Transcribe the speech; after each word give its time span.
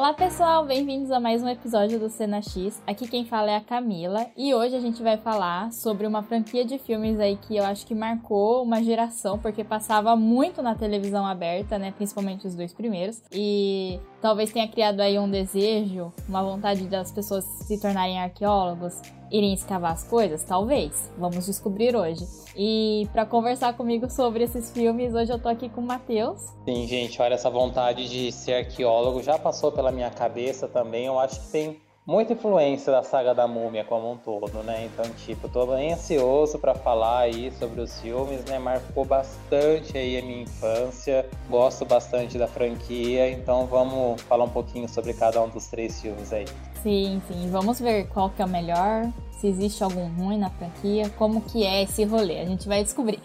Olá 0.00 0.14
pessoal, 0.14 0.64
bem-vindos 0.64 1.10
a 1.10 1.20
mais 1.20 1.42
um 1.42 1.48
episódio 1.50 2.00
do 2.00 2.08
Cena 2.08 2.40
X. 2.40 2.82
Aqui 2.86 3.06
quem 3.06 3.26
fala 3.26 3.50
é 3.50 3.56
a 3.56 3.60
Camila 3.60 4.28
e 4.34 4.54
hoje 4.54 4.74
a 4.74 4.80
gente 4.80 5.02
vai 5.02 5.18
falar 5.18 5.70
sobre 5.74 6.06
uma 6.06 6.22
franquia 6.22 6.64
de 6.64 6.78
filmes 6.78 7.20
aí 7.20 7.36
que 7.36 7.54
eu 7.54 7.62
acho 7.66 7.86
que 7.86 7.94
marcou 7.94 8.62
uma 8.62 8.82
geração 8.82 9.38
porque 9.38 9.62
passava 9.62 10.16
muito 10.16 10.62
na 10.62 10.74
televisão 10.74 11.26
aberta, 11.26 11.78
né, 11.78 11.92
principalmente 11.94 12.46
os 12.46 12.54
dois 12.54 12.72
primeiros. 12.72 13.20
E 13.30 14.00
talvez 14.22 14.50
tenha 14.50 14.66
criado 14.66 15.00
aí 15.00 15.18
um 15.18 15.30
desejo, 15.30 16.10
uma 16.26 16.42
vontade 16.42 16.86
das 16.86 17.12
pessoas 17.12 17.44
se 17.44 17.78
tornarem 17.78 18.18
arqueólogos, 18.18 19.02
irem 19.30 19.52
escavar 19.52 19.92
as 19.92 20.04
coisas? 20.04 20.42
Talvez. 20.42 21.10
Vamos 21.18 21.46
descobrir 21.46 21.94
hoje. 21.96 22.26
E 22.56 23.08
para 23.12 23.24
conversar 23.24 23.76
comigo 23.76 24.10
sobre 24.10 24.44
esses 24.44 24.70
filmes, 24.70 25.14
hoje 25.14 25.32
eu 25.32 25.38
tô 25.38 25.48
aqui 25.48 25.68
com 25.68 25.80
o 25.80 25.86
Matheus. 25.86 26.40
Sim, 26.64 26.86
gente, 26.86 27.20
olha, 27.22 27.34
essa 27.34 27.50
vontade 27.50 28.08
de 28.08 28.32
ser 28.32 28.54
arqueólogo 28.54 29.22
já 29.22 29.38
passou 29.38 29.70
pela 29.70 29.92
minha 29.92 30.10
cabeça 30.10 30.66
também. 30.66 31.06
Eu 31.06 31.18
acho 31.18 31.40
que 31.40 31.48
tem 31.48 31.80
muita 32.06 32.32
influência 32.32 32.92
da 32.92 33.02
saga 33.02 33.34
da 33.34 33.46
múmia 33.46 33.84
como 33.84 34.10
um 34.10 34.16
todo, 34.16 34.62
né? 34.62 34.86
Então, 34.86 35.04
tipo, 35.24 35.48
tô 35.48 35.66
bem 35.66 35.92
ansioso 35.92 36.58
para 36.58 36.74
falar 36.74 37.20
aí 37.20 37.52
sobre 37.52 37.80
os 37.80 38.00
filmes, 38.00 38.44
né? 38.44 38.58
Marcou 38.58 39.04
bastante 39.04 39.96
aí 39.96 40.18
a 40.18 40.22
minha 40.22 40.42
infância, 40.42 41.28
gosto 41.48 41.84
bastante 41.84 42.38
da 42.38 42.48
franquia, 42.48 43.30
então 43.30 43.66
vamos 43.66 44.20
falar 44.22 44.44
um 44.44 44.50
pouquinho 44.50 44.88
sobre 44.88 45.14
cada 45.14 45.42
um 45.42 45.48
dos 45.48 45.66
três 45.68 46.00
filmes 46.00 46.32
aí. 46.32 46.46
Sim, 46.82 47.20
sim. 47.28 47.50
Vamos 47.50 47.78
ver 47.78 48.08
qual 48.08 48.30
que 48.30 48.40
é 48.40 48.44
o 48.44 48.48
melhor, 48.48 49.06
se 49.38 49.46
existe 49.46 49.84
algum 49.84 50.08
ruim 50.08 50.38
na 50.38 50.50
franquia, 50.50 51.10
como 51.10 51.40
que 51.42 51.64
é 51.64 51.82
esse 51.82 52.04
rolê. 52.04 52.40
A 52.40 52.44
gente 52.46 52.66
vai 52.66 52.82
descobrir. 52.82 53.20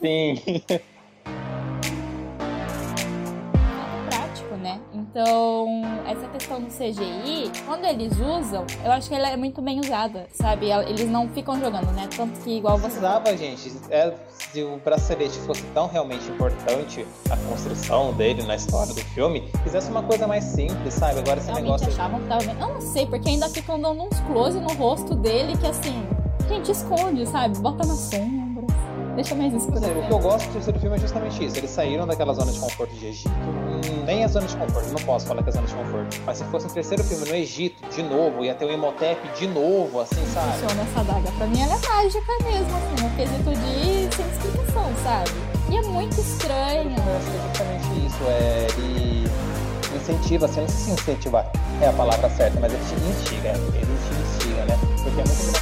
Sim. 0.00 0.34
Então, 5.14 5.82
essa 6.08 6.26
questão 6.28 6.58
do 6.58 6.68
CGI, 6.68 7.52
quando 7.66 7.84
eles 7.84 8.12
usam, 8.14 8.64
eu 8.82 8.90
acho 8.92 9.10
que 9.10 9.14
ela 9.14 9.28
é 9.28 9.36
muito 9.36 9.60
bem 9.60 9.78
usada, 9.78 10.26
sabe? 10.32 10.70
Eles 10.70 11.06
não 11.06 11.28
ficam 11.28 11.60
jogando, 11.60 11.92
né? 11.92 12.08
Tanto 12.16 12.40
que 12.40 12.56
igual 12.56 12.78
você. 12.78 12.86
Precisava, 12.86 13.36
gente. 13.36 13.70
É, 13.90 14.14
se 14.38 14.62
o 14.62 14.78
bracelete 14.82 15.38
fosse 15.40 15.62
tão 15.74 15.86
realmente 15.86 16.26
importante 16.30 17.06
a 17.30 17.36
construção 17.36 18.14
dele 18.14 18.42
na 18.44 18.56
história 18.56 18.94
do 18.94 19.00
filme, 19.02 19.50
fizesse 19.62 19.90
uma 19.90 20.02
coisa 20.02 20.26
mais 20.26 20.44
simples, 20.44 20.94
sabe? 20.94 21.18
Agora 21.18 21.38
esse 21.40 21.48
Realmente 21.50 21.64
negócio. 21.66 21.88
achavam 21.88 22.18
que 22.18 22.28
tava. 22.28 22.44
Eu 22.44 22.54
não 22.74 22.80
sei, 22.80 23.04
porque 23.06 23.28
ainda 23.28 23.50
ficam 23.50 23.78
dando 23.78 24.04
uns 24.04 24.18
close 24.20 24.58
no 24.58 24.72
rosto 24.72 25.14
dele 25.14 25.58
que 25.58 25.66
assim. 25.66 26.06
Gente, 26.48 26.72
esconde, 26.72 27.26
sabe? 27.26 27.58
Bota 27.58 27.86
na 27.86 27.94
sombra. 27.94 28.41
Deixa 29.14 29.34
mais 29.34 29.52
isso. 29.52 29.70
Dizer, 29.70 29.96
o 29.96 30.02
que 30.06 30.12
eu 30.12 30.18
gosto 30.18 30.46
do 30.46 30.52
terceiro 30.54 30.80
filme 30.80 30.96
é 30.96 30.98
justamente 30.98 31.44
isso. 31.44 31.56
Eles 31.56 31.70
saíram 31.70 32.06
daquela 32.06 32.32
zona 32.32 32.50
de 32.50 32.58
conforto 32.58 32.94
de 32.94 33.06
Egito. 33.06 33.30
Hum, 33.30 34.04
nem 34.04 34.24
a 34.24 34.28
zona 34.28 34.46
de 34.46 34.56
conforto, 34.56 34.88
não 34.88 35.04
posso 35.04 35.26
falar 35.26 35.42
que 35.42 35.50
é 35.50 35.52
zona 35.52 35.66
de 35.66 35.74
conforto. 35.74 36.20
Mas 36.24 36.38
se 36.38 36.44
fosse 36.44 36.66
um 36.66 36.70
terceiro 36.70 37.04
filme 37.04 37.28
no 37.28 37.34
Egito, 37.34 37.86
de 37.88 38.02
novo, 38.02 38.44
ia 38.44 38.54
ter 38.54 38.64
o 38.64 38.72
Imhotep 38.72 39.20
de 39.38 39.46
novo, 39.46 40.00
assim, 40.00 40.24
sabe? 40.32 40.52
Funciona 40.52 40.82
essa 40.82 41.04
daga. 41.04 41.32
Pra 41.32 41.46
mim 41.46 41.60
ela 41.60 41.74
é 41.74 41.88
mágica 41.88 42.32
mesmo, 42.42 42.76
assim, 42.76 43.04
um 43.04 43.16
quesito 43.16 43.50
de 43.50 44.16
sem 44.16 44.26
explicação, 44.26 44.90
sabe? 45.02 45.30
E 45.70 45.76
é 45.76 45.82
muito 45.82 46.20
estranho. 46.20 46.96
Eu 46.96 47.16
acho 47.16 47.30
que 47.30 47.36
é 47.36 47.42
justamente 47.48 48.06
isso. 48.06 48.24
É, 48.24 48.66
ele 48.78 49.22
incentiva, 49.96 50.46
assim, 50.46 50.60
não 50.60 50.68
sei 50.68 50.78
se 50.78 50.90
incentivar 50.90 51.50
é 51.80 51.88
a 51.88 51.92
palavra 51.92 52.28
certa, 52.30 52.58
mas 52.60 52.72
ele 52.72 52.82
te 52.84 52.94
instiga, 52.94 53.48
ele 53.48 53.86
te 53.86 54.14
instiga, 54.22 54.64
né? 54.66 54.78
Porque 55.02 55.20
é 55.20 55.24
muito 55.24 55.61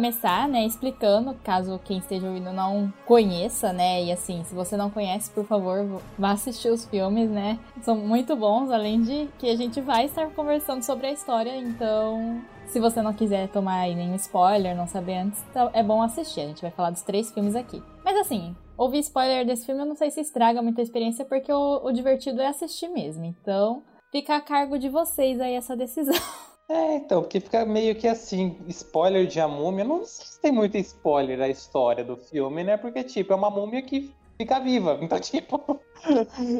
começar, 0.00 0.48
né, 0.48 0.64
explicando, 0.64 1.36
caso 1.44 1.78
quem 1.84 1.98
esteja 1.98 2.26
ouvindo 2.26 2.54
não 2.54 2.90
conheça, 3.04 3.70
né, 3.70 4.02
e 4.02 4.10
assim, 4.10 4.42
se 4.44 4.54
você 4.54 4.74
não 4.74 4.88
conhece, 4.88 5.30
por 5.30 5.44
favor, 5.44 6.00
vá 6.18 6.30
assistir 6.30 6.70
os 6.70 6.86
filmes, 6.86 7.28
né, 7.28 7.58
são 7.82 7.96
muito 7.96 8.34
bons, 8.34 8.70
além 8.70 9.02
de 9.02 9.28
que 9.38 9.50
a 9.50 9.54
gente 9.54 9.78
vai 9.82 10.06
estar 10.06 10.30
conversando 10.30 10.82
sobre 10.82 11.08
a 11.08 11.12
história, 11.12 11.54
então, 11.54 12.40
se 12.66 12.80
você 12.80 13.02
não 13.02 13.12
quiser 13.12 13.48
tomar 13.48 13.86
nenhum 13.88 14.14
spoiler, 14.14 14.74
não 14.74 14.86
saber 14.86 15.16
antes, 15.16 15.44
então 15.50 15.68
é 15.74 15.82
bom 15.82 16.00
assistir, 16.00 16.40
a 16.40 16.46
gente 16.46 16.62
vai 16.62 16.70
falar 16.70 16.92
dos 16.92 17.02
três 17.02 17.30
filmes 17.30 17.54
aqui. 17.54 17.82
Mas 18.02 18.16
assim, 18.16 18.56
ouvir 18.78 19.00
spoiler 19.00 19.44
desse 19.44 19.66
filme 19.66 19.82
eu 19.82 19.86
não 19.86 19.96
sei 19.96 20.10
se 20.10 20.22
estraga 20.22 20.62
muita 20.62 20.80
experiência, 20.80 21.26
porque 21.26 21.52
o, 21.52 21.84
o 21.84 21.92
divertido 21.92 22.40
é 22.40 22.46
assistir 22.46 22.88
mesmo, 22.88 23.26
então 23.26 23.82
fica 24.10 24.34
a 24.34 24.40
cargo 24.40 24.78
de 24.78 24.88
vocês 24.88 25.38
aí 25.42 25.52
essa 25.56 25.76
decisão. 25.76 26.14
É, 26.70 26.94
então, 26.98 27.20
porque 27.22 27.40
fica 27.40 27.66
meio 27.66 27.96
que 27.96 28.06
assim, 28.06 28.56
spoiler 28.68 29.26
de 29.26 29.40
A 29.40 29.48
Múmia, 29.48 29.82
não 29.82 30.04
sei 30.04 30.24
se 30.24 30.40
tem 30.40 30.52
muito 30.52 30.76
spoiler 30.76 31.36
da 31.36 31.48
história 31.48 32.04
do 32.04 32.16
filme, 32.16 32.62
né? 32.62 32.76
Porque, 32.76 33.02
tipo, 33.02 33.32
é 33.32 33.36
uma 33.36 33.50
múmia 33.50 33.82
que 33.82 34.14
fica 34.38 34.60
viva, 34.60 34.96
então, 35.02 35.18
tipo... 35.18 35.80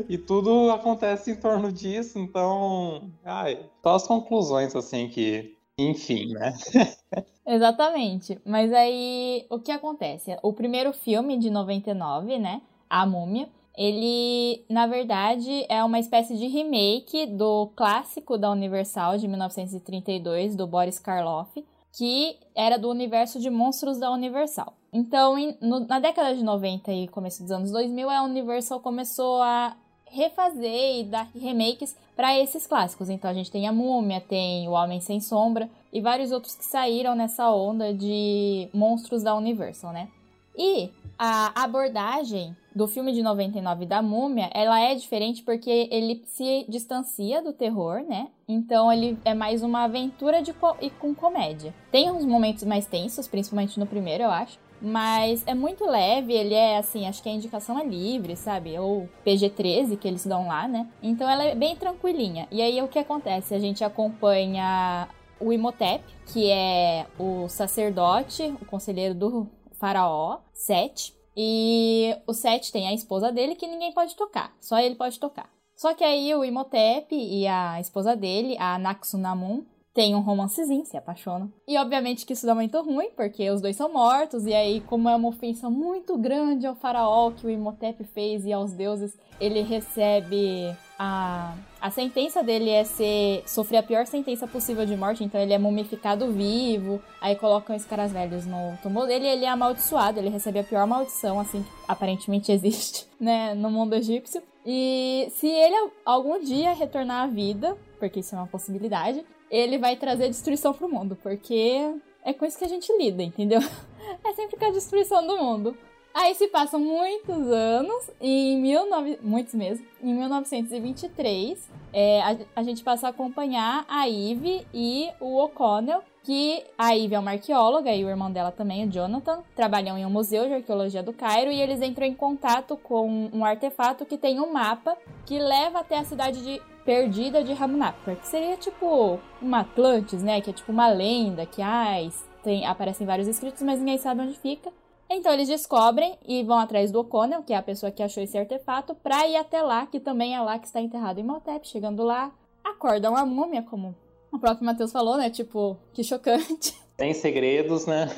e 0.08 0.18
tudo 0.18 0.72
acontece 0.72 1.30
em 1.30 1.36
torno 1.36 1.70
disso, 1.70 2.18
então... 2.18 3.08
Ai, 3.24 3.64
só 3.84 3.94
as 3.94 4.04
conclusões, 4.04 4.74
assim, 4.74 5.08
que... 5.08 5.56
Enfim, 5.78 6.32
né? 6.32 6.54
Exatamente. 7.46 8.40
Mas 8.44 8.72
aí, 8.72 9.46
o 9.48 9.60
que 9.60 9.70
acontece? 9.70 10.36
O 10.42 10.52
primeiro 10.52 10.92
filme 10.92 11.38
de 11.38 11.50
99, 11.50 12.36
né? 12.36 12.60
A 12.88 13.06
Múmia 13.06 13.48
ele, 13.80 14.62
na 14.68 14.86
verdade, 14.86 15.64
é 15.66 15.82
uma 15.82 15.98
espécie 15.98 16.36
de 16.36 16.46
remake 16.48 17.24
do 17.24 17.70
clássico 17.74 18.36
da 18.36 18.50
Universal 18.50 19.16
de 19.16 19.26
1932, 19.26 20.54
do 20.54 20.66
Boris 20.66 20.98
Karloff, 20.98 21.64
que 21.90 22.36
era 22.54 22.78
do 22.78 22.90
universo 22.90 23.40
de 23.40 23.48
monstros 23.48 23.96
da 23.98 24.10
Universal. 24.10 24.74
Então, 24.92 25.38
em, 25.38 25.56
no, 25.62 25.80
na 25.80 25.98
década 25.98 26.34
de 26.34 26.44
90 26.44 26.92
e 26.92 27.08
começo 27.08 27.42
dos 27.42 27.50
anos 27.50 27.70
2000, 27.70 28.10
a 28.10 28.22
Universal 28.22 28.80
começou 28.80 29.40
a 29.40 29.74
refazer 30.04 31.00
e 31.00 31.04
dar 31.04 31.30
remakes 31.34 31.96
para 32.14 32.38
esses 32.38 32.66
clássicos. 32.66 33.08
Então 33.08 33.30
a 33.30 33.34
gente 33.34 33.50
tem 33.50 33.66
a 33.66 33.72
Múmia, 33.72 34.20
tem 34.20 34.68
o 34.68 34.72
Homem 34.72 35.00
Sem 35.00 35.20
Sombra 35.20 35.70
e 35.90 36.02
vários 36.02 36.32
outros 36.32 36.54
que 36.54 36.66
saíram 36.66 37.14
nessa 37.14 37.50
onda 37.50 37.94
de 37.94 38.68
monstros 38.74 39.22
da 39.22 39.34
Universal, 39.34 39.94
né? 39.94 40.08
E 40.54 40.90
a 41.18 41.64
abordagem 41.64 42.54
do 42.74 42.86
filme 42.86 43.12
de 43.12 43.22
99 43.22 43.86
da 43.86 44.00
Múmia, 44.00 44.50
ela 44.54 44.80
é 44.80 44.94
diferente 44.94 45.42
porque 45.42 45.88
ele 45.90 46.22
se 46.26 46.64
distancia 46.68 47.42
do 47.42 47.52
terror, 47.52 48.02
né? 48.08 48.28
Então 48.48 48.92
ele 48.92 49.18
é 49.24 49.34
mais 49.34 49.62
uma 49.62 49.84
aventura 49.84 50.42
de 50.42 50.52
co 50.52 50.76
e 50.80 50.90
com 50.90 51.14
comédia. 51.14 51.74
Tem 51.90 52.10
uns 52.10 52.24
momentos 52.24 52.64
mais 52.64 52.86
tensos, 52.86 53.28
principalmente 53.28 53.78
no 53.78 53.86
primeiro, 53.86 54.24
eu 54.24 54.30
acho. 54.30 54.58
Mas 54.82 55.42
é 55.46 55.54
muito 55.54 55.84
leve, 55.84 56.32
ele 56.32 56.54
é 56.54 56.78
assim, 56.78 57.06
acho 57.06 57.22
que 57.22 57.28
a 57.28 57.32
indicação 57.32 57.78
é 57.78 57.84
livre, 57.84 58.34
sabe? 58.34 58.78
Ou 58.78 59.08
PG-13 59.26 59.98
que 59.98 60.08
eles 60.08 60.24
dão 60.24 60.48
lá, 60.48 60.66
né? 60.66 60.88
Então 61.02 61.28
ela 61.28 61.44
é 61.44 61.54
bem 61.54 61.76
tranquilinha. 61.76 62.48
E 62.50 62.62
aí 62.62 62.80
o 62.80 62.88
que 62.88 62.98
acontece? 62.98 63.54
A 63.54 63.58
gente 63.58 63.84
acompanha 63.84 65.06
o 65.38 65.52
Imhotep, 65.52 66.02
que 66.32 66.50
é 66.50 67.06
o 67.18 67.46
sacerdote, 67.48 68.54
o 68.60 68.64
conselheiro 68.64 69.14
do 69.14 69.48
faraó, 69.78 70.38
Sete. 70.52 71.19
E 71.42 72.14
o 72.26 72.34
Sete 72.34 72.70
tem 72.70 72.86
a 72.86 72.92
esposa 72.92 73.32
dele 73.32 73.54
que 73.54 73.66
ninguém 73.66 73.94
pode 73.94 74.14
tocar, 74.14 74.54
só 74.60 74.78
ele 74.78 74.94
pode 74.94 75.18
tocar. 75.18 75.50
Só 75.74 75.94
que 75.94 76.04
aí 76.04 76.34
o 76.34 76.44
Imhotep 76.44 77.14
e 77.14 77.46
a 77.46 77.80
esposa 77.80 78.14
dele, 78.14 78.58
a 78.58 78.78
Naxunamun, 78.78 79.64
tem 79.92 80.14
um 80.14 80.20
romancezinho, 80.20 80.84
se 80.84 80.96
apaixonam. 80.96 81.52
E 81.66 81.76
obviamente 81.76 82.24
que 82.24 82.32
isso 82.32 82.46
dá 82.46 82.54
muito 82.54 82.80
ruim, 82.80 83.10
porque 83.16 83.50
os 83.50 83.60
dois 83.60 83.76
são 83.76 83.92
mortos, 83.92 84.46
e 84.46 84.54
aí, 84.54 84.80
como 84.82 85.08
é 85.08 85.16
uma 85.16 85.28
ofensa 85.28 85.68
muito 85.68 86.16
grande 86.16 86.66
ao 86.66 86.76
faraó 86.76 87.30
que 87.30 87.46
o 87.46 87.50
Imhotep 87.50 88.04
fez 88.04 88.44
e 88.44 88.52
aos 88.52 88.72
deuses, 88.72 89.18
ele 89.40 89.62
recebe 89.62 90.74
a, 91.02 91.54
a 91.80 91.90
sentença 91.90 92.42
dele 92.42 92.68
é 92.68 92.84
ser 92.84 93.42
sofrer 93.46 93.78
a 93.78 93.82
pior 93.82 94.06
sentença 94.06 94.46
possível 94.46 94.84
de 94.84 94.94
morte, 94.96 95.24
então 95.24 95.40
ele 95.40 95.54
é 95.54 95.58
mumificado 95.58 96.30
vivo, 96.30 97.02
aí 97.20 97.34
colocam 97.34 97.74
os 97.74 97.84
caras 97.84 98.12
velhos 98.12 98.44
no 98.46 98.76
túmulo 98.82 99.06
dele 99.06 99.24
e 99.24 99.28
ele 99.28 99.44
é 99.44 99.48
amaldiçoado, 99.48 100.18
ele 100.18 100.28
recebe 100.28 100.58
a 100.58 100.64
pior 100.64 100.86
maldição, 100.86 101.40
assim, 101.40 101.62
que 101.62 101.70
aparentemente 101.88 102.52
existe, 102.52 103.08
né, 103.18 103.54
no 103.54 103.70
mundo 103.70 103.94
egípcio. 103.94 104.42
E 104.64 105.28
se 105.36 105.48
ele 105.48 105.90
algum 106.04 106.38
dia 106.38 106.74
retornar 106.74 107.24
à 107.24 107.26
vida, 107.26 107.76
porque 107.98 108.20
isso 108.20 108.34
é 108.34 108.38
uma 108.38 108.46
possibilidade, 108.46 109.24
ele 109.50 109.78
vai 109.78 109.96
trazer 109.96 110.28
destruição 110.28 110.72
pro 110.72 110.88
mundo, 110.88 111.16
porque 111.22 111.92
é 112.24 112.32
com 112.32 112.44
isso 112.44 112.58
que 112.58 112.64
a 112.64 112.68
gente 112.68 112.90
lida, 112.96 113.22
entendeu? 113.22 113.60
É 114.24 114.32
sempre 114.32 114.56
com 114.56 114.64
a 114.64 114.70
destruição 114.70 115.24
do 115.24 115.36
mundo. 115.36 115.76
Aí 116.12 116.34
se 116.34 116.48
passam 116.48 116.80
muitos 116.80 117.46
anos, 117.48 118.10
e 118.20 118.54
em 118.54 118.62
19... 118.62 119.18
muitos 119.22 119.54
mesmo, 119.54 119.86
em 120.02 120.12
1923, 120.12 121.70
é, 121.92 122.20
a, 122.22 122.36
a, 122.56 122.62
gente 122.62 122.82
passa 122.82 123.06
a 123.06 123.10
acompanhar 123.10 123.84
a 123.88 124.08
Eve 124.08 124.66
e 124.74 125.08
o 125.20 125.36
O'Connell 125.36 126.02
que 126.22 126.62
a 126.76 126.90
Ivy 126.90 127.14
é 127.14 127.18
uma 127.18 127.32
arqueóloga 127.32 127.90
e 127.94 128.04
o 128.04 128.08
irmão 128.08 128.30
dela 128.30 128.52
também, 128.52 128.86
o 128.86 128.90
Jonathan, 128.90 129.42
trabalham 129.56 129.96
em 129.96 130.04
um 130.04 130.10
museu 130.10 130.46
de 130.46 130.54
arqueologia 130.54 131.02
do 131.02 131.12
Cairo 131.12 131.50
e 131.50 131.60
eles 131.60 131.80
entram 131.80 132.06
em 132.06 132.14
contato 132.14 132.76
com 132.76 133.30
um 133.32 133.44
artefato 133.44 134.04
que 134.04 134.18
tem 134.18 134.38
um 134.38 134.52
mapa 134.52 134.96
que 135.24 135.38
leva 135.38 135.80
até 135.80 135.98
a 135.98 136.04
cidade 136.04 136.42
de 136.42 136.62
perdida 136.90 137.44
de 137.44 137.52
Ramunaptar, 137.52 138.16
que 138.16 138.26
seria 138.26 138.56
tipo 138.56 139.20
uma 139.40 139.60
Atlantis, 139.60 140.24
né? 140.24 140.40
Que 140.40 140.50
é 140.50 140.52
tipo 140.52 140.72
uma 140.72 140.88
lenda 140.88 141.46
que 141.46 141.62
ai, 141.62 142.10
tem, 142.42 142.66
aparecem 142.66 143.06
vários 143.06 143.28
escritos, 143.28 143.62
mas 143.62 143.78
ninguém 143.78 143.96
sabe 143.96 144.22
onde 144.22 144.36
fica. 144.36 144.72
Então 145.08 145.32
eles 145.32 145.46
descobrem 145.46 146.18
e 146.26 146.42
vão 146.42 146.58
atrás 146.58 146.90
do 146.90 146.98
O'Connell, 146.98 147.44
que 147.44 147.52
é 147.52 147.56
a 147.56 147.62
pessoa 147.62 147.92
que 147.92 148.02
achou 148.02 148.20
esse 148.20 148.36
artefato, 148.36 148.92
pra 148.92 149.24
ir 149.28 149.36
até 149.36 149.62
lá, 149.62 149.86
que 149.86 150.00
também 150.00 150.34
é 150.34 150.40
lá 150.40 150.58
que 150.58 150.66
está 150.66 150.80
enterrado 150.80 151.20
em 151.20 151.22
Motep. 151.22 151.64
Chegando 151.68 152.02
lá, 152.02 152.32
acordam 152.64 153.14
a 153.16 153.24
múmia, 153.24 153.62
como 153.62 153.94
o 154.32 154.38
próprio 154.40 154.66
Matheus 154.66 154.90
falou, 154.90 155.16
né? 155.16 155.30
Tipo, 155.30 155.76
que 155.92 156.02
chocante. 156.02 156.76
Tem 157.00 157.14
segredos, 157.14 157.86
né? 157.86 158.10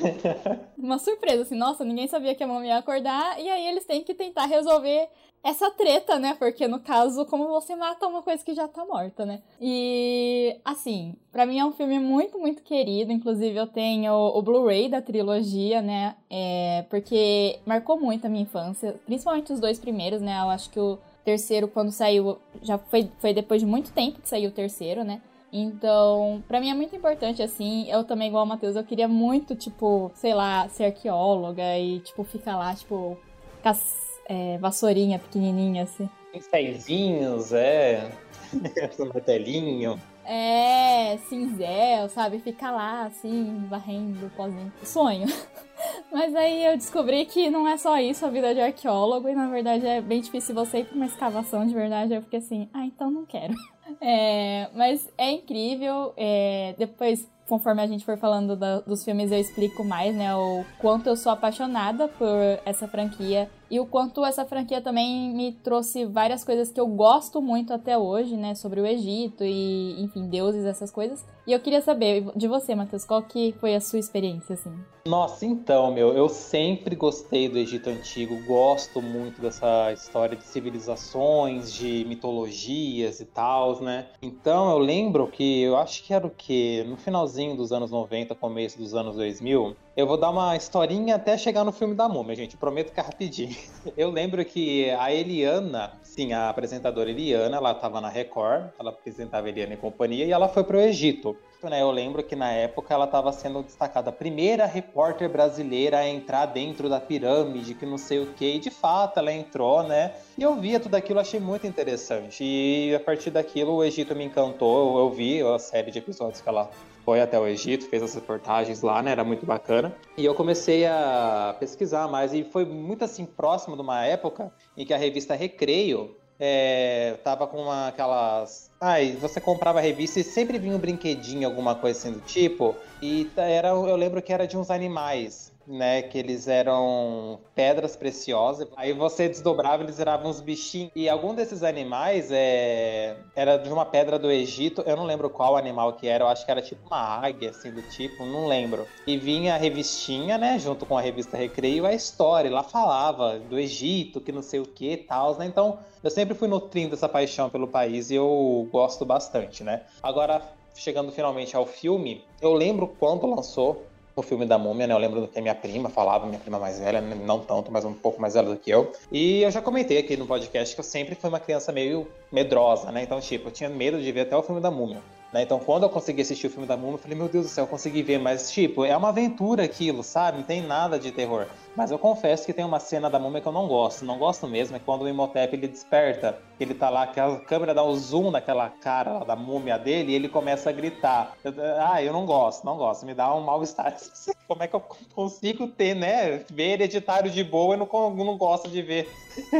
Uma 0.77 0.99
surpresa, 0.99 1.43
assim, 1.43 1.55
nossa, 1.55 1.85
ninguém 1.85 2.05
sabia 2.05 2.35
que 2.35 2.43
a 2.43 2.47
múmia 2.47 2.67
ia 2.73 2.77
acordar, 2.79 3.39
e 3.39 3.49
aí 3.49 3.65
eles 3.65 3.85
têm 3.85 4.03
que 4.03 4.13
tentar 4.13 4.45
resolver 4.45 5.07
essa 5.41 5.71
treta, 5.71 6.19
né? 6.19 6.35
Porque 6.37 6.67
no 6.67 6.81
caso, 6.81 7.25
como 7.27 7.47
você 7.47 7.77
mata 7.77 8.05
uma 8.05 8.21
coisa 8.21 8.43
que 8.43 8.53
já 8.53 8.67
tá 8.67 8.83
morta, 8.83 9.25
né? 9.25 9.41
E 9.61 10.59
assim, 10.65 11.15
para 11.31 11.45
mim 11.45 11.59
é 11.59 11.65
um 11.65 11.71
filme 11.71 11.97
muito, 11.97 12.37
muito 12.37 12.61
querido. 12.61 13.13
Inclusive, 13.13 13.55
eu 13.55 13.67
tenho 13.67 14.11
o 14.13 14.41
Blu-ray 14.41 14.89
da 14.89 15.01
trilogia, 15.01 15.81
né? 15.81 16.17
É, 16.29 16.83
porque 16.89 17.59
marcou 17.65 17.97
muito 17.97 18.25
a 18.25 18.29
minha 18.29 18.43
infância, 18.43 18.99
principalmente 19.05 19.53
os 19.53 19.61
dois 19.61 19.79
primeiros, 19.79 20.21
né? 20.21 20.41
Eu 20.41 20.49
acho 20.49 20.69
que 20.69 20.79
o 20.79 20.99
terceiro, 21.23 21.69
quando 21.69 21.89
saiu, 21.89 22.37
já 22.61 22.77
foi, 22.77 23.09
foi 23.19 23.33
depois 23.33 23.61
de 23.61 23.65
muito 23.65 23.93
tempo 23.93 24.19
que 24.19 24.27
saiu 24.27 24.49
o 24.49 24.53
terceiro, 24.53 25.05
né? 25.05 25.21
Então, 25.55 26.43
para 26.47 26.59
mim 26.59 26.71
é 26.71 26.73
muito 26.73 26.95
importante, 26.95 27.43
assim. 27.43 27.87
Eu 27.87 28.03
também, 28.03 28.27
igual 28.27 28.43
o 28.43 28.47
Matheus, 28.47 28.75
eu 28.75 28.83
queria 28.83 29.07
muito, 29.07 29.55
tipo, 29.55 30.11
sei 30.15 30.33
lá, 30.33 30.67
ser 30.69 30.85
arqueóloga 30.85 31.77
e, 31.77 31.99
tipo, 31.99 32.23
ficar 32.23 32.57
lá, 32.57 32.73
tipo, 32.73 33.15
com 33.61 33.69
as 33.69 34.19
é, 34.27 34.57
vassourinha 34.57 35.19
pequenininha, 35.19 35.83
assim. 35.83 36.09
Pincéisinhos, 36.31 37.53
é. 37.53 38.11
martelinho. 39.13 39.99
É, 40.25 41.17
cinzel, 41.29 42.09
sabe? 42.09 42.39
Ficar 42.39 42.71
lá, 42.71 43.03
assim, 43.05 43.67
varrendo, 43.69 44.31
pozinho. 44.35 44.73
Sonho. 44.83 45.27
Mas 46.11 46.33
aí 46.33 46.65
eu 46.65 46.77
descobri 46.77 47.25
que 47.25 47.51
não 47.51 47.67
é 47.67 47.77
só 47.77 47.99
isso 47.99 48.25
a 48.25 48.29
vida 48.29 48.55
de 48.55 48.61
arqueólogo, 48.61 49.29
e 49.29 49.35
na 49.35 49.49
verdade 49.49 49.85
é 49.85 50.01
bem 50.01 50.21
difícil 50.21 50.55
você 50.55 50.79
ir 50.79 50.85
pra 50.85 50.95
uma 50.95 51.05
escavação 51.05 51.67
de 51.67 51.75
verdade. 51.75 52.15
Eu 52.15 52.23
fiquei 52.23 52.39
assim, 52.39 52.69
ah, 52.73 52.85
então 52.85 53.11
não 53.11 53.23
quero. 53.23 53.53
É, 54.01 54.69
mas 54.75 55.07
é 55.17 55.31
incrível. 55.31 56.13
É, 56.17 56.75
depois, 56.77 57.27
conforme 57.47 57.81
a 57.81 57.87
gente 57.87 58.05
for 58.05 58.17
falando 58.17 58.55
da, 58.55 58.79
dos 58.79 59.03
filmes, 59.03 59.31
eu 59.31 59.39
explico 59.39 59.83
mais, 59.83 60.15
né? 60.15 60.35
O 60.35 60.65
quanto 60.79 61.07
eu 61.07 61.15
sou 61.15 61.31
apaixonada 61.31 62.07
por 62.07 62.27
essa 62.65 62.87
franquia 62.87 63.49
e 63.69 63.79
o 63.79 63.85
quanto 63.85 64.23
essa 64.25 64.45
franquia 64.45 64.81
também 64.81 65.33
me 65.33 65.51
trouxe 65.51 66.05
várias 66.05 66.43
coisas 66.43 66.71
que 66.71 66.79
eu 66.79 66.87
gosto 66.87 67.41
muito 67.41 67.73
até 67.73 67.97
hoje, 67.97 68.37
né? 68.37 68.55
Sobre 68.55 68.79
o 68.81 68.85
Egito 68.85 69.43
e, 69.43 70.01
enfim, 70.01 70.27
deuses, 70.27 70.65
essas 70.65 70.91
coisas. 70.91 71.25
E 71.45 71.51
eu 71.51 71.59
queria 71.59 71.81
saber 71.81 72.25
de 72.35 72.47
você, 72.47 72.73
Matheus, 72.73 73.03
qual 73.03 73.21
que 73.21 73.53
foi 73.59 73.75
a 73.75 73.81
sua 73.81 73.99
experiência, 73.99 74.53
assim? 74.53 74.73
Nossa, 75.05 75.45
então, 75.45 75.93
meu, 75.93 76.13
eu 76.13 76.29
sempre 76.29 76.95
gostei 76.95 77.49
do 77.49 77.57
Egito 77.57 77.89
Antigo, 77.89 78.41
gosto 78.45 79.01
muito 79.01 79.41
dessa 79.41 79.91
história 79.91 80.37
de 80.37 80.45
civilizações, 80.45 81.73
de 81.73 82.05
mitologias 82.05 83.19
e 83.19 83.25
tal, 83.25 83.81
né? 83.81 84.07
Então 84.21 84.71
eu 84.71 84.77
lembro 84.77 85.27
que, 85.27 85.63
eu 85.63 85.75
acho 85.75 86.03
que 86.03 86.13
era 86.13 86.25
o 86.25 86.29
quê? 86.29 86.85
No 86.87 86.95
finalzinho 86.95 87.57
dos 87.57 87.73
anos 87.73 87.91
90, 87.91 88.33
começo 88.35 88.77
dos 88.77 88.93
anos 88.93 89.17
2000, 89.17 89.75
eu 89.95 90.07
vou 90.07 90.17
dar 90.17 90.31
uma 90.31 90.55
historinha 90.55 91.15
até 91.15 91.37
chegar 91.37 91.63
no 91.63 91.71
filme 91.71 91.93
da 91.93 92.09
Múmia, 92.09 92.35
gente. 92.35 92.57
Prometo 92.57 92.91
que 92.91 92.99
é 92.99 93.03
rapidinho. 93.03 93.55
Eu 93.95 94.09
lembro 94.09 94.43
que 94.43 94.89
a 94.91 95.13
Eliana, 95.13 95.93
sim, 96.01 96.33
a 96.33 96.49
apresentadora 96.49 97.11
Eliana, 97.11 97.57
ela 97.57 97.73
estava 97.73 98.01
na 98.01 98.09
Record, 98.09 98.69
ela 98.79 98.89
apresentava 98.89 99.47
Eliana 99.47 99.75
e 99.75 99.77
companhia, 99.77 100.25
e 100.25 100.31
ela 100.31 100.47
foi 100.47 100.63
para 100.63 100.77
o 100.77 100.79
Egito. 100.79 101.37
Né, 101.61 101.81
eu 101.81 101.91
lembro 101.91 102.21
que 102.21 102.35
na 102.35 102.51
época 102.51 102.93
ela 102.93 103.05
estava 103.05 103.31
sendo 103.31 103.63
destacada 103.63 104.09
a 104.09 104.13
primeira 104.13 104.65
repórter 104.65 105.29
brasileira 105.29 105.99
a 105.99 106.09
entrar 106.09 106.45
dentro 106.47 106.89
da 106.89 106.99
pirâmide, 106.99 107.73
que 107.73 107.85
não 107.85 107.97
sei 107.97 108.19
o 108.19 108.33
que, 108.33 108.55
e 108.55 108.59
de 108.59 108.69
fato 108.69 109.17
ela 109.17 109.31
entrou, 109.31 109.81
né? 109.81 110.13
E 110.37 110.43
eu 110.43 110.55
via 110.55 110.77
tudo 110.77 110.95
aquilo, 110.95 111.21
achei 111.21 111.39
muito 111.39 111.65
interessante. 111.65 112.43
E 112.43 112.93
a 112.93 112.99
partir 112.99 113.29
daquilo 113.29 113.75
o 113.75 113.83
Egito 113.83 114.13
me 114.13 114.25
encantou, 114.25 114.99
eu, 114.99 115.09
vi 115.09 115.41
a 115.41 115.57
série 115.57 115.89
de 115.89 115.99
episódios 115.99 116.41
que 116.41 116.49
ela 116.49 116.69
foi 117.05 117.21
até 117.21 117.39
o 117.39 117.45
Egito, 117.45 117.87
fez 117.87 118.01
as 118.01 118.13
reportagens 118.15 118.81
lá, 118.81 119.01
né? 119.01 119.11
Era 119.11 119.23
muito 119.23 119.45
bacana. 119.45 119.95
E 120.17 120.25
eu 120.25 120.33
comecei 120.33 120.85
a 120.85 121.55
pesquisar 121.59 122.07
mais 122.07 122.33
e 122.33 122.43
foi 122.43 122.65
muito 122.65 123.03
assim 123.03 123.25
próximo 123.25 123.75
de 123.75 123.81
uma 123.81 124.05
época 124.05 124.51
em 124.75 124.85
que 124.85 124.93
a 124.93 124.97
revista 124.97 125.35
Recreio 125.35 126.15
é, 126.39 127.15
tava 127.23 127.47
com 127.47 127.57
uma, 127.63 127.87
aquelas. 127.87 128.71
Ai, 128.81 129.17
você 129.19 129.39
comprava 129.39 129.79
a 129.79 129.81
revista 129.81 130.19
e 130.19 130.23
sempre 130.23 130.57
vinha 130.57 130.75
um 130.75 130.79
brinquedinho, 130.79 131.47
alguma 131.47 131.75
coisa 131.75 131.99
assim 131.99 132.11
do 132.11 132.21
tipo. 132.21 132.75
E 133.01 133.29
era, 133.37 133.69
eu 133.69 133.95
lembro 133.95 134.21
que 134.21 134.33
era 134.33 134.47
de 134.47 134.57
uns 134.57 134.69
animais 134.69 135.52
né? 135.67 136.01
Que 136.01 136.17
eles 136.17 136.47
eram 136.47 137.39
pedras 137.55 137.95
preciosas. 137.95 138.67
Aí 138.75 138.93
você 138.93 139.27
desdobrava, 139.27 139.83
eles 139.83 139.97
viravam 139.97 140.29
uns 140.29 140.41
bichinhos. 140.41 140.91
E 140.95 141.09
algum 141.09 141.33
desses 141.33 141.63
animais 141.63 142.29
é... 142.31 143.15
era 143.35 143.57
de 143.57 143.71
uma 143.71 143.85
pedra 143.85 144.17
do 144.19 144.31
Egito. 144.31 144.83
Eu 144.85 144.95
não 144.95 145.05
lembro 145.05 145.29
qual 145.29 145.57
animal 145.57 145.93
que 145.93 146.07
era. 146.07 146.23
Eu 146.23 146.27
acho 146.27 146.45
que 146.45 146.51
era 146.51 146.61
tipo 146.61 146.85
uma 146.87 146.97
águia, 146.97 147.49
assim, 147.49 147.71
do 147.71 147.81
tipo. 147.81 148.25
Não 148.25 148.47
lembro. 148.47 148.87
E 149.05 149.17
vinha 149.17 149.55
a 149.55 149.57
revistinha, 149.57 150.37
né? 150.37 150.57
Junto 150.59 150.85
com 150.85 150.97
a 150.97 151.01
revista 151.01 151.37
Recreio, 151.37 151.85
a 151.85 151.93
história. 151.93 152.51
Lá 152.51 152.63
falava 152.63 153.39
do 153.39 153.59
Egito, 153.59 154.21
que 154.21 154.31
não 154.31 154.41
sei 154.41 154.59
o 154.59 154.65
que 154.65 154.91
e 154.91 154.97
tal, 154.97 155.37
né? 155.37 155.45
Então, 155.45 155.79
eu 156.03 156.09
sempre 156.09 156.35
fui 156.35 156.47
nutrindo 156.47 156.95
essa 156.95 157.07
paixão 157.07 157.49
pelo 157.49 157.67
país 157.67 158.11
e 158.11 158.15
eu 158.15 158.67
gosto 158.71 159.05
bastante, 159.05 159.63
né? 159.63 159.83
Agora, 160.01 160.41
chegando 160.75 161.11
finalmente 161.11 161.55
ao 161.55 161.65
filme, 161.65 162.23
eu 162.41 162.53
lembro 162.53 162.87
quando 162.99 163.25
lançou 163.25 163.85
o 164.15 164.21
filme 164.21 164.45
da 164.45 164.57
Múmia, 164.57 164.87
né? 164.87 164.93
Eu 164.93 164.97
lembro 164.97 165.21
do 165.21 165.27
que 165.27 165.39
a 165.39 165.41
minha 165.41 165.55
prima 165.55 165.89
falava, 165.89 166.25
minha 166.25 166.39
prima 166.39 166.59
mais 166.59 166.79
velha, 166.79 167.01
né? 167.01 167.15
não 167.15 167.39
tanto, 167.39 167.71
mas 167.71 167.83
um 167.85 167.93
pouco 167.93 168.21
mais 168.21 168.33
velha 168.33 168.49
do 168.49 168.57
que 168.57 168.69
eu. 168.69 168.91
E 169.11 169.41
eu 169.41 169.51
já 169.51 169.61
comentei 169.61 169.97
aqui 169.97 170.15
no 170.15 170.27
podcast 170.27 170.73
que 170.73 170.79
eu 170.79 170.83
sempre 170.83 171.15
fui 171.15 171.29
uma 171.29 171.39
criança 171.39 171.71
meio 171.71 172.07
medrosa, 172.31 172.91
né? 172.91 173.03
Então, 173.03 173.19
tipo, 173.19 173.47
eu 173.47 173.51
tinha 173.51 173.69
medo 173.69 174.01
de 174.01 174.11
ver 174.11 174.21
até 174.21 174.35
o 174.35 174.43
filme 174.43 174.61
da 174.61 174.69
Múmia. 174.69 175.01
Né? 175.33 175.41
Então, 175.41 175.59
quando 175.59 175.83
eu 175.83 175.89
consegui 175.89 176.21
assistir 176.21 176.45
o 176.45 176.49
filme 176.49 176.67
da 176.67 176.77
Múmia, 176.77 176.93
eu 176.93 176.99
falei, 176.99 177.17
meu 177.17 177.27
Deus 177.27 177.47
do 177.47 177.49
céu, 177.49 177.63
eu 177.63 177.67
consegui 177.67 178.03
ver. 178.03 178.19
Mas, 178.19 178.51
tipo, 178.51 178.85
é 178.85 178.95
uma 178.95 179.09
aventura 179.09 179.63
aquilo, 179.63 180.03
sabe? 180.03 180.37
Não 180.37 180.45
tem 180.45 180.61
nada 180.61 180.99
de 180.99 181.11
terror. 181.11 181.47
Mas 181.75 181.89
eu 181.89 181.97
confesso 181.97 182.45
que 182.45 182.53
tem 182.53 182.63
uma 182.63 182.79
cena 182.79 183.09
da 183.09 183.17
Múmia 183.17 183.41
que 183.41 183.47
eu 183.47 183.51
não 183.51 183.67
gosto. 183.67 184.05
Não 184.05 184.19
gosto 184.19 184.47
mesmo, 184.47 184.75
é 184.75 184.79
quando 184.79 185.01
o 185.01 185.09
Imhotep, 185.09 185.55
ele 185.55 185.67
desperta. 185.67 186.37
Ele 186.59 186.75
tá 186.75 186.89
lá, 186.89 187.07
que 187.07 187.19
a 187.19 187.39
câmera 187.39 187.73
dá 187.73 187.83
um 187.83 187.95
zoom 187.95 188.29
naquela 188.29 188.69
cara 188.69 189.19
da 189.25 189.35
múmia 189.35 189.77
dele 189.77 190.11
e 190.11 190.15
ele 190.15 190.29
começa 190.29 190.69
a 190.69 190.73
gritar. 190.73 191.35
Ah, 191.79 192.01
eu 192.01 192.13
não 192.13 192.27
gosto, 192.27 192.63
não 192.63 192.77
gosto. 192.77 193.05
Me 193.05 193.15
dá 193.15 193.33
um 193.33 193.41
mal-estar. 193.41 193.97
Como 194.47 194.61
é 194.61 194.67
que 194.67 194.75
eu 194.75 194.83
consigo 195.15 195.67
ter, 195.67 195.95
né? 195.95 196.43
Ver 196.51 196.73
hereditário 196.73 197.31
de 197.31 197.43
boa 197.43 197.75
e 197.75 197.77
não, 197.77 197.87
não 197.87 198.37
gosto 198.37 198.69
de 198.69 198.81
ver 198.83 199.09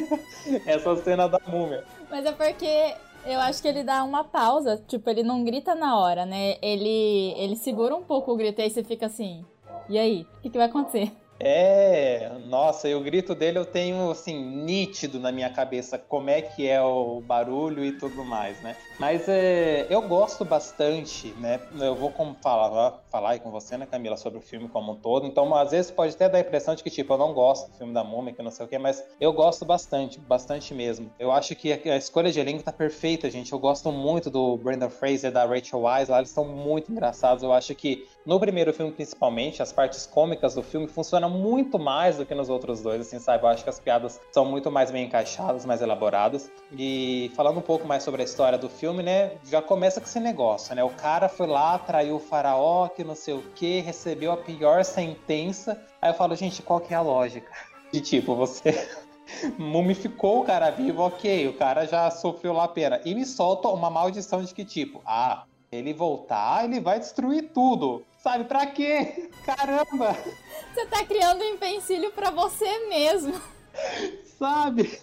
essa 0.68 0.96
cena 0.98 1.28
da 1.28 1.40
múmia. 1.48 1.84
Mas 2.12 2.26
é 2.26 2.32
porque 2.32 2.94
eu 3.26 3.40
acho 3.40 3.62
que 3.62 3.68
ele 3.68 3.84
dá 3.84 4.04
uma 4.04 4.24
pausa, 4.24 4.82
tipo, 4.88 5.10
ele 5.10 5.24
não 5.24 5.44
grita 5.44 5.74
na 5.76 5.98
hora, 5.98 6.26
né? 6.26 6.58
Ele, 6.62 7.34
ele 7.38 7.56
segura 7.56 7.96
um 7.96 8.04
pouco 8.04 8.32
o 8.32 8.36
grito 8.36 8.60
e 8.60 8.64
aí 8.64 8.70
você 8.70 8.84
fica 8.84 9.06
assim, 9.06 9.46
e 9.90 9.98
aí? 9.98 10.28
O 10.38 10.42
que, 10.42 10.50
que 10.50 10.58
vai 10.58 10.68
acontecer? 10.68 11.12
É, 11.40 12.32
nossa, 12.46 12.88
e 12.88 12.96
o 12.96 13.02
grito 13.02 13.36
dele 13.36 13.58
eu 13.58 13.66
tenho 13.66 14.12
assim 14.12 14.40
nítido 14.64 15.20
na 15.20 15.32
minha 15.32 15.50
cabeça 15.50 15.98
como 15.98 16.30
é 16.30 16.42
que 16.42 16.68
é 16.68 16.82
o 16.82 17.22
barulho 17.22 17.84
e 17.84 17.92
tudo 17.92 18.24
mais, 18.24 18.62
né? 18.62 18.76
Mas 19.00 19.28
é, 19.28 19.88
eu 19.90 20.02
gosto 20.04 20.46
bastante, 20.46 21.34
né? 21.40 21.60
Eu 21.80 21.96
vou 21.96 22.12
como 22.12 22.36
falar, 22.42 23.00
falar 23.12 23.40
com 23.40 23.52
você, 23.52 23.78
né, 23.78 23.86
Camila, 23.86 24.16
sobre 24.16 24.40
o 24.40 24.42
filme 24.42 24.70
como 24.70 24.94
um 24.94 24.96
todo. 24.96 25.26
Então, 25.26 25.54
às 25.56 25.72
vezes 25.72 25.92
pode 25.92 26.14
até 26.14 26.30
dar 26.30 26.38
a 26.38 26.42
impressão 26.42 26.76
de 26.76 26.84
que 26.84 26.90
tipo 26.90 27.14
eu 27.14 27.18
não 27.18 27.34
gosto 27.34 27.70
do 27.72 27.78
filme 27.78 27.94
da 27.94 28.04
Múmia, 28.04 28.34
que 28.34 28.44
não 28.44 28.52
sei 28.52 28.66
o 28.66 28.70
quê, 28.70 28.78
mas 28.78 29.04
eu 29.20 29.34
gosto 29.34 29.66
bastante, 29.66 30.20
bastante 30.20 30.74
mesmo. 30.74 31.12
Eu 31.20 31.32
acho 31.32 31.56
que 31.56 31.74
a 31.74 31.98
escolha 31.98 32.32
de 32.32 32.40
elenco 32.40 32.64
tá 32.64 32.72
perfeita, 32.72 33.30
gente. 33.30 33.52
Eu 33.52 33.60
gosto 33.60 33.92
muito 33.92 34.30
do 34.30 34.58
Brandon 34.58 34.90
Fraser, 34.90 35.32
da 35.32 35.46
Rachel 35.46 35.84
Wise, 35.84 36.12
lá 36.12 36.20
eles 36.20 36.30
são 36.30 36.46
muito 36.46 36.92
engraçados. 36.92 37.44
Eu 37.44 37.52
acho 37.52 37.74
que 37.76 38.08
no 38.26 38.40
primeiro 38.40 38.72
filme 38.74 38.92
principalmente 38.92 39.62
as 39.62 39.74
partes 39.74 40.06
cômicas 40.06 40.56
do 40.56 40.64
filme 40.64 40.88
funcionam 40.88 41.23
muito 41.30 41.80
mais 41.80 42.18
do 42.18 42.26
que 42.26 42.34
nos 42.34 42.50
outros 42.50 42.82
dois, 42.82 43.02
assim, 43.02 43.20
sabe? 43.20 43.44
Eu 43.44 43.50
acho 43.50 43.64
que 43.64 43.70
as 43.70 43.80
piadas 43.80 44.20
são 44.32 44.46
muito 44.46 44.72
mais 44.72 44.92
bem 44.92 45.06
encaixadas, 45.06 45.66
mais 45.66 45.82
elaboradas. 45.82 46.52
E 46.72 47.32
falando 47.36 47.58
um 47.58 47.62
pouco 47.62 47.88
mais 47.88 48.04
sobre 48.04 48.22
a 48.22 48.26
história 48.26 48.58
do 48.58 48.70
filme, 48.70 49.04
né? 49.04 49.34
Já 49.46 49.62
começa 49.62 50.00
com 50.00 50.08
esse 50.08 50.20
negócio, 50.20 50.76
né? 50.76 50.84
O 50.84 50.90
cara 50.90 51.30
foi 51.30 51.48
lá, 51.48 51.78
traiu 51.78 52.16
o 52.16 52.20
faraó, 52.20 52.88
que 52.88 53.04
não 53.04 53.16
sei 53.16 53.34
o 53.34 53.42
que, 53.56 53.80
recebeu 53.82 54.32
a 54.32 54.38
pior 54.38 54.84
sentença. 54.84 55.82
Aí 56.02 56.10
eu 56.12 56.16
falo, 56.16 56.36
gente, 56.36 56.62
qual 56.62 56.80
que 56.80 56.94
é 56.94 56.98
a 56.98 57.02
lógica? 57.02 57.52
De 57.92 58.02
tipo, 58.02 58.36
você 58.36 58.88
mumificou 59.58 60.42
o 60.42 60.46
cara 60.46 60.72
vivo, 60.72 61.04
ok, 61.04 61.48
o 61.48 61.54
cara 61.54 61.86
já 61.86 62.10
sofreu 62.10 62.54
lá 62.54 62.64
a 62.64 62.68
pena. 62.68 63.00
E 63.06 63.14
me 63.14 63.26
solta 63.26 63.68
uma 63.68 63.90
maldição 63.90 64.44
de 64.44 64.54
que 64.54 64.66
tipo, 64.66 65.02
ah, 65.06 65.44
ele 65.72 65.94
voltar, 65.94 66.66
ele 66.66 66.80
vai 66.80 67.00
destruir 67.00 67.50
tudo. 67.54 68.04
Sabe, 68.24 68.46
pra 68.46 68.66
quê? 68.66 69.30
Caramba! 69.46 70.16
Você 70.74 70.86
tá 70.86 71.04
criando 71.04 71.42
um 71.42 71.56
empecilho 71.56 72.10
pra 72.14 72.32
você 72.32 72.88
mesmo. 72.88 73.34
Sabe? 74.40 74.98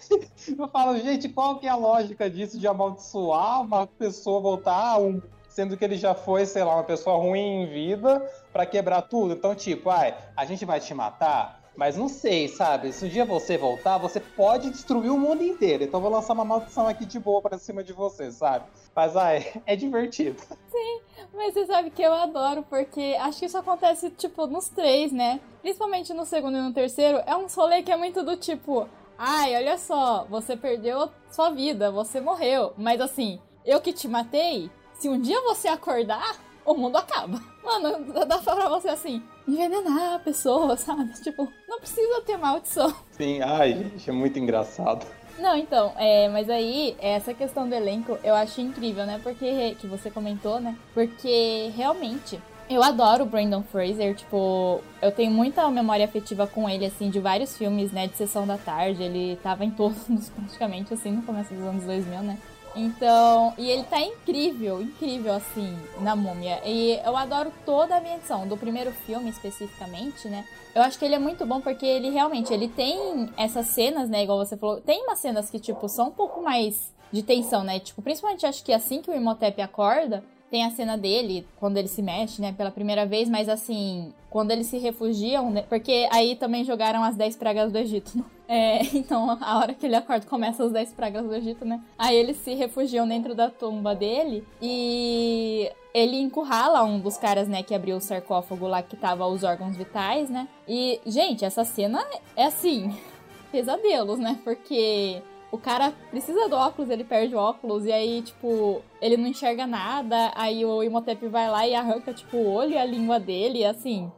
Eu 0.59 0.67
falo, 0.69 0.99
gente, 0.99 1.29
qual 1.29 1.59
que 1.59 1.67
é 1.67 1.71
a 1.71 1.77
lógica 1.77 2.31
disso 2.31 2.59
de 2.59 2.67
amaldiçoar 2.67 3.61
uma 3.61 3.87
pessoa 3.87 4.41
voltar 4.41 4.99
um 4.99 5.21
sendo 5.51 5.77
que 5.77 5.85
ele 5.85 5.97
já 5.97 6.15
foi, 6.15 6.47
sei 6.47 6.65
lá, 6.65 6.77
uma 6.77 6.85
pessoa 6.85 7.19
ruim 7.19 7.65
em 7.65 7.67
vida 7.67 8.21
para 8.53 8.65
quebrar 8.65 9.03
tudo. 9.03 9.35
Então, 9.35 9.55
tipo, 9.55 9.91
ai, 9.91 10.17
a 10.35 10.47
gente 10.47 10.65
vai 10.65 10.81
te 10.81 10.95
matar, 10.95 11.60
mas 11.77 11.97
não 11.97 12.09
sei, 12.09 12.49
sabe? 12.49 12.93
Se 12.93 13.05
um 13.05 13.09
dia 13.09 13.25
você 13.25 13.57
voltar, 13.57 13.99
você 13.99 14.21
pode 14.21 14.71
destruir 14.71 15.11
o 15.11 15.19
mundo 15.19 15.43
inteiro. 15.43 15.85
Então 15.85 16.01
vou 16.01 16.11
lançar 16.11 16.35
uma 16.35 16.45
maldição 16.45 16.87
aqui 16.87 17.05
de 17.05 17.19
boa 17.19 17.41
pra 17.41 17.59
cima 17.59 17.83
de 17.83 17.93
você, 17.93 18.31
sabe? 18.31 18.67
Mas 18.95 19.17
ai, 19.17 19.47
é 19.67 19.77
divertido. 19.77 20.41
Sim, 20.71 21.01
mas 21.33 21.55
você 21.55 21.67
sabe 21.67 21.91
que 21.91 22.03
eu 22.03 22.13
adoro, 22.13 22.65
porque 22.69 23.17
acho 23.21 23.39
que 23.39 23.47
isso 23.47 23.59
acontece, 23.59 24.11
tipo, 24.11 24.47
nos 24.47 24.69
três, 24.69 25.13
né? 25.13 25.41
Principalmente 25.63 26.13
no 26.13 26.25
segundo 26.25 26.59
e 26.59 26.61
no 26.61 26.73
terceiro. 26.73 27.23
É 27.27 27.35
um 27.37 27.47
rolê 27.47 27.83
que 27.83 27.93
é 27.93 27.97
muito 27.97 28.23
do 28.23 28.37
tipo. 28.37 28.89
Ai, 29.17 29.55
olha 29.55 29.77
só, 29.77 30.27
você 30.31 30.57
perdeu 30.57 31.11
sua 31.31 31.51
vida, 31.51 31.91
você 31.91 32.21
morreu. 32.21 32.73
Mas 32.77 33.01
assim, 33.01 33.39
eu 33.65 33.81
que 33.81 33.93
te 33.93 34.09
matei, 34.09 34.71
se 34.95 35.09
um 35.09 35.21
dia 35.21 35.41
você 35.43 35.69
acordar, 35.69 36.37
o 36.65 36.75
mundo 36.75 36.97
acaba. 36.97 37.41
Mano, 37.63 38.13
dá 38.27 38.39
pra 38.39 38.69
você 38.69 38.89
assim, 38.89 39.23
envenenar 39.47 40.15
a 40.15 40.19
pessoa, 40.19 40.77
sabe? 40.79 41.13
Tipo, 41.21 41.53
não 41.69 41.79
precisa 41.79 42.21
ter 42.23 42.37
maldição. 42.37 42.95
Sim, 43.13 43.41
ai, 43.43 43.75
gente, 43.75 44.09
é 44.09 44.13
muito 44.13 44.39
engraçado. 44.39 45.07
Não, 45.39 45.57
então, 45.57 45.93
é, 45.97 46.29
mas 46.29 46.51
aí, 46.51 46.95
essa 47.01 47.33
questão 47.33 47.67
do 47.67 47.75
elenco 47.75 48.19
eu 48.23 48.35
acho 48.35 48.61
incrível, 48.61 49.07
né? 49.07 49.19
Porque, 49.23 49.75
que 49.81 49.87
você 49.87 50.11
comentou, 50.11 50.61
né? 50.61 50.77
Porque 50.93 51.73
realmente, 51.75 52.39
eu 52.69 52.83
adoro 52.85 53.25
o 53.25 53.27
Brandon 53.27 53.63
Fraser, 53.65 54.15
tipo, 54.15 54.81
eu 55.03 55.11
tenho 55.11 55.33
muita 55.33 55.69
memória 55.71 56.05
afetiva 56.05 56.47
com 56.47 56.69
ele, 56.69 56.87
assim, 56.87 57.11
de 57.11 57.19
vários 57.19 57.57
filmes, 57.57 57.91
né, 57.91 58.07
de 58.07 58.17
Sessão 58.17 58.47
da 58.47 58.57
Tarde, 58.57 59.03
ele 59.03 59.37
tava 59.43 59.65
em 59.65 59.71
todos, 59.71 59.99
praticamente, 60.31 60.95
assim, 60.95 61.11
no 61.11 61.23
começo 61.23 61.53
dos 61.53 61.65
anos 61.65 61.85
2000, 61.85 62.23
né. 62.23 62.39
Então, 62.75 63.53
e 63.59 63.69
ele 63.69 63.83
tá 63.85 64.01
incrível, 64.01 64.81
incrível 64.81 65.33
assim, 65.33 65.77
na 66.01 66.15
múmia. 66.15 66.61
E 66.65 67.01
eu 67.05 67.17
adoro 67.17 67.53
toda 67.65 67.95
a 67.95 67.99
ambientação, 67.99 68.47
do 68.47 68.57
primeiro 68.57 68.93
filme 68.93 69.29
especificamente, 69.29 70.29
né? 70.29 70.45
Eu 70.75 70.83
acho 70.83 70.99
que 70.99 71.05
ele 71.05 71.17
é 71.17 71.19
muito 71.19 71.45
bom 71.45 71.61
porque 71.61 71.85
ele 71.85 72.11
realmente, 72.11 72.53
ele 72.53 72.69
tem 72.69 73.29
essas 73.37 73.67
cenas, 73.69 74.09
né, 74.09 74.23
igual 74.23 74.39
você 74.39 74.57
falou, 74.57 74.81
tem 74.81 75.03
umas 75.03 75.19
cenas 75.19 75.51
que, 75.51 75.59
tipo, 75.59 75.89
são 75.89 76.09
um 76.09 76.13
pouco 76.13 76.43
mais 76.43 76.95
de 77.13 77.23
tensão, 77.23 77.65
né? 77.65 77.81
Tipo, 77.81 78.03
principalmente 78.03 78.47
acho 78.47 78.63
que 78.63 78.73
assim 78.73 79.03
que 79.03 79.11
o 79.11 79.15
Imhotep 79.15 79.61
acorda, 79.61 80.23
tem 80.51 80.65
a 80.65 80.71
cena 80.71 80.99
dele, 80.99 81.47
quando 81.59 81.77
ele 81.77 81.87
se 81.87 82.03
mexe, 82.03 82.43
né, 82.43 82.53
pela 82.53 82.73
primeira 82.73 83.07
vez, 83.07 83.29
mas 83.29 83.49
assim, 83.49 84.13
quando 84.29 84.51
eles 84.51 84.67
se 84.67 84.79
refugiam, 84.79 85.49
né, 85.51 85.63
porque 85.69 86.09
aí 86.11 86.35
também 86.35 86.65
jogaram 86.65 87.05
as 87.05 87.17
10 87.17 87.37
pragas 87.37 87.71
do 87.71 87.79
Egito, 87.79 88.19
né? 88.19 88.25
É, 88.51 88.83
então, 88.99 89.39
a 89.41 89.59
hora 89.59 89.73
que 89.73 89.87
ele 89.87 89.95
acorda, 89.95 90.27
começa 90.27 90.65
as 90.65 90.73
10 90.73 90.93
pragas 90.95 91.25
do 91.25 91.33
Egito, 91.33 91.65
né? 91.65 91.81
Aí 91.97 92.17
eles 92.17 92.37
se 92.39 92.53
refugiam 92.55 93.07
dentro 93.07 93.33
da 93.33 93.49
tumba 93.49 93.95
dele 93.95 94.45
e 94.61 95.71
ele 95.95 96.17
encurrala 96.17 96.83
um 96.83 96.99
dos 96.99 97.17
caras, 97.17 97.47
né, 97.47 97.63
que 97.63 97.75
abriu 97.75 97.97
o 97.97 98.01
sarcófago 98.01 98.67
lá 98.67 98.83
que 98.83 98.97
tava 98.97 99.27
os 99.27 99.45
órgãos 99.45 99.77
vitais, 99.77 100.29
né? 100.29 100.49
E, 100.67 101.01
gente, 101.07 101.45
essa 101.45 101.65
cena 101.65 102.05
é 102.37 102.47
assim, 102.47 102.93
pesadelos, 103.53 104.19
né? 104.19 104.41
Porque 104.43 105.23
o 105.53 105.59
cara 105.59 105.93
precisa 106.11 106.49
do 106.49 106.57
óculos, 106.57 106.91
ele 106.91 107.05
perde 107.05 107.37
o 107.37 107.39
óculos, 107.39 107.85
e 107.87 107.93
aí, 107.93 108.23
tipo, 108.23 108.83
ele 109.01 109.17
não 109.17 109.29
enxerga 109.29 109.65
nada, 109.65 110.33
aí 110.35 110.65
o 110.65 110.83
Imhotep 110.83 111.27
vai 111.29 111.49
lá 111.49 111.67
e 111.69 111.75
arranca, 111.75 112.13
tipo, 112.13 112.37
o 112.37 112.53
olho 112.53 112.73
e 112.73 112.79
a 112.79 112.85
língua 112.85 113.21
dele, 113.21 113.65
assim. 113.65 114.11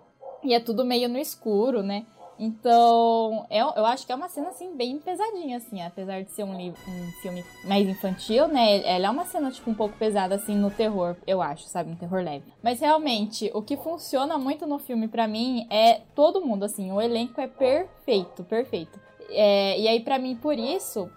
E 0.45 0.55
é 0.55 0.61
tudo 0.61 0.85
meio 0.85 1.09
no 1.09 1.19
escuro, 1.19 1.83
né? 1.83 2.05
Então, 2.39 3.47
eu, 3.51 3.73
eu 3.77 3.87
acho 3.87 4.05
que 4.05 4.12
é 4.12 4.15
uma 4.15 4.29
cena, 4.29 4.49
assim, 4.49 4.75
bem 4.77 4.99
pesadinha, 4.99 5.59
assim, 5.59 5.81
apesar 5.83 6.23
de 6.23 6.33
ser 6.33 6.45
um, 6.45 6.57
livro, 6.57 6.81
um 6.89 7.12
filme 7.21 7.45
mais 7.65 7.89
infantil, 7.89 8.49
né? 8.49 8.83
Ela 8.85 9.07
é 9.07 9.11
uma 9.11 9.25
cena, 9.25 9.51
tipo, 9.51 9.71
um 9.71 9.75
pouco 9.75 9.97
pesada, 9.97 10.35
assim, 10.35 10.57
no 10.57 10.71
terror, 10.71 11.17
eu 11.27 11.41
acho, 11.41 11.65
sabe? 11.69 11.91
Um 11.91 11.97
terror 11.97 12.23
leve. 12.23 12.53
Mas, 12.62 12.81
realmente, 12.81 13.51
o 13.55 13.62
que 13.62 13.77
funciona 13.77 14.39
muito 14.39 14.67
no 14.67 14.79
filme, 14.79 15.09
para 15.09 15.29
mim, 15.29 15.67
é 15.71 16.01
todo 16.15 16.45
mundo, 16.45 16.65
assim, 16.65 16.91
o 16.91 17.01
elenco 17.01 17.41
é 17.41 17.47
perfeito, 17.47 18.43
perfeito. 18.45 18.99
É, 19.31 19.79
e 19.79 19.87
aí, 19.87 20.01
para 20.01 20.19
mim, 20.19 20.35
por 20.35 20.59
isso, 20.59 21.09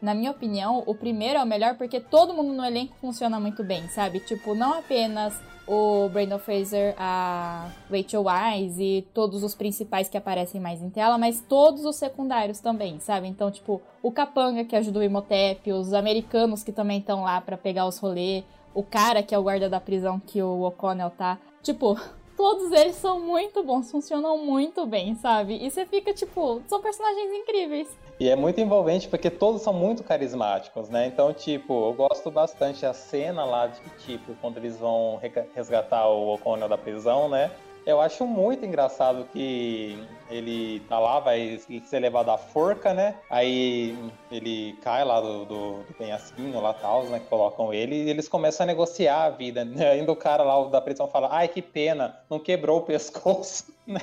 na 0.00 0.14
minha 0.14 0.30
opinião, 0.30 0.82
o 0.86 0.94
primeiro 0.94 1.38
é 1.38 1.42
o 1.42 1.46
melhor 1.46 1.76
porque 1.76 2.00
todo 2.00 2.32
mundo 2.32 2.52
no 2.54 2.64
elenco 2.64 2.96
funciona 3.00 3.38
muito 3.38 3.62
bem, 3.62 3.86
sabe? 3.88 4.20
Tipo, 4.20 4.54
não 4.54 4.74
apenas 4.74 5.38
o 5.72 6.08
Brandon 6.08 6.40
Fraser, 6.40 6.96
a 6.98 7.70
Rachel 7.88 8.24
Wise 8.26 8.82
e 8.82 9.02
todos 9.14 9.44
os 9.44 9.54
principais 9.54 10.08
que 10.08 10.18
aparecem 10.18 10.60
mais 10.60 10.82
em 10.82 10.90
tela, 10.90 11.16
mas 11.16 11.40
todos 11.40 11.84
os 11.84 11.94
secundários 11.94 12.58
também, 12.58 12.98
sabe? 12.98 13.28
Então, 13.28 13.52
tipo, 13.52 13.80
o 14.02 14.10
Capanga 14.10 14.64
que 14.64 14.74
ajuda 14.74 14.98
o 14.98 15.02
Imhotep, 15.04 15.72
os 15.72 15.94
americanos 15.94 16.64
que 16.64 16.72
também 16.72 16.98
estão 16.98 17.22
lá 17.22 17.40
para 17.40 17.56
pegar 17.56 17.86
os 17.86 17.98
rolês, 17.98 18.42
o 18.74 18.82
cara 18.82 19.22
que 19.22 19.32
é 19.32 19.38
o 19.38 19.44
guarda 19.44 19.68
da 19.68 19.80
prisão 19.80 20.18
que 20.18 20.42
o 20.42 20.62
O'Connell 20.62 21.10
tá. 21.10 21.38
Tipo, 21.62 21.96
todos 22.40 22.72
eles 22.72 22.96
são 22.96 23.20
muito 23.20 23.62
bons, 23.62 23.90
funcionam 23.90 24.38
muito 24.38 24.86
bem, 24.86 25.14
sabe? 25.14 25.62
E 25.62 25.70
você 25.70 25.84
fica, 25.84 26.14
tipo, 26.14 26.62
são 26.66 26.80
personagens 26.80 27.30
incríveis. 27.34 27.94
E 28.18 28.30
é 28.30 28.34
muito 28.34 28.58
envolvente 28.58 29.08
porque 29.08 29.28
todos 29.28 29.60
são 29.60 29.74
muito 29.74 30.02
carismáticos, 30.02 30.88
né? 30.88 31.06
Então, 31.06 31.34
tipo, 31.34 31.88
eu 31.88 31.92
gosto 31.92 32.30
bastante 32.30 32.86
a 32.86 32.94
cena 32.94 33.44
lá 33.44 33.66
de 33.66 33.80
tipo, 33.98 34.34
quando 34.40 34.56
eles 34.56 34.78
vão 34.78 35.20
resgatar 35.54 36.08
o 36.08 36.32
O'Connell 36.32 36.66
da 36.66 36.78
prisão, 36.78 37.28
né? 37.28 37.50
Eu 37.86 38.00
acho 38.00 38.26
muito 38.26 38.64
engraçado 38.64 39.26
que 39.32 39.98
ele 40.30 40.80
tá 40.88 40.98
lá, 40.98 41.18
vai 41.18 41.60
ser 41.84 41.98
levado 41.98 42.30
à 42.30 42.38
forca, 42.38 42.92
né? 42.92 43.16
Aí 43.28 43.96
ele 44.30 44.78
cai 44.82 45.04
lá 45.04 45.20
do, 45.20 45.44
do, 45.44 45.82
do 45.82 45.94
penhasquinho 45.94 46.60
lá 46.60 46.74
tal, 46.74 47.04
né? 47.04 47.18
Que 47.18 47.26
colocam 47.26 47.72
ele 47.72 47.96
e 47.96 48.10
eles 48.10 48.28
começam 48.28 48.64
a 48.64 48.66
negociar 48.66 49.24
a 49.24 49.30
vida. 49.30 49.64
Né? 49.64 49.90
Ainda 49.90 50.12
o 50.12 50.16
cara 50.16 50.42
lá 50.42 50.62
da 50.68 50.80
prisão 50.80 51.08
fala, 51.08 51.28
ai 51.30 51.48
que 51.48 51.62
pena, 51.62 52.20
não 52.28 52.38
quebrou 52.38 52.78
o 52.78 52.82
pescoço, 52.82 53.72
né? 53.86 54.00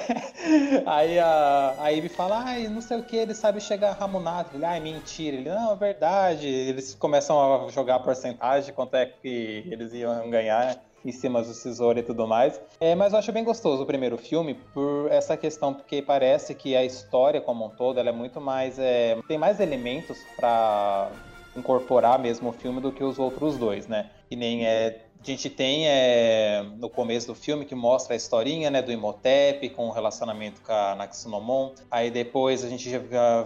Aí 0.85 1.19
a, 1.19 1.75
a 1.79 1.89
Ivy 1.89 2.09
fala, 2.09 2.43
ai, 2.43 2.67
não 2.67 2.81
sei 2.81 2.97
o 2.97 3.03
que, 3.03 3.15
ele 3.15 3.33
sabe 3.33 3.61
chegar 3.61 3.93
ramunado. 3.93 4.49
Ele, 4.53 4.65
ai, 4.65 4.79
mentira. 4.79 5.37
Ele, 5.37 5.49
não, 5.49 5.73
é 5.73 5.75
verdade. 5.75 6.47
Eles 6.47 6.95
começam 6.95 7.65
a 7.67 7.69
jogar 7.69 7.95
a 7.95 7.99
porcentagem, 7.99 8.73
quanto 8.73 8.95
é 8.95 9.05
que 9.05 9.63
eles 9.69 9.93
iam 9.93 10.29
ganhar 10.29 10.77
em 11.07 11.11
cima 11.13 11.41
do 11.41 11.53
tesouro 11.53 11.97
e 11.97 12.03
tudo 12.03 12.27
mais. 12.27 12.59
É, 12.81 12.93
mas 12.93 13.13
eu 13.13 13.19
acho 13.19 13.31
bem 13.31 13.43
gostoso 13.43 13.83
o 13.83 13.85
primeiro 13.85 14.17
filme 14.17 14.55
por 14.73 15.09
essa 15.09 15.37
questão, 15.37 15.73
porque 15.73 16.01
parece 16.01 16.53
que 16.53 16.75
a 16.75 16.83
história 16.83 17.39
como 17.39 17.65
um 17.65 17.69
todo 17.69 17.97
ela 17.97 18.09
é 18.09 18.11
muito 18.13 18.41
mais. 18.41 18.77
É, 18.77 19.17
tem 19.25 19.37
mais 19.37 19.61
elementos 19.61 20.25
para 20.35 21.09
incorporar 21.55 22.19
mesmo 22.19 22.49
o 22.49 22.53
filme 22.53 22.81
do 22.81 22.91
que 22.91 23.03
os 23.03 23.17
outros 23.17 23.57
dois, 23.57 23.87
né? 23.87 24.11
E 24.29 24.35
nem 24.35 24.65
é 24.65 25.06
a 25.21 25.25
gente 25.25 25.49
tem 25.49 25.87
é, 25.87 26.63
no 26.77 26.89
começo 26.89 27.27
do 27.27 27.35
filme 27.35 27.65
que 27.65 27.75
mostra 27.75 28.13
a 28.13 28.17
historinha 28.17 28.69
né, 28.69 28.81
do 28.81 28.91
Imhotep 28.91 29.69
com 29.69 29.87
o 29.87 29.91
relacionamento 29.91 30.61
com 30.61 30.71
a 30.71 30.95
Naxinomon. 30.95 31.73
Aí 31.91 32.09
depois 32.09 32.63
a 32.63 32.69
gente 32.69 32.89
já, 32.89 32.99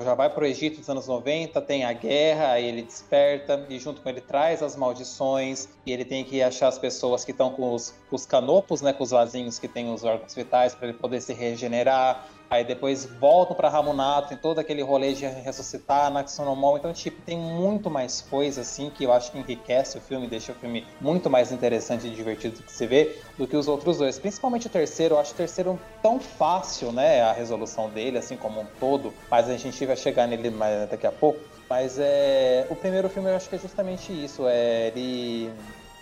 já 0.03 0.13
vai 0.13 0.29
para 0.29 0.43
o 0.43 0.45
Egito 0.45 0.79
dos 0.79 0.89
anos 0.89 1.07
90, 1.07 1.59
tem 1.61 1.83
a 1.83 1.93
guerra, 1.93 2.51
aí 2.51 2.65
ele 2.65 2.81
desperta 2.83 3.65
e 3.69 3.79
junto 3.79 4.01
com 4.01 4.09
ele 4.09 4.21
traz 4.21 4.61
as 4.61 4.75
maldições 4.75 5.69
e 5.85 5.91
ele 5.91 6.05
tem 6.05 6.23
que 6.23 6.41
achar 6.41 6.67
as 6.67 6.77
pessoas 6.77 7.25
que 7.25 7.31
estão 7.31 7.51
com 7.51 7.73
os, 7.73 7.93
com 8.09 8.15
os 8.15 8.25
canopos, 8.25 8.81
né, 8.81 8.93
com 8.93 9.03
os 9.03 9.11
vasinhos 9.11 9.57
que 9.57 9.67
têm 9.67 9.91
os 9.91 10.03
órgãos 10.03 10.35
vitais 10.35 10.75
para 10.75 10.89
ele 10.89 10.97
poder 10.97 11.21
se 11.21 11.33
regenerar. 11.33 12.27
Aí 12.51 12.65
depois 12.65 13.05
voltam 13.05 13.55
para 13.55 13.69
Ramunato, 13.69 14.27
tem 14.27 14.37
todo 14.37 14.59
aquele 14.59 14.81
rolê 14.81 15.13
de 15.13 15.25
ressuscitar 15.25 16.11
Naxonomon. 16.11 16.75
Então, 16.75 16.91
tipo, 16.91 17.21
tem 17.21 17.37
muito 17.37 17.89
mais 17.89 18.19
coisa, 18.19 18.59
assim, 18.59 18.89
que 18.89 19.05
eu 19.05 19.13
acho 19.13 19.31
que 19.31 19.37
enriquece 19.39 19.97
o 19.97 20.01
filme, 20.01 20.27
deixa 20.27 20.51
o 20.51 20.55
filme 20.55 20.85
muito 20.99 21.29
mais 21.29 21.53
interessante 21.61 22.07
e 22.07 22.09
divertido 22.09 22.63
que 22.63 22.71
se 22.71 22.87
vê 22.87 23.21
do 23.37 23.47
que 23.47 23.55
os 23.55 23.67
outros 23.67 23.99
dois. 23.99 24.17
Principalmente 24.17 24.65
o 24.65 24.69
terceiro, 24.69 25.15
eu 25.15 25.19
acho 25.19 25.33
o 25.33 25.37
terceiro 25.37 25.79
tão 26.01 26.19
fácil, 26.19 26.91
né, 26.91 27.21
a 27.21 27.31
resolução 27.31 27.89
dele, 27.91 28.17
assim 28.17 28.35
como 28.35 28.61
um 28.61 28.65
todo. 28.79 29.13
Mas 29.29 29.47
a 29.47 29.55
gente 29.55 29.85
vai 29.85 29.95
chegar 29.95 30.27
nele 30.27 30.49
mais 30.49 30.89
daqui 30.89 31.05
a 31.05 31.11
pouco. 31.11 31.39
Mas 31.69 31.99
é, 31.99 32.65
o 32.69 32.75
primeiro 32.75 33.09
filme 33.09 33.29
eu 33.29 33.35
acho 33.35 33.47
que 33.47 33.55
é 33.55 33.59
justamente 33.59 34.11
isso. 34.11 34.47
É, 34.47 34.87
ele 34.87 35.51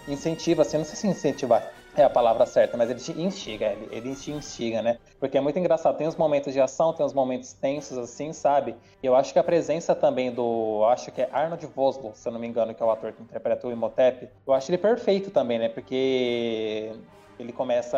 incentiva, 0.07 0.61
assim, 0.61 0.77
não 0.77 0.85
sei 0.85 0.95
se 0.95 1.07
incentivar 1.07 1.78
é 1.95 2.03
a 2.03 2.09
palavra 2.09 2.45
certa, 2.45 2.77
mas 2.77 2.89
ele 2.89 2.99
te 2.99 3.11
instiga, 3.19 3.67
ele, 3.67 3.87
ele 3.91 4.15
te 4.15 4.31
instiga, 4.31 4.81
né? 4.81 4.97
Porque 5.19 5.37
é 5.37 5.41
muito 5.41 5.57
engraçado, 5.59 5.97
tem 5.97 6.07
os 6.07 6.15
momentos 6.15 6.53
de 6.53 6.61
ação, 6.61 6.93
tem 6.93 7.05
os 7.05 7.13
momentos 7.13 7.53
tensos, 7.53 7.97
assim, 7.97 8.31
sabe? 8.31 8.75
E 9.01 9.05
eu 9.05 9.15
acho 9.15 9.33
que 9.33 9.39
a 9.39 9.43
presença 9.43 9.95
também 9.95 10.31
do, 10.31 10.85
acho 10.85 11.11
que 11.11 11.21
é 11.21 11.29
Arnold 11.31 11.65
Vosloo, 11.67 12.13
se 12.15 12.27
eu 12.27 12.31
não 12.31 12.39
me 12.39 12.47
engano, 12.47 12.73
que 12.73 12.81
é 12.81 12.85
o 12.85 12.91
ator 12.91 13.11
que 13.11 13.21
interpreta 13.21 13.67
o 13.67 13.71
Imhotep, 13.71 14.29
eu 14.45 14.53
acho 14.53 14.69
ele 14.69 14.77
perfeito 14.77 15.31
também, 15.31 15.59
né? 15.59 15.69
Porque 15.69 16.91
ele 17.39 17.53
começa 17.53 17.97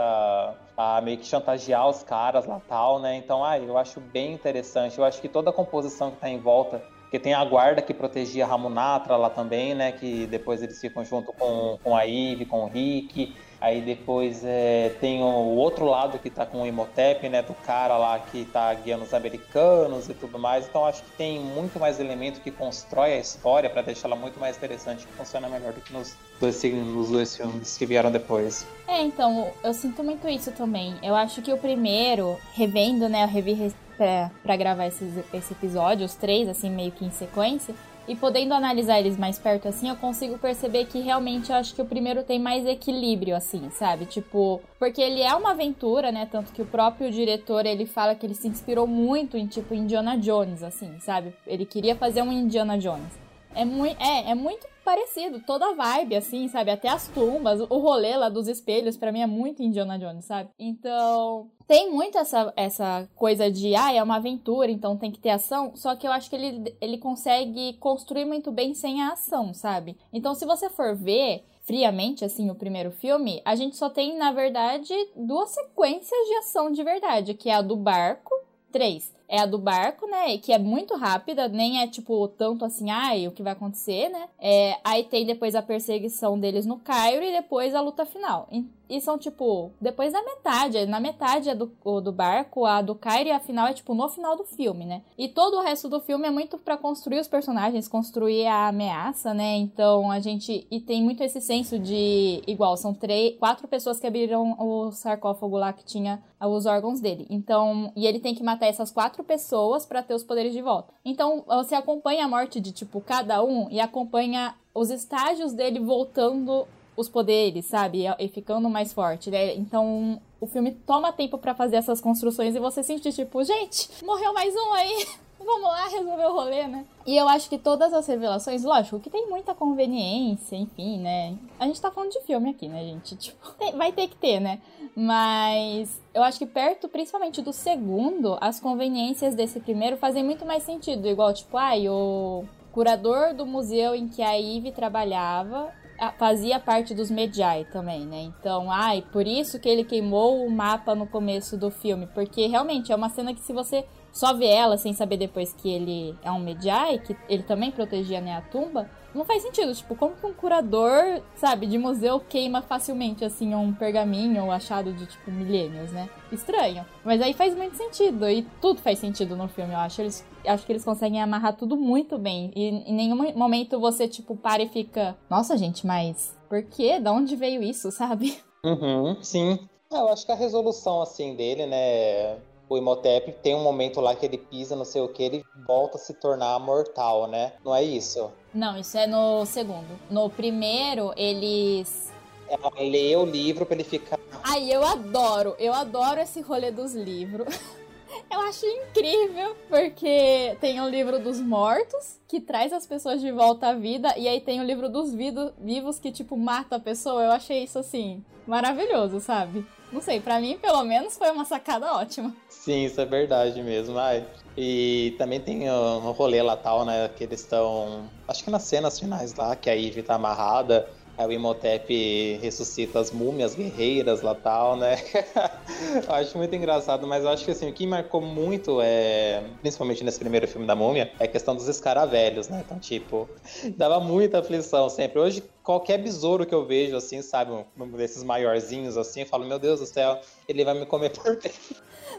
a, 0.77 0.97
a 0.97 1.01
meio 1.01 1.17
que 1.17 1.25
chantagear 1.25 1.87
os 1.87 2.03
caras 2.03 2.45
lá 2.45 2.61
tal, 2.67 2.99
né? 2.99 3.15
Então, 3.15 3.43
ah, 3.43 3.57
eu 3.57 3.77
acho 3.77 3.99
bem 3.99 4.33
interessante, 4.33 4.97
eu 4.97 5.03
acho 5.03 5.19
que 5.19 5.27
toda 5.27 5.49
a 5.49 5.53
composição 5.53 6.11
que 6.11 6.17
tá 6.17 6.29
em 6.29 6.39
volta 6.39 6.81
Porque 7.03 7.19
tem 7.19 7.33
a 7.33 7.43
guarda 7.43 7.81
que 7.81 7.93
protegia 7.93 8.45
Ramunatra 8.45 9.17
lá 9.17 9.29
também, 9.29 9.75
né? 9.75 9.91
Que 9.91 10.25
depois 10.27 10.63
eles 10.63 10.79
ficam 10.79 11.03
junto 11.03 11.33
com, 11.33 11.77
com 11.83 11.95
a 11.95 12.07
Eve, 12.07 12.45
com 12.45 12.63
o 12.63 12.67
Rick. 12.67 13.35
Aí 13.61 13.79
depois 13.79 14.43
é, 14.43 14.89
tem 14.99 15.21
o 15.21 15.55
outro 15.55 15.85
lado 15.85 16.17
que 16.17 16.31
tá 16.31 16.47
com 16.47 16.63
o 16.63 16.65
Imhotep, 16.65 17.29
né? 17.29 17.43
Do 17.43 17.53
cara 17.53 17.95
lá 17.95 18.17
que 18.17 18.43
tá 18.45 18.73
guiando 18.73 19.03
os 19.03 19.13
americanos 19.13 20.09
e 20.09 20.15
tudo 20.15 20.39
mais. 20.39 20.67
Então 20.67 20.83
acho 20.83 21.03
que 21.03 21.11
tem 21.11 21.39
muito 21.39 21.79
mais 21.79 21.99
elemento 21.99 22.41
que 22.41 22.49
constrói 22.49 23.13
a 23.13 23.19
história 23.19 23.69
para 23.69 23.83
deixar 23.83 24.07
ela 24.07 24.15
muito 24.15 24.39
mais 24.39 24.57
interessante, 24.57 25.05
que 25.05 25.13
funciona 25.13 25.47
melhor 25.47 25.73
do 25.73 25.79
que 25.79 25.93
nos 25.93 26.17
dois, 26.39 26.63
nos 26.63 27.11
dois 27.11 27.37
filmes 27.37 27.77
que 27.77 27.85
vieram 27.85 28.11
depois. 28.11 28.65
É, 28.87 29.03
então, 29.03 29.51
eu 29.63 29.75
sinto 29.75 30.03
muito 30.03 30.27
isso 30.27 30.51
também. 30.51 30.95
Eu 31.03 31.13
acho 31.13 31.43
que 31.43 31.53
o 31.53 31.57
primeiro, 31.57 32.39
revendo, 32.53 33.07
né? 33.07 33.23
Eu 33.23 33.27
revi 33.27 33.71
pra, 33.95 34.31
pra 34.41 34.57
gravar 34.57 34.87
esses, 34.87 35.23
esse 35.31 35.53
episódio, 35.53 36.03
os 36.03 36.15
três, 36.15 36.49
assim, 36.49 36.71
meio 36.71 36.91
que 36.91 37.05
em 37.05 37.11
sequência. 37.11 37.75
E 38.11 38.15
podendo 38.17 38.53
analisar 38.53 38.99
eles 38.99 39.15
mais 39.15 39.39
perto 39.39 39.69
assim, 39.69 39.87
eu 39.87 39.95
consigo 39.95 40.37
perceber 40.37 40.83
que 40.83 40.99
realmente 40.99 41.49
eu 41.49 41.55
acho 41.55 41.73
que 41.73 41.81
o 41.81 41.85
primeiro 41.85 42.23
tem 42.23 42.37
mais 42.37 42.65
equilíbrio, 42.65 43.33
assim, 43.33 43.69
sabe? 43.69 44.05
Tipo, 44.05 44.59
porque 44.77 45.01
ele 45.01 45.21
é 45.21 45.33
uma 45.33 45.51
aventura, 45.51 46.11
né? 46.11 46.27
Tanto 46.29 46.51
que 46.51 46.61
o 46.61 46.65
próprio 46.65 47.09
diretor 47.09 47.65
ele 47.65 47.85
fala 47.85 48.13
que 48.13 48.25
ele 48.25 48.35
se 48.35 48.49
inspirou 48.49 48.85
muito 48.85 49.37
em, 49.37 49.47
tipo, 49.47 49.73
Indiana 49.73 50.17
Jones, 50.17 50.61
assim, 50.61 50.99
sabe? 50.99 51.33
Ele 51.47 51.65
queria 51.65 51.95
fazer 51.95 52.21
um 52.21 52.33
Indiana 52.33 52.77
Jones. 52.77 53.17
É 53.55 53.65
muito, 53.65 54.01
é, 54.01 54.31
é 54.31 54.35
muito 54.35 54.67
parecido, 54.83 55.39
toda 55.39 55.67
a 55.67 55.73
vibe, 55.73 56.15
assim, 56.15 56.47
sabe? 56.47 56.71
Até 56.71 56.89
as 56.89 57.07
tumbas, 57.07 57.59
o 57.61 57.77
rolê 57.77 58.15
lá 58.17 58.29
dos 58.29 58.47
espelhos, 58.47 58.97
para 58.97 59.11
mim 59.11 59.21
é 59.21 59.27
muito 59.27 59.61
Indiana 59.61 59.97
Jones, 59.97 60.25
sabe? 60.25 60.49
Então, 60.57 61.49
tem 61.67 61.91
muito 61.91 62.17
essa, 62.17 62.51
essa 62.55 63.07
coisa 63.15 63.51
de, 63.51 63.75
ah, 63.75 63.93
é 63.93 64.01
uma 64.01 64.15
aventura, 64.17 64.71
então 64.71 64.97
tem 64.97 65.11
que 65.11 65.19
ter 65.19 65.29
ação, 65.29 65.73
só 65.75 65.95
que 65.95 66.07
eu 66.07 66.11
acho 66.11 66.29
que 66.29 66.35
ele, 66.35 66.75
ele 66.81 66.97
consegue 66.97 67.73
construir 67.73 68.25
muito 68.25 68.51
bem 68.51 68.73
sem 68.73 69.01
a 69.01 69.13
ação, 69.13 69.53
sabe? 69.53 69.97
Então, 70.11 70.33
se 70.33 70.45
você 70.45 70.69
for 70.69 70.95
ver, 70.95 71.45
friamente, 71.61 72.25
assim, 72.25 72.49
o 72.49 72.55
primeiro 72.55 72.91
filme, 72.91 73.41
a 73.45 73.55
gente 73.55 73.77
só 73.77 73.89
tem, 73.89 74.17
na 74.17 74.31
verdade, 74.31 74.93
duas 75.15 75.51
sequências 75.51 76.27
de 76.27 76.35
ação 76.37 76.71
de 76.71 76.83
verdade, 76.83 77.33
que 77.33 77.49
é 77.49 77.53
a 77.53 77.61
do 77.61 77.75
barco, 77.75 78.33
três 78.71 79.13
é 79.31 79.39
a 79.39 79.45
do 79.45 79.57
barco, 79.57 80.05
né? 80.07 80.37
Que 80.37 80.51
é 80.51 80.59
muito 80.59 80.93
rápida, 80.97 81.47
nem 81.47 81.81
é 81.81 81.87
tipo 81.87 82.27
tanto 82.27 82.65
assim, 82.65 82.91
ai, 82.91 83.29
o 83.29 83.31
que 83.31 83.41
vai 83.41 83.53
acontecer, 83.53 84.09
né? 84.09 84.27
É, 84.37 84.77
aí 84.83 85.05
tem 85.05 85.25
depois 85.25 85.55
a 85.55 85.61
perseguição 85.61 86.37
deles 86.37 86.65
no 86.65 86.77
Cairo 86.77 87.23
e 87.23 87.31
depois 87.31 87.73
a 87.73 87.79
luta 87.79 88.05
final. 88.05 88.49
E 88.91 88.99
são, 88.99 89.17
tipo, 89.17 89.71
depois 89.79 90.11
da 90.11 90.21
metade. 90.21 90.85
Na 90.85 90.99
metade 90.99 91.49
é 91.49 91.55
do, 91.55 91.71
do 92.01 92.11
barco, 92.11 92.65
a 92.65 92.81
do 92.81 92.93
Kyrie, 92.93 93.29
e 93.29 93.31
a 93.31 93.39
final 93.39 93.67
é, 93.67 93.73
tipo, 93.73 93.93
no 93.93 94.09
final 94.09 94.35
do 94.35 94.43
filme, 94.43 94.83
né? 94.83 95.01
E 95.17 95.29
todo 95.29 95.55
o 95.55 95.61
resto 95.61 95.87
do 95.87 96.01
filme 96.01 96.27
é 96.27 96.29
muito 96.29 96.57
para 96.57 96.75
construir 96.75 97.21
os 97.21 97.27
personagens, 97.29 97.87
construir 97.87 98.45
a 98.47 98.67
ameaça, 98.67 99.33
né? 99.33 99.55
Então 99.55 100.11
a 100.11 100.19
gente. 100.19 100.67
E 100.69 100.81
tem 100.81 101.01
muito 101.01 101.23
esse 101.23 101.39
senso 101.39 101.79
de. 101.79 102.43
Igual, 102.45 102.75
são 102.75 102.93
três, 102.93 103.37
quatro 103.39 103.65
pessoas 103.65 103.97
que 103.97 104.05
abriram 104.05 104.57
o 104.59 104.91
sarcófago 104.91 105.55
lá 105.55 105.71
que 105.71 105.85
tinha 105.85 106.21
os 106.41 106.65
órgãos 106.65 106.99
dele. 106.99 107.25
Então. 107.29 107.93
E 107.95 108.05
ele 108.05 108.19
tem 108.19 108.35
que 108.35 108.43
matar 108.43 108.65
essas 108.65 108.91
quatro 108.91 109.20
pessoas 109.23 109.85
para 109.85 110.03
ter 110.03 110.13
os 110.13 110.23
poderes 110.23 110.53
de 110.53 110.61
volta. 110.61 110.93
Então 111.03 111.43
você 111.47 111.75
acompanha 111.75 112.25
a 112.25 112.27
morte 112.27 112.59
de, 112.59 112.71
tipo, 112.71 113.01
cada 113.01 113.43
um 113.43 113.69
e 113.69 113.79
acompanha 113.79 114.55
os 114.73 114.89
estágios 114.89 115.53
dele 115.53 115.79
voltando 115.79 116.67
os 116.95 117.09
poderes, 117.09 117.65
sabe? 117.65 118.03
E, 118.19 118.27
ficando 118.27 118.69
mais 118.69 118.93
forte, 118.93 119.29
né? 119.29 119.55
Então, 119.55 120.21
o 120.39 120.47
filme 120.47 120.71
toma 120.71 121.11
tempo 121.11 121.37
para 121.37 121.55
fazer 121.55 121.77
essas 121.77 122.01
construções 122.01 122.55
e 122.55 122.59
você 122.59 122.83
sente 122.83 123.11
tipo, 123.11 123.43
gente, 123.43 123.89
morreu 124.03 124.33
mais 124.33 124.53
um 124.55 124.73
aí. 124.73 125.07
Vamos 125.45 125.69
lá 125.69 125.87
resolver 125.87 126.25
o 126.25 126.33
rolê, 126.33 126.67
né? 126.67 126.85
E 127.05 127.17
eu 127.17 127.27
acho 127.27 127.49
que 127.49 127.57
todas 127.57 127.93
as 127.93 128.07
revelações, 128.07 128.63
lógico, 128.63 128.99
que 128.99 129.09
tem 129.09 129.27
muita 129.27 129.55
conveniência, 129.55 130.55
enfim, 130.55 130.99
né? 130.99 131.35
A 131.59 131.65
gente 131.65 131.81
tá 131.81 131.91
falando 131.91 132.11
de 132.11 132.21
filme 132.21 132.51
aqui, 132.51 132.67
né, 132.67 132.83
gente? 132.83 133.15
Tipo, 133.31 133.51
tem, 133.53 133.75
vai 133.75 133.91
ter 133.91 134.07
que 134.07 134.15
ter, 134.15 134.39
né? 134.39 134.61
Mas 134.95 136.01
eu 136.13 136.23
acho 136.23 136.37
que 136.37 136.45
perto, 136.45 136.87
principalmente 136.87 137.41
do 137.41 137.53
segundo, 137.53 138.37
as 138.41 138.59
conveniências 138.59 139.35
desse 139.35 139.59
primeiro 139.59 139.97
fazem 139.97 140.23
muito 140.23 140.45
mais 140.45 140.63
sentido. 140.63 141.07
Igual, 141.07 141.33
tipo, 141.33 141.57
ai, 141.57 141.87
o 141.89 142.43
curador 142.71 143.33
do 143.33 143.45
museu 143.45 143.95
em 143.95 144.07
que 144.07 144.21
a 144.21 144.39
Eve 144.39 144.71
trabalhava 144.71 145.73
fazia 146.17 146.59
parte 146.59 146.95
dos 146.95 147.11
Medjai 147.11 147.65
também, 147.65 148.05
né? 148.07 148.21
Então, 148.21 148.71
ai, 148.71 149.03
por 149.11 149.27
isso 149.27 149.59
que 149.59 149.69
ele 149.69 149.83
queimou 149.83 150.43
o 150.43 150.49
mapa 150.49 150.95
no 150.95 151.05
começo 151.05 151.55
do 151.55 151.69
filme, 151.69 152.07
porque 152.07 152.47
realmente 152.47 152.91
é 152.91 152.95
uma 152.95 153.09
cena 153.09 153.35
que 153.35 153.41
se 153.41 153.53
você 153.53 153.85
só 154.11 154.33
vê 154.33 154.47
ela 154.47 154.77
sem 154.77 154.93
saber 154.93 155.17
depois 155.17 155.53
que 155.53 155.69
ele 155.69 156.15
é 156.23 156.31
um 156.31 156.39
Medjai, 156.39 156.99
que 156.99 157.15
ele 157.29 157.43
também 157.43 157.71
protegia 157.71 158.19
a 158.19 158.41
tumba, 158.41 158.89
não 159.13 159.25
faz 159.25 159.41
sentido. 159.41 159.73
Tipo, 159.73 159.95
como 159.95 160.15
que 160.15 160.25
um 160.25 160.33
curador, 160.33 161.21
sabe, 161.35 161.67
de 161.67 161.77
museu 161.77 162.19
queima 162.19 162.61
facilmente, 162.61 163.23
assim, 163.25 163.53
um 163.53 163.73
pergaminho 163.73 164.51
achado 164.51 164.93
de, 164.93 165.05
tipo, 165.05 165.31
milênios, 165.31 165.91
né? 165.91 166.09
Estranho. 166.31 166.85
Mas 167.03 167.21
aí 167.21 167.33
faz 167.33 167.55
muito 167.55 167.75
sentido. 167.75 168.29
E 168.29 168.43
tudo 168.61 168.81
faz 168.81 168.99
sentido 168.99 169.35
no 169.35 169.47
filme, 169.47 169.73
eu 169.73 169.79
acho. 169.79 170.01
Eles, 170.01 170.25
acho 170.45 170.65
que 170.65 170.71
eles 170.71 170.85
conseguem 170.85 171.21
amarrar 171.21 171.55
tudo 171.55 171.75
muito 171.75 172.17
bem. 172.17 172.51
E 172.55 172.69
em 172.69 172.93
nenhum 172.93 173.33
momento 173.35 173.79
você, 173.79 174.07
tipo, 174.07 174.35
para 174.35 174.63
e 174.63 174.69
fica... 174.69 175.17
Nossa, 175.29 175.57
gente, 175.57 175.85
mas... 175.85 176.37
Por 176.47 176.63
quê? 176.63 176.99
Da 176.99 177.11
onde 177.11 177.35
veio 177.35 177.63
isso, 177.63 177.91
sabe? 177.91 178.37
Uhum, 178.63 179.17
sim. 179.21 179.59
É, 179.91 179.97
eu 179.97 180.07
acho 180.09 180.25
que 180.25 180.31
a 180.31 180.35
resolução, 180.35 181.01
assim, 181.01 181.35
dele, 181.35 181.65
né 181.65 182.37
o 182.71 182.77
Imhotep 182.77 183.33
tem 183.43 183.53
um 183.53 183.61
momento 183.61 183.99
lá 183.99 184.15
que 184.15 184.25
ele 184.25 184.37
pisa, 184.37 184.77
não 184.77 184.85
sei 184.85 185.01
o 185.01 185.09
que, 185.09 185.21
ele 185.21 185.45
volta 185.67 185.97
a 185.97 185.99
se 185.99 186.13
tornar 186.13 186.57
mortal, 186.57 187.27
né? 187.27 187.51
Não 187.65 187.75
é 187.75 187.83
isso? 187.83 188.31
Não, 188.53 188.77
isso 188.77 188.97
é 188.97 189.05
no 189.05 189.45
segundo. 189.45 189.99
No 190.09 190.29
primeiro, 190.29 191.11
eles. 191.17 192.09
Ela 192.47 192.71
lê 192.79 193.13
o 193.17 193.25
livro 193.25 193.65
pra 193.65 193.75
ele 193.75 193.83
ficar. 193.83 194.17
Ai, 194.41 194.73
eu 194.73 194.85
adoro, 194.85 195.53
eu 195.59 195.73
adoro 195.73 196.21
esse 196.21 196.39
rolê 196.39 196.71
dos 196.71 196.95
livros. 196.95 197.47
Eu 198.29 198.41
acho 198.41 198.65
incrível, 198.65 199.55
porque 199.69 200.57
tem 200.59 200.81
o 200.81 200.89
livro 200.89 201.17
dos 201.17 201.39
mortos, 201.39 202.19
que 202.27 202.41
traz 202.41 202.73
as 202.73 202.85
pessoas 202.85 203.21
de 203.21 203.31
volta 203.31 203.67
à 203.67 203.73
vida, 203.73 204.13
e 204.17 204.27
aí 204.27 204.41
tem 204.41 204.59
o 204.59 204.65
livro 204.65 204.89
dos 204.89 205.13
vivos, 205.13 205.99
que, 205.99 206.11
tipo, 206.11 206.35
mata 206.37 206.75
a 206.75 206.79
pessoa. 206.79 207.23
Eu 207.23 207.31
achei 207.31 207.63
isso, 207.63 207.79
assim, 207.79 208.23
maravilhoso, 208.45 209.21
sabe? 209.21 209.65
Não 209.91 210.01
sei, 210.01 210.21
para 210.21 210.39
mim, 210.39 210.57
pelo 210.57 210.83
menos, 210.83 211.17
foi 211.17 211.29
uma 211.31 211.43
sacada 211.43 211.93
ótima. 211.93 212.33
Sim, 212.47 212.85
isso 212.85 213.01
é 213.01 213.05
verdade 213.05 213.61
mesmo. 213.61 213.97
Ai, 213.97 214.25
e 214.55 215.15
também 215.17 215.39
tem 215.39 215.69
o, 215.69 215.73
o 215.73 216.11
rolê 216.11 216.41
lá 216.41 216.55
tal, 216.55 216.85
né? 216.85 217.09
Que 217.09 217.25
eles 217.25 217.41
estão. 217.41 218.09
Acho 218.27 218.43
que 218.43 218.49
nas 218.49 218.63
cenas 218.63 218.99
finais 218.99 219.33
lá, 219.35 219.55
que 219.55 219.69
a 219.69 219.73
Ivy 219.73 220.03
tá 220.03 220.15
amarrada. 220.15 220.87
Aí 221.17 221.27
o 221.27 221.31
Imhotep 221.31 222.39
ressuscita 222.41 222.99
as 222.99 223.11
múmias 223.11 223.53
guerreiras 223.53 224.21
lá 224.21 224.33
tal, 224.33 224.77
né? 224.77 224.95
eu 226.07 226.15
acho 226.15 226.37
muito 226.37 226.55
engraçado, 226.55 227.05
mas 227.05 227.23
eu 227.23 227.29
acho 227.29 227.43
que 227.45 227.51
assim, 227.51 227.69
o 227.69 227.73
que 227.73 227.85
marcou 227.85 228.21
muito, 228.21 228.79
é, 228.81 229.43
principalmente 229.61 230.03
nesse 230.03 230.17
primeiro 230.17 230.47
filme 230.47 230.65
da 230.65 230.75
múmia, 230.75 231.11
é 231.19 231.25
a 231.25 231.27
questão 231.27 231.55
dos 231.55 231.67
escaravelhos, 231.67 232.47
né? 232.47 232.63
Então, 232.65 232.79
tipo, 232.79 233.29
dava 233.77 233.99
muita 233.99 234.39
aflição 234.39 234.89
sempre. 234.89 235.19
Hoje, 235.19 235.43
qualquer 235.71 235.97
besouro 235.97 236.45
que 236.45 236.53
eu 236.53 236.65
vejo, 236.65 236.97
assim, 236.97 237.21
sabe, 237.21 237.51
um 237.51 237.87
desses 237.91 238.23
maiorzinhos, 238.23 238.97
assim, 238.97 239.21
eu 239.21 239.25
falo, 239.25 239.45
meu 239.45 239.57
Deus 239.57 239.79
do 239.79 239.85
céu, 239.85 240.19
ele 240.47 240.65
vai 240.65 240.73
me 240.73 240.85
comer 240.85 241.11
por 241.11 241.35
dentro. 241.37 241.75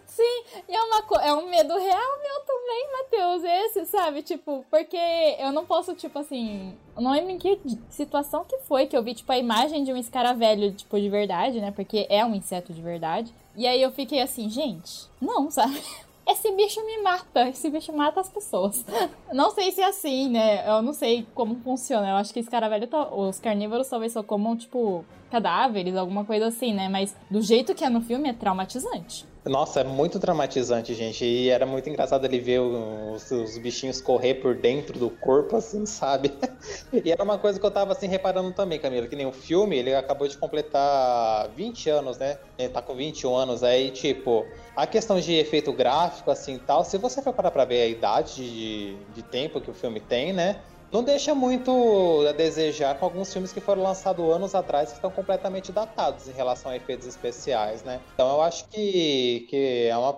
Sim, 0.07 0.45
e 0.69 0.75
é, 0.75 0.83
uma, 0.83 1.23
é 1.23 1.35
um 1.35 1.51
medo 1.51 1.75
real 1.77 2.19
meu 2.23 2.41
também, 2.47 2.89
Matheus, 2.93 3.45
esse, 3.45 3.87
sabe? 3.87 4.23
Tipo, 4.23 4.65
porque 4.71 4.97
eu 5.39 5.53
não 5.53 5.67
posso, 5.67 5.95
tipo 5.95 6.19
assim. 6.19 6.77
Não 6.97 7.13
lembro 7.13 7.31
em 7.31 7.39
que 7.39 7.61
situação 7.91 8.45
que 8.45 8.59
foi 8.61 8.87
que 8.87 8.97
eu 8.97 9.03
vi, 9.03 9.15
tipo, 9.15 9.31
a 9.31 9.39
imagem 9.39 9.85
de 9.85 9.93
um 9.93 9.97
escaravelho, 9.97 10.73
tipo, 10.73 10.99
de 10.99 11.09
verdade, 11.11 11.61
né? 11.61 11.71
Porque 11.71 12.07
é 12.09 12.25
um 12.25 12.35
inseto 12.35 12.73
de 12.73 12.81
verdade. 12.81 13.35
E 13.55 13.67
aí 13.67 13.83
eu 13.83 13.93
fiquei 13.93 14.21
assim, 14.21 14.49
gente, 14.49 15.09
não, 15.21 15.51
sabe? 15.51 15.83
Esse 16.27 16.53
bicho 16.53 16.85
me 16.87 17.03
mata, 17.03 17.49
esse 17.49 17.69
bicho 17.69 17.93
mata 17.93 18.21
as 18.21 18.29
pessoas. 18.29 18.85
Não 19.33 19.51
sei 19.51 19.73
se 19.73 19.81
é 19.81 19.87
assim, 19.87 20.29
né? 20.29 20.69
Eu 20.69 20.81
não 20.81 20.93
sei 20.93 21.27
como 21.35 21.57
funciona. 21.57 22.09
Eu 22.09 22.17
acho 22.17 22.33
que 22.33 22.41
escaravelho, 22.41 22.89
os 23.13 23.41
carnívoros 23.41 23.89
talvez 23.89 24.13
só 24.13 24.23
comam, 24.23 24.57
tipo, 24.57 25.05
cadáveres, 25.31 25.97
alguma 25.97 26.25
coisa 26.25 26.47
assim, 26.47 26.73
né? 26.73 26.89
Mas 26.89 27.17
do 27.31 27.41
jeito 27.41 27.75
que 27.75 27.85
é 27.85 27.89
no 27.89 28.01
filme 28.01 28.29
é 28.29 28.33
traumatizante. 28.33 29.27
Nossa, 29.45 29.81
é 29.81 29.85
muito 29.85 30.21
traumatizante, 30.21 30.95
gente. 30.95 31.25
E 31.25 31.51
era 31.51 31.67
muito 31.67 31.89
engraçado 31.91 32.25
ele 32.25 32.39
ver 32.39 32.61
os, 32.61 33.29
os, 33.29 33.59
bichinhos 33.59 34.01
correr 34.01 34.35
por 34.35 34.55
dentro 34.55 34.97
do 34.97 35.11
corpo, 35.11 35.57
assim, 35.57 35.85
sabe? 35.85 36.33
e 36.93 37.11
era 37.11 37.25
uma 37.25 37.37
coisa 37.37 37.59
que 37.59 37.67
eu 37.67 37.71
tava, 37.71 37.93
assim, 37.93 38.07
reparando 38.07 38.53
também, 38.53 38.79
Camila, 38.79 39.09
que 39.09 39.17
nem 39.17 39.27
o 39.27 39.33
filme, 39.33 39.77
ele 39.77 39.93
acabou 39.95 40.29
de 40.29 40.39
completar 40.39 41.49
20 41.57 41.91
anos, 41.91 42.19
né? 42.19 42.39
Ele 42.57 42.69
tá 42.69 42.81
com 42.81 42.95
21 42.95 43.35
anos 43.35 43.65
aí, 43.65 43.91
tipo, 43.91 44.47
a 44.77 44.87
questão 44.87 45.19
de 45.19 45.35
efeito 45.35 45.73
gráfico, 45.73 46.31
assim, 46.31 46.57
tal, 46.59 46.85
se 46.85 46.97
você 46.97 47.21
for 47.21 47.33
parar 47.33 47.51
pra 47.51 47.65
ver 47.65 47.83
a 47.83 47.87
idade 47.89 48.37
de, 48.37 48.97
de 49.13 49.23
tempo 49.25 49.61
que 49.61 49.71
o 49.71 49.75
filme 49.75 49.99
tem, 49.99 50.33
né? 50.33 50.61
Não 50.93 51.03
deixa 51.03 51.35
muito 51.35 52.25
a 52.29 52.33
desejar 52.33 52.99
com 52.99 53.07
alguns 53.07 53.33
filmes 53.33 53.53
que 53.53 53.61
foram 53.61 53.83
lançados 53.83 54.25
anos 54.31 54.55
atrás 54.55 54.91
que 54.91 54.97
estão 54.97 55.11
completamente 55.11 55.73
datados 55.73 56.29
em 56.29 56.33
relação 56.33 56.71
a 56.71 56.77
efeitos 56.77 57.07
especiais, 57.07 57.83
né? 57.83 58.01
Então 58.15 58.31
eu 58.31 58.43
acho 58.43 58.69
que, 58.69 59.47
que 59.49 59.87
é 59.89 59.97
uma, 59.97 60.11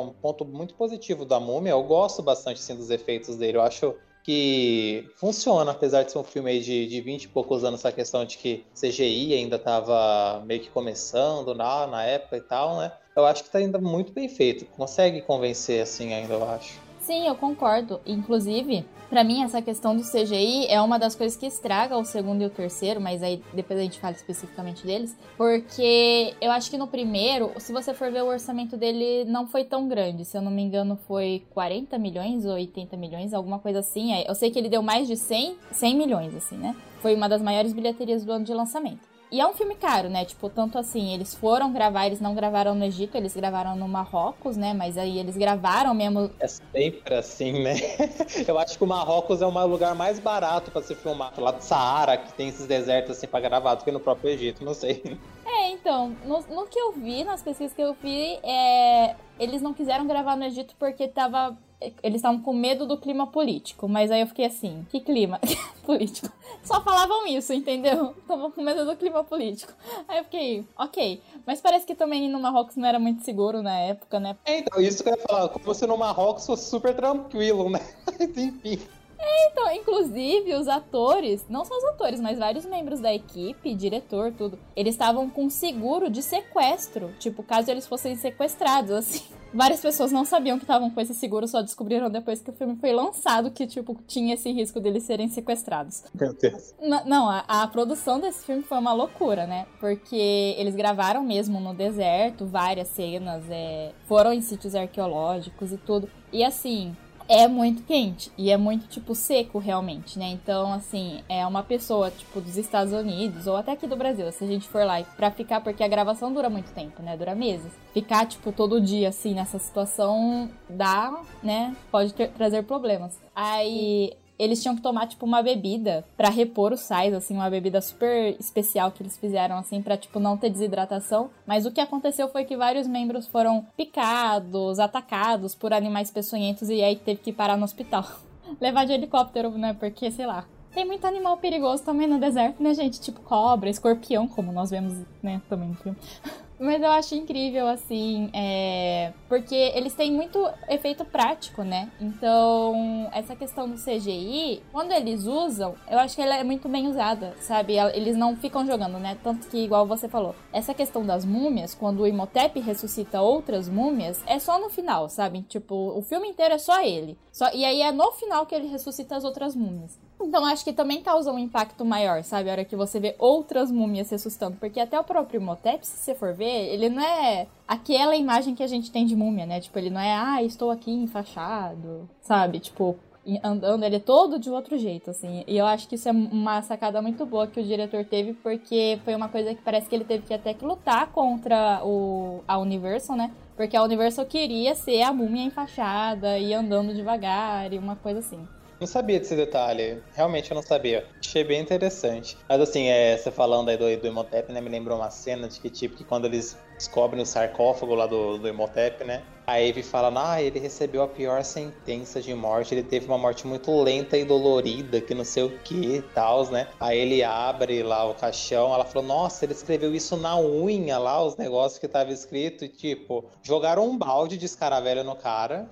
um 0.00 0.12
ponto 0.12 0.44
muito 0.44 0.74
positivo 0.74 1.24
da 1.24 1.38
Múmia. 1.38 1.70
Eu 1.70 1.82
gosto 1.84 2.22
bastante 2.22 2.60
sim, 2.60 2.74
dos 2.74 2.90
efeitos 2.90 3.36
dele. 3.36 3.56
Eu 3.58 3.62
acho 3.62 3.94
que 4.24 5.08
funciona, 5.14 5.70
apesar 5.70 6.02
de 6.02 6.10
ser 6.10 6.18
um 6.18 6.24
filme 6.24 6.58
de, 6.58 6.88
de 6.88 7.00
20 7.00 7.22
e 7.22 7.28
poucos 7.28 7.62
anos, 7.62 7.78
essa 7.78 7.92
questão 7.92 8.24
de 8.24 8.36
que 8.38 8.66
CGI 8.74 9.34
ainda 9.34 9.54
estava 9.54 10.42
meio 10.44 10.60
que 10.60 10.68
começando 10.68 11.54
na, 11.54 11.86
na 11.86 12.02
época 12.02 12.36
e 12.36 12.40
tal, 12.40 12.78
né? 12.78 12.90
Eu 13.14 13.24
acho 13.24 13.44
que 13.44 13.50
tá 13.50 13.58
ainda 13.58 13.78
muito 13.78 14.12
bem 14.12 14.28
feito. 14.28 14.66
Consegue 14.66 15.22
convencer, 15.22 15.80
assim, 15.80 16.12
ainda, 16.12 16.34
eu 16.34 16.50
acho. 16.50 16.85
Sim, 17.06 17.28
eu 17.28 17.36
concordo. 17.36 18.00
Inclusive, 18.04 18.84
para 19.08 19.22
mim, 19.22 19.44
essa 19.44 19.62
questão 19.62 19.94
do 19.94 20.02
CGI 20.02 20.66
é 20.66 20.80
uma 20.80 20.98
das 20.98 21.14
coisas 21.14 21.38
que 21.38 21.46
estraga 21.46 21.96
o 21.96 22.04
segundo 22.04 22.42
e 22.42 22.46
o 22.46 22.50
terceiro, 22.50 23.00
mas 23.00 23.22
aí 23.22 23.40
depois 23.54 23.78
a 23.78 23.82
gente 23.84 24.00
fala 24.00 24.12
especificamente 24.12 24.84
deles. 24.84 25.16
Porque 25.36 26.34
eu 26.40 26.50
acho 26.50 26.68
que 26.68 26.76
no 26.76 26.88
primeiro, 26.88 27.52
se 27.58 27.72
você 27.72 27.94
for 27.94 28.10
ver 28.10 28.24
o 28.24 28.26
orçamento 28.26 28.76
dele, 28.76 29.24
não 29.24 29.46
foi 29.46 29.62
tão 29.62 29.86
grande. 29.86 30.24
Se 30.24 30.36
eu 30.36 30.42
não 30.42 30.50
me 30.50 30.62
engano, 30.62 30.98
foi 31.06 31.46
40 31.50 31.96
milhões 31.96 32.44
ou 32.44 32.54
80 32.54 32.96
milhões, 32.96 33.32
alguma 33.32 33.60
coisa 33.60 33.78
assim. 33.78 34.12
Eu 34.26 34.34
sei 34.34 34.50
que 34.50 34.58
ele 34.58 34.68
deu 34.68 34.82
mais 34.82 35.06
de 35.06 35.16
100, 35.16 35.58
100 35.70 35.96
milhões, 35.96 36.34
assim, 36.34 36.56
né? 36.56 36.74
Foi 36.98 37.14
uma 37.14 37.28
das 37.28 37.40
maiores 37.40 37.72
bilheterias 37.72 38.24
do 38.24 38.32
ano 38.32 38.44
de 38.44 38.52
lançamento. 38.52 39.15
E 39.36 39.40
é 39.42 39.46
um 39.46 39.52
filme 39.52 39.74
caro, 39.74 40.08
né? 40.08 40.24
Tipo, 40.24 40.48
tanto 40.48 40.78
assim, 40.78 41.12
eles 41.12 41.34
foram 41.34 41.70
gravar, 41.70 42.06
eles 42.06 42.22
não 42.22 42.34
gravaram 42.34 42.74
no 42.74 42.82
Egito, 42.82 43.18
eles 43.18 43.36
gravaram 43.36 43.76
no 43.76 43.86
Marrocos, 43.86 44.56
né? 44.56 44.72
Mas 44.72 44.96
aí 44.96 45.18
eles 45.18 45.36
gravaram 45.36 45.92
mesmo. 45.92 46.30
É 46.40 46.48
sempre 46.48 47.14
assim, 47.14 47.62
né? 47.62 47.74
Eu 48.48 48.58
acho 48.58 48.78
que 48.78 48.84
o 48.84 48.86
Marrocos 48.86 49.42
é 49.42 49.46
o 49.46 49.66
lugar 49.66 49.94
mais 49.94 50.18
barato 50.18 50.70
para 50.70 50.80
se 50.80 50.94
filmar. 50.94 51.34
Lá 51.36 51.50
do 51.50 51.60
Saara, 51.60 52.16
que 52.16 52.32
tem 52.32 52.48
esses 52.48 52.66
desertos 52.66 53.10
assim 53.14 53.26
pra 53.26 53.38
gravar, 53.38 53.74
do 53.74 53.84
que 53.84 53.92
no 53.92 54.00
próprio 54.00 54.30
Egito, 54.30 54.64
não 54.64 54.72
sei. 54.72 55.02
É, 55.44 55.70
então, 55.70 56.16
no, 56.24 56.40
no 56.40 56.66
que 56.66 56.78
eu 56.78 56.92
vi, 56.92 57.22
nas 57.22 57.42
pesquisas 57.42 57.74
que 57.74 57.82
eu 57.82 57.94
vi, 58.02 58.38
é, 58.42 59.16
eles 59.38 59.60
não 59.60 59.74
quiseram 59.74 60.06
gravar 60.06 60.34
no 60.34 60.44
Egito 60.44 60.74
porque 60.78 61.08
tava 61.08 61.54
eles 62.02 62.16
estavam 62.16 62.40
com 62.40 62.52
medo 62.52 62.86
do 62.86 62.96
clima 62.96 63.26
político, 63.26 63.86
mas 63.86 64.10
aí 64.10 64.22
eu 64.22 64.26
fiquei 64.26 64.46
assim, 64.46 64.86
que 64.90 65.00
clima 65.00 65.38
político? 65.84 66.32
Só 66.64 66.80
falavam 66.80 67.26
isso, 67.26 67.52
entendeu? 67.52 68.14
Estavam 68.18 68.50
com 68.50 68.62
medo 68.62 68.84
do 68.84 68.96
clima 68.96 69.22
político. 69.22 69.72
Aí 70.08 70.18
eu 70.18 70.24
fiquei, 70.24 70.66
ok. 70.76 71.20
Mas 71.46 71.60
parece 71.60 71.86
que 71.86 71.94
também 71.94 72.30
no 72.30 72.40
Marrocos 72.40 72.76
não 72.76 72.88
era 72.88 72.98
muito 72.98 73.24
seguro 73.24 73.62
na 73.62 73.78
época, 73.78 74.18
né? 74.18 74.36
É, 74.44 74.58
então, 74.58 74.80
isso 74.80 75.02
que 75.02 75.10
eu 75.10 75.16
ia 75.16 75.22
falar, 75.22 75.48
como 75.50 75.64
você 75.64 75.86
no 75.86 75.98
Marrocos 75.98 76.46
fosse 76.46 76.70
super 76.70 76.94
tranquilo, 76.94 77.68
né? 77.68 77.80
Enfim. 78.20 78.80
É, 79.26 79.50
então, 79.50 79.72
inclusive 79.72 80.54
os 80.54 80.68
atores, 80.68 81.44
não 81.48 81.64
só 81.64 81.76
os 81.76 81.84
atores, 81.84 82.20
mas 82.20 82.38
vários 82.38 82.64
membros 82.64 83.00
da 83.00 83.12
equipe, 83.12 83.74
diretor, 83.74 84.32
tudo, 84.32 84.56
eles 84.76 84.94
estavam 84.94 85.28
com 85.28 85.50
seguro 85.50 86.08
de 86.08 86.22
sequestro, 86.22 87.12
tipo, 87.18 87.42
caso 87.42 87.68
eles 87.70 87.88
fossem 87.88 88.14
sequestrados, 88.14 88.92
assim. 88.92 89.22
Várias 89.54 89.80
pessoas 89.80 90.12
não 90.12 90.24
sabiam 90.24 90.58
que 90.58 90.64
estavam 90.64 90.90
com 90.90 91.00
esse 91.00 91.14
seguro, 91.14 91.48
só 91.48 91.62
descobriram 91.62 92.10
depois 92.10 92.42
que 92.42 92.50
o 92.50 92.52
filme 92.52 92.76
foi 92.76 92.92
lançado 92.92 93.50
que, 93.50 93.66
tipo, 93.66 93.96
tinha 94.06 94.34
esse 94.34 94.52
risco 94.52 94.80
deles 94.80 95.04
serem 95.04 95.28
sequestrados. 95.28 96.04
Meu 96.12 96.34
Deus. 96.34 96.74
N 96.78 97.02
não, 97.06 97.30
a, 97.30 97.38
a, 97.48 97.66
produção 97.66 98.20
desse 98.20 98.44
filme 98.44 98.62
foi 98.62 98.76
uma 98.76 98.92
loucura, 98.92 99.46
né? 99.46 99.66
Porque 99.80 100.54
eles 100.58 100.74
gravaram 100.74 101.22
mesmo 101.22 101.58
no 101.58 101.72
deserto 101.72 102.44
várias 102.44 102.88
cenas, 102.88 103.44
é, 103.48 103.92
foram 104.06 104.30
em 104.32 104.42
sítios 104.42 104.74
arqueológicos 104.74 105.72
e 105.72 105.78
tudo. 105.78 106.10
E 106.30 106.44
assim, 106.44 106.94
é 107.28 107.48
muito 107.48 107.82
quente 107.82 108.30
e 108.36 108.50
é 108.50 108.56
muito, 108.56 108.86
tipo, 108.86 109.14
seco 109.14 109.58
realmente, 109.58 110.18
né? 110.18 110.26
Então, 110.26 110.72
assim, 110.72 111.22
é 111.28 111.46
uma 111.46 111.62
pessoa, 111.62 112.10
tipo, 112.10 112.40
dos 112.40 112.56
Estados 112.56 112.92
Unidos 112.92 113.46
ou 113.46 113.56
até 113.56 113.72
aqui 113.72 113.86
do 113.86 113.96
Brasil, 113.96 114.30
se 114.32 114.44
a 114.44 114.46
gente 114.46 114.68
for 114.68 114.84
lá 114.84 115.02
pra 115.16 115.30
ficar, 115.30 115.60
porque 115.60 115.82
a 115.82 115.88
gravação 115.88 116.32
dura 116.32 116.48
muito 116.48 116.72
tempo, 116.72 117.02
né? 117.02 117.16
Dura 117.16 117.34
meses. 117.34 117.72
Ficar, 117.92 118.26
tipo, 118.26 118.52
todo 118.52 118.80
dia, 118.80 119.08
assim, 119.08 119.34
nessa 119.34 119.58
situação 119.58 120.50
dá, 120.68 121.20
né? 121.42 121.74
Pode 121.90 122.12
ter, 122.14 122.28
trazer 122.30 122.62
problemas. 122.62 123.18
Aí 123.34 124.12
eles 124.38 124.62
tinham 124.62 124.76
que 124.76 124.82
tomar, 124.82 125.06
tipo, 125.06 125.24
uma 125.24 125.42
bebida 125.42 126.04
para 126.16 126.28
repor 126.28 126.72
os 126.72 126.80
sais, 126.80 127.14
assim, 127.14 127.34
uma 127.34 127.50
bebida 127.50 127.80
super 127.80 128.36
especial 128.38 128.90
que 128.90 129.02
eles 129.02 129.16
fizeram, 129.16 129.56
assim, 129.56 129.80
pra, 129.80 129.96
tipo, 129.96 130.18
não 130.18 130.36
ter 130.36 130.50
desidratação. 130.50 131.30
Mas 131.46 131.66
o 131.66 131.72
que 131.72 131.80
aconteceu 131.80 132.28
foi 132.28 132.44
que 132.44 132.56
vários 132.56 132.86
membros 132.86 133.26
foram 133.26 133.66
picados, 133.76 134.78
atacados 134.78 135.54
por 135.54 135.72
animais 135.72 136.10
peçonhentos 136.10 136.68
e 136.68 136.82
aí 136.82 136.96
teve 136.96 137.20
que 137.20 137.32
parar 137.32 137.56
no 137.56 137.64
hospital. 137.64 138.04
Levar 138.60 138.84
de 138.84 138.92
helicóptero, 138.92 139.50
né? 139.50 139.74
Porque, 139.78 140.10
sei 140.10 140.26
lá. 140.26 140.44
Tem 140.76 140.84
muito 140.84 141.06
animal 141.06 141.38
perigoso 141.38 141.82
também 141.82 142.06
no 142.06 142.20
deserto, 142.20 142.62
né, 142.62 142.74
gente? 142.74 143.00
Tipo 143.00 143.22
cobra, 143.22 143.70
escorpião, 143.70 144.28
como 144.28 144.52
nós 144.52 144.68
vemos, 144.68 144.92
né, 145.22 145.40
também 145.48 145.70
no 145.70 145.74
filme. 145.76 145.96
Mas 146.60 146.82
eu 146.82 146.90
acho 146.90 147.14
incrível, 147.14 147.66
assim, 147.66 148.30
é... 148.34 149.12
porque 149.26 149.54
eles 149.54 149.94
têm 149.94 150.12
muito 150.12 150.38
efeito 150.68 151.02
prático, 151.02 151.62
né? 151.62 151.90
Então, 151.98 153.08
essa 153.12 153.34
questão 153.34 153.68
do 153.68 153.76
CGI, 153.76 154.62
quando 154.70 154.92
eles 154.92 155.24
usam, 155.24 155.74
eu 155.90 155.98
acho 155.98 156.14
que 156.14 156.20
ela 156.20 156.36
é 156.36 156.44
muito 156.44 156.68
bem 156.68 156.88
usada, 156.88 157.34
sabe? 157.40 157.76
Eles 157.94 158.16
não 158.16 158.36
ficam 158.36 158.66
jogando, 158.66 158.98
né? 158.98 159.16
Tanto 159.22 159.48
que, 159.48 159.64
igual 159.64 159.86
você 159.86 160.08
falou, 160.08 160.34
essa 160.52 160.74
questão 160.74 161.04
das 161.06 161.24
múmias, 161.24 161.74
quando 161.74 162.00
o 162.00 162.06
Imhotep 162.06 162.60
ressuscita 162.60 163.22
outras 163.22 163.66
múmias, 163.66 164.22
é 164.26 164.38
só 164.38 164.58
no 164.58 164.68
final, 164.68 165.08
sabe? 165.08 165.40
Tipo, 165.42 165.74
o 165.96 166.02
filme 166.02 166.28
inteiro 166.28 166.54
é 166.54 166.58
só 166.58 166.82
ele. 166.82 167.18
Só... 167.32 167.50
E 167.54 167.64
aí 167.64 167.80
é 167.80 167.92
no 167.92 168.12
final 168.12 168.44
que 168.44 168.54
ele 168.54 168.66
ressuscita 168.66 169.16
as 169.16 169.24
outras 169.24 169.56
múmias. 169.56 169.98
Então 170.20 170.44
acho 170.44 170.64
que 170.64 170.72
também 170.72 171.02
causa 171.02 171.30
um 171.30 171.38
impacto 171.38 171.84
maior, 171.84 172.22
sabe? 172.24 172.48
A 172.48 172.52
hora 172.52 172.64
que 172.64 172.74
você 172.74 172.98
vê 172.98 173.14
outras 173.18 173.70
múmias 173.70 174.10
ressuscitando. 174.10 174.56
Porque 174.58 174.80
até 174.80 174.98
o 174.98 175.04
próprio 175.04 175.40
Imhotep, 175.40 175.86
se 175.86 175.98
você 175.98 176.14
for 176.14 176.34
ver, 176.34 176.72
ele 176.72 176.88
não 176.88 177.02
é 177.02 177.46
aquela 177.68 178.16
imagem 178.16 178.54
que 178.54 178.62
a 178.62 178.66
gente 178.66 178.90
tem 178.90 179.04
de 179.04 179.14
múmia, 179.14 179.46
né? 179.46 179.60
Tipo, 179.60 179.78
ele 179.78 179.90
não 179.90 180.00
é, 180.00 180.14
ah, 180.14 180.42
estou 180.42 180.70
aqui 180.70 180.90
enfaixado, 180.90 182.08
sabe? 182.22 182.60
Tipo, 182.60 182.96
andando, 183.42 183.84
ele 183.84 183.96
é 183.96 184.00
todo 184.00 184.38
de 184.38 184.50
outro 184.50 184.78
jeito, 184.78 185.10
assim. 185.10 185.44
E 185.46 185.56
eu 185.56 185.66
acho 185.66 185.88
que 185.88 185.96
isso 185.96 186.08
é 186.08 186.12
uma 186.12 186.62
sacada 186.62 187.02
muito 187.02 187.26
boa 187.26 187.46
que 187.46 187.60
o 187.60 187.64
diretor 187.64 188.04
teve, 188.04 188.32
porque 188.34 188.98
foi 189.04 189.14
uma 189.14 189.28
coisa 189.28 189.54
que 189.54 189.62
parece 189.62 189.88
que 189.88 189.94
ele 189.94 190.04
teve 190.04 190.26
que 190.26 190.34
até 190.34 190.54
que 190.54 190.64
lutar 190.64 191.08
contra 191.12 191.82
o, 191.84 192.42
a 192.46 192.58
Universal, 192.58 193.16
né? 193.16 193.32
Porque 193.56 193.76
a 193.76 193.82
Universal 193.82 194.26
queria 194.26 194.74
ser 194.74 195.02
a 195.02 195.12
múmia 195.12 195.44
enfaixada 195.44 196.38
e 196.38 196.52
andando 196.54 196.94
devagar 196.94 197.72
e 197.72 197.78
uma 197.78 197.96
coisa 197.96 198.20
assim. 198.20 198.46
Não 198.78 198.86
sabia 198.86 199.18
desse 199.18 199.34
detalhe. 199.34 200.02
Realmente 200.14 200.50
eu 200.50 200.54
não 200.54 200.62
sabia. 200.62 201.06
Achei 201.18 201.42
bem 201.42 201.62
interessante. 201.62 202.36
Mas 202.48 202.60
assim, 202.60 202.88
é, 202.88 203.16
você 203.16 203.30
falando 203.30 203.70
aí 203.70 203.76
do, 203.76 203.96
do 203.96 204.06
Imhotep, 204.06 204.52
né? 204.52 204.60
Me 204.60 204.68
lembrou 204.68 204.98
uma 204.98 205.10
cena 205.10 205.48
de 205.48 205.58
que, 205.58 205.70
tipo, 205.70 205.96
que 205.96 206.04
quando 206.04 206.26
eles 206.26 206.58
descobrem 206.76 207.22
o 207.22 207.26
sarcófago 207.26 207.94
lá 207.94 208.06
do, 208.06 208.38
do 208.38 208.48
Imhotep, 208.48 209.02
né? 209.04 209.22
A 209.46 209.60
Eve 209.60 209.82
fala, 209.82 210.12
ah, 210.32 210.42
ele 210.42 210.58
recebeu 210.58 211.02
a 211.02 211.08
pior 211.08 211.44
sentença 211.44 212.20
de 212.20 212.34
morte, 212.34 212.74
ele 212.74 212.82
teve 212.82 213.06
uma 213.06 213.16
morte 213.16 213.46
muito 213.46 213.70
lenta 213.80 214.18
e 214.18 214.24
dolorida, 214.24 215.00
que 215.00 215.14
não 215.14 215.24
sei 215.24 215.44
o 215.44 215.58
que 215.60 215.96
e 215.96 216.02
tal, 216.02 216.50
né? 216.50 216.66
Aí 216.80 216.98
ele 216.98 217.22
abre 217.22 217.80
lá 217.84 218.04
o 218.10 218.14
caixão, 218.14 218.74
ela 218.74 218.84
falou, 218.84 219.06
nossa, 219.06 219.44
ele 219.44 219.52
escreveu 219.52 219.94
isso 219.94 220.16
na 220.16 220.36
unha 220.36 220.98
lá, 220.98 221.22
os 221.22 221.36
negócios 221.36 221.78
que 221.78 221.86
tava 221.86 222.10
escrito, 222.10 222.64
e 222.64 222.68
tipo, 222.68 223.24
jogaram 223.40 223.88
um 223.88 223.96
balde 223.96 224.36
de 224.36 224.46
escaravelho 224.46 225.04
no 225.04 225.14
cara, 225.14 225.68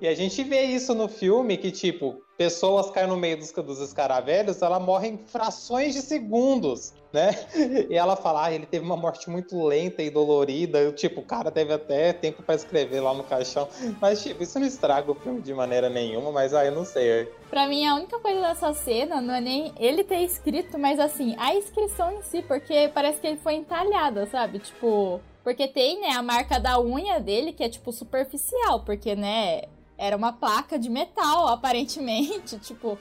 e 0.00 0.06
a 0.06 0.14
gente 0.14 0.42
vê 0.44 0.62
isso 0.62 0.94
no 0.94 1.08
filme, 1.08 1.56
que, 1.56 1.70
tipo, 1.70 2.22
pessoas 2.36 2.90
caem 2.90 3.08
no 3.08 3.16
meio 3.16 3.36
dos, 3.36 3.52
dos 3.52 3.80
escaravelhos, 3.80 4.62
ela 4.62 4.80
morre 4.80 5.08
em 5.08 5.18
frações 5.18 5.94
de 5.94 6.02
segundos, 6.02 6.92
né? 7.12 7.30
E 7.88 7.94
ela 7.94 8.16
fala, 8.16 8.46
ah, 8.46 8.52
ele 8.52 8.66
teve 8.66 8.84
uma 8.84 8.96
morte 8.96 9.28
muito 9.28 9.62
lenta 9.64 10.02
e 10.02 10.10
dolorida. 10.10 10.90
Tipo, 10.92 11.20
o 11.20 11.24
cara 11.24 11.50
teve 11.50 11.72
até 11.72 12.12
tempo 12.12 12.42
para 12.42 12.54
escrever 12.54 13.00
lá 13.00 13.12
no 13.12 13.24
caixão. 13.24 13.68
Mas, 14.00 14.22
tipo, 14.22 14.42
isso 14.42 14.58
não 14.58 14.66
estraga 14.66 15.10
o 15.10 15.14
filme 15.14 15.40
de 15.40 15.52
maneira 15.52 15.88
nenhuma, 15.88 16.32
mas 16.32 16.54
aí 16.54 16.68
ah, 16.68 16.70
eu 16.70 16.74
não 16.74 16.84
sei. 16.84 17.30
Pra 17.50 17.68
mim, 17.68 17.86
a 17.86 17.96
única 17.96 18.18
coisa 18.18 18.40
dessa 18.40 18.72
cena 18.72 19.20
não 19.20 19.34
é 19.34 19.40
nem 19.40 19.72
ele 19.78 20.04
ter 20.04 20.20
escrito, 20.22 20.78
mas 20.78 20.98
assim, 20.98 21.34
a 21.38 21.54
inscrição 21.54 22.12
em 22.12 22.22
si, 22.22 22.42
porque 22.42 22.90
parece 22.94 23.20
que 23.20 23.26
ele 23.26 23.38
foi 23.38 23.54
entalhada, 23.54 24.26
sabe? 24.26 24.58
Tipo, 24.58 25.20
porque 25.44 25.66
tem, 25.66 26.00
né, 26.00 26.10
a 26.10 26.22
marca 26.22 26.58
da 26.58 26.80
unha 26.80 27.20
dele, 27.20 27.52
que 27.52 27.64
é, 27.64 27.68
tipo, 27.68 27.92
superficial, 27.92 28.84
porque, 28.84 29.14
né, 29.14 29.62
era 29.96 30.16
uma 30.16 30.32
placa 30.32 30.78
de 30.78 30.88
metal, 30.88 31.48
aparentemente, 31.48 32.58
tipo... 32.60 32.98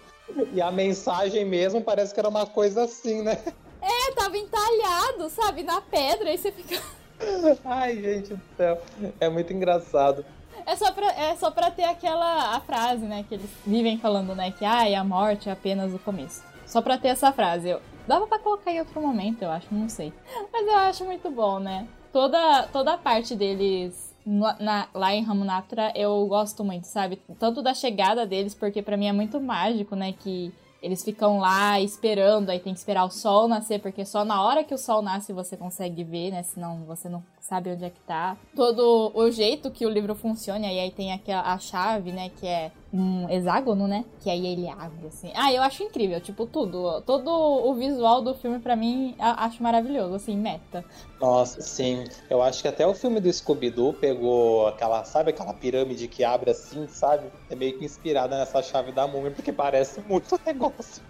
E 0.54 0.62
a 0.62 0.71
mensagem 0.71 1.43
mesmo 1.43 1.82
parece 1.82 2.13
que 2.13 2.19
era 2.19 2.30
uma 2.30 2.45
coisa 2.45 2.84
assim, 2.84 3.21
né? 3.21 3.38
É, 3.82 4.12
tava 4.13 4.38
entalhado, 4.38 5.30
sabe, 5.30 5.63
na 5.63 5.82
pedra, 5.82 6.34
e 6.34 6.38
você 6.38 6.51
fica... 6.51 6.82
Ai, 7.65 8.01
gente 8.01 8.36
do 8.36 8.41
céu, 8.56 8.82
é 9.19 9.30
muito 9.30 9.51
engraçado. 9.51 10.25
É 10.65 10.75
só, 10.75 10.91
pra, 10.91 11.08
é 11.13 11.36
só 11.36 11.51
pra 11.51 11.71
ter 11.71 11.84
aquela 11.84 12.56
a 12.56 12.62
frase, 12.62 13.06
né, 13.06 13.25
que 13.27 13.36
eles 13.36 13.49
vivem 13.65 13.97
falando, 13.97 14.36
né, 14.36 14.51
que 14.51 14.63
ai, 14.63 14.93
a 14.93 15.04
morte 15.04 15.49
é 15.49 15.51
apenas 15.51 15.93
o 15.93 15.99
começo. 15.99 16.43
Só 16.65 16.82
pra 16.82 16.97
ter 16.97 17.10
essa 17.10 17.32
frase. 17.34 17.69
Eu, 17.69 17.82
dava 18.08 18.27
pra 18.27 18.39
colocar 18.39 18.71
em 18.71 18.80
outro 18.80 19.01
momento, 19.01 19.41
eu 19.41 19.49
acho, 19.49 19.67
não 19.71 19.89
sei. 19.89 20.13
Mas 20.54 20.67
eu 20.67 20.75
acho 20.75 21.04
muito 21.04 21.30
bom, 21.30 21.60
né? 21.60 21.88
toda, 22.12 22.63
toda 22.71 22.93
a 22.93 22.97
parte 22.97 23.36
deles 23.36 24.11
na, 24.25 24.88
lá 24.93 25.13
em 25.13 25.23
Ramunaptra 25.23 25.91
eu 25.95 26.25
gosto 26.27 26.63
muito, 26.63 26.86
sabe? 26.86 27.19
Tanto 27.39 27.62
da 27.62 27.73
chegada 27.73 28.25
deles, 28.25 28.53
porque 28.53 28.81
para 28.81 28.97
mim 28.97 29.07
é 29.07 29.12
muito 29.12 29.39
mágico, 29.39 29.95
né? 29.95 30.13
Que 30.13 30.53
eles 30.81 31.03
ficam 31.03 31.39
lá 31.39 31.79
esperando, 31.79 32.49
aí 32.49 32.60
tem 32.60 32.73
que 32.73 32.79
esperar 32.79 33.05
o 33.05 33.12
sol 33.12 33.47
nascer, 33.47 33.79
porque 33.79 34.03
só 34.03 34.25
na 34.25 34.43
hora 34.43 34.63
que 34.63 34.73
o 34.73 34.77
sol 34.77 35.01
nasce 35.01 35.31
você 35.31 35.55
consegue 35.55 36.03
ver, 36.03 36.31
né? 36.31 36.41
Senão 36.43 36.84
você 36.86 37.07
não 37.07 37.23
sabe 37.39 37.71
onde 37.71 37.86
é 37.86 37.89
que 37.89 37.99
tá. 38.01 38.36
Todo 38.55 39.12
o 39.13 39.29
jeito 39.29 39.69
que 39.69 39.86
o 39.86 39.89
livro 39.89 40.15
funciona, 40.15 40.65
e 40.67 40.79
aí 40.79 40.91
tem 40.91 41.13
aqui 41.13 41.31
a 41.31 41.57
chave, 41.60 42.12
né? 42.12 42.29
Que 42.29 42.47
é 42.47 42.71
um 42.93 43.30
hexágono, 43.30 43.88
né? 43.88 44.04
Que 44.19 44.30
aí 44.30 44.45
ele 44.45 44.67
abre, 44.67 45.08
assim. 45.08 45.32
Ah, 45.36 45.51
eu 45.54 45.62
acho 45.62 45.84
incrível, 45.84 46.19
tipo, 46.19 46.45
tudo. 46.45 47.01
Todo 47.01 47.30
o 47.30 47.73
visual 47.73 48.21
do 48.21 48.34
filme, 48.36 48.60
para 48.60 48.75
mim, 48.75 49.15
acho 49.17 49.63
maravilhoso, 49.63 50.15
assim, 50.15 50.36
meta. 50.36 50.84
Nossa, 51.19 51.62
sim. 51.62 52.04
Eu 52.30 52.41
acho 52.41 52.62
que 52.62 52.67
até 52.67 52.86
o 52.86 52.93
filme 52.93 53.19
do 53.19 53.32
Scooby-Doo 53.32 53.93
pegou 53.93 54.67
aquela, 54.67 55.04
sabe, 55.04 55.30
aquela 55.30 55.54
pirâmide 55.54 56.08
que 56.08 56.23
abre 56.23 56.51
assim, 56.51 56.88
sabe? 56.88 57.27
É 57.49 57.56
meio 57.56 57.77
que 57.77 57.86
inspirada 57.86 58.38
nessa 58.38 58.62
chave 58.62 58.91
da 58.91 59.08
múmia, 59.08 59.32
porque 59.32 59.54
parece 59.54 60.01
muito 60.01 60.39
negócio. 60.45 61.01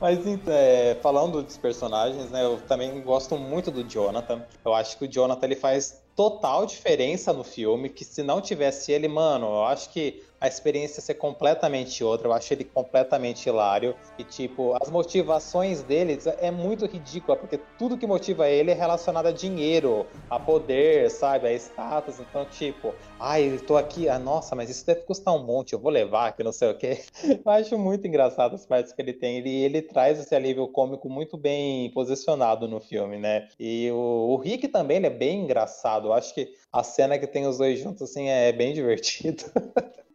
Mas, 0.00 0.18
é, 0.46 0.96
falando 1.02 1.42
dos 1.42 1.58
personagens, 1.58 2.30
né, 2.30 2.44
eu 2.44 2.58
também 2.62 3.00
gosto 3.02 3.36
muito 3.36 3.70
do 3.70 3.84
Jonathan. 3.84 4.42
Eu 4.64 4.72
acho 4.74 4.96
que 4.96 5.04
o 5.04 5.08
Jonathan, 5.08 5.46
ele 5.46 5.56
faz 5.56 6.02
total 6.16 6.64
diferença 6.64 7.30
no 7.32 7.44
filme, 7.44 7.90
que 7.90 8.02
se 8.02 8.22
não 8.22 8.40
tivesse 8.40 8.90
ele, 8.90 9.06
mano, 9.06 9.46
eu 9.46 9.64
acho 9.64 9.90
que 9.90 10.24
a 10.46 10.48
experiência 10.48 11.02
ser 11.02 11.14
completamente 11.14 12.02
outra. 12.02 12.28
Eu 12.28 12.32
acho 12.32 12.52
ele 12.52 12.64
completamente 12.64 13.48
hilário. 13.48 13.94
E, 14.18 14.24
tipo, 14.24 14.76
as 14.80 14.90
motivações 14.90 15.82
dele 15.82 16.18
é 16.38 16.50
muito 16.50 16.86
ridícula, 16.86 17.36
porque 17.36 17.58
tudo 17.78 17.98
que 17.98 18.06
motiva 18.06 18.48
ele 18.48 18.70
é 18.70 18.74
relacionado 18.74 19.26
a 19.26 19.32
dinheiro, 19.32 20.06
a 20.30 20.38
poder, 20.38 21.10
sabe? 21.10 21.48
A 21.48 21.52
status. 21.52 22.20
Então, 22.20 22.44
tipo, 22.46 22.94
ai, 23.18 23.52
eu 23.52 23.60
tô 23.60 23.76
aqui, 23.76 24.08
ah, 24.08 24.18
nossa, 24.18 24.54
mas 24.54 24.70
isso 24.70 24.86
deve 24.86 25.00
custar 25.02 25.34
um 25.34 25.44
monte, 25.44 25.72
eu 25.72 25.78
vou 25.78 25.90
levar, 25.90 26.34
que 26.36 26.42
não 26.42 26.52
sei 26.52 26.70
o 26.70 26.78
quê. 26.78 27.00
Eu 27.44 27.52
acho 27.52 27.78
muito 27.78 28.06
engraçado 28.06 28.54
as 28.54 28.66
partes 28.66 28.92
que 28.92 29.00
ele 29.00 29.12
tem. 29.12 29.38
Ele, 29.38 29.50
ele 29.50 29.82
traz 29.82 30.18
esse 30.18 30.34
alívio 30.34 30.66
cômico 30.68 31.08
muito 31.08 31.36
bem 31.36 31.90
posicionado 31.90 32.68
no 32.68 32.80
filme, 32.80 33.18
né? 33.18 33.48
E 33.58 33.90
o, 33.90 33.96
o 34.30 34.36
Rick 34.36 34.68
também, 34.68 34.98
ele 34.98 35.06
é 35.06 35.10
bem 35.10 35.42
engraçado. 35.42 36.08
Eu 36.08 36.12
acho 36.12 36.34
que 36.34 36.52
a 36.72 36.82
cena 36.82 37.18
que 37.18 37.26
tem 37.26 37.46
os 37.46 37.58
dois 37.58 37.78
juntos, 37.78 38.02
assim, 38.02 38.28
é 38.28 38.52
bem 38.52 38.72
divertido. 38.74 39.44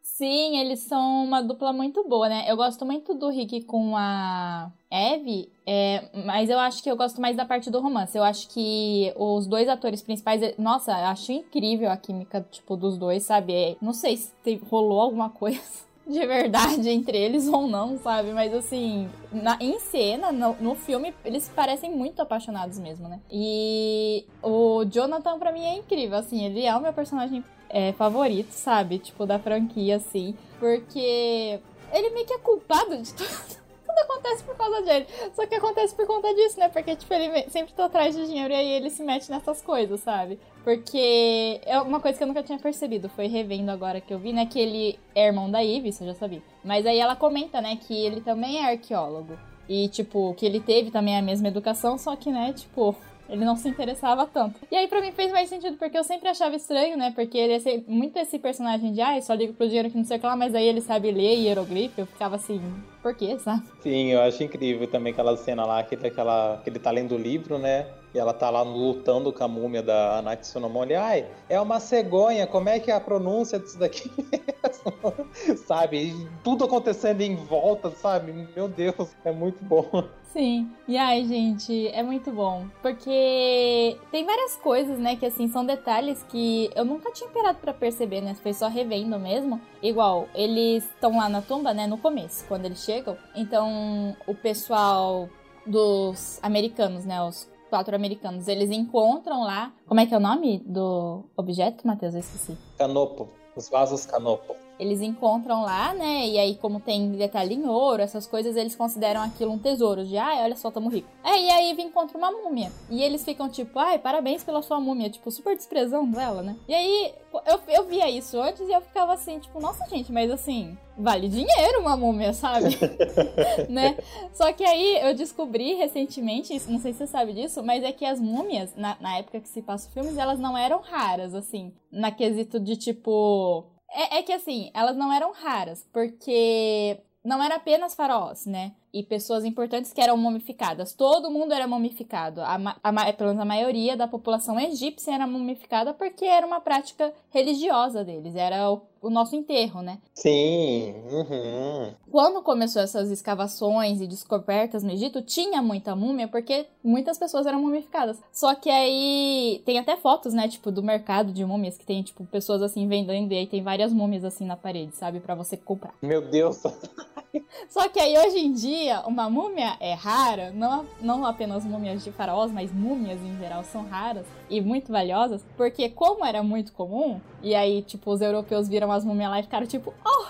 Sim, 0.01 0.57
eles 0.57 0.79
são 0.81 1.23
uma 1.23 1.41
dupla 1.41 1.71
muito 1.71 2.03
boa, 2.07 2.27
né? 2.27 2.45
Eu 2.47 2.55
gosto 2.55 2.85
muito 2.85 3.13
do 3.13 3.29
Rick 3.29 3.63
com 3.63 3.95
a 3.95 4.71
Eve, 4.89 5.49
é, 5.65 6.09
mas 6.25 6.49
eu 6.49 6.59
acho 6.59 6.81
que 6.83 6.89
eu 6.89 6.97
gosto 6.97 7.21
mais 7.21 7.35
da 7.37 7.45
parte 7.45 7.69
do 7.69 7.79
romance. 7.79 8.17
Eu 8.17 8.23
acho 8.23 8.49
que 8.49 9.13
os 9.15 9.47
dois 9.47 9.69
atores 9.69 10.01
principais, 10.01 10.57
nossa, 10.57 10.91
eu 10.91 11.05
acho 11.05 11.31
incrível 11.31 11.89
a 11.91 11.97
química, 11.97 12.45
tipo, 12.51 12.75
dos 12.75 12.97
dois, 12.97 13.23
sabe? 13.23 13.53
É, 13.53 13.75
não 13.81 13.93
sei 13.93 14.17
se 14.17 14.55
rolou 14.69 15.01
alguma 15.01 15.29
coisa 15.31 15.61
de 16.05 16.25
verdade 16.25 16.89
entre 16.89 17.17
eles 17.17 17.47
ou 17.47 17.67
não, 17.67 17.97
sabe? 17.99 18.31
Mas 18.31 18.53
assim, 18.53 19.09
na, 19.31 19.57
em 19.61 19.79
cena, 19.79 20.31
no, 20.31 20.55
no, 20.55 20.75
filme, 20.75 21.13
eles 21.23 21.47
parecem 21.49 21.95
muito 21.95 22.21
apaixonados 22.21 22.79
mesmo, 22.79 23.07
né? 23.07 23.19
E 23.31 24.25
o 24.41 24.83
Jonathan, 24.85 25.37
pra 25.37 25.51
mim, 25.51 25.63
é 25.63 25.77
incrível, 25.77 26.17
assim, 26.17 26.43
ele 26.43 26.63
é 26.63 26.75
o 26.75 26.81
meu 26.81 26.91
personagem 26.91 27.43
é, 27.71 27.93
favorito, 27.93 28.51
sabe? 28.51 28.99
Tipo, 28.99 29.25
da 29.25 29.39
franquia, 29.39 29.95
assim. 29.95 30.35
Porque 30.59 31.59
ele 31.91 32.09
meio 32.11 32.25
que 32.25 32.33
é 32.33 32.37
culpado 32.37 32.97
de 32.97 33.13
tudo. 33.13 33.61
Tudo 33.91 33.99
acontece 33.99 34.43
por 34.43 34.55
causa 34.55 34.81
dele. 34.83 35.05
Só 35.35 35.45
que 35.45 35.55
acontece 35.55 35.93
por 35.93 36.07
conta 36.07 36.33
disso, 36.33 36.57
né? 36.57 36.69
Porque, 36.69 36.95
tipo, 36.95 37.13
ele 37.13 37.49
sempre 37.49 37.73
tá 37.73 37.85
atrás 37.85 38.15
de 38.15 38.25
dinheiro 38.25 38.53
e 38.53 38.55
aí 38.55 38.71
ele 38.71 38.89
se 38.89 39.03
mete 39.03 39.29
nessas 39.29 39.61
coisas, 39.61 39.99
sabe? 39.99 40.39
Porque 40.63 41.59
é 41.65 41.81
uma 41.81 41.99
coisa 41.99 42.17
que 42.17 42.23
eu 42.23 42.27
nunca 42.27 42.41
tinha 42.41 42.57
percebido, 42.57 43.09
foi 43.09 43.27
revendo 43.27 43.69
agora 43.69 43.99
que 43.99 44.13
eu 44.13 44.17
vi, 44.17 44.31
né? 44.31 44.45
Que 44.45 44.59
ele 44.59 44.99
é 45.13 45.27
irmão 45.27 45.51
da 45.51 45.59
Ivy, 45.59 45.89
isso 45.89 46.03
eu 46.03 46.07
já 46.07 46.13
sabia. 46.13 46.41
Mas 46.63 46.85
aí 46.85 46.99
ela 46.99 47.17
comenta, 47.17 47.59
né, 47.59 47.75
que 47.75 47.93
ele 47.93 48.21
também 48.21 48.59
é 48.59 48.71
arqueólogo. 48.71 49.37
E, 49.67 49.89
tipo, 49.89 50.33
que 50.35 50.45
ele 50.45 50.61
teve 50.61 50.89
também 50.89 51.17
a 51.17 51.21
mesma 51.21 51.49
educação, 51.49 51.97
só 51.97 52.15
que, 52.15 52.31
né, 52.31 52.53
tipo, 52.53 52.95
ele 53.31 53.45
não 53.45 53.55
se 53.55 53.69
interessava 53.69 54.27
tanto. 54.27 54.59
E 54.69 54.75
aí, 54.75 54.87
pra 54.87 54.99
mim, 55.01 55.13
fez 55.13 55.31
mais 55.31 55.47
sentido, 55.47 55.77
porque 55.77 55.97
eu 55.97 56.03
sempre 56.03 56.27
achava 56.27 56.53
estranho, 56.55 56.97
né? 56.97 57.13
Porque 57.15 57.37
ele 57.37 57.53
é 57.53 57.81
muito 57.87 58.17
esse 58.17 58.37
personagem 58.37 58.91
de, 58.91 59.01
ah, 59.01 59.19
só 59.21 59.33
ligo 59.33 59.53
pro 59.53 59.67
dinheiro 59.67 59.89
que 59.89 59.97
não 59.97 60.03
sei 60.03 60.17
o 60.17 60.19
que 60.19 60.25
lá, 60.25 60.35
mas 60.35 60.53
aí 60.53 60.67
ele 60.67 60.81
sabe 60.81 61.11
ler 61.11 61.35
hieroglifo. 61.35 62.01
Eu 62.01 62.05
ficava 62.05 62.35
assim, 62.35 62.61
por 63.01 63.15
quê, 63.15 63.39
sabe? 63.39 63.63
Sim, 63.79 64.11
eu 64.11 64.21
acho 64.21 64.43
incrível 64.43 64.85
também 64.85 65.13
aquela 65.13 65.37
cena 65.37 65.65
lá, 65.65 65.81
que 65.81 65.95
ele, 65.95 66.07
aquela, 66.07 66.59
que 66.61 66.69
ele 66.69 66.79
tá 66.79 66.91
lendo 66.91 67.15
o 67.15 67.17
livro, 67.17 67.57
né? 67.57 67.87
E 68.13 68.19
ela 68.19 68.33
tá 68.33 68.49
lá 68.49 68.61
lutando 68.61 69.31
com 69.31 69.43
a 69.43 69.47
múmia 69.47 69.81
da 69.81 70.17
Anaki 70.17 70.45
Sonomori. 70.45 70.95
Ai, 70.95 71.25
é 71.47 71.59
uma 71.59 71.79
cegonha, 71.79 72.45
como 72.45 72.67
é 72.67 72.79
que 72.79 72.91
é 72.91 72.95
a 72.95 72.99
pronúncia 72.99 73.57
disso 73.57 73.79
daqui 73.79 74.11
mesmo? 74.17 75.57
sabe? 75.65 76.27
Tudo 76.43 76.65
acontecendo 76.65 77.21
em 77.21 77.35
volta, 77.35 77.89
sabe? 77.91 78.47
Meu 78.55 78.67
Deus, 78.67 79.15
é 79.23 79.31
muito 79.31 79.63
bom. 79.63 80.03
Sim. 80.31 80.69
E 80.87 80.97
ai, 80.97 81.25
gente, 81.25 81.87
é 81.89 82.01
muito 82.01 82.31
bom. 82.31 82.65
Porque 82.81 83.97
tem 84.11 84.25
várias 84.25 84.55
coisas, 84.55 84.97
né, 84.97 85.15
que 85.15 85.25
assim, 85.25 85.47
são 85.47 85.65
detalhes 85.65 86.23
que 86.23 86.69
eu 86.73 86.85
nunca 86.85 87.11
tinha 87.11 87.29
parado 87.29 87.59
para 87.59 87.73
perceber, 87.73 88.21
né? 88.21 88.33
Foi 88.35 88.53
só 88.53 88.67
revendo 88.67 89.19
mesmo. 89.19 89.59
Igual, 89.81 90.27
eles 90.33 90.85
estão 90.85 91.17
lá 91.17 91.27
na 91.27 91.41
tumba, 91.41 91.73
né, 91.73 91.85
no 91.85 91.97
começo, 91.97 92.45
quando 92.47 92.65
eles 92.65 92.83
chegam. 92.83 93.17
Então, 93.35 94.15
o 94.25 94.33
pessoal 94.33 95.29
dos 95.65 96.39
americanos, 96.41 97.05
né, 97.05 97.21
os 97.21 97.50
quatro 97.71 97.95
americanos, 97.95 98.49
eles 98.49 98.69
encontram 98.69 99.43
lá. 99.43 99.71
Como 99.87 99.99
é 99.99 100.05
que 100.05 100.13
é 100.13 100.17
o 100.17 100.19
nome 100.19 100.59
do 100.65 101.23
objeto, 101.37 101.87
Matheus? 101.87 102.13
Eu 102.13 102.19
esqueci. 102.19 102.57
Canopo. 102.77 103.29
Os 103.55 103.69
vasos 103.69 104.05
canopo. 104.05 104.55
Eles 104.81 104.99
encontram 104.99 105.61
lá, 105.61 105.93
né? 105.93 106.27
E 106.27 106.39
aí, 106.39 106.55
como 106.55 106.79
tem 106.79 107.11
detalhe 107.11 107.53
em 107.53 107.67
ouro, 107.67 108.01
essas 108.01 108.25
coisas, 108.25 108.55
eles 108.55 108.75
consideram 108.75 109.21
aquilo 109.21 109.51
um 109.51 109.59
tesouro. 109.59 110.03
De, 110.03 110.17
ai, 110.17 110.41
olha 110.41 110.55
só, 110.55 110.71
tamo 110.71 110.89
rico. 110.89 111.07
É, 111.23 111.39
e 111.39 111.49
aí 111.51 111.79
encontra 111.79 112.17
uma 112.17 112.31
múmia. 112.31 112.71
E 112.89 113.03
eles 113.03 113.23
ficam 113.23 113.47
tipo, 113.47 113.77
ai, 113.77 113.99
parabéns 113.99 114.43
pela 114.43 114.63
sua 114.63 114.79
múmia. 114.79 115.07
Tipo, 115.07 115.29
super 115.29 115.55
desprezando 115.55 116.19
ela, 116.19 116.41
né? 116.41 116.55
E 116.67 116.73
aí, 116.73 117.13
eu, 117.45 117.59
eu 117.67 117.85
via 117.85 118.09
isso 118.09 118.41
antes 118.41 118.67
e 118.67 118.71
eu 118.71 118.81
ficava 118.81 119.13
assim, 119.13 119.37
tipo, 119.37 119.61
nossa, 119.61 119.87
gente, 119.87 120.11
mas 120.11 120.31
assim, 120.31 120.75
vale 120.97 121.29
dinheiro 121.29 121.79
uma 121.79 121.95
múmia, 121.95 122.33
sabe? 122.33 122.75
né? 123.69 123.95
Só 124.33 124.51
que 124.51 124.63
aí 124.63 124.99
eu 125.03 125.13
descobri 125.13 125.75
recentemente, 125.75 126.59
não 126.67 126.79
sei 126.79 126.91
se 126.91 126.99
você 126.99 127.07
sabe 127.07 127.33
disso, 127.33 127.61
mas 127.63 127.83
é 127.83 127.91
que 127.91 128.03
as 128.03 128.19
múmias, 128.19 128.75
na, 128.75 128.97
na 128.99 129.17
época 129.19 129.39
que 129.41 129.47
se 129.47 129.61
passa 129.61 129.87
os 129.87 129.93
filmes, 129.93 130.17
elas 130.17 130.39
não 130.39 130.57
eram 130.57 130.79
raras, 130.79 131.35
assim, 131.35 131.71
na 131.91 132.09
quesito 132.09 132.59
de 132.59 132.75
tipo 132.75 133.65
é, 133.91 134.19
é 134.19 134.23
que 134.23 134.33
assim, 134.33 134.71
elas 134.73 134.95
não 134.97 135.11
eram 135.13 135.31
raras, 135.31 135.87
porque 135.91 136.99
não 137.23 137.43
era 137.43 137.55
apenas 137.55 137.95
faraós, 137.95 138.45
né? 138.45 138.73
E 138.93 139.03
pessoas 139.03 139.45
importantes 139.45 139.93
que 139.93 140.01
eram 140.01 140.17
mumificadas. 140.17 140.93
Todo 140.93 141.31
mundo 141.31 141.53
era 141.53 141.67
mumificado. 141.67 142.41
A, 142.41 142.55
a, 142.83 143.13
pelo 143.13 143.29
menos 143.29 143.41
a 143.41 143.45
maioria 143.45 143.95
da 143.95 144.07
população 144.07 144.59
egípcia 144.59 145.13
era 145.13 145.25
mumificada 145.25 145.93
porque 145.93 146.25
era 146.25 146.45
uma 146.45 146.59
prática 146.59 147.13
religiosa 147.29 148.03
deles. 148.03 148.35
Era 148.35 148.69
o 148.69 148.81
o 149.01 149.09
nosso 149.09 149.35
enterro, 149.35 149.81
né? 149.81 149.97
Sim. 150.13 150.93
Uhum. 151.11 151.91
Quando 152.11 152.43
começou 152.43 152.81
essas 152.81 153.09
escavações 153.09 153.99
e 153.99 154.05
descobertas 154.05 154.83
no 154.83 154.91
Egito, 154.91 155.21
tinha 155.23 155.61
muita 155.61 155.95
múmia 155.95 156.27
porque 156.27 156.67
muitas 156.83 157.17
pessoas 157.17 157.47
eram 157.47 157.59
mumificadas. 157.59 158.19
Só 158.31 158.53
que 158.53 158.69
aí 158.69 159.61
tem 159.65 159.79
até 159.79 159.97
fotos, 159.97 160.33
né, 160.33 160.47
tipo, 160.47 160.71
do 160.71 160.83
mercado 160.83 161.33
de 161.33 161.43
múmias 161.43 161.77
que 161.77 161.85
tem, 161.85 162.03
tipo, 162.03 162.23
pessoas 162.25 162.61
assim 162.61 162.87
vendendo 162.87 163.31
e 163.33 163.37
aí 163.37 163.47
tem 163.47 163.63
várias 163.63 163.91
múmias 163.91 164.23
assim 164.23 164.45
na 164.45 164.55
parede, 164.55 164.95
sabe, 164.95 165.19
para 165.19 165.33
você 165.33 165.57
comprar. 165.57 165.93
Meu 166.01 166.21
Deus. 166.21 166.61
Só 167.69 167.89
que 167.89 167.99
aí 167.99 168.15
hoje 168.17 168.39
em 168.39 168.51
dia, 168.51 168.80
uma 169.05 169.29
múmia 169.29 169.75
é 169.79 169.93
rara, 169.93 170.51
não, 170.51 170.85
não 171.01 171.25
apenas 171.25 171.63
múmias 171.63 172.03
de 172.03 172.11
faraós, 172.11 172.51
mas 172.51 172.71
múmias 172.71 173.19
em 173.21 173.37
geral 173.37 173.63
são 173.63 173.83
raras 173.87 174.25
e 174.49 174.61
muito 174.61 174.91
valiosas, 174.91 175.43
porque 175.55 175.89
como 175.89 176.25
era 176.25 176.41
muito 176.41 176.73
comum, 176.73 177.19
e 177.41 177.53
aí, 177.53 177.81
tipo, 177.81 178.11
os 178.11 178.21
europeus 178.21 178.67
viram 178.67 178.91
as 178.91 179.05
múmias 179.05 179.29
lá 179.29 179.39
e 179.39 179.43
ficaram 179.43 179.67
tipo, 179.67 179.93
oh, 180.05 180.25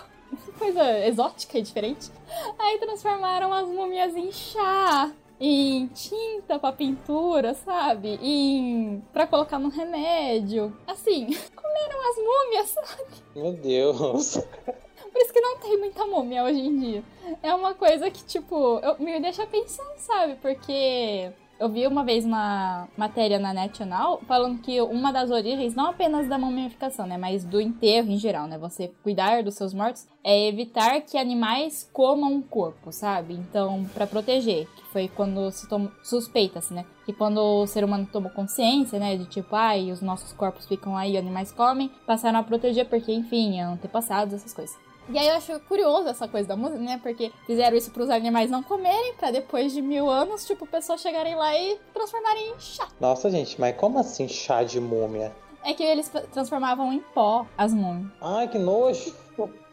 coisa 0.57 1.05
exótica 1.07 1.57
e 1.57 1.61
diferente. 1.61 2.11
Aí 2.59 2.77
transformaram 2.79 3.51
as 3.53 3.67
múmias 3.67 4.15
em 4.15 4.31
chá, 4.31 5.11
em 5.39 5.87
tinta 5.87 6.59
pra 6.59 6.71
pintura, 6.71 7.53
sabe? 7.53 8.19
Em. 8.21 9.03
pra 9.11 9.25
colocar 9.25 9.57
no 9.57 9.69
remédio. 9.69 10.75
Assim, 10.85 11.25
comeram 11.55 12.09
as 12.09 12.15
múmias, 12.17 12.69
sabe? 12.69 13.11
Meu 13.35 13.53
Deus. 13.53 14.39
Por 15.11 15.21
isso 15.21 15.33
que 15.33 15.41
não 15.41 15.57
tem 15.57 15.77
muita 15.77 16.05
múmia 16.05 16.43
hoje 16.43 16.59
em 16.59 16.79
dia. 16.79 17.03
É 17.43 17.53
uma 17.53 17.73
coisa 17.73 18.09
que, 18.09 18.23
tipo, 18.23 18.79
eu, 18.79 18.97
me 18.99 19.19
deixa 19.19 19.45
pensando, 19.45 19.97
sabe? 19.97 20.35
Porque 20.35 21.31
eu 21.61 21.69
vi 21.69 21.85
uma 21.85 22.03
vez 22.03 22.25
uma 22.25 22.87
matéria 22.97 23.37
na 23.37 23.53
National 23.53 24.19
falando 24.27 24.59
que 24.63 24.81
uma 24.81 25.11
das 25.11 25.29
origens, 25.29 25.75
não 25.75 25.91
apenas 25.91 26.27
da 26.27 26.35
mumificação, 26.35 27.05
né, 27.05 27.19
mas 27.19 27.45
do 27.45 27.61
enterro 27.61 28.09
em 28.09 28.17
geral, 28.17 28.47
né, 28.47 28.57
você 28.57 28.91
cuidar 29.03 29.43
dos 29.43 29.53
seus 29.53 29.71
mortos, 29.71 30.07
é 30.23 30.47
evitar 30.47 31.01
que 31.01 31.19
animais 31.19 31.87
comam 31.93 32.35
o 32.35 32.41
corpo, 32.41 32.91
sabe? 32.91 33.35
Então, 33.35 33.85
para 33.93 34.07
proteger, 34.07 34.67
que 34.75 34.83
foi 34.85 35.07
quando 35.07 35.51
se 35.51 35.67
suspeita-se, 36.01 36.73
né, 36.73 36.83
que 37.05 37.13
quando 37.13 37.37
o 37.37 37.67
ser 37.67 37.83
humano 37.83 38.09
tomou 38.11 38.31
consciência, 38.31 38.97
né, 38.97 39.15
de 39.15 39.25
tipo, 39.25 39.55
ai, 39.55 39.91
os 39.91 40.01
nossos 40.01 40.33
corpos 40.33 40.65
ficam 40.65 40.97
aí, 40.97 41.15
animais 41.15 41.51
comem, 41.51 41.91
passaram 42.07 42.39
a 42.39 42.43
proteger 42.43 42.89
porque, 42.89 43.13
enfim, 43.13 43.61
antepassados, 43.61 44.33
essas 44.33 44.51
coisas. 44.51 44.90
E 45.11 45.17
aí 45.17 45.27
eu 45.27 45.35
acho 45.35 45.59
curioso 45.61 46.07
essa 46.07 46.27
coisa 46.27 46.47
da 46.47 46.55
música, 46.55 46.79
né? 46.79 46.99
Porque 47.03 47.33
fizeram 47.45 47.75
isso 47.75 47.91
para 47.91 48.03
os 48.03 48.09
animais 48.09 48.49
não 48.49 48.63
comerem, 48.63 49.13
para 49.15 49.29
depois 49.31 49.73
de 49.73 49.81
mil 49.81 50.09
anos, 50.09 50.45
tipo, 50.45 50.65
pessoas 50.65 51.01
chegarem 51.01 51.35
lá 51.35 51.53
e 51.57 51.77
transformarem 51.93 52.51
em 52.51 52.59
chá. 52.59 52.87
Nossa, 52.99 53.29
gente, 53.29 53.59
mas 53.59 53.75
como 53.75 53.99
assim 53.99 54.27
chá 54.27 54.63
de 54.63 54.79
múmia? 54.79 55.35
É 55.63 55.73
que 55.73 55.83
eles 55.83 56.09
transformavam 56.31 56.93
em 56.93 56.99
pó 56.99 57.45
as 57.57 57.73
múmias. 57.73 58.11
Ai, 58.21 58.47
que 58.47 58.57
nojo! 58.57 59.13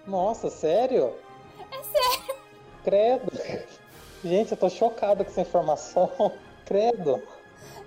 Nossa, 0.06 0.50
sério? 0.50 1.14
É 1.70 1.82
sério. 1.82 2.34
Credo. 2.82 3.32
Gente, 4.24 4.52
eu 4.52 4.56
tô 4.58 4.68
chocado 4.68 5.24
com 5.24 5.30
essa 5.30 5.42
informação. 5.42 6.10
Credo. 6.66 7.22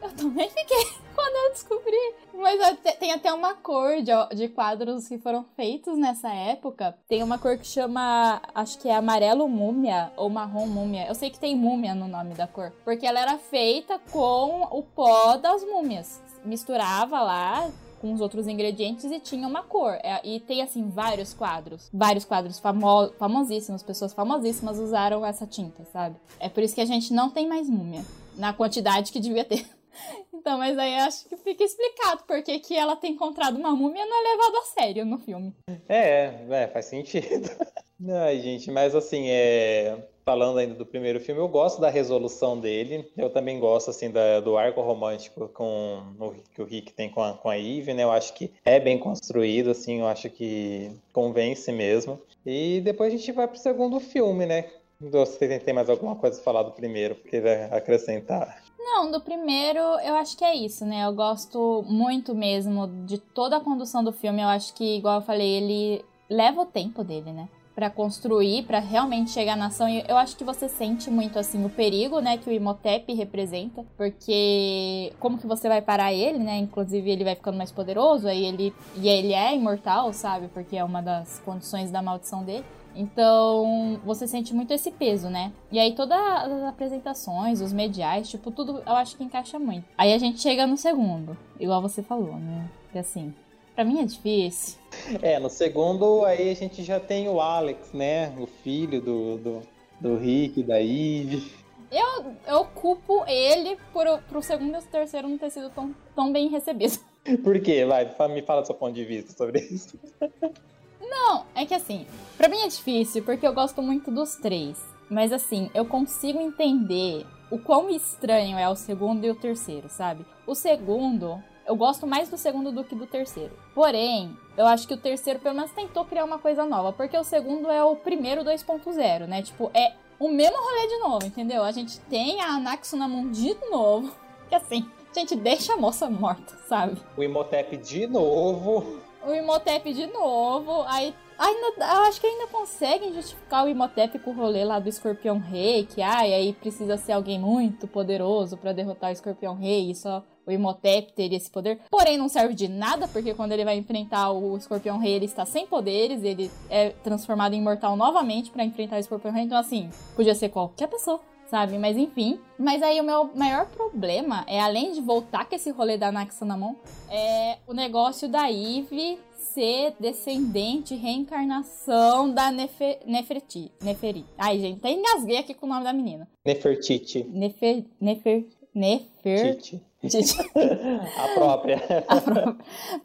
Eu 0.01 0.09
também 0.11 0.49
fiquei 0.49 0.85
quando 1.15 1.35
eu 1.35 1.51
descobri. 1.51 2.15
Mas 2.33 2.59
tem 2.99 3.11
até 3.11 3.31
uma 3.31 3.53
cor 3.53 4.01
de, 4.01 4.11
de 4.35 4.47
quadros 4.47 5.07
que 5.07 5.17
foram 5.17 5.45
feitos 5.55 5.97
nessa 5.97 6.33
época. 6.33 6.97
Tem 7.07 7.21
uma 7.21 7.37
cor 7.37 7.57
que 7.57 7.67
chama, 7.67 8.41
acho 8.55 8.79
que 8.79 8.89
é 8.89 8.95
amarelo 8.95 9.47
múmia 9.47 10.11
ou 10.17 10.29
marrom 10.29 10.65
múmia. 10.65 11.07
Eu 11.07 11.15
sei 11.15 11.29
que 11.29 11.39
tem 11.39 11.55
múmia 11.55 11.93
no 11.93 12.07
nome 12.07 12.33
da 12.33 12.47
cor. 12.47 12.73
Porque 12.83 13.05
ela 13.05 13.19
era 13.19 13.37
feita 13.37 13.99
com 14.11 14.63
o 14.71 14.81
pó 14.81 15.37
das 15.37 15.63
múmias. 15.63 16.21
Misturava 16.43 17.21
lá, 17.21 17.69
com 18.01 18.11
os 18.11 18.19
outros 18.19 18.47
ingredientes 18.47 19.05
e 19.05 19.19
tinha 19.19 19.47
uma 19.47 19.61
cor. 19.61 19.93
É, 20.03 20.19
e 20.27 20.39
tem, 20.39 20.63
assim, 20.63 20.89
vários 20.89 21.33
quadros. 21.33 21.87
Vários 21.93 22.25
quadros 22.25 22.59
famo 22.59 23.11
famosíssimos, 23.19 23.83
pessoas 23.83 24.11
famosíssimas 24.11 24.79
usaram 24.79 25.23
essa 25.23 25.45
tinta, 25.45 25.85
sabe? 25.93 26.15
É 26.39 26.49
por 26.49 26.63
isso 26.63 26.73
que 26.73 26.81
a 26.81 26.85
gente 26.85 27.13
não 27.13 27.29
tem 27.29 27.47
mais 27.47 27.69
múmia. 27.69 28.03
Na 28.35 28.51
quantidade 28.51 29.11
que 29.11 29.19
devia 29.19 29.45
ter. 29.45 29.67
Então, 30.33 30.57
mas 30.57 30.77
aí 30.77 30.95
acho 30.95 31.29
que 31.29 31.37
fica 31.37 31.63
explicado 31.63 32.23
porque 32.25 32.57
que 32.59 32.75
ela 32.75 32.95
tem 32.95 33.13
encontrado 33.13 33.57
uma 33.57 33.71
múmia 33.71 34.05
não 34.05 34.19
é 34.19 34.31
levado 34.31 34.57
a 34.57 34.61
sério 34.63 35.05
no 35.05 35.19
filme. 35.19 35.53
É, 35.87 36.33
é 36.49 36.67
faz 36.67 36.85
sentido. 36.85 37.49
Ai, 38.09 38.39
gente, 38.39 38.71
mas 38.71 38.95
assim, 38.95 39.29
é... 39.29 39.95
falando 40.25 40.57
ainda 40.57 40.73
do 40.73 40.85
primeiro 40.85 41.19
filme, 41.19 41.39
eu 41.39 41.47
gosto 41.47 41.79
da 41.79 41.89
resolução 41.89 42.59
dele. 42.59 43.07
Eu 43.15 43.29
também 43.29 43.59
gosto, 43.59 43.91
assim, 43.91 44.09
da, 44.09 44.39
do 44.39 44.57
arco 44.57 44.81
romântico 44.81 45.47
com 45.49 46.01
o, 46.19 46.33
que 46.55 46.61
o 46.61 46.65
Rick 46.65 46.93
tem 46.93 47.09
com 47.11 47.21
a, 47.21 47.33
com 47.33 47.49
a 47.49 47.59
Eve, 47.59 47.93
né? 47.93 48.03
Eu 48.03 48.11
acho 48.11 48.33
que 48.33 48.51
é 48.65 48.79
bem 48.79 48.97
construído, 48.97 49.69
assim, 49.69 49.99
eu 49.99 50.07
acho 50.07 50.29
que 50.31 50.91
convence 51.13 51.71
mesmo. 51.71 52.19
E 52.43 52.81
depois 52.83 53.13
a 53.13 53.17
gente 53.17 53.31
vai 53.31 53.47
pro 53.47 53.59
segundo 53.59 53.99
filme, 53.99 54.47
né? 54.47 54.65
Você 54.99 55.59
tem 55.59 55.73
mais 55.73 55.89
alguma 55.89 56.15
coisa 56.15 56.39
a 56.39 56.43
falar 56.43 56.61
do 56.63 56.71
primeiro, 56.71 57.15
porque 57.15 57.39
vai 57.39 57.63
acrescentar? 57.65 58.60
Não, 58.83 59.11
do 59.11 59.21
primeiro 59.21 59.79
eu 59.79 60.15
acho 60.15 60.35
que 60.37 60.43
é 60.43 60.55
isso, 60.55 60.85
né? 60.85 61.05
Eu 61.05 61.13
gosto 61.13 61.83
muito 61.87 62.33
mesmo 62.33 62.87
de 63.05 63.17
toda 63.17 63.57
a 63.57 63.61
condução 63.61 64.03
do 64.03 64.11
filme. 64.11 64.41
Eu 64.41 64.47
acho 64.47 64.73
que, 64.73 64.97
igual 64.97 65.19
eu 65.19 65.25
falei, 65.25 65.47
ele 65.47 66.05
leva 66.29 66.61
o 66.61 66.65
tempo 66.65 67.03
dele, 67.03 67.31
né? 67.31 67.47
para 67.73 67.89
construir, 67.89 68.63
para 68.63 68.79
realmente 68.79 69.31
chegar 69.31 69.55
na 69.55 69.67
ação. 69.67 69.87
E 69.87 70.03
eu 70.07 70.17
acho 70.17 70.35
que 70.35 70.43
você 70.43 70.67
sente 70.67 71.09
muito 71.09 71.39
assim 71.39 71.63
o 71.65 71.69
perigo, 71.69 72.19
né, 72.19 72.37
que 72.37 72.49
o 72.49 72.53
Imhotep 72.53 73.13
representa, 73.13 73.85
porque 73.97 75.13
como 75.19 75.37
que 75.37 75.47
você 75.47 75.67
vai 75.67 75.81
parar 75.81 76.13
ele, 76.13 76.37
né? 76.37 76.57
Inclusive 76.57 77.09
ele 77.09 77.23
vai 77.23 77.35
ficando 77.35 77.57
mais 77.57 77.71
poderoso, 77.71 78.27
aí 78.27 78.45
ele 78.45 78.73
e 78.97 79.07
ele 79.07 79.33
é 79.33 79.55
imortal, 79.55 80.11
sabe? 80.13 80.47
Porque 80.49 80.75
é 80.75 80.83
uma 80.83 81.01
das 81.01 81.39
condições 81.39 81.89
da 81.91 82.01
maldição 82.01 82.43
dele. 82.43 82.65
Então, 82.95 83.99
você 84.03 84.27
sente 84.27 84.53
muito 84.53 84.73
esse 84.73 84.91
peso, 84.91 85.29
né? 85.29 85.51
E 85.71 85.79
aí, 85.79 85.93
todas 85.93 86.17
as 86.17 86.63
apresentações, 86.63 87.61
os 87.61 87.73
mediais, 87.73 88.29
tipo, 88.29 88.51
tudo 88.51 88.81
eu 88.85 88.93
acho 88.93 89.15
que 89.15 89.23
encaixa 89.23 89.57
muito. 89.57 89.85
Aí 89.97 90.13
a 90.13 90.17
gente 90.17 90.41
chega 90.41 90.67
no 90.67 90.77
segundo, 90.77 91.37
igual 91.59 91.81
você 91.81 92.03
falou, 92.03 92.35
né? 92.35 92.69
Que 92.91 92.99
assim, 92.99 93.33
pra 93.75 93.83
mim 93.83 94.01
é 94.01 94.05
difícil. 94.05 94.79
É, 95.21 95.39
no 95.39 95.49
segundo, 95.49 96.25
aí 96.25 96.51
a 96.51 96.55
gente 96.55 96.83
já 96.83 96.99
tem 96.99 97.29
o 97.29 97.39
Alex, 97.39 97.93
né? 97.93 98.33
O 98.37 98.45
filho 98.45 99.01
do, 99.01 99.37
do, 99.37 99.61
do 99.99 100.17
Rick, 100.17 100.63
da 100.63 100.81
Eve. 100.81 101.51
Eu, 101.91 102.33
eu 102.47 102.65
culpo 102.65 103.25
ele 103.27 103.77
por 103.91 104.05
pro 104.29 104.41
segundo 104.41 104.75
e 104.75 104.79
o 104.79 104.81
terceiro 104.83 105.27
não 105.27 105.37
ter 105.37 105.49
sido 105.49 105.69
tão, 105.69 105.93
tão 106.15 106.31
bem 106.31 106.47
recebido. 106.49 106.97
Por 107.43 107.59
quê? 107.59 107.85
Vai, 107.85 108.09
me 108.29 108.41
fala 108.41 108.65
seu 108.65 108.73
ponto 108.73 108.93
de 108.93 109.03
vista 109.05 109.31
sobre 109.33 109.59
isso. 109.59 109.99
Não, 111.11 111.45
é 111.53 111.65
que 111.65 111.73
assim, 111.73 112.07
para 112.37 112.47
mim 112.47 112.61
é 112.61 112.67
difícil 112.69 113.21
porque 113.23 113.45
eu 113.45 113.53
gosto 113.53 113.81
muito 113.81 114.09
dos 114.09 114.35
três. 114.35 114.81
Mas 115.09 115.33
assim, 115.33 115.69
eu 115.73 115.85
consigo 115.85 116.39
entender 116.39 117.27
o 117.51 117.59
quão 117.59 117.89
estranho 117.89 118.57
é 118.57 118.69
o 118.69 118.77
segundo 118.77 119.25
e 119.25 119.29
o 119.29 119.35
terceiro, 119.35 119.89
sabe? 119.89 120.25
O 120.47 120.55
segundo, 120.55 121.43
eu 121.67 121.75
gosto 121.75 122.07
mais 122.07 122.29
do 122.29 122.37
segundo 122.37 122.71
do 122.71 122.85
que 122.85 122.95
do 122.95 123.05
terceiro. 123.05 123.51
Porém, 123.75 124.37
eu 124.55 124.65
acho 124.65 124.87
que 124.87 124.93
o 124.93 124.97
terceiro 124.97 125.39
pelo 125.39 125.55
menos 125.55 125.71
tentou 125.71 126.05
criar 126.05 126.23
uma 126.23 126.39
coisa 126.39 126.65
nova, 126.65 126.93
porque 126.93 127.17
o 127.17 127.25
segundo 127.25 127.69
é 127.69 127.83
o 127.83 127.97
primeiro 127.97 128.41
2.0, 128.41 129.27
né? 129.27 129.41
Tipo, 129.41 129.69
é 129.73 129.93
o 130.17 130.29
mesmo 130.29 130.55
rolê 130.55 130.87
de 130.87 130.99
novo, 130.99 131.25
entendeu? 131.25 131.61
A 131.61 131.73
gente 131.73 131.99
tem 132.01 132.39
a 132.39 132.55
Anaxunamun 132.55 133.31
de 133.31 133.53
novo, 133.69 134.15
que 134.47 134.55
assim, 134.55 134.89
gente 135.13 135.35
deixa 135.35 135.73
a 135.73 135.77
moça 135.77 136.09
morta, 136.09 136.57
sabe? 136.69 136.97
O 137.17 137.23
Imhotep 137.23 137.75
de 137.75 138.07
novo 138.07 139.01
o 139.25 139.33
Imhotep 139.33 139.93
de 139.93 140.07
novo. 140.07 140.83
Aí 140.87 141.13
ainda, 141.37 141.73
eu 141.77 142.01
acho 142.03 142.21
que 142.21 142.27
ainda 142.27 142.47
conseguem 142.47 143.13
justificar 143.13 143.65
o 143.65 143.69
Imhotep 143.69 144.19
com 144.19 144.31
o 144.31 144.35
rolê 144.35 144.63
lá 144.63 144.79
do 144.79 144.89
Escorpião 144.89 145.39
Rei, 145.39 145.85
que 145.85 146.01
ai, 146.01 146.33
aí 146.33 146.53
precisa 146.53 146.97
ser 146.97 147.13
alguém 147.13 147.39
muito 147.39 147.87
poderoso 147.87 148.57
para 148.57 148.73
derrotar 148.73 149.09
o 149.09 149.13
Escorpião 149.13 149.55
Rei 149.55 149.91
e 149.91 149.95
só 149.95 150.23
o 150.45 150.51
Imhotep 150.51 151.13
teria 151.13 151.37
esse 151.37 151.49
poder. 151.49 151.79
Porém, 151.89 152.17
não 152.17 152.27
serve 152.27 152.53
de 152.53 152.67
nada, 152.67 153.07
porque 153.07 153.33
quando 153.33 153.51
ele 153.51 153.65
vai 153.65 153.77
enfrentar 153.77 154.31
o 154.31 154.57
Escorpião 154.57 154.97
Rei, 154.97 155.13
ele 155.13 155.25
está 155.25 155.45
sem 155.45 155.67
poderes, 155.67 156.23
ele 156.23 156.51
é 156.69 156.89
transformado 156.89 157.53
em 157.53 157.59
imortal 157.59 157.95
novamente 157.95 158.51
para 158.51 158.63
enfrentar 158.63 158.97
o 158.97 158.99
Escorpião 158.99 159.33
Rei. 159.33 159.43
Então, 159.43 159.57
assim, 159.57 159.89
podia 160.15 160.35
ser 160.35 160.49
qualquer 160.49 160.87
pessoa 160.87 161.19
sabe? 161.51 161.77
Mas 161.77 161.97
enfim. 161.97 162.39
Mas 162.57 162.81
aí 162.81 162.99
o 163.01 163.03
meu 163.03 163.29
maior 163.35 163.67
problema 163.67 164.45
é, 164.47 164.61
além 164.61 164.93
de 164.93 165.01
voltar 165.01 165.45
com 165.45 165.53
esse 165.53 165.69
rolê 165.69 165.97
da 165.97 166.11
Naxanamon, 166.11 166.75
é 167.09 167.57
o 167.67 167.73
negócio 167.73 168.29
da 168.29 168.49
Eve 168.49 169.19
ser 169.53 169.93
descendente, 169.99 170.95
reencarnação 170.95 172.33
da 172.33 172.49
Nefer, 172.51 172.99
Neferti. 173.05 173.69
Neferi. 173.83 174.25
Ai, 174.37 174.59
gente, 174.59 174.77
até 174.77 174.91
engasguei 174.91 175.37
aqui 175.37 175.53
com 175.53 175.65
o 175.65 175.69
nome 175.69 175.83
da 175.83 175.91
menina. 175.91 176.25
Nefertiti. 176.45 177.25
Nefer. 177.25 177.83
Nefer. 177.99 178.47
Nefer. 178.73 179.57
Titi. 179.57 179.81
a 181.17 181.27
própria. 181.35 181.77
a 182.07 182.21
própria. 182.21 182.55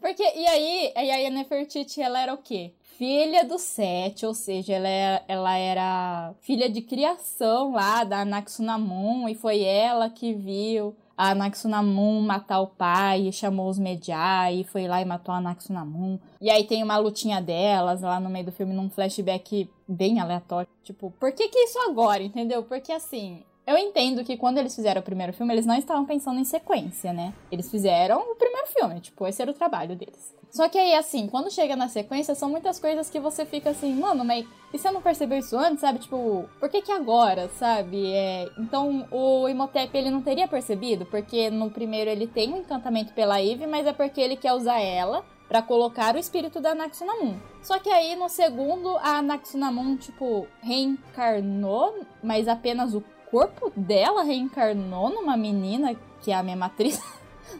Porque, 0.01 0.23
e 0.23 0.47
aí, 0.47 0.93
e 0.95 1.11
aí 1.11 1.25
a 1.25 1.29
Nefertiti, 1.29 2.01
ela 2.01 2.19
era 2.19 2.33
o 2.33 2.37
quê? 2.37 2.73
filha 2.97 3.45
do 3.45 3.59
Sete, 3.59 4.25
ou 4.25 4.33
seja, 4.33 4.73
ela 4.73 4.87
era, 4.87 5.17
é, 5.17 5.23
ela 5.27 5.55
era 5.55 6.33
filha 6.41 6.67
de 6.67 6.81
criação 6.81 7.73
lá 7.73 8.03
da 8.03 8.21
Anaxunamun, 8.21 9.29
e 9.29 9.35
foi 9.35 9.61
ela 9.61 10.09
que 10.09 10.33
viu 10.33 10.95
a 11.15 11.29
Anaxunamun 11.29 12.21
matar 12.21 12.59
o 12.59 12.67
pai, 12.67 13.27
e 13.27 13.31
chamou 13.31 13.69
os 13.69 13.77
Medjai, 13.77 14.61
e 14.61 14.63
foi 14.63 14.87
lá 14.87 14.99
e 14.99 15.05
matou 15.05 15.33
a 15.33 15.37
Anaxunamun. 15.37 16.17
E 16.41 16.49
aí 16.49 16.63
tem 16.63 16.83
uma 16.83 16.97
lutinha 16.97 17.39
delas 17.39 18.01
lá 18.01 18.19
no 18.19 18.31
meio 18.31 18.45
do 18.45 18.51
filme, 18.51 18.73
num 18.73 18.89
flashback 18.89 19.69
bem 19.87 20.19
aleatório. 20.19 20.67
Tipo, 20.83 21.13
por 21.19 21.31
que 21.31 21.49
que 21.49 21.59
isso 21.59 21.77
agora, 21.87 22.23
entendeu? 22.23 22.63
Porque 22.63 22.91
assim, 22.91 23.43
eu 23.67 23.77
entendo 23.77 24.23
que 24.23 24.37
quando 24.37 24.59
eles 24.59 24.73
fizeram 24.73 25.01
o 25.01 25.03
primeiro 25.03 25.33
filme, 25.33 25.53
eles 25.53 25.65
não 25.65 25.75
estavam 25.75 26.05
pensando 26.05 26.39
em 26.39 26.45
sequência, 26.45 27.11
né? 27.11 27.33
Eles 27.51 27.69
fizeram 27.69 28.31
o 28.31 28.35
primeiro 28.35 28.65
filme, 28.67 29.01
tipo, 29.01 29.27
esse 29.27 29.41
era 29.41 29.51
o 29.51 29.53
trabalho 29.53 29.93
deles. 29.93 30.33
Só 30.49 30.69
que 30.69 30.77
aí, 30.77 30.95
assim, 30.95 31.27
quando 31.27 31.51
chega 31.51 31.75
na 31.75 31.89
sequência, 31.89 32.33
são 32.33 32.49
muitas 32.49 32.79
coisas 32.79 33.09
que 33.09 33.19
você 33.19 33.45
fica 33.45 33.71
assim, 33.71 33.93
mano, 33.93 34.23
mas 34.23 34.45
e 34.73 34.77
você 34.77 34.89
não 34.89 35.01
percebeu 35.01 35.39
isso 35.39 35.57
antes, 35.57 35.81
sabe? 35.81 35.99
Tipo, 35.99 36.49
por 36.59 36.69
que 36.69 36.81
que 36.81 36.91
agora, 36.93 37.49
sabe? 37.59 38.13
É... 38.13 38.49
Então, 38.57 39.05
o 39.11 39.49
Imhotep, 39.49 39.97
ele 39.97 40.09
não 40.09 40.21
teria 40.21 40.47
percebido, 40.47 41.05
porque 41.05 41.49
no 41.49 41.69
primeiro 41.69 42.09
ele 42.09 42.25
tem 42.25 42.53
um 42.53 42.59
encantamento 42.59 43.13
pela 43.13 43.41
Eve, 43.41 43.67
mas 43.67 43.85
é 43.85 43.91
porque 43.91 44.21
ele 44.21 44.37
quer 44.37 44.53
usar 44.53 44.79
ela 44.79 45.25
para 45.47 45.61
colocar 45.61 46.15
o 46.15 46.19
espírito 46.19 46.59
da 46.59 46.71
Anaxunamun. 46.71 47.37
Só 47.61 47.79
que 47.79 47.89
aí, 47.89 48.15
no 48.15 48.29
segundo, 48.29 48.97
a 48.97 49.17
Anaxunamun, 49.17 49.97
tipo, 49.97 50.47
reencarnou, 50.61 52.05
mas 52.21 52.47
apenas 52.47 52.93
o 52.93 53.01
corpo 53.31 53.71
dela 53.75 54.23
reencarnou 54.23 55.09
numa 55.09 55.37
menina, 55.37 55.95
que 56.21 56.31
é 56.31 56.35
a 56.35 56.43
minha 56.43 56.55
matriz. 56.55 57.01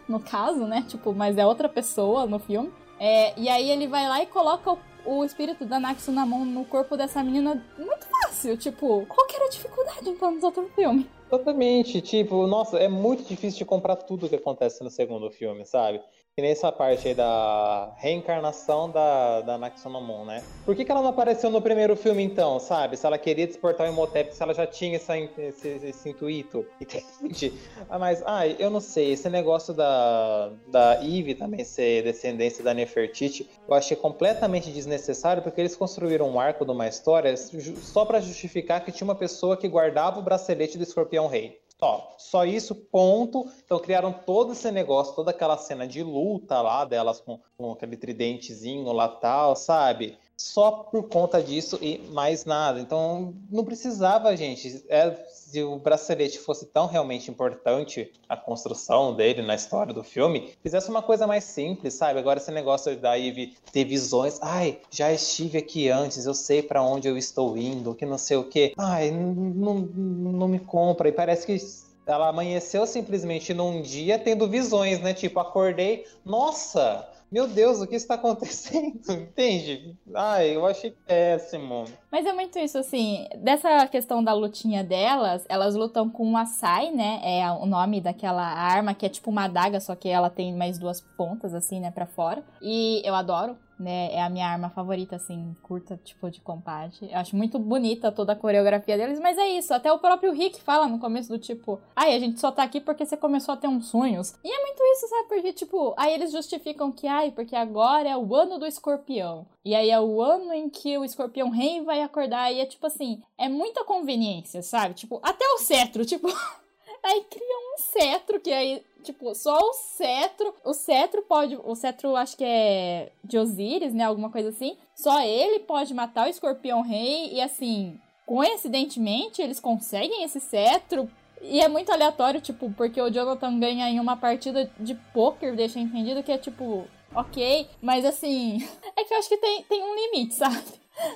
no 0.08 0.20
caso, 0.20 0.66
né? 0.66 0.86
Tipo, 0.88 1.14
mas 1.14 1.38
é 1.38 1.46
outra 1.46 1.70
pessoa 1.70 2.26
no 2.26 2.40
filme. 2.40 2.72
É, 3.00 3.40
e 3.40 3.48
aí 3.48 3.70
ele 3.70 3.88
vai 3.88 4.08
lá 4.08 4.22
e 4.22 4.26
coloca 4.26 4.72
o, 4.72 4.80
o 5.06 5.24
espírito 5.24 5.66
da 5.66 5.80
Naxu 5.80 6.12
na 6.12 6.26
mão 6.26 6.44
no 6.44 6.66
corpo 6.66 6.98
dessa 6.98 7.24
menina 7.24 7.64
muito 7.78 8.08
fácil. 8.08 8.58
Tipo, 8.58 9.06
qual 9.06 9.28
que 9.28 9.36
era 9.36 9.46
a 9.46 9.50
dificuldade 9.50 10.10
então 10.10 10.32
nos 10.32 10.44
outros 10.44 10.72
filmes? 10.74 11.06
Totalmente, 11.30 12.02
tipo, 12.02 12.48
nossa, 12.48 12.78
é 12.78 12.88
muito 12.88 13.24
difícil 13.24 13.60
de 13.60 13.66
comprar 13.66 13.98
tudo 13.98 14.30
que 14.30 14.36
acontece 14.36 14.84
no 14.84 14.90
segundo 14.90 15.30
filme, 15.30 15.66
sabe? 15.66 16.02
Que 16.40 16.42
nessa 16.44 16.72
parte 16.72 17.08
aí 17.08 17.16
da 17.16 17.96
reencarnação 17.98 18.92
da, 18.92 19.42
da 19.42 19.58
Naxonomon, 19.58 20.24
né? 20.24 20.44
Por 20.64 20.76
que, 20.76 20.86
que 20.86 20.92
ela 20.92 21.02
não 21.02 21.10
apareceu 21.10 21.50
no 21.50 21.60
primeiro 21.60 21.96
filme, 21.96 22.22
então, 22.22 22.60
sabe? 22.60 22.96
Se 22.96 23.08
ela 23.08 23.18
queria 23.18 23.48
desportar 23.48 23.90
o 23.90 23.92
Imhotep, 23.92 24.36
se 24.36 24.44
ela 24.44 24.54
já 24.54 24.68
tinha 24.68 24.98
essa, 24.98 25.18
esse, 25.18 25.68
esse 25.68 26.10
intuito, 26.10 26.64
entende? 26.80 27.60
Ah, 27.90 27.98
mas, 27.98 28.22
ai, 28.24 28.56
eu 28.60 28.70
não 28.70 28.80
sei, 28.80 29.14
esse 29.14 29.28
negócio 29.32 29.74
da, 29.74 30.52
da 30.68 31.04
Eve 31.04 31.34
também 31.34 31.64
ser 31.64 32.04
descendência 32.04 32.64
da 32.64 32.72
Nefertiti, 32.72 33.50
eu 33.68 33.74
achei 33.74 33.98
completamente 33.98 34.70
desnecessário, 34.70 35.42
porque 35.42 35.60
eles 35.60 35.76
construíram 35.76 36.30
um 36.30 36.40
arco 36.40 36.64
de 36.64 36.70
uma 36.70 36.88
história 36.88 37.36
só 37.36 38.06
para 38.06 38.20
justificar 38.20 38.86
que 38.86 38.92
tinha 38.92 39.06
uma 39.06 39.16
pessoa 39.16 39.58
que 39.58 39.68
guardava 39.68 40.20
o 40.20 40.22
bracelete 40.22 40.78
do 40.78 40.84
Escorpião 40.84 41.26
Rei. 41.26 41.60
Só, 41.80 42.16
só 42.18 42.46
isso, 42.46 42.74
ponto. 42.74 43.48
Então 43.64 43.80
criaram 43.80 44.12
todo 44.12 44.54
esse 44.54 44.72
negócio, 44.72 45.14
toda 45.14 45.30
aquela 45.32 45.58
cena 45.58 45.88
de 45.88 46.02
luta 46.02 46.60
lá 46.62 46.84
delas 46.84 47.22
com, 47.22 47.40
com 47.56 47.72
aquele 47.72 47.96
tridentezinho 47.96 48.92
lá 48.92 49.08
tal, 49.08 49.56
sabe? 49.56 50.18
Só 50.38 50.72
por 50.72 51.10
conta 51.10 51.42
disso 51.42 51.80
e 51.82 51.98
mais 52.12 52.46
nada. 52.46 52.80
Então, 52.80 53.34
não 53.50 53.66
precisava, 53.66 54.38
gente. 54.38 54.86
É, 54.88 55.12
se 55.30 55.64
o 55.64 55.80
bracelete 55.80 56.38
fosse 56.38 56.68
tão 56.68 56.86
realmente 56.86 57.32
importante, 57.32 58.12
a 58.30 58.38
construção 58.38 59.16
dele 59.16 59.42
na 59.42 59.56
história 59.56 59.94
do 59.94 60.04
filme, 60.04 60.54
fizesse 60.62 60.90
uma 60.90 61.02
coisa 61.02 61.26
mais 61.26 61.44
simples, 61.44 61.96
sabe? 61.96 62.20
Agora 62.20 62.38
esse 62.38 62.52
negócio 62.52 62.96
da 62.98 63.18
Eve 63.18 63.56
ter 63.72 63.84
visões, 63.86 64.38
ai, 64.42 64.80
já 64.92 65.12
estive 65.12 65.58
aqui 65.58 65.90
antes, 65.90 66.26
eu 66.26 66.34
sei 66.34 66.62
para 66.62 66.84
onde 66.84 67.08
eu 67.08 67.18
estou 67.18 67.58
indo, 67.58 67.96
que 67.96 68.06
não 68.06 68.18
sei 68.18 68.38
o 68.38 68.44
quê. 68.44 68.74
Ai, 68.78 69.10
não, 69.10 69.76
não 69.80 70.48
me 70.48 70.60
compra. 70.60 71.10
E 71.10 71.12
parece 71.12 71.48
que 71.48 71.58
ela 72.06 72.30
amanheceu 72.30 72.86
simplesmente 72.88 73.54
num 73.54 73.82
dia 73.82 74.18
tendo 74.18 74.48
visões, 74.48 75.00
né? 75.02 75.14
Tipo, 75.14 75.40
acordei, 75.40 76.06
nossa, 76.24 77.08
meu 77.32 77.48
Deus, 77.48 77.80
o 77.82 77.88
que 77.88 77.96
está 77.96 78.16
acontecendo? 78.16 79.00
Entende? 79.12 79.96
Ai, 80.14 80.56
eu 80.56 80.66
achei 80.66 80.92
péssimo. 81.06 81.86
Mas 82.12 82.26
é 82.26 82.34
muito 82.34 82.58
isso, 82.60 82.78
assim, 82.78 83.28
dessa 83.38 83.88
questão 83.88 84.24
da 84.24 84.34
lutinha 84.34 84.84
delas, 84.84 85.46
elas 85.50 85.76
lutam 85.76 86.10
com 86.10 86.26
um 86.26 86.38
Asai, 86.38 86.92
né? 86.92 87.20
É 87.24 87.52
o 87.52 87.66
nome 87.66 88.00
daquela 88.02 88.44
arma 88.44 88.94
que 88.94 89.06
é 89.06 89.10
tipo 89.10 89.30
uma 89.30 89.46
adaga, 89.46 89.80
só 89.80 89.96
que 89.96 90.10
ela 90.10 90.30
tem 90.30 90.56
mais 90.56 90.78
duas 90.78 91.02
pontas, 91.02 91.54
assim, 91.54 91.80
né, 91.80 91.92
pra 91.92 92.06
fora. 92.06 92.44
E 92.62 93.02
eu 93.06 93.14
adoro 93.14 93.58
né? 93.80 94.14
É 94.14 94.22
a 94.22 94.30
minha 94.30 94.48
arma 94.48 94.70
favorita, 94.70 95.16
assim, 95.16 95.56
curta, 95.62 96.00
tipo, 96.04 96.30
de 96.30 96.42
combate. 96.42 97.08
Eu 97.10 97.18
acho 97.18 97.36
muito 97.36 97.60
bonita 97.60 98.12
toda 98.12 98.34
a 98.34 98.36
coreografia 98.36 98.98
deles, 98.98 99.20
mas 99.20 99.38
é 99.38 99.48
isso. 99.48 99.74
Até 99.74 99.92
o 99.92 100.00
próprio 100.00 100.34
Rick 100.34 100.62
fala 100.62 100.88
no 100.88 101.00
começo 101.00 101.30
do 101.30 101.38
tipo, 101.38 101.80
ai, 101.96 102.16
a 102.16 102.20
gente 102.20 102.40
só 102.40 102.52
tá 102.52 102.64
aqui 102.64 102.80
porque 102.80 103.06
você 103.06 103.18
começou 103.18 103.54
a 103.54 103.58
ter 103.58 103.68
uns 103.68 103.88
sonhos. 103.88 104.36
E 104.44 104.52
é 104.52 104.62
muito 104.62 104.82
isso, 104.84 105.08
sabe? 105.08 105.28
Porque, 105.30 105.54
tipo, 105.54 105.94
aí 105.98 106.14
eles 106.14 106.32
justificam 106.32 106.92
que, 106.92 107.08
ai, 107.08 107.32
porque 107.32 107.56
agora 107.56 108.10
é 108.10 108.18
o 108.18 108.36
ano 108.36 108.58
do 108.58 108.66
escorpião. 108.66 109.46
E 109.64 109.76
aí 109.76 109.90
é 109.90 110.00
o 110.00 110.22
ano 110.22 110.54
em 110.54 110.70
que 110.70 110.98
o 110.98 111.04
escorpião 111.04 111.50
rei 111.50 111.82
vai 111.82 112.02
acordar. 112.02 112.52
E 112.52 112.60
é 112.60 112.66
tipo 112.66 112.88
assim, 112.88 113.22
é 113.38 113.50
muita 113.50 113.84
conveniência, 113.84 114.62
sabe? 114.62 114.94
Tipo, 114.94 115.20
até 115.24 115.46
o 115.46 115.60
cetro, 115.60 116.06
tipo. 116.06 116.28
aí 117.04 117.24
cria 117.30 117.74
um 117.74 117.78
cetro 117.78 118.40
que 118.40 118.52
aí 118.52 118.84
tipo, 119.08 119.34
só 119.34 119.58
o 119.58 119.74
cetro. 119.74 120.54
O 120.64 120.74
cetro 120.74 121.22
pode. 121.22 121.58
O 121.64 121.76
cetro 121.76 122.16
acho 122.16 122.38
que 122.38 122.44
é 122.44 123.12
de 123.24 123.38
Osíris, 123.38 123.94
né? 123.94 124.04
Alguma 124.04 124.30
coisa 124.30 124.50
assim. 124.50 124.78
Só 124.96 125.22
ele 125.22 125.60
pode 125.60 125.94
matar 125.94 126.28
o 126.28 126.30
escorpião 126.30 126.82
rei. 126.82 127.34
E 127.34 127.42
assim, 127.42 128.00
coincidentemente, 128.26 129.42
eles 129.42 129.60
conseguem 129.60 130.24
esse 130.24 130.40
cetro. 130.40 131.10
E 131.42 131.62
é 131.62 131.68
muito 131.68 131.92
aleatório, 131.92 132.42
tipo, 132.42 132.72
porque 132.72 133.00
o 133.00 133.10
Jonathan 133.10 133.60
ganha 133.60 133.90
em 133.90 134.00
uma 134.00 134.18
partida 134.18 134.70
de 134.80 134.96
poker, 135.14 135.56
deixa 135.56 135.80
entendido 135.80 136.24
que 136.24 136.32
é 136.32 136.38
tipo, 136.38 136.88
ok, 137.14 137.68
mas 137.80 138.04
assim, 138.04 138.58
é 138.98 139.04
que 139.04 139.14
eu 139.14 139.20
acho 139.20 139.30
que 139.30 139.38
tem, 139.38 139.62
tem 139.64 139.84
um 139.84 139.96
limite, 139.96 140.34
sabe? 140.34 140.64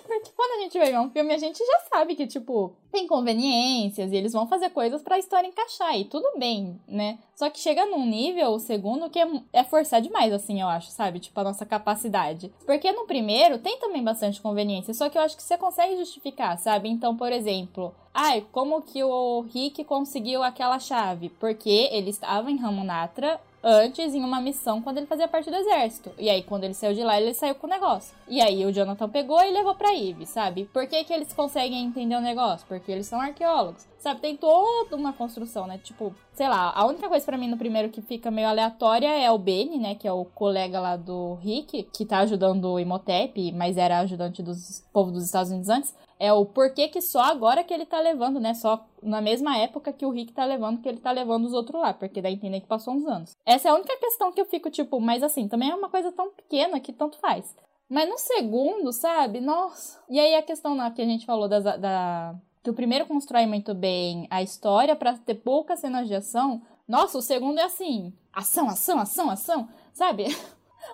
Porque 0.06 0.32
quando 0.36 0.60
a 0.60 0.64
gente 0.64 0.78
vê 0.78 0.98
um 0.98 1.10
filme, 1.10 1.34
a 1.34 1.38
gente 1.38 1.58
já 1.58 1.80
sabe 1.90 2.16
que, 2.16 2.28
tipo, 2.28 2.76
tem 2.92 3.08
conveniências 3.08 4.12
e 4.12 4.16
eles 4.16 4.34
vão 4.34 4.48
fazer 4.48 4.70
coisas 4.70 5.02
para 5.02 5.16
a 5.16 5.20
história 5.20 5.48
encaixar 5.48 5.98
e 5.98 6.06
tudo 6.06 6.38
bem, 6.38 6.80
né? 6.88 7.18
Só 7.36 7.50
que 7.50 7.60
chega 7.60 7.86
num 7.86 8.06
nível, 8.06 8.52
o 8.52 8.60
segundo, 8.60 9.10
que 9.10 9.20
é, 9.20 9.28
é, 9.52 9.64
forçar 9.64 10.02
demais, 10.02 10.32
assim, 10.32 10.62
eu 10.62 10.68
acho, 10.68 10.92
sabe? 10.92 11.20
Tipo, 11.20 11.40
a 11.40 11.46
nossa 11.46 11.66
capacidade. 11.66 12.54
Porque 12.66 12.92
no 12.92 13.08
primeiro 13.08 13.58
tem 13.58 13.80
também 13.80 14.04
bastante 14.04 14.40
conveniência, 14.42 14.94
só 14.94 15.10
que 15.10 15.18
eu 15.18 15.22
acho 15.22 15.36
que 15.36 15.44
você 15.44 15.58
consegue 15.58 15.98
justificar, 15.98 16.58
sabe? 16.60 16.90
Então, 16.90 17.18
por 17.18 17.32
exemplo, 17.32 17.96
ai, 18.14 18.46
como 18.52 18.82
que 18.82 19.04
o 19.04 19.42
Rick 19.42 19.84
conseguiu 19.86 20.44
aquela 20.44 20.78
chave? 20.78 21.30
Porque 21.30 21.90
ele 21.92 22.12
estava 22.12 22.52
em 22.52 22.58
Ramunatra 22.58 23.40
antes 23.64 24.14
em 24.14 24.24
uma 24.24 24.42
missão 24.42 24.82
quando 24.82 24.98
ele 24.98 25.08
fazia 25.08 25.28
parte 25.28 25.50
do 25.50 25.56
exército. 25.56 26.12
E 26.18 26.30
aí, 26.30 26.44
quando 26.44 26.64
ele 26.64 26.74
saiu 26.74 26.94
de 26.94 27.04
lá, 27.04 27.20
ele 27.20 27.34
saiu 27.34 27.56
com 27.56 27.68
o 27.68 27.70
negócio. 27.70 28.16
E 28.28 28.42
aí, 28.42 28.66
o 28.66 28.72
Jonathan 28.72 29.10
pegou 29.10 29.42
e 29.42 29.52
levou 29.52 29.76
pra 29.76 29.96
Eve, 29.96 30.26
sabe? 30.26 30.66
Por 30.66 30.88
que, 30.88 31.04
que 31.04 31.14
eles 31.14 31.34
conseguem 31.34 31.86
entender 31.86 32.16
o 32.16 32.22
negócio? 32.22 32.66
Porque 32.68 32.92
eles 32.92 33.08
são 33.08 33.20
arqueólogos. 33.20 33.88
Sabe, 34.00 34.20
tem 34.20 34.36
toda 34.36 34.96
uma 34.96 35.14
construção, 35.14 35.68
né? 35.68 35.78
Tipo, 35.78 36.16
sei 36.34 36.50
lá, 36.50 36.72
a 36.76 36.86
única 36.88 37.08
coisa 37.08 37.24
para 37.24 37.38
mim 37.38 37.48
no 37.48 37.58
primeiro 37.58 37.90
que 37.90 38.02
fica 38.02 38.32
meio 38.32 38.48
aleatória 38.48 39.08
é 39.08 39.30
o 39.30 39.38
Benny, 39.38 39.78
né? 39.78 39.94
Que 39.94 40.08
é 40.08 40.12
o 40.12 40.26
colega 40.26 40.80
lá 40.80 40.98
do 40.98 41.36
Rick, 41.36 41.84
que 41.94 42.04
tá 42.04 42.18
ajudando 42.20 42.66
o 42.66 42.80
Imhotep, 42.80 43.52
mas 43.52 43.78
era 43.78 44.00
ajudante 44.00 44.42
dos 44.42 44.84
povo 44.92 45.12
dos 45.12 45.24
Estados 45.24 45.52
Unidos 45.52 45.70
antes. 45.70 45.96
É 46.24 46.32
o 46.32 46.46
porquê 46.46 46.88
que 46.88 47.02
só 47.02 47.22
agora 47.22 47.64
que 47.64 47.74
ele 47.74 47.84
tá 47.84 48.00
levando, 48.00 48.40
né? 48.40 48.54
Só 48.54 48.86
na 49.02 49.20
mesma 49.20 49.58
época 49.58 49.92
que 49.92 50.06
o 50.06 50.12
Rick 50.12 50.32
tá 50.34 50.46
levando, 50.46 50.80
que 50.80 50.88
ele 50.88 51.00
tá 51.00 51.12
levando 51.12 51.46
os 51.46 51.54
outros 51.54 51.82
lá, 51.82 51.96
porque 51.96 52.22
dá 52.22 52.30
a 52.30 52.32
entender 52.32 52.62
que 52.62 52.68
passou 52.68 52.94
uns 52.94 53.08
anos. 53.08 53.36
Essa 53.44 53.70
é 53.70 53.72
a 53.72 53.74
única 53.74 53.98
questão 53.98 54.32
que 54.32 54.40
eu 54.40 54.46
fico, 54.46 54.70
tipo, 54.70 55.02
mas 55.02 55.24
assim, 55.24 55.48
também 55.48 55.72
é 55.72 55.76
uma 55.76 55.90
coisa 55.90 56.12
tão 56.12 56.30
pequena 56.30 56.80
que 56.80 56.94
tanto 56.94 57.18
faz. 57.18 57.56
Mas 57.90 58.08
no 58.08 58.20
segundo, 58.20 58.94
sabe? 58.94 59.42
Nossa. 59.42 60.00
E 60.08 60.20
aí 60.20 60.36
a 60.36 60.44
questão 60.44 60.78
lá 60.78 60.92
que 60.92 61.02
a 61.02 61.06
gente 61.06 61.26
falou 61.26 61.50
das, 61.50 61.64
da, 61.64 62.36
que 62.62 62.70
o 62.70 62.76
primeiro 62.76 63.08
constrói 63.08 63.48
muito 63.48 63.74
bem 63.74 64.28
a 64.30 64.44
história 64.44 64.96
para 64.96 65.18
ter 65.18 65.34
poucas 65.34 65.80
cenas 65.80 66.08
de 66.08 66.14
ação. 66.14 66.62
Nossa, 66.88 67.18
o 67.18 67.22
segundo 67.24 67.58
é 67.58 67.64
assim: 67.64 68.14
ação, 68.32 68.70
ação, 68.70 69.00
ação, 69.00 69.28
ação, 69.32 69.68
sabe? 69.92 70.26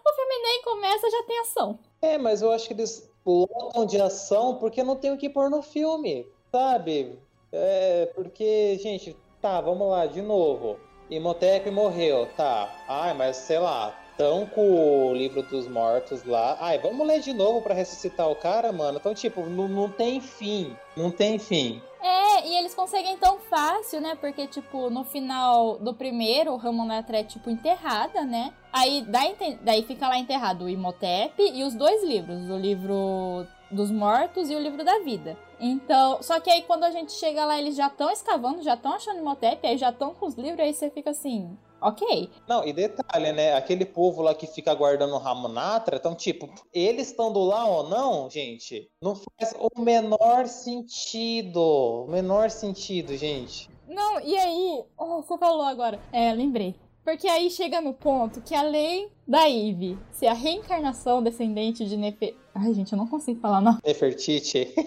O 0.05 0.15
filme 0.15 0.43
nem 0.43 0.61
começa, 0.63 1.09
já 1.09 1.23
tem 1.23 1.39
ação. 1.39 1.79
É, 2.01 2.17
mas 2.17 2.41
eu 2.41 2.51
acho 2.51 2.67
que 2.67 2.73
eles 2.73 3.09
lotam 3.31 3.85
de 3.85 3.99
ação 3.99 4.55
porque 4.55 4.83
não 4.83 4.95
tem 4.95 5.11
o 5.11 5.17
que 5.17 5.29
pôr 5.29 5.49
no 5.49 5.61
filme, 5.61 6.27
sabe? 6.51 7.17
É, 7.51 8.11
porque, 8.15 8.77
gente, 8.81 9.15
tá, 9.41 9.61
vamos 9.61 9.89
lá, 9.89 10.05
de 10.05 10.21
novo. 10.21 10.77
Imhotep 11.09 11.71
morreu, 11.71 12.27
tá. 12.35 12.69
Ai, 12.87 13.13
mas 13.13 13.37
sei 13.37 13.59
lá, 13.59 13.97
tão 14.17 14.45
com 14.45 15.09
o 15.09 15.13
livro 15.13 15.43
dos 15.43 15.67
mortos 15.67 16.25
lá. 16.25 16.57
Ai, 16.59 16.79
vamos 16.79 17.07
ler 17.07 17.21
de 17.21 17.31
novo 17.31 17.61
para 17.61 17.73
ressuscitar 17.73 18.29
o 18.29 18.35
cara, 18.35 18.71
mano. 18.73 18.97
Então, 18.97 19.13
tipo, 19.13 19.41
não, 19.45 19.89
tem 19.89 20.19
fim. 20.19 20.75
Não 20.97 21.11
tem 21.11 21.39
fim. 21.39 21.81
É, 22.01 22.47
e 22.47 22.57
eles 22.57 22.73
conseguem 22.73 23.17
tão 23.17 23.39
fácil, 23.39 24.01
né? 24.01 24.17
Porque, 24.19 24.47
tipo, 24.47 24.89
no 24.89 25.03
final 25.03 25.77
do 25.77 25.93
primeiro, 25.93 26.51
o 26.51 26.57
Ramonatra 26.57 27.19
é, 27.19 27.23
tipo, 27.23 27.49
enterrada, 27.49 28.25
né? 28.25 28.53
Aí 28.77 29.01
daí, 29.01 29.35
daí 29.61 29.81
fica 29.81 30.07
lá 30.07 30.19
enterrado 30.19 30.65
o 30.65 30.69
Imhotep 30.69 31.33
e 31.41 31.63
os 31.63 31.73
dois 31.73 32.03
livros, 32.03 32.47
o 32.47 32.57
livro 32.57 33.47
dos 33.71 33.89
mortos 33.89 34.51
e 34.51 34.55
o 34.55 34.59
livro 34.59 34.83
da 34.83 34.99
vida. 34.99 35.35
Então, 35.59 36.21
só 36.21 36.39
que 36.39 36.51
aí 36.51 36.61
quando 36.61 36.83
a 36.83 36.91
gente 36.91 37.11
chega 37.13 37.43
lá, 37.43 37.57
eles 37.57 37.75
já 37.75 37.87
estão 37.87 38.11
escavando, 38.11 38.61
já 38.61 38.75
estão 38.75 38.93
achando 38.93 39.19
Imhotep, 39.19 39.65
aí 39.65 39.77
já 39.79 39.89
estão 39.89 40.13
com 40.13 40.27
os 40.27 40.35
livros, 40.35 40.59
aí 40.59 40.71
você 40.71 40.91
fica 40.91 41.09
assim, 41.09 41.57
ok. 41.81 42.29
Não, 42.47 42.63
e 42.63 42.71
detalhe, 42.71 43.31
né? 43.31 43.55
Aquele 43.55 43.83
povo 43.83 44.21
lá 44.21 44.35
que 44.35 44.45
fica 44.45 44.75
guardando 44.75 45.15
o 45.15 45.17
Ramonatra, 45.17 45.97
então, 45.97 46.13
tipo, 46.13 46.47
eles 46.71 47.09
estando 47.09 47.39
lá 47.39 47.65
ou 47.65 47.89
não, 47.89 48.29
gente, 48.29 48.87
não 49.01 49.15
faz 49.15 49.55
o 49.57 49.81
menor 49.81 50.45
sentido. 50.47 51.59
O 52.05 52.07
menor 52.07 52.51
sentido, 52.51 53.17
gente. 53.17 53.69
Não, 53.87 54.19
e 54.19 54.37
aí, 54.37 54.83
oh, 54.95 55.23
você 55.23 55.35
falou 55.39 55.63
agora. 55.63 55.99
É, 56.11 56.31
lembrei. 56.31 56.75
Porque 57.07 57.25
aí 57.29 57.49
chega 57.49 57.79
no 57.79 57.93
ponto 57.93 58.41
que 58.41 58.53
além 58.53 59.09
da 59.25 59.49
Eve 59.49 59.97
ser 60.11 60.27
a 60.27 60.33
reencarnação 60.33 61.23
descendente 61.23 61.85
de 61.85 61.95
Nefer... 61.95 62.35
Ai, 62.53 62.73
gente, 62.73 62.91
eu 62.91 62.97
não 62.97 63.07
consigo 63.07 63.39
falar 63.39 63.61
não. 63.61 63.79
Nefertiti. 63.81 64.67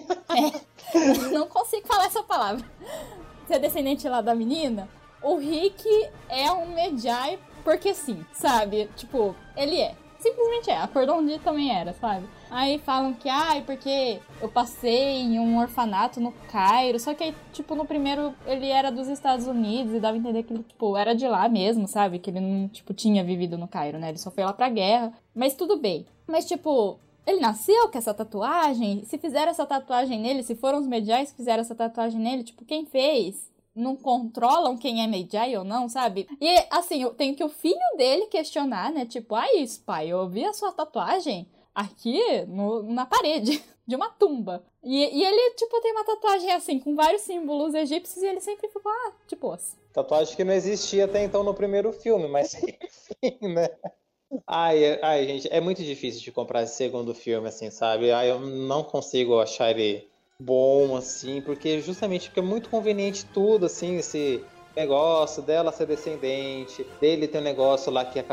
É, 0.93 1.29
não 1.31 1.47
consigo 1.47 1.87
falar 1.87 2.05
essa 2.05 2.21
palavra. 2.21 2.63
Ser 3.47 3.57
descendente 3.57 4.07
lá 4.07 4.21
da 4.21 4.35
menina, 4.35 4.87
o 5.21 5.35
Rick 5.35 5.83
é 6.29 6.51
um 6.51 6.75
Medjai 6.75 7.39
porque 7.63 7.93
sim, 7.93 8.23
sabe? 8.31 8.87
Tipo, 8.95 9.35
ele 9.57 9.79
é. 9.79 9.95
Simplesmente 10.21 10.69
é. 10.69 10.77
A 10.77 10.87
Cordon 10.87 11.25
também 11.39 11.75
era, 11.75 11.93
sabe? 11.93 12.27
Aí 12.49 12.77
falam 12.79 13.13
que, 13.13 13.27
ai, 13.27 13.59
ah, 13.59 13.63
porque 13.65 14.19
eu 14.39 14.47
passei 14.47 15.21
em 15.21 15.39
um 15.39 15.57
orfanato 15.57 16.19
no 16.19 16.31
Cairo. 16.51 16.99
Só 16.99 17.13
que 17.13 17.23
aí, 17.23 17.35
tipo, 17.51 17.73
no 17.73 17.85
primeiro 17.85 18.33
ele 18.45 18.67
era 18.69 18.91
dos 18.91 19.07
Estados 19.07 19.47
Unidos 19.47 19.95
e 19.95 19.99
dava 19.99 20.15
a 20.15 20.19
entender 20.19 20.43
que 20.43 20.53
ele, 20.53 20.63
tipo, 20.63 20.95
era 20.95 21.15
de 21.15 21.27
lá 21.27 21.49
mesmo, 21.49 21.87
sabe? 21.87 22.19
Que 22.19 22.29
ele 22.29 22.39
não, 22.39 22.67
tipo, 22.67 22.93
tinha 22.93 23.23
vivido 23.23 23.57
no 23.57 23.67
Cairo, 23.67 23.97
né? 23.97 24.09
Ele 24.09 24.17
só 24.19 24.29
foi 24.29 24.43
lá 24.43 24.53
pra 24.53 24.69
guerra. 24.69 25.11
Mas 25.33 25.55
tudo 25.55 25.77
bem. 25.77 26.05
Mas, 26.27 26.45
tipo, 26.45 26.99
ele 27.25 27.39
nasceu 27.39 27.89
com 27.89 27.97
essa 27.97 28.13
tatuagem? 28.13 29.03
Se 29.05 29.17
fizeram 29.17 29.51
essa 29.51 29.65
tatuagem 29.65 30.19
nele, 30.19 30.43
se 30.43 30.55
foram 30.55 30.79
os 30.79 30.87
mediais 30.87 31.31
que 31.31 31.37
fizeram 31.37 31.61
essa 31.61 31.75
tatuagem 31.75 32.19
nele, 32.19 32.43
tipo, 32.43 32.63
quem 32.63 32.85
fez? 32.85 33.50
Não 33.75 33.95
controlam 33.95 34.77
quem 34.77 35.03
é 35.03 35.07
Medjay 35.07 35.57
ou 35.57 35.63
não, 35.63 35.87
sabe? 35.87 36.27
E 36.39 36.65
assim, 36.69 37.01
eu 37.01 37.13
tenho 37.13 37.35
que 37.35 37.43
o 37.43 37.49
filho 37.49 37.79
dele 37.97 38.25
questionar, 38.27 38.91
né? 38.91 39.05
Tipo, 39.05 39.35
isso, 39.55 39.81
pai, 39.83 40.09
eu 40.09 40.27
vi 40.27 40.45
a 40.45 40.53
sua 40.53 40.71
tatuagem 40.71 41.47
aqui 41.73 42.19
no, 42.47 42.83
na 42.83 43.05
parede 43.05 43.63
de 43.87 43.95
uma 43.95 44.09
tumba. 44.09 44.63
E, 44.83 45.19
e, 45.19 45.23
ele, 45.23 45.55
tipo, 45.55 45.79
tem 45.81 45.91
uma 45.91 46.03
tatuagem 46.03 46.51
assim, 46.51 46.79
com 46.79 46.95
vários 46.95 47.21
símbolos 47.21 47.73
egípcios, 47.73 48.23
e 48.23 48.27
ele 48.27 48.41
sempre 48.41 48.67
ficou, 48.67 48.91
ah, 48.91 49.13
tipo. 49.27 49.55
Tatuagem 49.93 50.35
que 50.35 50.43
não 50.43 50.53
existia 50.53 51.05
até 51.05 51.23
então 51.23 51.43
no 51.43 51.53
primeiro 51.53 51.91
filme, 51.93 52.27
mas 52.27 52.53
enfim, 52.61 53.47
né? 53.53 53.69
Ai, 54.47 54.99
ai, 55.01 55.27
gente, 55.27 55.49
é 55.51 55.59
muito 55.59 55.83
difícil 55.83 56.21
de 56.21 56.31
comprar 56.31 56.63
esse 56.63 56.75
segundo 56.75 57.13
filme, 57.13 57.47
assim, 57.47 57.69
sabe? 57.69 58.11
Ai, 58.11 58.31
eu 58.31 58.39
não 58.39 58.83
consigo 58.83 59.39
achar 59.39 59.71
ele 59.71 60.09
bom, 60.41 60.95
assim, 60.95 61.41
porque 61.41 61.79
justamente 61.81 62.29
fica 62.29 62.41
muito 62.41 62.69
conveniente 62.69 63.25
tudo, 63.25 63.65
assim, 63.65 63.97
esse 63.97 64.43
negócio 64.75 65.41
dela 65.43 65.71
ser 65.71 65.85
descendente, 65.85 66.85
dele 66.99 67.27
tem 67.27 67.41
um 67.41 67.43
negócio 67.43 67.91
lá 67.91 68.05
que 68.05 68.19
é, 68.19 68.23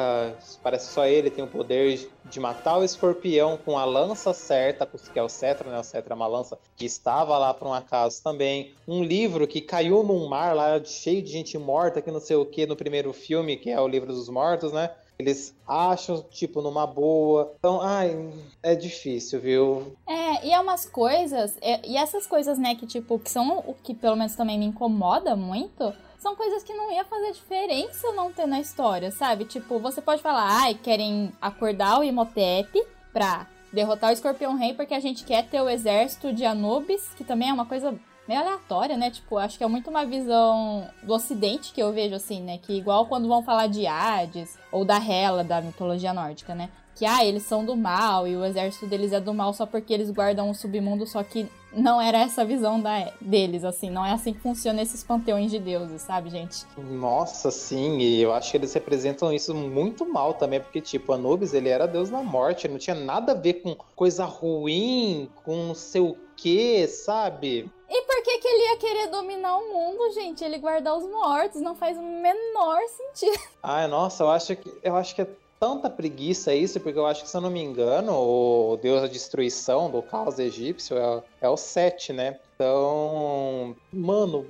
parece 0.63 0.93
só 0.93 1.05
ele 1.05 1.31
tem 1.31 1.45
o 1.45 1.49
poder 1.49 2.09
de 2.25 2.41
matar 2.41 2.79
o 2.79 2.85
escorpião 2.85 3.57
com 3.57 3.77
a 3.77 3.85
lança 3.85 4.33
certa, 4.33 4.87
que 4.87 5.19
é 5.19 5.23
o 5.23 5.29
cetro, 5.29 5.69
né? 5.69 5.79
O 5.79 5.83
cetro 5.83 6.13
é 6.13 6.17
uma 6.17 6.27
lança 6.27 6.59
que 6.77 6.85
estava 6.85 7.37
lá 7.39 7.53
por 7.53 7.67
um 7.67 7.73
acaso 7.73 8.23
também. 8.23 8.75
Um 8.87 9.03
livro 9.03 9.47
que 9.49 9.61
caiu 9.61 10.05
num 10.05 10.29
mar 10.29 10.55
lá 10.55 10.83
cheio 10.85 11.23
de 11.23 11.31
gente 11.31 11.59
morta, 11.59 12.01
que 12.01 12.11
não 12.11 12.21
sei 12.21 12.37
o 12.37 12.47
que, 12.47 12.67
no 12.67 12.77
primeiro 12.77 13.13
filme, 13.13 13.57
que 13.57 13.71
é 13.71 13.81
o 13.81 13.89
livro 13.89 14.13
dos 14.13 14.29
mortos, 14.29 14.73
né? 14.73 14.95
Eles 15.19 15.55
acham, 15.67 16.25
tipo, 16.31 16.63
numa 16.63 16.87
boa. 16.87 17.53
Então, 17.59 17.81
ai, 17.81 18.33
é 18.63 18.75
difícil, 18.77 19.41
viu? 19.41 19.97
É, 20.07 20.47
e 20.47 20.53
é 20.53 20.61
umas 20.61 20.87
coisas, 20.87 21.57
é, 21.61 21.81
e 21.85 21.97
essas 21.97 22.27
coisas, 22.27 22.57
né, 22.57 22.77
que, 22.77 22.87
tipo, 22.87 23.19
que 23.19 23.31
são 23.31 23.59
o 23.67 23.75
que 23.75 23.95
pelo 23.95 24.17
menos 24.17 24.37
também 24.37 24.57
me 24.57 24.67
incomoda 24.67 25.35
muito, 25.35 25.93
são 26.19 26.37
coisas 26.37 26.63
que 26.63 26.73
não 26.73 26.93
ia 26.93 27.05
fazer 27.05 27.33
diferença 27.33 28.13
não 28.13 28.33
ter 28.33 28.47
na 28.47 28.61
história, 28.61 29.11
sabe? 29.11 29.45
Tipo, 29.45 29.79
você 29.79 30.01
pode 30.01 30.23
falar, 30.23 30.47
ai, 30.63 30.75
querem 30.75 31.33
acordar 31.41 31.99
o 31.99 32.05
Imhotep 32.05 32.81
pra 33.13 33.47
derrotar 33.73 34.11
o 34.11 34.13
Escorpião 34.13 34.57
Rei 34.57 34.73
porque 34.75 34.95
a 34.95 35.01
gente 35.01 35.25
quer 35.25 35.49
ter 35.49 35.61
o 35.61 35.69
exército 35.69 36.33
de 36.33 36.45
Anubis, 36.45 37.09
que 37.17 37.25
também 37.25 37.51
é 37.51 37.53
uma 37.53 37.67
coisa 37.67 37.95
meio 38.29 38.41
aleatória, 38.41 38.97
né? 38.97 39.11
Tipo, 39.11 39.39
acho 39.39 39.57
que 39.57 39.65
é 39.65 39.67
muito 39.67 39.89
uma 39.89 40.05
visão 40.05 40.87
do 41.03 41.15
ocidente 41.15 41.73
que 41.73 41.83
eu 41.83 41.93
vejo 41.93 42.15
assim, 42.15 42.43
né? 42.43 42.59
Que 42.59 42.75
igual 42.75 43.07
quando 43.07 43.27
vão 43.27 43.43
falar 43.43 43.67
de 43.69 43.87
Hades 43.87 44.59
ou 44.71 44.85
da 44.85 45.03
Hela 45.03 45.43
da 45.43 45.63
mitologia 45.63 46.13
nórdica, 46.13 46.55
né? 46.55 46.69
Que 46.95 47.07
ah, 47.07 47.25
eles 47.25 47.45
são 47.45 47.65
do 47.65 47.77
mal 47.77 48.27
e 48.27 48.37
o 48.37 48.45
exército 48.45 48.87
deles 48.87 49.13
é 49.13 49.21
do 49.21 49.33
mal 49.33 49.55
só 49.55 49.65
porque 49.65 49.95
eles 49.95 50.11
guardam 50.11 50.51
o 50.51 50.55
submundo, 50.55 51.07
só 51.07 51.23
que 51.23 51.49
não 51.73 52.01
era 52.01 52.19
essa 52.19 52.45
visão 52.45 52.81
da, 52.81 53.13
deles, 53.21 53.63
assim, 53.63 53.89
não 53.89 54.05
é 54.05 54.13
assim 54.13 54.33
que 54.33 54.41
funciona 54.41 54.83
esses 54.83 55.05
panteões 55.05 55.51
de 55.51 55.61
deuses, 55.61 56.03
sabe, 56.03 56.29
gente? 56.29 56.67
Nossa, 56.77 57.53
sim, 57.53 57.99
e 57.99 58.21
eu 58.21 58.33
acho 58.33 58.51
que 58.51 58.57
eles 58.57 58.73
representam 58.73 59.33
isso 59.33 59.55
muito 59.55 60.05
mal 60.11 60.35
também, 60.35 60.61
porque, 60.61 60.81
tipo, 60.81 61.13
Anubis, 61.13 61.55
ele 61.55 61.69
era 61.69 61.87
deus 61.87 62.11
da 62.11 62.23
morte, 62.23 62.67
não 62.67 62.79
tinha 62.79 62.97
nada 62.97 63.31
a 63.31 63.37
ver 63.37 63.55
com 63.63 63.77
coisa 63.95 64.25
ruim, 64.25 65.29
com 65.45 65.69
não 65.69 65.75
sei 65.75 66.01
o 66.01 66.17
que, 66.37 66.87
sabe? 66.89 67.71
E 67.89 68.03
por 68.03 68.23
que, 68.23 68.39
que 68.39 68.49
ele 68.49 68.65
ia 68.65 68.77
querer 68.77 69.07
dominar 69.09 69.57
o 69.57 69.73
mundo, 69.73 70.13
gente? 70.13 70.45
Ele 70.45 70.59
guardar 70.59 70.97
os 70.97 71.05
mortos 71.05 71.61
não 71.61 71.75
faz 71.75 71.97
o 71.97 72.03
menor 72.03 72.81
sentido. 72.89 73.43
Ai, 73.63 73.87
nossa, 73.87 74.25
eu 74.25 74.29
acho 74.29 74.57
que 74.57 74.79
eu 74.83 74.95
acho 74.95 75.15
que 75.15 75.23
é 75.23 75.29
tanta 75.59 75.91
preguiça 75.91 76.55
isso, 76.55 76.79
porque 76.81 76.99
eu 76.99 77.07
acho 77.07 77.23
que, 77.23 77.29
se 77.29 77.37
eu 77.37 77.41
não 77.41 77.51
me 77.51 77.63
engano, 77.63 78.13
o 78.13 78.79
deus 78.81 79.01
da 79.01 79.09
destruição 79.09 79.91
do 79.91 80.03
caos 80.03 80.39
egípcio 80.39 80.97
é, 80.97 81.23
é 81.41 81.49
o 81.49 81.57
Sete, 81.57 82.13
né? 82.13 82.39
Então, 82.55 83.75
mano, 83.93 84.47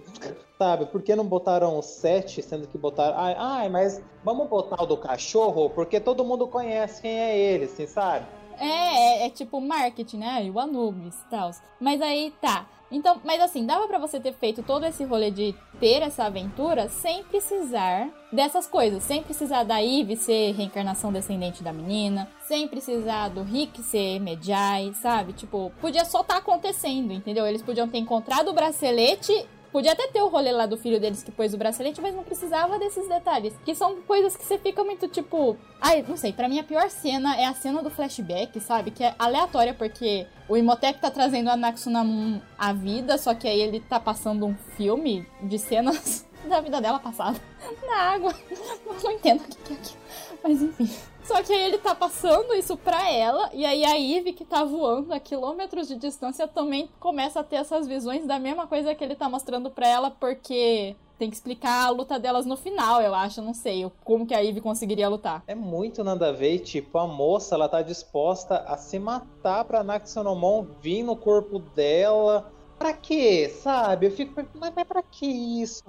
sabe, 0.59 0.87
por 0.87 1.03
que 1.03 1.15
não 1.15 1.25
botaram 1.25 1.79
o 1.79 1.83
Sete, 1.83 2.43
sendo 2.43 2.67
que 2.67 2.77
botaram. 2.77 3.19
Ai, 3.19 3.35
ai, 3.39 3.69
mas 3.69 4.03
vamos 4.25 4.49
botar 4.49 4.83
o 4.83 4.87
do 4.87 4.97
cachorro, 4.97 5.71
porque 5.71 6.01
todo 6.01 6.25
mundo 6.25 6.47
conhece 6.47 7.01
quem 7.01 7.19
é 7.19 7.39
ele, 7.39 7.65
assim, 7.67 7.87
sabe? 7.87 8.27
É, 8.59 9.25
é, 9.25 9.27
é 9.27 9.31
tipo 9.31 9.61
marketing, 9.61 10.19
né? 10.19 10.51
O 10.53 10.59
Anubis 10.59 11.15
e 11.15 11.31
tal. 11.31 11.51
Mas 11.81 12.01
aí 12.01 12.33
tá. 12.41 12.67
Então, 12.91 13.21
mas 13.23 13.41
assim, 13.41 13.67
dava 13.67 13.87
para 13.87 13.99
você 13.99 14.19
ter 14.19 14.33
feito 14.33 14.63
todo 14.63 14.85
esse 14.87 15.05
rolê 15.05 15.31
de 15.31 15.55
ter 15.79 16.03
essa 16.03 16.25
aventura 16.25 16.89
sem 16.89 17.23
precisar 17.23 18.09
dessas 18.33 18.67
coisas, 18.67 19.03
sem 19.03 19.23
precisar 19.23 19.63
da 19.65 19.83
Eve 19.83 20.17
ser 20.17 20.53
reencarnação 20.53 21.13
descendente 21.13 21.63
da 21.63 21.73
menina, 21.73 22.29
sem 22.47 22.67
precisar 22.67 23.29
do 23.29 23.43
Rick 23.43 23.83
ser 23.83 24.19
Medjai, 24.21 24.95
sabe? 24.95 25.35
Tipo, 25.35 25.71
podia 25.81 26.05
só 26.05 26.23
estar 26.23 26.35
tá 26.35 26.41
acontecendo, 26.41 27.13
entendeu? 27.13 27.47
Eles 27.47 27.63
podiam 27.63 27.89
ter 27.89 27.99
encontrado 27.99 28.49
o 28.49 28.55
bracelete 28.55 29.47
Podia 29.71 29.93
até 29.93 30.07
ter 30.09 30.23
o 30.23 30.29
rolê 30.29 30.51
lá 30.51 30.67
do 30.67 30.77
filho 30.77 30.99
deles 30.99 31.23
que 31.23 31.31
pôs 31.31 31.53
o 31.53 31.59
bracelete, 31.59 32.01
mas 32.01 32.15
não 32.15 32.25
precisava 32.25 32.79
desses 32.79 33.07
detalhes. 33.09 33.55
Que 33.65 33.75
são 33.75 33.97
coisas 34.03 34.37
que 34.37 34.45
você 34.45 34.59
fica 34.59 34.83
muito 34.83 35.09
tipo. 35.09 35.57
Ai, 35.81 36.05
não 36.07 36.17
sei, 36.17 36.33
pra 36.33 36.49
mim 36.49 36.59
a 36.59 36.65
pior 36.65 36.89
cena 36.91 37.37
é 37.37 37.45
a 37.45 37.55
cena 37.55 37.83
do 37.83 37.91
flashback, 37.91 38.59
sabe? 38.61 38.91
Que 38.91 39.05
é 39.05 39.15
aleatória, 39.19 39.75
porque 39.75 40.27
o 40.49 40.57
Imhotep 40.57 41.01
tá 41.01 41.11
trazendo 41.11 41.51
a 41.51 41.57
Naxunam 41.57 42.43
à 42.59 42.73
vida, 42.73 43.19
só 43.19 43.35
que 43.35 43.47
aí 43.47 43.61
ele 43.61 43.81
tá 43.81 44.01
passando 44.01 44.47
um 44.47 44.57
filme 44.77 45.27
de 45.43 45.59
cenas 45.59 46.27
da 46.49 46.61
vida 46.61 46.81
dela 46.81 46.99
passada 46.99 47.39
na 47.87 47.97
água. 47.97 48.35
Não 49.05 49.11
entendo 49.13 49.43
o 49.43 49.45
que 49.45 49.73
é 49.73 49.77
aquilo. 49.77 49.99
Mas 50.43 50.63
enfim. 50.63 50.89
Só 51.23 51.43
que 51.43 51.53
aí 51.53 51.63
ele 51.63 51.79
tá 51.79 51.95
passando 51.95 52.55
isso 52.55 52.75
pra 52.77 53.11
ela, 53.13 53.51
e 53.53 53.65
aí 53.67 53.85
a 53.85 54.01
Eve, 54.01 54.33
que 54.33 54.47
tá 54.47 54.65
voando 54.65 55.13
a 55.13 55.21
quilômetros 55.21 55.87
de 55.87 55.97
distância, 55.97 56.49
também 56.49 56.89
começa 56.99 57.41
a 57.41 57.45
ter 57.45 57.57
essas 57.57 57.87
visões 57.87 58.27
da 58.27 58.39
mesma 58.39 58.67
coisa 58.67 58.95
que 58.95 59.05
ele 59.05 59.15
tá 59.15 59.29
mostrando 59.29 59.71
pra 59.71 59.87
ela, 59.87 60.11
porque 60.11 60.97
tem 61.19 61.29
que 61.29 61.37
explicar 61.37 61.87
a 61.87 61.91
luta 61.91 62.19
delas 62.19 62.47
no 62.47 62.57
final, 62.57 63.03
eu 63.03 63.15
acho, 63.15 63.43
não 63.43 63.53
sei, 63.53 63.91
como 64.05 64.27
que 64.27 64.33
a 64.33 64.43
Eve 64.43 64.63
conseguiria 64.63 65.09
lutar. 65.09 65.43
É 65.47 65.55
muito 65.55 66.03
nada 66.03 66.29
a 66.29 66.33
ver, 66.33 66.61
tipo, 66.61 66.97
a 66.97 67.07
moça, 67.07 67.55
ela 67.55 67.69
tá 67.69 67.83
disposta 67.83 68.65
a 68.67 68.79
se 68.79 68.99
matar 68.99 69.65
pra 69.65 69.85
Naxonomon 69.85 70.65
vir 70.81 71.03
no 71.03 71.15
corpo 71.15 71.59
dela. 71.59 72.51
Pra 72.79 72.93
quê, 72.93 73.49
sabe? 73.49 74.07
Eu 74.07 74.13
fico, 74.13 74.33
mas 74.55 74.73
pra 74.87 75.03
que 75.03 75.27
isso? 75.27 75.83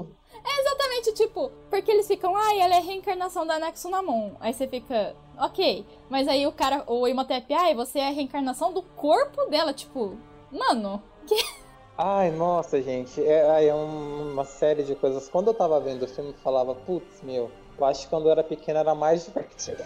É 0.43 0.61
exatamente 0.61 1.13
tipo, 1.13 1.51
porque 1.69 1.91
eles 1.91 2.07
ficam, 2.07 2.35
ai, 2.35 2.61
ah, 2.61 2.65
ela 2.65 2.75
é 2.75 2.77
a 2.77 2.81
reencarnação 2.81 3.45
da 3.45 3.59
Nexunamon. 3.59 4.31
Aí 4.39 4.53
você 4.53 4.67
fica, 4.67 5.15
ok. 5.37 5.85
Mas 6.09 6.27
aí 6.27 6.45
o 6.47 6.51
cara, 6.51 6.83
o 6.87 7.07
Imhotep, 7.07 7.53
ai, 7.53 7.75
você 7.75 7.99
é 7.99 8.07
a 8.07 8.11
reencarnação 8.11 8.73
do 8.73 8.81
corpo 8.81 9.45
dela. 9.45 9.73
Tipo, 9.73 10.17
mano, 10.51 11.01
que. 11.25 11.35
Ai, 12.01 12.31
nossa, 12.31 12.81
gente, 12.81 13.21
é, 13.21 13.67
é 13.67 13.75
uma 13.75 14.45
série 14.45 14.83
de 14.83 14.95
coisas. 14.95 15.27
Quando 15.27 15.47
eu 15.47 15.53
tava 15.53 15.81
vendo 15.81 16.03
o 16.03 16.07
filme, 16.07 16.29
eu 16.29 16.35
falava, 16.35 16.73
putz, 16.73 17.21
meu, 17.21 17.51
eu 17.77 17.85
acho 17.85 18.03
que 18.03 18.07
quando 18.07 18.27
eu 18.27 18.31
era 18.31 18.41
pequena 18.41 18.79
era 18.79 18.95
mais 18.95 19.25
divertido. 19.27 19.83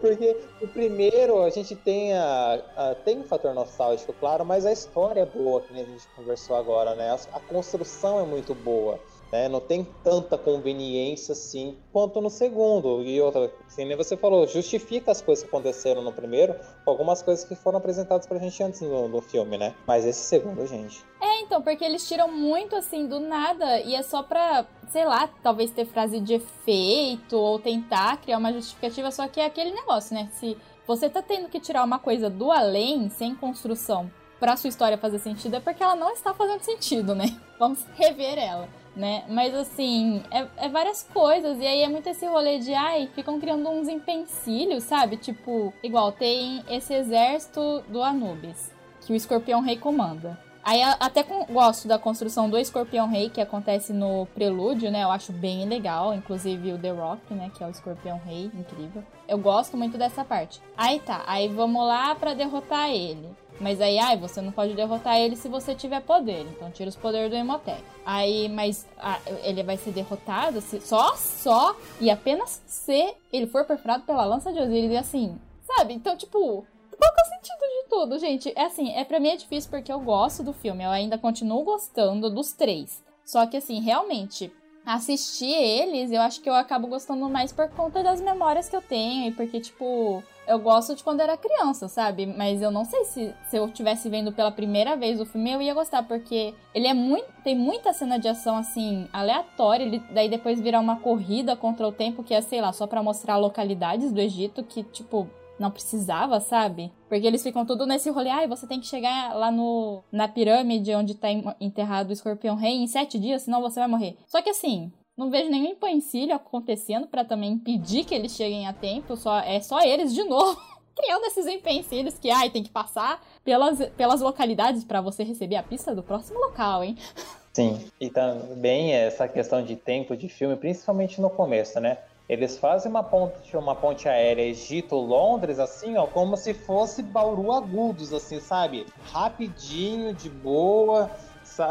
Porque 0.00 0.36
o 0.60 0.66
primeiro, 0.66 1.42
a 1.42 1.50
gente 1.50 1.76
tem 1.76 2.14
a, 2.14 2.60
a, 2.76 2.94
tem 2.96 3.20
um 3.20 3.24
fator 3.24 3.54
nostálgico, 3.54 4.12
claro, 4.14 4.44
mas 4.44 4.66
a 4.66 4.72
história 4.72 5.20
é 5.20 5.26
boa, 5.26 5.60
que 5.60 5.72
a 5.72 5.84
gente 5.84 6.06
conversou 6.16 6.56
agora, 6.56 6.96
né? 6.96 7.10
A, 7.10 7.36
a 7.36 7.40
construção 7.40 8.18
é 8.18 8.24
muito 8.24 8.52
boa. 8.52 8.98
Né? 9.32 9.48
Não 9.48 9.60
tem 9.60 9.86
tanta 10.04 10.38
conveniência 10.38 11.32
assim 11.32 11.76
quanto 11.92 12.20
no 12.20 12.30
segundo. 12.30 13.02
E 13.02 13.20
outra, 13.20 13.52
assim, 13.66 13.84
nem 13.84 13.96
você 13.96 14.16
falou, 14.16 14.46
justifica 14.46 15.10
as 15.10 15.20
coisas 15.20 15.42
que 15.42 15.48
aconteceram 15.48 16.02
no 16.02 16.12
primeiro 16.12 16.54
algumas 16.84 17.22
coisas 17.22 17.44
que 17.44 17.54
foram 17.54 17.78
apresentadas 17.78 18.26
pra 18.26 18.38
gente 18.38 18.62
antes 18.62 18.80
no, 18.80 19.08
no 19.08 19.20
filme, 19.20 19.58
né? 19.58 19.74
Mas 19.86 20.04
esse 20.04 20.20
segundo, 20.20 20.66
gente. 20.66 21.04
É, 21.20 21.40
então, 21.40 21.60
porque 21.60 21.84
eles 21.84 22.06
tiram 22.06 22.30
muito 22.30 22.76
assim 22.76 23.06
do 23.06 23.18
nada 23.18 23.80
e 23.80 23.94
é 23.94 24.02
só 24.02 24.22
pra, 24.22 24.66
sei 24.88 25.04
lá, 25.04 25.28
talvez 25.42 25.70
ter 25.70 25.86
frase 25.86 26.20
de 26.20 26.34
efeito 26.34 27.36
ou 27.36 27.58
tentar 27.58 28.18
criar 28.18 28.38
uma 28.38 28.52
justificativa, 28.52 29.10
só 29.10 29.26
que 29.26 29.40
é 29.40 29.46
aquele 29.46 29.72
negócio, 29.72 30.14
né? 30.14 30.28
Se 30.34 30.56
você 30.86 31.08
tá 31.08 31.20
tendo 31.20 31.48
que 31.48 31.58
tirar 31.58 31.82
uma 31.82 31.98
coisa 31.98 32.30
do 32.30 32.52
além, 32.52 33.10
sem 33.10 33.34
construção, 33.34 34.10
pra 34.38 34.56
sua 34.56 34.68
história 34.68 34.96
fazer 34.96 35.18
sentido, 35.18 35.56
é 35.56 35.60
porque 35.60 35.82
ela 35.82 35.96
não 35.96 36.12
está 36.12 36.32
fazendo 36.32 36.60
sentido, 36.60 37.14
né? 37.14 37.26
Vamos 37.58 37.84
rever 37.96 38.38
ela 38.38 38.68
né? 38.96 39.24
Mas 39.28 39.54
assim, 39.54 40.22
é, 40.30 40.46
é, 40.56 40.68
várias 40.68 41.02
coisas. 41.02 41.60
E 41.60 41.66
aí 41.66 41.82
é 41.82 41.88
muito 41.88 42.08
esse 42.08 42.26
rolê 42.26 42.58
de, 42.58 42.72
ai, 42.74 43.08
ficam 43.14 43.38
criando 43.38 43.68
uns 43.68 43.88
empecilhos, 43.88 44.84
sabe? 44.84 45.16
Tipo, 45.18 45.72
igual 45.82 46.10
tem 46.10 46.64
esse 46.68 46.94
exército 46.94 47.84
do 47.88 48.02
Anubis, 48.02 48.72
que 49.02 49.12
o 49.12 49.16
Escorpião 49.16 49.60
Rei 49.60 49.76
comanda. 49.76 50.38
Aí 50.66 50.82
até 50.82 51.22
com, 51.22 51.44
gosto 51.44 51.86
da 51.86 51.96
construção 51.96 52.50
do 52.50 52.58
Escorpião 52.58 53.08
Rei, 53.08 53.30
que 53.30 53.40
acontece 53.40 53.92
no 53.92 54.26
prelúdio, 54.34 54.90
né? 54.90 55.04
Eu 55.04 55.12
acho 55.12 55.32
bem 55.32 55.64
legal. 55.64 56.12
Inclusive 56.12 56.72
o 56.72 56.78
The 56.78 56.90
Rock, 56.90 57.32
né? 57.34 57.52
Que 57.56 57.62
é 57.62 57.68
o 57.68 57.70
Escorpião 57.70 58.20
Rei, 58.26 58.50
incrível. 58.52 59.04
Eu 59.28 59.38
gosto 59.38 59.76
muito 59.76 59.96
dessa 59.96 60.24
parte. 60.24 60.60
Aí 60.76 60.98
tá, 60.98 61.22
aí 61.24 61.46
vamos 61.46 61.86
lá 61.86 62.16
para 62.16 62.34
derrotar 62.34 62.90
ele. 62.90 63.28
Mas 63.60 63.80
aí, 63.80 63.98
ai, 63.98 64.16
você 64.16 64.40
não 64.40 64.52
pode 64.52 64.74
derrotar 64.74 65.16
ele 65.16 65.36
se 65.36 65.48
você 65.48 65.74
tiver 65.74 66.00
poder. 66.00 66.46
Então 66.50 66.70
tira 66.70 66.88
os 66.88 66.96
poderes 66.96 67.30
do 67.30 67.36
Emotep. 67.36 67.82
Aí, 68.04 68.48
mas 68.48 68.86
ah, 68.98 69.18
ele 69.42 69.62
vai 69.62 69.76
ser 69.76 69.92
derrotado 69.92 70.60
se, 70.60 70.80
só, 70.80 71.14
só 71.16 71.76
e 72.00 72.10
apenas 72.10 72.62
se 72.66 73.14
ele 73.32 73.46
for 73.46 73.64
perfurado 73.64 74.04
pela 74.04 74.24
lança 74.24 74.52
de 74.52 74.60
Osiris. 74.60 74.90
E 74.90 74.96
assim, 74.96 75.38
sabe? 75.62 75.94
Então, 75.94 76.16
tipo, 76.16 76.66
qual 76.98 77.14
que 77.14 77.20
é 77.20 77.24
o 77.24 77.26
sentido 77.26 77.60
de 77.60 77.88
tudo, 77.88 78.18
gente? 78.18 78.52
É 78.54 78.64
assim, 78.64 78.92
é 78.94 79.04
pra 79.04 79.20
mim 79.20 79.28
é 79.28 79.36
difícil 79.36 79.70
porque 79.70 79.92
eu 79.92 80.00
gosto 80.00 80.42
do 80.42 80.52
filme. 80.52 80.84
Eu 80.84 80.90
ainda 80.90 81.18
continuo 81.18 81.64
gostando 81.64 82.30
dos 82.30 82.52
três. 82.52 83.02
Só 83.24 83.46
que 83.46 83.56
assim, 83.56 83.80
realmente, 83.80 84.52
assistir 84.84 85.52
eles, 85.52 86.12
eu 86.12 86.20
acho 86.20 86.40
que 86.40 86.48
eu 86.48 86.54
acabo 86.54 86.86
gostando 86.86 87.28
mais 87.28 87.52
por 87.52 87.68
conta 87.70 88.02
das 88.02 88.20
memórias 88.20 88.68
que 88.68 88.76
eu 88.76 88.82
tenho 88.82 89.28
e 89.28 89.32
porque, 89.32 89.60
tipo, 89.60 90.22
eu 90.46 90.58
gosto 90.58 90.94
de 90.94 91.02
quando 91.02 91.20
era 91.20 91.36
criança, 91.36 91.88
sabe? 91.88 92.26
Mas 92.26 92.62
eu 92.62 92.70
não 92.70 92.84
sei 92.84 93.04
se, 93.04 93.34
se 93.48 93.56
eu 93.56 93.66
estivesse 93.66 94.08
vendo 94.08 94.32
pela 94.32 94.50
primeira 94.50 94.96
vez 94.96 95.20
o 95.20 95.26
filme 95.26 95.52
eu 95.52 95.62
ia 95.62 95.74
gostar, 95.74 96.02
porque 96.02 96.54
ele 96.74 96.86
é 96.86 96.94
muito. 96.94 97.26
tem 97.42 97.56
muita 97.56 97.92
cena 97.92 98.18
de 98.18 98.28
ação 98.28 98.56
assim, 98.56 99.08
aleatória. 99.12 99.84
Ele 99.84 100.02
daí 100.10 100.28
depois 100.28 100.60
virar 100.60 100.80
uma 100.80 101.00
corrida 101.00 101.56
contra 101.56 101.86
o 101.86 101.92
tempo 101.92 102.22
que 102.22 102.34
é, 102.34 102.40
sei 102.40 102.60
lá, 102.60 102.72
só 102.72 102.86
para 102.86 103.02
mostrar 103.02 103.36
localidades 103.36 104.12
do 104.12 104.20
Egito 104.20 104.62
que, 104.62 104.82
tipo, 104.84 105.28
não 105.58 105.70
precisava, 105.70 106.38
sabe? 106.40 106.92
Porque 107.08 107.26
eles 107.26 107.42
ficam 107.42 107.64
tudo 107.64 107.86
nesse 107.86 108.10
rolê, 108.10 108.30
ai, 108.30 108.44
ah, 108.44 108.48
você 108.48 108.66
tem 108.66 108.80
que 108.80 108.86
chegar 108.86 109.34
lá 109.34 109.50
no 109.50 110.02
na 110.12 110.28
pirâmide 110.28 110.94
onde 110.94 111.14
tá 111.14 111.28
enterrado 111.60 112.10
o 112.10 112.12
escorpião 112.12 112.56
rei 112.56 112.74
em 112.74 112.86
sete 112.86 113.18
dias, 113.18 113.42
senão 113.42 113.60
você 113.60 113.80
vai 113.80 113.88
morrer. 113.88 114.16
Só 114.26 114.42
que 114.42 114.50
assim, 114.50 114.92
Não 115.16 115.30
vejo 115.30 115.50
nenhum 115.50 115.70
empecilho 115.70 116.34
acontecendo 116.34 117.06
para 117.06 117.24
também 117.24 117.52
impedir 117.52 118.04
que 118.04 118.14
eles 118.14 118.32
cheguem 118.32 118.66
a 118.66 118.72
tempo. 118.72 119.16
Só, 119.16 119.38
é 119.38 119.60
só 119.60 119.80
eles 119.80 120.12
de 120.12 120.22
novo 120.24 120.60
criando 120.94 121.24
esses 121.24 121.46
empecilhos 121.46 122.18
que, 122.18 122.30
ai, 122.30 122.50
tem 122.50 122.62
que 122.62 122.70
passar 122.70 123.24
pelas, 123.42 123.78
pelas 123.96 124.20
localidades 124.20 124.84
para 124.84 125.00
você 125.00 125.22
receber 125.22 125.56
a 125.56 125.62
pista 125.62 125.94
do 125.94 126.02
próximo 126.02 126.38
local, 126.38 126.84
hein? 126.84 126.96
Sim, 127.54 127.90
e 127.98 128.10
também 128.10 128.92
essa 128.92 129.26
questão 129.26 129.64
de 129.64 129.76
tempo 129.76 130.14
de 130.14 130.28
filme, 130.28 130.54
principalmente 130.56 131.18
no 131.22 131.30
começo, 131.30 131.80
né? 131.80 131.96
Eles 132.28 132.58
fazem 132.58 132.90
uma 132.90 133.02
ponte, 133.02 133.56
uma 133.56 133.74
ponte 133.74 134.06
aérea 134.08 134.42
Egito-Londres, 134.42 135.58
assim, 135.58 135.96
ó, 135.96 136.06
como 136.06 136.36
se 136.36 136.52
fosse 136.52 137.02
Bauru 137.02 137.52
Agudos, 137.52 138.12
assim, 138.12 138.40
sabe? 138.40 138.84
Rapidinho, 139.10 140.12
de 140.12 140.28
boa. 140.28 141.10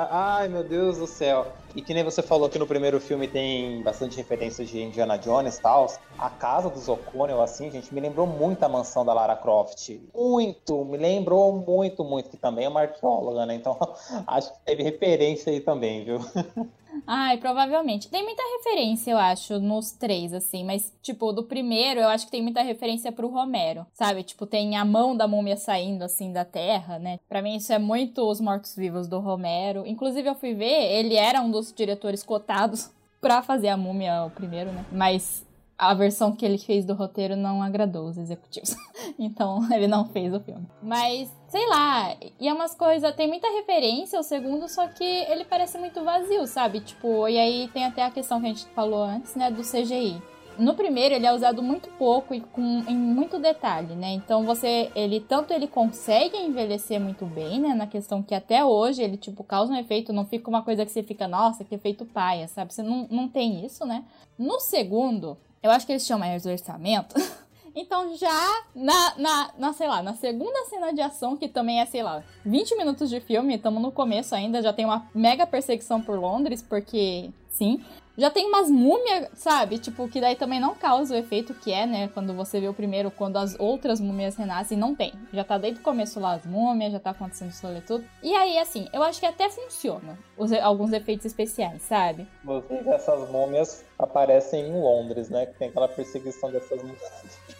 Ai, 0.09 0.47
meu 0.47 0.63
Deus 0.63 0.97
do 0.97 1.05
céu. 1.05 1.45
E 1.75 1.81
que 1.81 1.93
nem 1.93 2.03
você 2.03 2.21
falou 2.21 2.49
que 2.49 2.57
no 2.57 2.65
primeiro 2.65 3.01
filme 3.01 3.27
tem 3.27 3.83
bastante 3.83 4.15
referências 4.15 4.69
de 4.69 4.81
Indiana 4.81 5.17
Jones 5.17 5.57
e 5.57 5.61
tal. 5.61 5.87
A 6.17 6.29
casa 6.29 6.69
dos 6.69 6.87
O'Connell, 6.87 7.41
assim, 7.41 7.69
gente, 7.69 7.93
me 7.93 7.99
lembrou 7.99 8.25
muito 8.25 8.63
a 8.63 8.69
mansão 8.69 9.03
da 9.03 9.13
Lara 9.13 9.35
Croft. 9.35 9.89
Muito, 10.13 10.85
me 10.85 10.97
lembrou 10.97 11.51
muito, 11.51 12.03
muito. 12.03 12.29
Que 12.29 12.37
também 12.37 12.65
é 12.65 12.69
uma 12.69 12.81
arqueóloga, 12.81 13.45
né? 13.45 13.55
Então, 13.55 13.77
acho 14.25 14.53
que 14.53 14.59
teve 14.65 14.83
referência 14.83 15.51
aí 15.51 15.59
também, 15.59 16.05
viu? 16.05 16.19
Ai, 17.05 17.37
provavelmente. 17.37 18.09
Tem 18.09 18.23
muita 18.23 18.41
referência, 18.57 19.11
eu 19.11 19.17
acho, 19.17 19.59
nos 19.59 19.91
três, 19.91 20.33
assim. 20.33 20.63
Mas, 20.63 20.93
tipo, 21.01 21.31
do 21.31 21.43
primeiro, 21.43 21.99
eu 21.99 22.07
acho 22.07 22.25
que 22.25 22.31
tem 22.31 22.41
muita 22.41 22.61
referência 22.61 23.11
pro 23.11 23.27
Romero, 23.27 23.85
sabe? 23.93 24.23
Tipo, 24.23 24.45
tem 24.45 24.75
a 24.77 24.85
mão 24.85 25.15
da 25.15 25.27
múmia 25.27 25.57
saindo, 25.57 26.03
assim, 26.03 26.31
da 26.31 26.45
terra, 26.45 26.99
né? 26.99 27.19
Pra 27.27 27.41
mim, 27.41 27.55
isso 27.55 27.73
é 27.73 27.79
muito 27.79 28.21
Os 28.21 28.39
Mortos-Vivos 28.39 29.07
do 29.07 29.19
Romero. 29.19 29.85
Inclusive, 29.85 30.27
eu 30.27 30.35
fui 30.35 30.53
ver, 30.53 30.93
ele 30.93 31.15
era 31.15 31.41
um 31.41 31.51
dos 31.51 31.64
diretores 31.71 32.23
cotados 32.23 32.91
pra 33.21 33.41
fazer 33.41 33.69
a 33.69 33.77
múmia, 33.77 34.23
o 34.23 34.29
primeiro, 34.29 34.71
né? 34.71 34.85
Mas 34.91 35.45
a 35.77 35.93
versão 35.93 36.31
que 36.31 36.45
ele 36.45 36.57
fez 36.57 36.85
do 36.85 36.93
roteiro 36.93 37.35
não 37.35 37.61
agradou 37.61 38.07
os 38.07 38.17
executivos. 38.17 38.75
então, 39.19 39.67
ele 39.73 39.87
não 39.87 40.05
fez 40.05 40.33
o 40.33 40.39
filme. 40.39 40.65
Mas, 40.81 41.29
sei 41.49 41.67
lá, 41.67 42.15
e 42.39 42.47
é 42.47 42.53
umas 42.53 42.73
coisas. 42.75 43.13
Tem 43.15 43.27
muita 43.27 43.47
referência 43.49 44.17
ao 44.17 44.23
segundo, 44.23 44.69
só 44.69 44.87
que 44.87 45.03
ele 45.03 45.43
parece 45.43 45.77
muito 45.77 46.03
vazio, 46.03 46.47
sabe? 46.47 46.79
Tipo, 46.79 47.27
e 47.27 47.37
aí 47.37 47.69
tem 47.73 47.85
até 47.85 48.03
a 48.03 48.11
questão 48.11 48.39
que 48.39 48.45
a 48.45 48.49
gente 48.49 48.65
falou 48.67 49.03
antes, 49.03 49.35
né? 49.35 49.51
Do 49.51 49.63
CGI. 49.63 50.21
No 50.57 50.73
primeiro 50.73 51.15
ele 51.15 51.25
é 51.25 51.33
usado 51.33 51.61
muito 51.61 51.89
pouco 51.91 52.33
e 52.33 52.41
com 52.41 52.83
em 52.87 52.95
muito 52.95 53.39
detalhe, 53.39 53.95
né? 53.95 54.11
Então 54.11 54.43
você, 54.43 54.91
ele 54.95 55.19
tanto 55.19 55.53
ele 55.53 55.67
consegue 55.67 56.37
envelhecer 56.37 56.99
muito 56.99 57.25
bem, 57.25 57.59
né? 57.59 57.73
Na 57.73 57.87
questão 57.87 58.23
que 58.23 58.33
até 58.33 58.63
hoje 58.63 59.01
ele 59.01 59.17
tipo 59.17 59.43
causa 59.43 59.73
um 59.73 59.77
efeito, 59.77 60.13
não 60.13 60.25
fica 60.25 60.49
uma 60.49 60.61
coisa 60.61 60.85
que 60.85 60.91
você 60.91 61.03
fica, 61.03 61.27
nossa, 61.27 61.63
que 61.63 61.75
efeito 61.75 62.05
paia, 62.05 62.47
sabe? 62.47 62.73
Você 62.73 62.83
não, 62.83 63.07
não 63.09 63.27
tem 63.27 63.65
isso, 63.65 63.85
né? 63.85 64.03
No 64.37 64.59
segundo, 64.59 65.37
eu 65.61 65.71
acho 65.71 65.85
que 65.85 65.91
eles 65.91 66.05
tinham 66.05 66.19
mais 66.19 66.45
orçamento. 66.45 67.15
Então 67.75 68.15
já 68.15 68.63
na, 68.73 69.15
na, 69.17 69.51
na, 69.57 69.73
sei 69.73 69.87
lá, 69.87 70.01
na 70.01 70.13
segunda 70.15 70.63
cena 70.69 70.93
de 70.93 71.01
ação, 71.01 71.35
que 71.35 71.49
também 71.49 71.81
é, 71.81 71.85
sei 71.85 72.01
lá, 72.01 72.23
20 72.45 72.77
minutos 72.77 73.09
de 73.09 73.19
filme, 73.19 73.55
estamos 73.55 73.81
no 73.81 73.91
começo 73.91 74.33
ainda, 74.33 74.61
já 74.61 74.71
tem 74.71 74.85
uma 74.85 75.09
mega 75.13 75.45
perseguição 75.45 76.01
por 76.01 76.17
Londres, 76.17 76.63
porque 76.63 77.29
sim. 77.49 77.83
Já 78.17 78.29
tem 78.29 78.47
umas 78.47 78.69
múmias, 78.69 79.29
sabe? 79.33 79.77
Tipo, 79.77 80.07
que 80.07 80.21
daí 80.21 80.35
também 80.35 80.59
não 80.59 80.73
causa 80.73 81.13
o 81.13 81.17
efeito 81.17 81.53
que 81.53 81.71
é, 81.71 81.85
né? 81.85 82.09
Quando 82.13 82.33
você 82.33 82.61
vê 82.61 82.67
o 82.67 82.73
primeiro, 82.73 83.11
quando 83.11 83.37
as 83.37 83.59
outras 83.59 83.99
múmias 83.99 84.37
renascem, 84.37 84.77
não 84.77 84.95
tem. 84.95 85.13
Já 85.33 85.43
tá 85.43 85.57
desde 85.57 85.81
o 85.81 85.83
começo 85.83 86.19
lá 86.19 86.33
as 86.33 86.45
múmias, 86.45 86.93
já 86.93 86.99
tá 86.99 87.09
acontecendo 87.09 87.49
isso 87.49 87.67
ali 87.67 87.81
tudo. 87.81 88.05
E 88.23 88.33
aí, 88.33 88.57
assim, 88.57 88.87
eu 88.93 89.03
acho 89.03 89.19
que 89.19 89.25
até 89.25 89.49
funciona 89.49 90.17
os, 90.37 90.53
alguns 90.53 90.93
efeitos 90.93 91.25
especiais, 91.25 91.81
sabe? 91.81 92.25
Inclusive, 92.43 92.89
essas 92.89 93.29
múmias 93.29 93.83
aparecem 93.99 94.65
em 94.65 94.81
Londres, 94.81 95.29
né? 95.29 95.47
Que 95.47 95.59
tem 95.59 95.67
aquela 95.67 95.89
perseguição 95.89 96.49
dessas 96.51 96.81
múmias. 96.81 97.01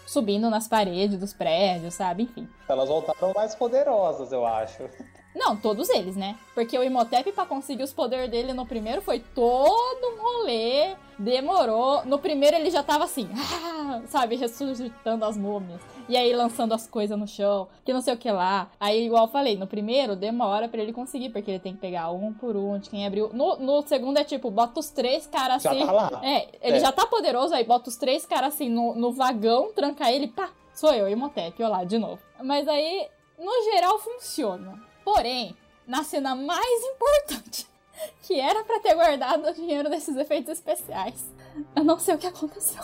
Subindo 0.06 0.50
nas 0.50 0.68
paredes 0.70 1.20
dos 1.20 1.34
prédios, 1.34 1.96
sabe? 1.96 2.24
Enfim. 2.24 2.48
Elas 2.70 2.88
voltaram 2.88 3.34
mais 3.34 3.54
poderosas, 3.56 4.32
eu 4.32 4.46
acho. 4.46 4.84
Não, 5.36 5.56
todos 5.58 5.90
eles, 5.90 6.16
né? 6.16 6.38
Porque 6.54 6.78
o 6.80 6.84
Imhotep, 6.84 7.32
para 7.34 7.46
conseguir 7.46 7.84
os 7.84 7.92
poderes 7.94 8.30
dele 8.32 8.54
no 8.54 8.66
primeiro, 8.66 9.02
foi 9.02 9.20
todo 9.20 10.08
um 10.08 10.22
rolê. 10.22 10.96
Demorou. 11.20 12.06
No 12.06 12.18
primeiro 12.20 12.56
ele 12.56 12.70
já 12.72 12.82
tava 12.82 13.04
assim, 13.04 13.28
sabe, 14.08 14.36
ressuscitando 14.36 15.26
as 15.26 15.38
múmias. 15.38 15.82
E 16.08 16.16
aí 16.16 16.34
lançando 16.34 16.74
as 16.74 16.88
coisas 16.88 17.18
no 17.18 17.28
chão, 17.28 17.68
que 17.84 17.92
não 17.92 18.00
sei 18.02 18.14
o 18.14 18.18
que 18.18 18.30
lá. 18.32 18.70
Aí, 18.80 19.06
igual 19.08 19.26
eu 19.26 19.32
falei, 19.32 19.58
no 19.58 19.66
primeiro 19.68 20.16
demora 20.16 20.68
para 20.70 20.82
ele 20.82 20.94
conseguir, 20.94 21.30
porque 21.30 21.50
ele 21.52 21.60
tem 21.60 21.74
que 21.74 21.80
pegar 21.80 22.12
um 22.12 22.32
por 22.34 22.56
um 22.56 22.78
de 22.78 22.90
quem 22.90 23.06
abriu. 23.08 23.30
No, 23.34 23.58
no 23.58 23.82
segundo 23.82 24.18
é 24.18 24.24
tipo, 24.24 24.50
bota 24.52 24.80
os 24.80 24.90
três 24.90 25.26
caras 25.28 25.66
assim. 25.66 25.80
Já 25.80 25.86
tá 25.86 25.92
lá. 25.92 26.22
É, 26.24 26.48
ele 26.62 26.78
É. 26.78 26.80
já 26.80 26.92
tá 26.92 27.06
poderoso, 27.08 27.54
aí 27.56 27.64
bota 27.64 27.90
os 27.90 27.98
três 27.98 28.26
caras 28.26 28.54
assim 28.54 28.70
no, 28.70 28.94
no 28.96 29.12
vagão, 29.12 29.72
tranca 29.74 30.12
ele, 30.12 30.28
pá, 30.28 30.50
sou 30.74 30.94
eu, 30.94 31.10
Imhotep, 31.10 31.62
olha 31.64 31.70
lá, 31.72 31.84
de 31.84 31.98
novo. 31.98 32.20
Mas 32.44 32.68
aí, 32.68 33.08
no 33.40 33.52
geral, 33.74 33.98
funciona. 33.98 34.80
Porém, 35.06 35.56
na 35.88 36.04
cena 36.04 36.36
mais 36.36 36.84
importante, 36.84 37.68
que 38.24 38.40
era 38.40 38.64
pra 38.64 38.80
ter 38.80 38.96
guardado 38.96 39.48
o 39.48 39.54
dinheiro 39.54 39.88
desses 39.90 40.18
efeitos 40.18 40.52
especiais, 40.52 41.32
eu 41.76 41.84
não 41.84 42.00
sei 42.00 42.16
o 42.16 42.18
que 42.18 42.28
aconteceu. 42.28 42.82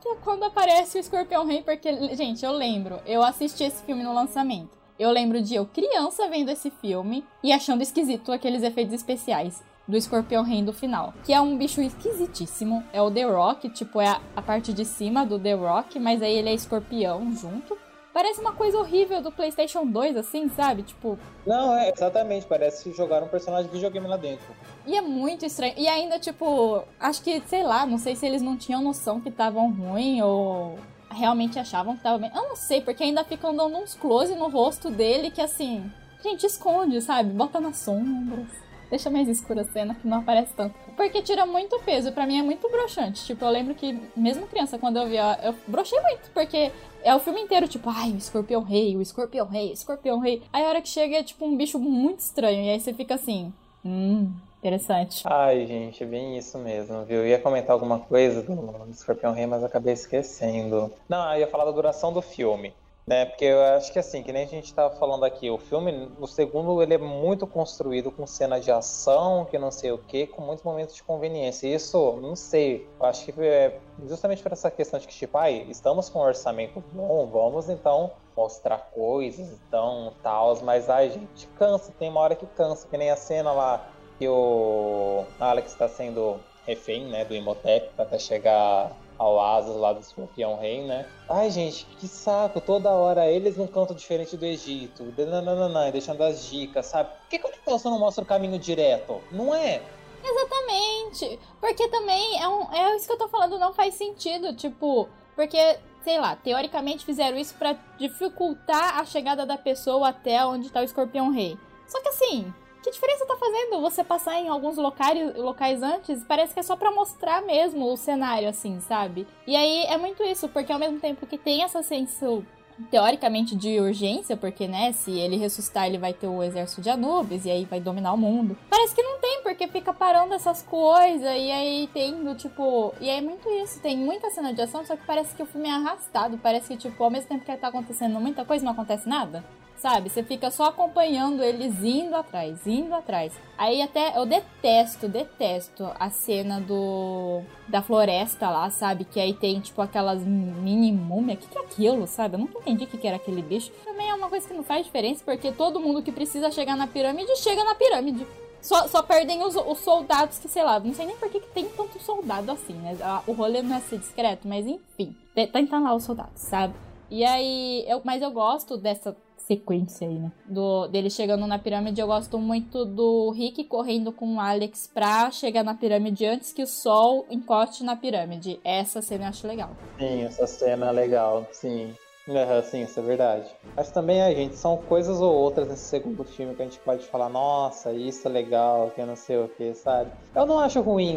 Que 0.00 0.10
é 0.10 0.16
quando 0.16 0.44
aparece 0.44 0.98
o 0.98 1.00
Escorpião 1.00 1.46
Rei, 1.46 1.62
porque, 1.62 2.14
gente, 2.14 2.44
eu 2.44 2.52
lembro, 2.52 3.00
eu 3.06 3.22
assisti 3.22 3.64
esse 3.64 3.82
filme 3.82 4.02
no 4.02 4.12
lançamento. 4.12 4.76
Eu 4.98 5.10
lembro 5.10 5.42
de 5.42 5.54
eu 5.54 5.66
criança 5.66 6.28
vendo 6.28 6.50
esse 6.50 6.70
filme 6.70 7.24
e 7.42 7.50
achando 7.50 7.82
esquisito 7.82 8.30
aqueles 8.30 8.62
efeitos 8.62 8.94
especiais 8.94 9.60
do 9.88 9.96
escorpião 9.96 10.44
rei 10.44 10.62
do 10.62 10.72
final. 10.72 11.12
Que 11.24 11.32
é 11.32 11.40
um 11.40 11.56
bicho 11.58 11.80
esquisitíssimo. 11.80 12.84
É 12.92 13.02
o 13.02 13.10
The 13.10 13.24
Rock, 13.24 13.68
tipo, 13.70 14.00
é 14.00 14.08
a, 14.08 14.20
a 14.36 14.42
parte 14.42 14.72
de 14.72 14.84
cima 14.84 15.26
do 15.26 15.38
The 15.38 15.54
Rock, 15.54 15.98
mas 15.98 16.22
aí 16.22 16.34
ele 16.34 16.50
é 16.50 16.54
escorpião 16.54 17.32
junto. 17.32 17.76
Parece 18.14 18.40
uma 18.40 18.52
coisa 18.52 18.78
horrível 18.78 19.20
do 19.20 19.32
PlayStation 19.32 19.84
2, 19.84 20.16
assim, 20.16 20.48
sabe? 20.48 20.84
Tipo, 20.84 21.18
Não, 21.44 21.76
é 21.76 21.90
exatamente. 21.90 22.46
Parece 22.46 22.84
que 22.84 22.96
jogaram 22.96 23.26
um 23.26 23.28
personagem 23.28 23.66
de 23.66 23.72
videogame 23.72 24.06
lá 24.06 24.16
dentro. 24.16 24.46
e 24.86 24.96
é 24.96 25.00
muito 25.00 25.44
estranho. 25.44 25.74
E 25.76 25.88
ainda, 25.88 26.16
tipo, 26.20 26.84
acho 27.00 27.20
que, 27.20 27.42
sei 27.48 27.64
lá, 27.64 27.84
não 27.84 27.98
sei 27.98 28.14
se 28.14 28.24
eles 28.24 28.40
não 28.40 28.56
tinham 28.56 28.80
noção 28.80 29.20
que 29.20 29.30
estavam 29.30 29.68
ruim 29.72 30.22
ou 30.22 30.78
realmente 31.10 31.58
achavam 31.58 31.96
que 31.96 32.04
tava 32.04 32.18
bem. 32.18 32.30
Eu 32.32 32.48
não 32.50 32.54
sei, 32.54 32.80
porque 32.80 33.02
ainda 33.02 33.24
ficam 33.24 33.54
dando 33.54 33.76
uns 33.78 33.94
close 33.94 34.32
no 34.36 34.48
rosto 34.48 34.90
dele 34.90 35.32
que, 35.32 35.40
assim, 35.40 35.90
gente, 36.22 36.46
esconde, 36.46 37.00
sabe? 37.00 37.30
Bota 37.30 37.58
nas 37.58 37.78
sombras. 37.78 38.46
Deixa 38.94 39.10
mais 39.10 39.26
escura 39.28 39.62
a 39.62 39.64
cena 39.64 39.96
que 39.96 40.06
não 40.06 40.18
aparece 40.18 40.52
tanto. 40.54 40.72
Porque 40.96 41.20
tira 41.20 41.44
muito 41.44 41.80
peso. 41.80 42.12
Pra 42.12 42.24
mim 42.24 42.38
é 42.38 42.42
muito 42.44 42.70
broxante. 42.70 43.24
Tipo, 43.24 43.44
eu 43.44 43.50
lembro 43.50 43.74
que, 43.74 44.00
mesmo 44.16 44.46
criança, 44.46 44.78
quando 44.78 44.98
eu 44.98 45.08
vi, 45.08 45.18
ó, 45.18 45.34
eu 45.42 45.52
brochei 45.66 46.00
muito. 46.00 46.30
Porque 46.32 46.70
é 47.02 47.12
o 47.12 47.18
filme 47.18 47.40
inteiro, 47.40 47.66
tipo, 47.66 47.90
ai, 47.90 48.12
o 48.12 48.16
escorpião 48.16 48.62
rei, 48.62 48.96
o 48.96 49.02
escorpião 49.02 49.48
rei, 49.48 49.70
o 49.70 49.72
escorpião 49.72 50.20
rei. 50.20 50.44
Aí 50.52 50.64
a 50.64 50.68
hora 50.68 50.80
que 50.80 50.88
chega 50.88 51.16
é, 51.16 51.24
tipo, 51.24 51.44
um 51.44 51.56
bicho 51.56 51.76
muito 51.76 52.20
estranho. 52.20 52.62
E 52.62 52.70
aí 52.70 52.78
você 52.78 52.94
fica 52.94 53.16
assim, 53.16 53.52
hum, 53.84 54.30
interessante. 54.60 55.24
Ai, 55.26 55.66
gente, 55.66 56.04
é 56.04 56.06
bem 56.06 56.38
isso 56.38 56.56
mesmo, 56.56 57.04
viu? 57.04 57.16
Eu 57.16 57.26
ia 57.26 57.40
comentar 57.40 57.72
alguma 57.72 57.98
coisa 57.98 58.42
do 58.42 58.90
Escorpião 58.92 59.32
Rei, 59.32 59.46
mas 59.46 59.64
acabei 59.64 59.94
esquecendo. 59.94 60.92
Não, 61.08 61.32
eu 61.32 61.40
ia 61.40 61.48
falar 61.48 61.64
da 61.64 61.72
duração 61.72 62.12
do 62.12 62.22
filme. 62.22 62.72
Né, 63.06 63.26
porque 63.26 63.44
eu 63.44 63.62
acho 63.62 63.92
que 63.92 63.98
assim, 63.98 64.22
que 64.22 64.32
nem 64.32 64.44
a 64.44 64.48
gente 64.48 64.72
tava 64.72 64.96
falando 64.96 65.24
aqui, 65.24 65.50
o 65.50 65.58
filme, 65.58 66.10
o 66.18 66.26
segundo, 66.26 66.82
ele 66.82 66.94
é 66.94 66.98
muito 66.98 67.46
construído 67.46 68.10
com 68.10 68.26
cena 68.26 68.58
de 68.58 68.70
ação, 68.70 69.44
que 69.44 69.58
não 69.58 69.70
sei 69.70 69.92
o 69.92 69.98
que, 69.98 70.26
com 70.26 70.40
muitos 70.40 70.64
momentos 70.64 70.94
de 70.94 71.02
conveniência. 71.02 71.66
E 71.66 71.74
isso, 71.74 72.18
não 72.22 72.34
sei, 72.34 72.88
eu 72.98 73.06
acho 73.06 73.26
que 73.26 73.42
é 73.42 73.78
justamente 74.08 74.42
por 74.42 74.52
essa 74.52 74.70
questão 74.70 74.98
de 74.98 75.06
que, 75.06 75.14
tipo, 75.14 75.36
ai, 75.36 75.66
estamos 75.68 76.08
com 76.08 76.20
um 76.20 76.22
orçamento 76.22 76.82
bom, 76.92 77.26
vamos 77.26 77.68
então 77.68 78.10
mostrar 78.34 78.78
coisas, 78.94 79.60
então, 79.68 80.14
tal, 80.22 80.58
mas 80.62 80.88
ai, 80.88 81.10
gente, 81.10 81.46
cansa, 81.58 81.92
tem 81.98 82.08
uma 82.08 82.20
hora 82.20 82.34
que 82.34 82.46
cansa, 82.46 82.88
que 82.88 82.96
nem 82.96 83.10
a 83.10 83.16
cena 83.16 83.52
lá 83.52 83.86
que 84.18 84.26
o 84.26 85.24
Alex 85.38 85.72
está 85.72 85.88
sendo 85.88 86.40
refém, 86.66 87.04
né, 87.04 87.24
do 87.24 87.34
Imhotep 87.34 87.90
até 87.98 88.18
chegar 88.18 88.96
ao 89.18 89.40
asas 89.40 89.76
lá 89.76 89.92
do 89.92 90.00
escorpião 90.00 90.56
rei, 90.56 90.84
né? 90.84 91.06
Ai, 91.28 91.50
gente, 91.50 91.86
que 91.98 92.08
saco, 92.08 92.60
toda 92.60 92.90
hora 92.90 93.30
eles 93.30 93.56
num 93.56 93.66
canto 93.66 93.94
diferente 93.94 94.36
do 94.36 94.44
Egito, 94.44 95.04
nananana, 95.16 95.90
deixando 95.90 96.22
as 96.22 96.44
dicas, 96.44 96.86
sabe? 96.86 97.10
Por 97.10 97.28
que, 97.28 97.38
que 97.38 97.46
o 97.46 97.50
Nicholson 97.50 97.90
não 97.90 97.98
mostra 97.98 98.24
o 98.24 98.26
caminho 98.26 98.58
direto? 98.58 99.20
Não 99.30 99.54
é? 99.54 99.82
Exatamente. 100.24 101.38
Porque 101.60 101.86
também 101.88 102.42
é, 102.42 102.48
um, 102.48 102.72
é 102.72 102.96
isso 102.96 103.06
que 103.06 103.12
eu 103.12 103.18
tô 103.18 103.28
falando, 103.28 103.58
não 103.58 103.72
faz 103.72 103.94
sentido. 103.94 104.54
Tipo, 104.56 105.08
porque, 105.36 105.78
sei 106.02 106.18
lá, 106.18 106.34
teoricamente 106.34 107.04
fizeram 107.04 107.36
isso 107.36 107.54
pra 107.54 107.76
dificultar 107.98 108.98
a 108.98 109.04
chegada 109.04 109.44
da 109.44 109.58
pessoa 109.58 110.08
até 110.08 110.44
onde 110.44 110.70
tá 110.70 110.80
o 110.80 110.84
escorpião 110.84 111.30
rei. 111.30 111.58
Só 111.86 112.00
que 112.00 112.08
assim, 112.08 112.52
que 112.84 112.90
diferença 112.90 113.24
tá 113.24 113.34
fazendo 113.36 113.80
você 113.80 114.04
passar 114.04 114.38
em 114.38 114.48
alguns 114.48 114.76
locais, 114.76 115.34
locais 115.36 115.82
antes? 115.82 116.22
Parece 116.24 116.52
que 116.52 116.60
é 116.60 116.62
só 116.62 116.76
pra 116.76 116.90
mostrar 116.90 117.40
mesmo 117.40 117.90
o 117.90 117.96
cenário, 117.96 118.46
assim, 118.46 118.78
sabe? 118.80 119.26
E 119.46 119.56
aí 119.56 119.84
é 119.86 119.96
muito 119.96 120.22
isso, 120.22 120.48
porque 120.50 120.70
ao 120.70 120.78
mesmo 120.78 121.00
tempo 121.00 121.26
que 121.26 121.38
tem 121.38 121.62
essa 121.62 121.82
senso, 121.82 122.44
teoricamente 122.90 123.56
de 123.56 123.80
urgência, 123.80 124.36
porque, 124.36 124.68
né, 124.68 124.92
se 124.92 125.18
ele 125.18 125.36
ressuscitar, 125.36 125.86
ele 125.86 125.96
vai 125.96 126.12
ter 126.12 126.26
o 126.26 126.42
exército 126.42 126.82
de 126.82 126.90
Anubis 126.90 127.46
e 127.46 127.50
aí 127.50 127.64
vai 127.64 127.80
dominar 127.80 128.12
o 128.12 128.18
mundo. 128.18 128.54
Parece 128.68 128.94
que 128.94 129.02
não 129.02 129.18
tem, 129.18 129.42
porque 129.42 129.66
fica 129.66 129.94
parando 129.94 130.34
essas 130.34 130.60
coisas 130.62 131.22
e 131.22 131.50
aí 131.50 131.88
tem 131.94 132.34
tipo. 132.34 132.92
E 133.00 133.08
é 133.08 133.22
muito 133.22 133.48
isso, 133.48 133.80
tem 133.80 133.96
muita 133.96 134.28
cena 134.30 134.52
de 134.52 134.60
ação, 134.60 134.84
só 134.84 134.94
que 134.94 135.06
parece 135.06 135.34
que 135.34 135.42
o 135.42 135.46
filme 135.46 135.70
é 135.70 135.72
arrastado. 135.72 136.36
Parece 136.36 136.68
que, 136.68 136.76
tipo, 136.76 137.02
ao 137.02 137.10
mesmo 137.10 137.28
tempo 137.30 137.46
que 137.46 137.56
tá 137.56 137.68
acontecendo 137.68 138.20
muita 138.20 138.44
coisa, 138.44 138.62
não 138.62 138.72
acontece 138.72 139.08
nada 139.08 139.42
sabe? 139.84 140.08
Você 140.08 140.22
fica 140.22 140.50
só 140.50 140.64
acompanhando 140.64 141.44
eles 141.44 141.84
indo 141.84 142.16
atrás, 142.16 142.66
indo 142.66 142.94
atrás. 142.94 143.34
Aí 143.58 143.82
até 143.82 144.16
eu 144.16 144.24
detesto, 144.24 145.06
detesto 145.06 145.86
a 146.00 146.08
cena 146.08 146.58
do 146.58 147.42
da 147.68 147.82
floresta 147.82 148.48
lá, 148.48 148.70
sabe? 148.70 149.04
Que 149.04 149.20
aí 149.20 149.34
tem 149.34 149.60
tipo 149.60 149.82
aquelas 149.82 150.22
mini 150.22 150.90
múmias. 150.90 151.36
O 151.36 151.42
que, 151.42 151.48
que 151.48 151.58
é 151.58 151.60
aquilo, 151.60 152.06
sabe? 152.06 152.36
Eu 152.36 152.38
nunca 152.38 152.60
entendi 152.60 152.84
o 152.84 152.86
que, 152.86 152.96
que 152.96 153.06
era 153.06 153.16
aquele 153.16 153.42
bicho. 153.42 153.70
Também 153.84 154.08
é 154.08 154.14
uma 154.14 154.30
coisa 154.30 154.48
que 154.48 154.54
não 154.54 154.64
faz 154.64 154.86
diferença, 154.86 155.22
porque 155.22 155.52
todo 155.52 155.78
mundo 155.78 156.02
que 156.02 156.10
precisa 156.10 156.50
chegar 156.50 156.78
na 156.78 156.86
pirâmide 156.86 157.36
chega 157.36 157.62
na 157.62 157.74
pirâmide. 157.74 158.26
Só, 158.62 158.88
só 158.88 159.02
perdem 159.02 159.42
os, 159.44 159.54
os, 159.54 159.78
soldados 159.80 160.38
que, 160.38 160.48
sei 160.48 160.62
lá, 160.62 160.80
não 160.80 160.94
sei 160.94 161.04
nem 161.04 161.16
por 161.16 161.28
que, 161.28 161.40
que 161.40 161.48
tem 161.48 161.68
tanto 161.68 162.02
soldado 162.02 162.50
assim, 162.50 162.72
né? 162.72 162.96
O 163.26 163.32
rolê 163.32 163.60
não 163.60 163.76
é 163.76 163.80
ser 163.80 163.98
discreto, 163.98 164.48
mas 164.48 164.66
enfim. 164.66 165.14
Tentam 165.52 165.84
lá 165.84 165.94
os 165.94 166.04
soldados, 166.04 166.40
sabe? 166.40 166.72
E 167.10 167.22
aí, 167.22 167.84
eu, 167.86 168.00
mas 168.02 168.22
eu 168.22 168.30
gosto 168.30 168.78
dessa 168.78 169.14
sequência 169.46 170.08
aí, 170.08 170.18
né? 170.18 170.32
Do, 170.46 170.88
dele 170.88 171.10
chegando 171.10 171.46
na 171.46 171.58
pirâmide, 171.58 172.00
eu 172.00 172.06
gosto 172.06 172.38
muito 172.38 172.84
do 172.84 173.30
Rick 173.30 173.64
correndo 173.64 174.12
com 174.12 174.36
o 174.36 174.40
Alex 174.40 174.90
pra 174.92 175.30
chegar 175.30 175.62
na 175.62 175.74
pirâmide 175.74 176.26
antes 176.26 176.52
que 176.52 176.62
o 176.62 176.66
sol 176.66 177.26
encoste 177.30 177.84
na 177.84 177.96
pirâmide. 177.96 178.58
Essa 178.64 179.02
cena 179.02 179.24
eu 179.24 179.28
acho 179.28 179.46
legal. 179.46 179.70
Sim, 179.98 180.24
essa 180.24 180.46
cena 180.46 180.88
é 180.88 180.92
legal, 180.92 181.46
sim. 181.52 181.94
Uhum, 182.26 182.62
sim, 182.62 182.82
isso 182.82 182.98
é 182.98 183.02
verdade. 183.02 183.54
Mas 183.76 183.90
também, 183.90 184.22
a 184.22 184.32
gente, 184.32 184.56
são 184.56 184.78
coisas 184.78 185.20
ou 185.20 185.34
outras 185.34 185.68
nesse 185.68 185.88
segundo 185.88 186.24
filme 186.24 186.54
que 186.54 186.62
a 186.62 186.64
gente 186.64 186.78
pode 186.78 187.04
falar, 187.06 187.28
nossa, 187.28 187.92
isso 187.92 188.26
é 188.26 188.30
legal, 188.30 188.90
que 188.92 189.04
não 189.04 189.16
sei 189.16 189.36
o 189.36 189.48
que, 189.48 189.74
sabe? 189.74 190.10
Eu 190.34 190.46
não 190.46 190.58
acho 190.58 190.80
ruim 190.80 191.16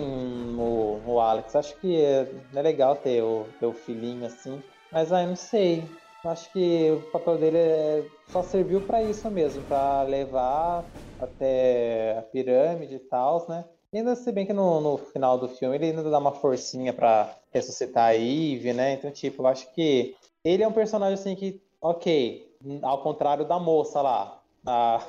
no, 0.53 0.99
no 0.99 1.19
Alex, 1.19 1.55
acho 1.55 1.77
que 1.77 2.01
é, 2.01 2.27
é 2.53 2.61
legal 2.61 2.95
ter 2.95 3.21
o, 3.23 3.45
ter 3.59 3.67
o 3.67 3.73
filhinho 3.73 4.25
assim, 4.25 4.61
mas 4.91 5.13
aí 5.13 5.25
não 5.25 5.35
sei. 5.35 5.85
Acho 6.27 6.51
que 6.51 6.91
o 6.91 7.11
papel 7.11 7.37
dele 7.37 7.57
é, 7.57 8.05
só 8.27 8.43
serviu 8.43 8.81
para 8.81 9.03
isso 9.03 9.29
mesmo, 9.31 9.63
para 9.63 10.03
levar 10.03 10.85
até 11.19 12.17
a 12.17 12.21
pirâmide 12.21 12.95
e 12.95 12.99
tal, 12.99 13.45
né? 13.47 13.65
E 13.91 13.97
ainda 13.97 14.15
se 14.15 14.31
bem 14.31 14.45
que 14.45 14.53
no, 14.53 14.81
no, 14.81 14.97
final 14.97 15.37
do 15.37 15.47
filme 15.47 15.75
ele 15.75 15.85
ainda 15.85 16.03
dá 16.03 16.19
uma 16.19 16.33
forcinha 16.33 16.91
para 16.91 17.33
ressuscitar 17.51 18.09
a 18.09 18.15
Eve, 18.15 18.73
né? 18.73 18.93
Então, 18.93 19.09
tipo, 19.09 19.41
eu 19.41 19.47
acho 19.47 19.71
que 19.73 20.15
ele 20.43 20.63
é 20.63 20.67
um 20.67 20.73
personagem 20.73 21.13
assim 21.13 21.35
que, 21.35 21.61
ok, 21.81 22.53
ao 22.81 23.01
contrário 23.01 23.45
da 23.45 23.57
moça 23.57 24.01
lá, 24.01 24.41
a, 24.65 25.01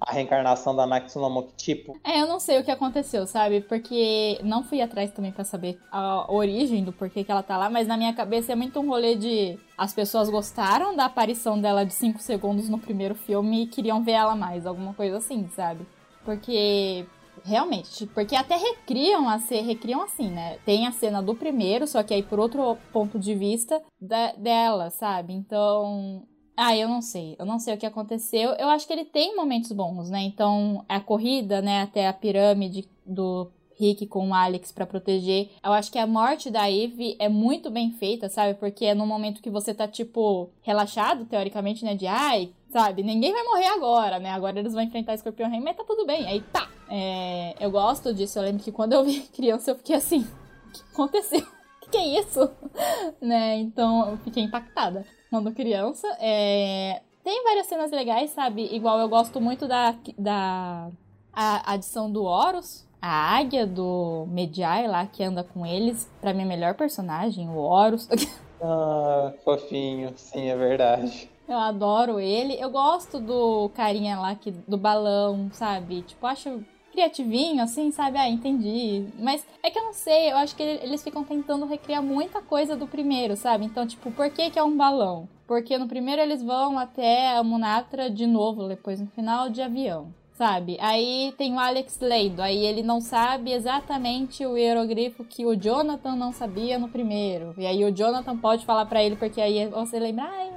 a 0.00 0.12
reencarnação 0.12 0.74
da 0.74 0.86
Natsunomo, 0.86 1.44
que 1.44 1.54
tipo. 1.54 1.98
É, 2.04 2.20
eu 2.20 2.26
não 2.26 2.40
sei 2.40 2.58
o 2.58 2.64
que 2.64 2.70
aconteceu, 2.70 3.26
sabe? 3.26 3.60
Porque 3.60 4.38
não 4.42 4.62
fui 4.62 4.80
atrás 4.80 5.10
também 5.10 5.32
para 5.32 5.44
saber 5.44 5.78
a 5.90 6.32
origem 6.32 6.84
do 6.84 6.92
porquê 6.92 7.24
que 7.24 7.30
ela 7.30 7.42
tá 7.42 7.56
lá, 7.56 7.68
mas 7.68 7.86
na 7.86 7.96
minha 7.96 8.14
cabeça 8.14 8.52
é 8.52 8.56
muito 8.56 8.80
um 8.80 8.88
rolê 8.88 9.14
de 9.16 9.58
as 9.76 9.92
pessoas 9.92 10.28
gostaram 10.28 10.96
da 10.96 11.06
aparição 11.06 11.60
dela 11.60 11.84
de 11.84 11.92
5 11.92 12.20
segundos 12.20 12.68
no 12.68 12.78
primeiro 12.78 13.14
filme 13.14 13.64
e 13.64 13.66
queriam 13.66 14.02
ver 14.02 14.12
ela 14.12 14.34
mais, 14.34 14.66
alguma 14.66 14.94
coisa 14.94 15.18
assim, 15.18 15.48
sabe? 15.48 15.86
Porque 16.24 17.06
Realmente, 17.44 18.06
porque 18.06 18.36
até 18.36 18.56
recriam 18.56 19.28
a 19.28 19.38
ser, 19.38 19.62
recriam 19.62 20.02
assim, 20.02 20.30
né? 20.30 20.58
Tem 20.64 20.86
a 20.86 20.92
cena 20.92 21.20
do 21.20 21.34
primeiro, 21.34 21.86
só 21.86 22.02
que 22.02 22.14
aí 22.14 22.22
por 22.22 22.38
outro 22.38 22.76
ponto 22.92 23.18
de 23.18 23.34
vista 23.34 23.82
da, 24.00 24.32
dela, 24.32 24.90
sabe? 24.90 25.32
Então, 25.32 26.22
ah, 26.64 26.76
eu 26.76 26.88
não 26.88 27.02
sei. 27.02 27.34
Eu 27.40 27.44
não 27.44 27.58
sei 27.58 27.74
o 27.74 27.76
que 27.76 27.84
aconteceu. 27.84 28.50
Eu 28.52 28.68
acho 28.68 28.86
que 28.86 28.92
ele 28.92 29.04
tem 29.04 29.34
momentos 29.34 29.72
bons, 29.72 30.08
né? 30.08 30.22
Então, 30.22 30.84
a 30.88 31.00
corrida, 31.00 31.60
né, 31.60 31.82
até 31.82 32.06
a 32.06 32.12
pirâmide 32.12 32.88
do 33.04 33.50
Rick 33.76 34.06
com 34.06 34.28
o 34.28 34.34
Alex 34.34 34.70
para 34.70 34.86
proteger. 34.86 35.50
Eu 35.60 35.72
acho 35.72 35.90
que 35.90 35.98
a 35.98 36.06
morte 36.06 36.50
da 36.50 36.70
Eve 36.70 37.16
é 37.18 37.28
muito 37.28 37.68
bem 37.68 37.90
feita, 37.90 38.28
sabe? 38.28 38.54
Porque 38.54 38.84
é 38.84 38.94
no 38.94 39.04
momento 39.04 39.42
que 39.42 39.50
você 39.50 39.74
tá, 39.74 39.88
tipo, 39.88 40.50
relaxado, 40.62 41.24
teoricamente, 41.24 41.84
né? 41.84 41.96
De 41.96 42.06
ai, 42.06 42.52
sabe? 42.70 43.02
Ninguém 43.02 43.32
vai 43.32 43.42
morrer 43.42 43.66
agora, 43.66 44.20
né? 44.20 44.30
Agora 44.30 44.60
eles 44.60 44.72
vão 44.72 44.82
enfrentar 44.84 45.14
Escorpião 45.14 45.50
Rei, 45.50 45.58
mas 45.58 45.76
tá 45.76 45.82
tudo 45.82 46.06
bem. 46.06 46.24
Aí 46.26 46.42
tá. 46.52 46.70
É, 46.88 47.56
eu 47.58 47.72
gosto 47.72 48.14
disso. 48.14 48.38
Eu 48.38 48.44
lembro 48.44 48.62
que 48.62 48.70
quando 48.70 48.92
eu 48.92 49.02
vi 49.02 49.18
criança, 49.34 49.72
eu 49.72 49.76
fiquei 49.76 49.96
assim: 49.96 50.20
o 50.20 50.72
que 50.72 50.82
aconteceu? 50.92 51.44
O 51.84 51.90
que 51.90 51.96
é 51.96 52.20
isso? 52.20 52.48
né? 53.20 53.56
Então 53.58 54.10
eu 54.12 54.16
fiquei 54.18 54.44
impactada 54.44 55.04
quando 55.32 55.50
criança. 55.54 56.06
É... 56.20 57.00
Tem 57.24 57.42
várias 57.42 57.66
cenas 57.66 57.90
legais, 57.90 58.30
sabe? 58.30 58.68
Igual 58.74 58.98
eu 58.98 59.08
gosto 59.08 59.40
muito 59.40 59.66
da, 59.66 59.94
da 60.18 60.90
a 61.32 61.72
adição 61.72 62.12
do 62.12 62.24
Horus, 62.24 62.86
a 63.00 63.38
águia 63.38 63.66
do 63.66 64.26
Medjay 64.28 64.86
lá 64.86 65.06
que 65.06 65.24
anda 65.24 65.42
com 65.42 65.64
eles. 65.64 66.10
Pra 66.20 66.34
mim, 66.34 66.42
é 66.42 66.44
melhor 66.44 66.74
personagem, 66.74 67.48
o 67.48 67.56
Horus. 67.56 68.06
ah, 68.60 69.32
fofinho, 69.42 70.12
sim, 70.16 70.50
é 70.50 70.56
verdade. 70.56 71.30
Eu 71.48 71.56
adoro 71.56 72.20
ele. 72.20 72.60
Eu 72.60 72.70
gosto 72.70 73.18
do 73.18 73.70
carinha 73.70 74.18
lá 74.18 74.34
que, 74.34 74.50
do 74.50 74.76
balão, 74.76 75.48
sabe? 75.52 76.02
Tipo, 76.02 76.26
acho 76.26 76.62
criativinho, 76.92 77.62
assim, 77.62 77.90
sabe? 77.90 78.18
Ah, 78.18 78.28
entendi. 78.28 79.06
Mas 79.18 79.44
é 79.62 79.70
que 79.70 79.78
eu 79.78 79.84
não 79.84 79.92
sei, 79.92 80.30
eu 80.30 80.36
acho 80.36 80.54
que 80.54 80.62
eles 80.62 81.02
ficam 81.02 81.24
tentando 81.24 81.66
recriar 81.66 82.02
muita 82.02 82.40
coisa 82.40 82.76
do 82.76 82.86
primeiro, 82.86 83.34
sabe? 83.36 83.64
Então, 83.64 83.86
tipo, 83.86 84.12
por 84.12 84.30
que, 84.30 84.50
que 84.50 84.58
é 84.58 84.62
um 84.62 84.76
balão? 84.76 85.28
Porque 85.46 85.76
no 85.76 85.88
primeiro 85.88 86.22
eles 86.22 86.42
vão 86.42 86.78
até 86.78 87.36
a 87.36 87.42
Munatra 87.42 88.10
de 88.10 88.26
novo, 88.26 88.68
depois 88.68 89.00
no 89.00 89.06
final 89.08 89.50
de 89.50 89.62
avião. 89.62 90.12
Sabe? 90.34 90.76
Aí 90.80 91.32
tem 91.36 91.54
o 91.54 91.58
Alex 91.58 91.98
lendo, 92.00 92.40
aí 92.40 92.64
ele 92.64 92.82
não 92.82 93.00
sabe 93.00 93.52
exatamente 93.52 94.44
o 94.46 94.56
hierogrifo 94.56 95.24
que 95.24 95.44
o 95.44 95.54
Jonathan 95.54 96.16
não 96.16 96.32
sabia 96.32 96.78
no 96.78 96.88
primeiro. 96.88 97.54
E 97.58 97.66
aí 97.66 97.84
o 97.84 97.92
Jonathan 97.92 98.36
pode 98.38 98.64
falar 98.64 98.86
para 98.86 99.04
ele, 99.04 99.14
porque 99.14 99.40
aí 99.40 99.66
você 99.68 99.98
lembra, 100.00 100.24
ai, 100.24 100.50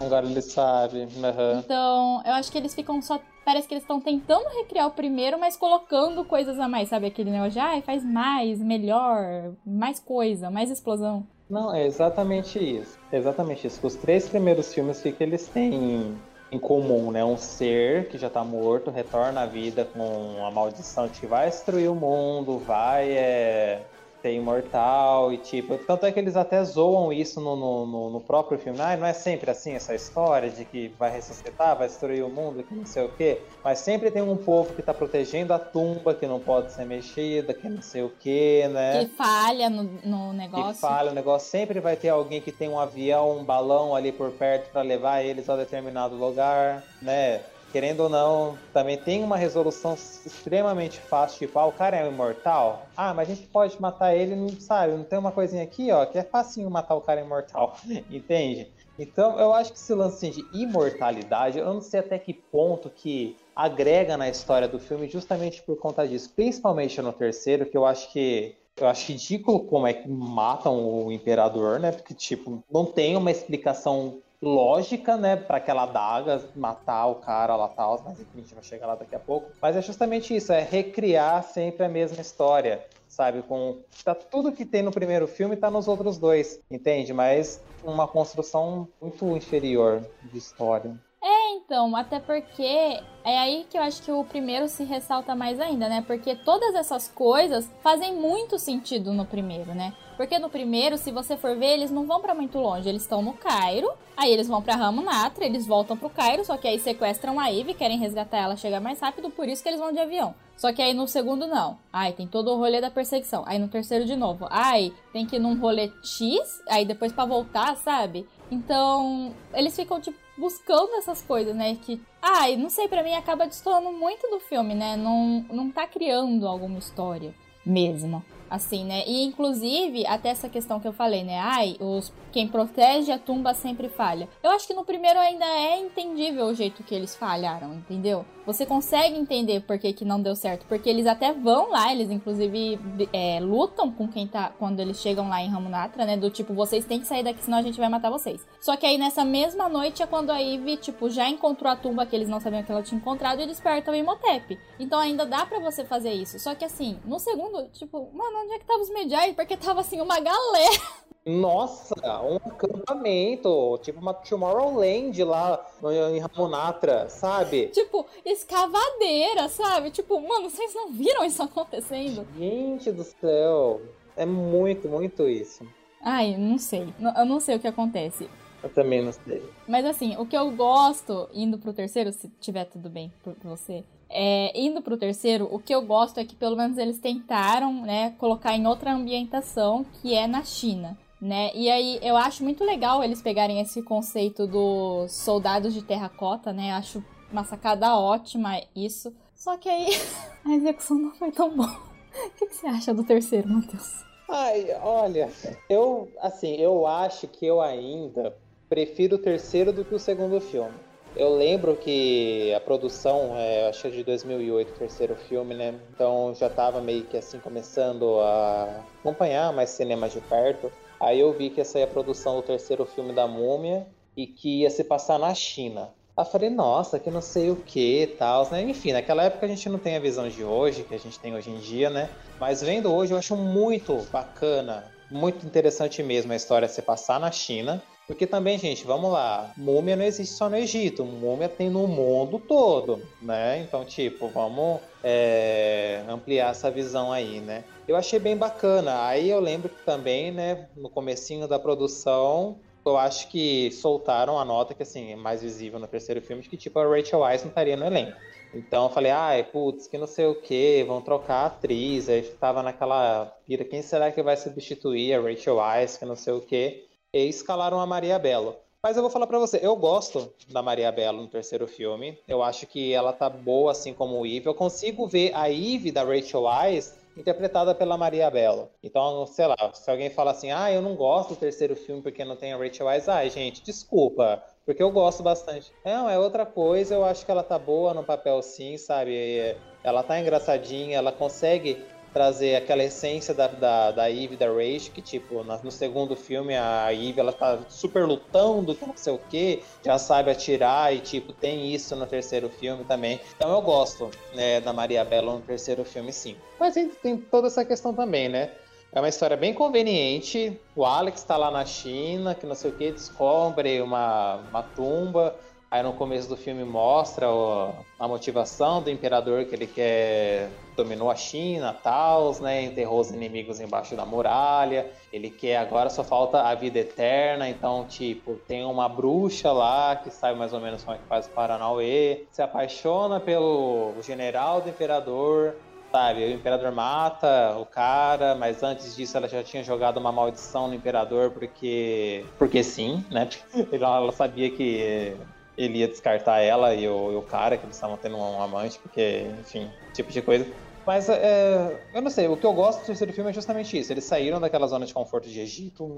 Agora 0.00 0.26
ele 0.26 0.42
sabe. 0.42 0.98
Uhum. 1.00 1.58
Então, 1.58 2.22
eu 2.24 2.32
acho 2.32 2.50
que 2.50 2.58
eles 2.58 2.74
ficam 2.74 3.00
só. 3.00 3.20
Parece 3.44 3.68
que 3.68 3.74
eles 3.74 3.84
estão 3.84 4.00
tentando 4.00 4.48
recriar 4.58 4.86
o 4.86 4.90
primeiro, 4.90 5.38
mas 5.38 5.56
colocando 5.56 6.24
coisas 6.24 6.58
a 6.58 6.68
mais, 6.68 6.88
sabe? 6.88 7.06
Aquele 7.06 7.30
negócio 7.30 7.52
de, 7.52 7.60
ah, 7.60 7.80
faz 7.82 8.04
mais, 8.04 8.58
melhor, 8.58 9.52
mais 9.64 10.00
coisa, 10.00 10.50
mais 10.50 10.70
explosão. 10.70 11.26
Não, 11.48 11.72
é 11.72 11.86
exatamente 11.86 12.58
isso. 12.58 12.98
É 13.12 13.16
exatamente 13.16 13.66
isso. 13.66 13.86
Os 13.86 13.94
três 13.94 14.28
primeiros 14.28 14.74
filmes, 14.74 14.98
o 14.98 15.12
que 15.12 15.22
eles 15.22 15.46
têm 15.46 16.16
em 16.50 16.58
comum, 16.58 17.10
né? 17.10 17.24
Um 17.24 17.36
ser 17.36 18.08
que 18.08 18.18
já 18.18 18.28
tá 18.28 18.44
morto, 18.44 18.90
retorna 18.90 19.42
à 19.42 19.46
vida 19.46 19.84
com 19.84 20.44
a 20.44 20.50
maldição 20.50 21.06
de 21.06 21.20
que 21.20 21.26
vai 21.26 21.48
destruir 21.48 21.88
o 21.88 21.94
mundo, 21.94 22.58
vai 22.58 23.10
é, 23.12 23.82
ser 24.26 24.32
imortal 24.32 25.32
e 25.32 25.38
tipo. 25.38 25.78
Tanto 25.78 26.04
é 26.04 26.12
que 26.12 26.18
eles 26.18 26.36
até 26.36 26.62
zoam 26.64 27.12
isso 27.12 27.40
no, 27.40 27.54
no, 27.54 28.10
no, 28.10 28.20
próprio 28.20 28.58
filme. 28.58 28.80
Ah, 28.80 28.96
não 28.96 29.06
é 29.06 29.12
sempre 29.12 29.50
assim 29.50 29.74
essa 29.74 29.94
história 29.94 30.50
de 30.50 30.64
que 30.64 30.88
vai 30.98 31.10
ressuscitar, 31.10 31.76
vai 31.76 31.86
destruir 31.86 32.24
o 32.24 32.28
mundo, 32.28 32.62
que 32.64 32.74
não 32.74 32.84
sei 32.84 33.04
o 33.04 33.08
quê. 33.10 33.40
Mas 33.62 33.78
sempre 33.78 34.10
tem 34.10 34.22
um 34.22 34.36
povo 34.36 34.74
que 34.74 34.82
tá 34.82 34.92
protegendo 34.92 35.52
a 35.52 35.58
tumba, 35.58 36.14
que 36.14 36.26
não 36.26 36.40
pode 36.40 36.72
ser 36.72 36.84
mexida, 36.84 37.54
que 37.54 37.68
não 37.68 37.82
sei 37.82 38.02
o 38.02 38.12
quê, 38.20 38.68
né? 38.70 39.04
Que 39.04 39.10
falha 39.14 39.70
no, 39.70 39.84
no 40.04 40.32
negócio. 40.32 40.74
Que 40.74 40.80
falha 40.80 41.10
o 41.12 41.14
negócio. 41.14 41.48
Sempre 41.48 41.78
vai 41.80 41.96
ter 41.96 42.08
alguém 42.08 42.40
que 42.40 42.50
tem 42.50 42.68
um 42.68 42.80
avião, 42.80 43.38
um 43.38 43.44
balão 43.44 43.94
ali 43.94 44.10
por 44.10 44.32
perto 44.32 44.72
para 44.72 44.82
levar 44.82 45.22
eles 45.22 45.48
a 45.48 45.56
determinado 45.56 46.16
lugar, 46.16 46.82
né? 47.00 47.42
Querendo 47.76 48.04
ou 48.04 48.08
não, 48.08 48.58
também 48.72 48.96
tem 48.96 49.22
uma 49.22 49.36
resolução 49.36 49.92
extremamente 49.92 50.98
fácil, 50.98 51.40
tipo, 51.40 51.58
ah, 51.58 51.66
o 51.66 51.72
cara 51.72 51.98
é 51.98 52.08
imortal. 52.08 52.88
Ah, 52.96 53.12
mas 53.12 53.28
a 53.28 53.34
gente 53.34 53.46
pode 53.48 53.78
matar 53.78 54.16
ele, 54.16 54.34
não 54.34 54.48
sabe? 54.58 54.94
Não 54.94 55.04
tem 55.04 55.18
uma 55.18 55.30
coisinha 55.30 55.62
aqui, 55.62 55.92
ó, 55.92 56.06
que 56.06 56.16
é 56.16 56.22
facinho 56.22 56.70
matar 56.70 56.94
o 56.94 57.02
cara 57.02 57.20
imortal, 57.20 57.76
entende? 58.08 58.72
Então, 58.98 59.38
eu 59.38 59.52
acho 59.52 59.74
que 59.74 59.78
esse 59.78 59.92
lance 59.92 60.26
assim, 60.26 60.30
de 60.30 60.48
imortalidade, 60.58 61.58
eu 61.58 61.66
não 61.66 61.82
sei 61.82 62.00
até 62.00 62.18
que 62.18 62.32
ponto 62.32 62.88
que 62.88 63.36
agrega 63.54 64.16
na 64.16 64.30
história 64.30 64.66
do 64.66 64.78
filme 64.78 65.06
justamente 65.06 65.62
por 65.62 65.76
conta 65.76 66.08
disso, 66.08 66.32
principalmente 66.34 67.02
no 67.02 67.12
terceiro, 67.12 67.66
que 67.66 67.76
eu 67.76 67.84
acho 67.84 68.10
que 68.10 68.56
eu 68.78 68.86
acho 68.86 69.12
ridículo 69.12 69.66
como 69.66 69.86
é 69.86 69.92
que 69.92 70.08
matam 70.08 71.06
o 71.06 71.12
imperador, 71.12 71.78
né? 71.78 71.92
Porque, 71.92 72.14
tipo, 72.14 72.62
não 72.70 72.86
tem 72.86 73.16
uma 73.16 73.30
explicação 73.30 74.22
lógica, 74.40 75.16
né, 75.16 75.36
para 75.36 75.56
aquela 75.56 75.84
adaga 75.84 76.42
matar 76.54 77.06
o 77.06 77.16
cara 77.16 77.56
lá 77.56 77.68
tal, 77.68 78.02
mas 78.04 78.20
enfim, 78.20 78.30
a 78.34 78.40
gente 78.40 78.54
vai 78.54 78.64
chegar 78.64 78.86
lá 78.86 78.94
daqui 78.94 79.14
a 79.14 79.18
pouco. 79.18 79.50
Mas 79.60 79.76
é 79.76 79.82
justamente 79.82 80.34
isso, 80.34 80.52
é 80.52 80.60
recriar 80.62 81.42
sempre 81.42 81.84
a 81.84 81.88
mesma 81.88 82.20
história, 82.20 82.84
sabe? 83.08 83.42
Com 83.42 83.78
tá 84.04 84.14
tudo 84.14 84.52
que 84.52 84.64
tem 84.64 84.82
no 84.82 84.90
primeiro 84.90 85.26
filme 85.26 85.56
tá 85.56 85.70
nos 85.70 85.88
outros 85.88 86.18
dois, 86.18 86.60
entende? 86.70 87.12
Mas 87.12 87.62
uma 87.82 88.06
construção 88.06 88.88
muito 89.00 89.36
inferior 89.36 90.02
de 90.24 90.38
história. 90.38 90.94
É, 91.22 91.54
então, 91.54 91.96
até 91.96 92.20
porque 92.20 92.62
é 92.62 93.38
aí 93.38 93.66
que 93.68 93.76
eu 93.76 93.82
acho 93.82 94.00
que 94.02 94.12
o 94.12 94.22
primeiro 94.22 94.68
se 94.68 94.84
ressalta 94.84 95.34
mais 95.34 95.58
ainda, 95.58 95.88
né? 95.88 96.04
Porque 96.06 96.36
todas 96.36 96.74
essas 96.74 97.08
coisas 97.08 97.68
fazem 97.82 98.14
muito 98.14 98.58
sentido 98.58 99.12
no 99.12 99.24
primeiro, 99.24 99.74
né? 99.74 99.92
Porque 100.16 100.38
no 100.38 100.48
primeiro, 100.48 100.96
se 100.96 101.10
você 101.10 101.36
for 101.36 101.56
ver, 101.56 101.74
eles 101.74 101.90
não 101.90 102.06
vão 102.06 102.20
para 102.20 102.34
muito 102.34 102.58
longe. 102.58 102.88
Eles 102.88 103.02
estão 103.02 103.20
no 103.20 103.34
Cairo, 103.34 103.90
aí 104.16 104.32
eles 104.32 104.48
vão 104.48 104.62
pra 104.62 104.74
Ramunatra, 104.74 105.44
eles 105.44 105.66
voltam 105.66 105.96
pro 105.96 106.08
Cairo, 106.08 106.44
só 106.44 106.56
que 106.56 106.66
aí 106.66 106.78
sequestram 106.78 107.38
a 107.38 107.52
Eve, 107.52 107.74
querem 107.74 107.98
resgatar 107.98 108.38
ela, 108.38 108.56
chegar 108.56 108.80
mais 108.80 108.98
rápido, 108.98 109.30
por 109.30 109.46
isso 109.46 109.62
que 109.62 109.68
eles 109.68 109.80
vão 109.80 109.92
de 109.92 109.98
avião. 109.98 110.34
Só 110.56 110.72
que 110.72 110.80
aí 110.80 110.94
no 110.94 111.06
segundo 111.06 111.46
não. 111.46 111.78
Ai, 111.92 112.12
tem 112.12 112.26
todo 112.26 112.50
o 112.50 112.56
rolê 112.56 112.80
da 112.80 112.90
perseguição. 112.90 113.44
Aí 113.46 113.58
no 113.58 113.68
terceiro 113.68 114.06
de 114.06 114.16
novo. 114.16 114.46
Ai, 114.50 114.90
tem 115.12 115.26
que 115.26 115.36
ir 115.36 115.38
num 115.38 115.58
rolê 115.58 115.92
X, 116.02 116.62
aí 116.68 116.86
depois 116.86 117.12
para 117.12 117.26
voltar, 117.26 117.76
sabe? 117.76 118.26
Então, 118.50 119.34
eles 119.52 119.76
ficam 119.76 120.00
tipo 120.00 120.18
buscando 120.38 120.94
essas 120.96 121.22
coisas, 121.22 121.54
né? 121.54 121.76
Que, 121.76 122.00
ai, 122.20 122.56
não 122.56 122.70
sei, 122.70 122.88
para 122.88 123.02
mim 123.02 123.14
acaba 123.14 123.46
destoando 123.46 123.90
muito 123.92 124.28
do 124.28 124.38
filme, 124.40 124.74
né? 124.74 124.96
Não 124.96 125.44
não 125.50 125.70
tá 125.70 125.86
criando 125.86 126.46
alguma 126.46 126.78
história 126.78 127.34
mesmo 127.64 128.22
assim, 128.48 128.84
né? 128.84 129.04
E 129.06 129.24
inclusive, 129.24 130.06
até 130.06 130.30
essa 130.30 130.48
questão 130.48 130.80
que 130.80 130.88
eu 130.88 130.92
falei, 130.92 131.24
né? 131.24 131.38
Ai, 131.38 131.76
os 131.80 132.12
quem 132.36 132.46
protege 132.46 133.10
a 133.10 133.18
tumba 133.18 133.54
sempre 133.54 133.88
falha. 133.88 134.28
Eu 134.42 134.50
acho 134.50 134.66
que 134.66 134.74
no 134.74 134.84
primeiro 134.84 135.18
ainda 135.18 135.46
é 135.46 135.80
entendível 135.80 136.44
o 136.44 136.54
jeito 136.54 136.82
que 136.82 136.94
eles 136.94 137.16
falharam, 137.16 137.72
entendeu? 137.72 138.26
Você 138.44 138.66
consegue 138.66 139.18
entender 139.18 139.60
por 139.62 139.78
que, 139.78 139.92
que 139.92 140.04
não 140.04 140.20
deu 140.20 140.36
certo, 140.36 140.66
porque 140.66 140.88
eles 140.88 141.06
até 141.06 141.32
vão 141.32 141.70
lá, 141.70 141.90
eles 141.90 142.10
inclusive 142.10 142.78
é, 143.12 143.40
lutam 143.40 143.90
com 143.90 144.06
quem 144.06 144.26
tá 144.26 144.52
quando 144.56 144.78
eles 144.80 145.00
chegam 145.00 145.28
lá 145.28 145.42
em 145.42 145.48
Ramunatra, 145.48 146.04
né? 146.04 146.16
Do 146.16 146.30
tipo, 146.30 146.52
vocês 146.52 146.84
têm 146.84 147.00
que 147.00 147.06
sair 147.06 147.24
daqui, 147.24 147.42
senão 147.42 147.58
a 147.58 147.62
gente 147.62 147.78
vai 147.78 147.88
matar 147.88 148.10
vocês. 148.10 148.46
Só 148.60 148.76
que 148.76 148.84
aí 148.84 148.98
nessa 148.98 149.24
mesma 149.24 149.68
noite 149.68 150.02
é 150.02 150.06
quando 150.06 150.30
a 150.30 150.38
Ivy, 150.38 150.76
tipo, 150.76 151.08
já 151.08 151.28
encontrou 151.28 151.72
a 151.72 151.76
tumba 151.76 152.04
que 152.04 152.14
eles 152.14 152.28
não 152.28 152.38
sabiam 152.38 152.62
que 152.62 152.70
ela 152.70 152.82
tinha 152.82 153.00
encontrado 153.00 153.40
e 153.40 153.46
desperta 153.46 153.90
o 153.90 153.94
Imhotep. 153.94 154.58
Então 154.78 155.00
ainda 155.00 155.24
dá 155.24 155.46
para 155.46 155.58
você 155.58 155.84
fazer 155.84 156.12
isso. 156.12 156.38
Só 156.38 156.54
que 156.54 156.66
assim, 156.66 157.00
no 157.04 157.18
segundo, 157.18 157.66
tipo, 157.72 158.10
mano, 158.12 158.35
onde 158.36 158.52
é 158.52 158.58
que 158.58 158.64
tava 158.64 158.82
os 158.82 158.90
Medjay? 158.90 159.34
Porque 159.34 159.56
tava 159.56 159.80
assim 159.80 160.00
uma 160.00 160.20
galera 160.20 160.82
Nossa, 161.26 161.94
um 162.22 162.36
acampamento, 162.36 163.78
tipo 163.82 164.00
uma 164.00 164.14
Tomorrowland 164.14 165.24
lá 165.24 165.66
em 166.14 166.20
Ramonatra, 166.20 167.08
sabe? 167.08 167.66
Tipo, 167.68 168.06
escavadeira, 168.24 169.48
sabe? 169.48 169.90
Tipo, 169.90 170.20
mano, 170.20 170.48
vocês 170.48 170.72
não 170.72 170.92
viram 170.92 171.24
isso 171.24 171.42
acontecendo? 171.42 172.24
Gente 172.38 172.92
do 172.92 173.02
céu, 173.02 173.80
é 174.16 174.24
muito, 174.24 174.88
muito 174.88 175.28
isso. 175.28 175.66
Ai, 176.00 176.36
não 176.36 176.58
sei. 176.58 176.94
Eu 177.16 177.24
não 177.24 177.40
sei 177.40 177.56
o 177.56 177.60
que 177.60 177.66
acontece. 177.66 178.30
Eu 178.62 178.70
também 178.70 179.02
não 179.02 179.12
sei. 179.12 179.42
Mas 179.66 179.84
assim, 179.84 180.16
o 180.16 180.24
que 180.24 180.36
eu 180.36 180.50
gosto, 180.52 181.28
indo 181.34 181.58
pro 181.58 181.72
terceiro, 181.72 182.12
se 182.12 182.28
tiver 182.40 182.64
tudo 182.66 182.88
bem 182.88 183.12
pra 183.22 183.34
você, 183.42 183.84
é, 184.08 184.52
indo 184.58 184.82
pro 184.82 184.96
terceiro, 184.96 185.48
o 185.50 185.58
que 185.58 185.74
eu 185.74 185.82
gosto 185.82 186.18
é 186.18 186.24
que 186.24 186.34
pelo 186.34 186.56
menos 186.56 186.78
eles 186.78 186.98
tentaram, 186.98 187.82
né, 187.82 188.14
colocar 188.18 188.54
em 188.54 188.66
outra 188.66 188.92
ambientação, 188.92 189.84
que 190.00 190.14
é 190.14 190.26
na 190.26 190.42
China 190.44 190.96
né? 191.20 191.50
E 191.54 191.70
aí 191.70 191.98
eu 192.02 192.16
acho 192.16 192.44
muito 192.44 192.64
legal 192.64 193.02
eles 193.02 193.22
pegarem 193.22 193.60
esse 193.60 193.82
conceito 193.82 194.46
dos 194.46 195.12
soldados 195.12 195.72
de 195.72 195.82
terracota, 195.82 196.52
né? 196.52 196.72
Acho 196.72 197.02
uma 197.30 197.44
sacada 197.44 197.96
ótima 197.96 198.60
isso. 198.74 199.12
Só 199.34 199.56
que 199.56 199.68
aí 199.68 199.88
a 200.44 200.54
execução 200.54 200.98
não 200.98 201.14
foi 201.14 201.32
tão 201.32 201.54
boa. 201.56 201.68
O 201.68 202.30
que, 202.30 202.46
que 202.46 202.54
você 202.54 202.66
acha 202.66 202.94
do 202.94 203.04
terceiro, 203.04 203.48
Matheus? 203.48 204.04
Ai, 204.28 204.66
olha, 204.82 205.30
eu 205.68 206.08
assim, 206.20 206.56
eu 206.56 206.86
acho 206.86 207.28
que 207.28 207.46
eu 207.46 207.60
ainda 207.60 208.36
prefiro 208.68 209.16
o 209.16 209.18
terceiro 209.18 209.72
do 209.72 209.84
que 209.84 209.94
o 209.94 209.98
segundo 209.98 210.40
filme. 210.40 210.74
Eu 211.16 211.34
lembro 211.34 211.74
que 211.76 212.52
a 212.54 212.60
produção, 212.60 213.38
é, 213.38 213.68
acho 213.68 213.80
que 213.80 213.88
é 213.88 213.90
de 213.90 214.04
2008, 214.04 214.68
o 214.68 214.78
terceiro 214.78 215.16
filme, 215.16 215.54
né? 215.54 215.74
Então 215.94 216.34
já 216.34 216.50
tava 216.50 216.78
meio 216.82 217.04
que 217.04 217.16
assim 217.16 217.40
começando 217.40 218.20
a 218.20 218.84
acompanhar 219.00 219.50
mais 219.50 219.70
cinema 219.70 220.10
de 220.10 220.20
perto. 220.20 220.70
Aí 221.00 221.18
eu 221.18 221.32
vi 221.32 221.48
que 221.48 221.58
ia 221.58 221.64
sair 221.64 221.84
a 221.84 221.86
produção 221.86 222.36
do 222.36 222.42
terceiro 222.42 222.84
filme 222.84 223.14
da 223.14 223.26
Múmia 223.26 223.86
e 224.14 224.26
que 224.26 224.60
ia 224.60 224.68
se 224.68 224.84
passar 224.84 225.18
na 225.18 225.34
China. 225.34 225.90
Aí 226.14 226.22
eu 226.22 226.30
falei, 226.30 226.50
nossa, 226.50 226.98
que 226.98 227.10
não 227.10 227.22
sei 227.22 227.50
o 227.50 227.56
que 227.56 228.14
tal, 228.18 228.50
né? 228.50 228.62
Enfim, 228.62 228.92
naquela 228.92 229.24
época 229.24 229.46
a 229.46 229.48
gente 229.48 229.70
não 229.70 229.78
tem 229.78 229.96
a 229.96 230.00
visão 230.00 230.28
de 230.28 230.44
hoje, 230.44 230.84
que 230.84 230.94
a 230.94 230.98
gente 230.98 231.18
tem 231.18 231.34
hoje 231.34 231.50
em 231.50 231.58
dia, 231.58 231.88
né? 231.88 232.10
Mas 232.38 232.60
vendo 232.60 232.92
hoje 232.92 233.14
eu 233.14 233.18
acho 233.18 233.34
muito 233.36 234.06
bacana, 234.12 234.92
muito 235.10 235.46
interessante 235.46 236.02
mesmo 236.02 236.32
a 236.32 236.36
história 236.36 236.68
se 236.68 236.82
passar 236.82 237.18
na 237.18 237.32
China. 237.32 237.82
Porque 238.06 238.24
também, 238.24 238.56
gente, 238.56 238.86
vamos 238.86 239.10
lá, 239.10 239.52
múmia 239.56 239.96
não 239.96 240.04
existe 240.04 240.34
só 240.34 240.48
no 240.48 240.56
Egito, 240.56 241.04
múmia 241.04 241.48
tem 241.48 241.68
no 241.68 241.88
mundo 241.88 242.38
todo, 242.38 243.02
né? 243.20 243.60
Então, 243.62 243.84
tipo, 243.84 244.28
vamos 244.28 244.80
é, 245.02 246.04
ampliar 246.08 246.52
essa 246.52 246.70
visão 246.70 247.12
aí, 247.12 247.40
né? 247.40 247.64
Eu 247.88 247.96
achei 247.96 248.20
bem 248.20 248.36
bacana. 248.36 249.06
Aí 249.06 249.28
eu 249.28 249.40
lembro 249.40 249.68
que 249.68 249.84
também, 249.84 250.30
né, 250.30 250.68
no 250.76 250.88
comecinho 250.88 251.48
da 251.48 251.58
produção, 251.58 252.60
eu 252.84 252.96
acho 252.96 253.28
que 253.28 253.72
soltaram 253.72 254.38
a 254.38 254.44
nota 254.44 254.72
que, 254.72 254.84
assim, 254.84 255.12
é 255.12 255.16
mais 255.16 255.42
visível 255.42 255.80
no 255.80 255.88
terceiro 255.88 256.22
filme, 256.22 256.42
de 256.42 256.48
que, 256.48 256.56
tipo, 256.56 256.78
a 256.78 256.86
Rachel 256.86 257.20
Weisz 257.20 257.42
não 257.42 257.48
estaria 257.48 257.76
no 257.76 257.86
elenco. 257.86 258.16
Então 258.54 258.84
eu 258.84 258.90
falei, 258.90 259.10
ai, 259.10 259.42
putz, 259.42 259.88
que 259.88 259.98
não 259.98 260.06
sei 260.06 260.26
o 260.26 260.40
que, 260.40 260.84
vão 260.84 261.02
trocar 261.02 261.42
a 261.42 261.46
atriz. 261.46 262.08
Aí 262.08 262.22
tava 262.22 262.62
naquela 262.62 263.26
pira, 263.44 263.64
quem 263.64 263.82
será 263.82 264.12
que 264.12 264.22
vai 264.22 264.36
substituir 264.36 265.12
a 265.12 265.20
Rachel 265.20 265.56
Weisz, 265.56 265.96
que 265.96 266.04
não 266.04 266.14
sei 266.14 266.32
o 266.32 266.40
que 266.40 266.86
escalaram 267.24 267.80
a 267.80 267.86
Maria 267.86 268.18
Bello. 268.18 268.56
Mas 268.82 268.96
eu 268.96 269.02
vou 269.02 269.10
falar 269.10 269.26
para 269.26 269.38
você, 269.38 269.58
eu 269.62 269.74
gosto 269.74 270.32
da 270.48 270.62
Maria 270.62 270.92
Bello 270.92 271.22
no 271.22 271.28
terceiro 271.28 271.66
filme. 271.66 272.18
Eu 272.28 272.42
acho 272.42 272.66
que 272.66 272.92
ela 272.92 273.12
tá 273.12 273.28
boa 273.28 273.72
assim 273.72 273.92
como 273.92 274.20
o 274.20 274.26
Eve. 274.26 274.46
Eu 274.46 274.54
consigo 274.54 275.08
ver 275.08 275.32
a 275.34 275.50
Eve 275.50 275.90
da 275.90 276.04
Rachel 276.04 276.42
Weisz 276.42 276.94
interpretada 277.16 277.74
pela 277.74 277.96
Maria 277.96 278.30
Bello. 278.30 278.68
Então, 278.82 279.26
sei 279.26 279.46
lá, 279.46 279.56
se 279.72 279.90
alguém 279.90 280.10
fala 280.10 280.32
assim, 280.32 280.50
ah, 280.52 280.70
eu 280.70 280.82
não 280.82 280.94
gosto 280.94 281.30
do 281.30 281.36
terceiro 281.36 281.74
filme 281.74 282.02
porque 282.02 282.24
não 282.24 282.36
tem 282.36 282.52
a 282.52 282.56
Rachel 282.56 282.86
Weisz, 282.86 283.08
ai, 283.08 283.30
gente, 283.30 283.62
desculpa, 283.62 284.42
porque 284.64 284.82
eu 284.82 284.90
gosto 284.90 285.22
bastante. 285.22 285.72
Não, 285.84 286.08
é 286.08 286.18
outra 286.18 286.44
coisa, 286.44 286.94
eu 286.94 287.04
acho 287.04 287.24
que 287.24 287.30
ela 287.30 287.42
tá 287.42 287.58
boa 287.58 287.94
no 287.94 288.04
papel 288.04 288.40
sim, 288.42 288.76
sabe? 288.76 289.56
Ela 289.82 290.02
tá 290.02 290.20
engraçadinha, 290.20 290.98
ela 290.98 291.10
consegue 291.10 291.82
trazer 292.16 292.56
aquela 292.56 292.82
essência 292.82 293.34
da, 293.34 293.46
da, 293.46 293.90
da 293.90 294.10
Eve 294.10 294.36
da 294.36 294.46
Rage, 294.46 294.90
que 294.90 295.02
tipo, 295.02 295.44
no 295.44 295.70
segundo 295.70 296.16
filme 296.16 296.56
a 296.56 296.90
Eve 296.90 297.20
ela 297.20 297.30
tá 297.30 297.58
super 297.68 298.06
lutando, 298.06 298.74
não 298.80 298.96
sei 298.96 299.12
o 299.12 299.18
que, 299.18 299.62
já 299.84 299.98
sabe 299.98 300.30
atirar 300.30 300.94
e 300.94 301.00
tipo, 301.00 301.34
tem 301.34 301.74
isso 301.74 301.94
no 301.94 302.06
terceiro 302.06 302.48
filme 302.48 302.84
também. 302.84 303.20
Então 303.36 303.52
eu 303.52 303.60
gosto 303.60 304.10
né, 304.34 304.62
da 304.62 304.72
Maria 304.72 305.04
Bella 305.04 305.34
no 305.34 305.42
terceiro 305.42 305.84
filme 305.84 306.10
sim. 306.10 306.34
Mas 306.58 306.72
tem, 307.02 307.18
toda 307.18 307.48
essa 307.48 307.66
questão 307.66 307.92
também, 307.92 308.30
né? 308.30 308.50
É 308.94 308.98
uma 308.98 309.10
história 309.10 309.36
bem 309.36 309.52
conveniente. 309.52 310.58
O 310.74 310.86
Alex 310.86 311.20
está 311.20 311.36
lá 311.36 311.50
na 311.50 311.66
China, 311.66 312.34
que 312.34 312.46
não 312.46 312.54
sei 312.54 312.70
o 312.70 312.74
que, 312.74 312.92
descobre 312.92 313.82
uma, 313.82 314.36
uma 314.48 314.62
tumba. 314.62 315.36
Aí 315.76 315.82
no 315.82 315.92
começo 315.92 316.26
do 316.26 316.38
filme 316.38 316.64
mostra 316.64 317.30
o, 317.30 317.70
a 318.00 318.08
motivação 318.08 318.80
do 318.80 318.88
imperador 318.88 319.44
que 319.44 319.54
ele 319.54 319.66
quer 319.66 320.48
dominou 320.74 321.10
a 321.10 321.14
China, 321.14 321.70
tal, 321.70 322.34
né? 322.40 322.62
Enterrou 322.62 322.98
os 322.98 323.10
inimigos 323.10 323.60
embaixo 323.60 323.94
da 323.94 324.06
muralha. 324.06 324.90
Ele 325.12 325.28
quer 325.28 325.58
agora 325.58 325.90
só 325.90 326.02
falta 326.02 326.40
a 326.40 326.54
vida 326.54 326.78
eterna. 326.78 327.46
Então, 327.46 327.84
tipo, 327.86 328.36
tem 328.48 328.64
uma 328.64 328.88
bruxa 328.88 329.52
lá 329.52 329.94
que 329.96 330.08
sabe 330.08 330.38
mais 330.38 330.54
ou 330.54 330.60
menos 330.60 330.82
como 330.82 330.96
é 330.96 330.98
que 330.98 331.06
faz 331.06 331.26
o 331.26 331.30
Paranauê. 331.32 332.24
Se 332.32 332.40
apaixona 332.40 333.20
pelo 333.20 333.92
general 334.00 334.62
do 334.62 334.70
imperador. 334.70 335.56
Sabe, 335.92 336.24
o 336.24 336.30
imperador 336.30 336.72
mata 336.72 337.56
o 337.58 337.66
cara, 337.66 338.34
mas 338.34 338.62
antes 338.62 338.96
disso 338.96 339.16
ela 339.16 339.28
já 339.28 339.42
tinha 339.42 339.62
jogado 339.62 339.98
uma 339.98 340.10
maldição 340.10 340.68
no 340.68 340.74
imperador 340.74 341.30
porque. 341.32 342.24
Porque 342.38 342.62
sim, 342.62 343.04
né? 343.10 343.28
Ela 343.70 344.10
sabia 344.10 344.50
que 344.50 345.16
ele 345.56 345.78
ia 345.78 345.88
descartar 345.88 346.40
ela 346.40 346.74
e 346.74 346.88
o, 346.88 347.12
e 347.12 347.16
o 347.16 347.22
cara, 347.22 347.56
que 347.56 347.64
eles 347.64 347.76
estavam 347.76 347.96
tendo 347.96 348.16
um 348.16 348.40
amante, 348.40 348.78
porque, 348.78 349.26
enfim, 349.40 349.70
tipo 349.92 350.12
de 350.12 350.22
coisa. 350.22 350.46
Mas 350.86 351.08
é, 351.08 351.80
eu 351.92 352.00
não 352.00 352.10
sei, 352.10 352.28
o 352.28 352.36
que 352.36 352.46
eu 352.46 352.52
gosto 352.52 352.80
do 352.80 352.86
terceiro 352.86 353.12
filme 353.12 353.30
é 353.30 353.32
justamente 353.32 353.76
isso. 353.76 353.92
Eles 353.92 354.04
saíram 354.04 354.40
daquela 354.40 354.68
zona 354.68 354.86
de 354.86 354.94
conforto 354.94 355.28
de 355.28 355.40
Egito, 355.40 355.88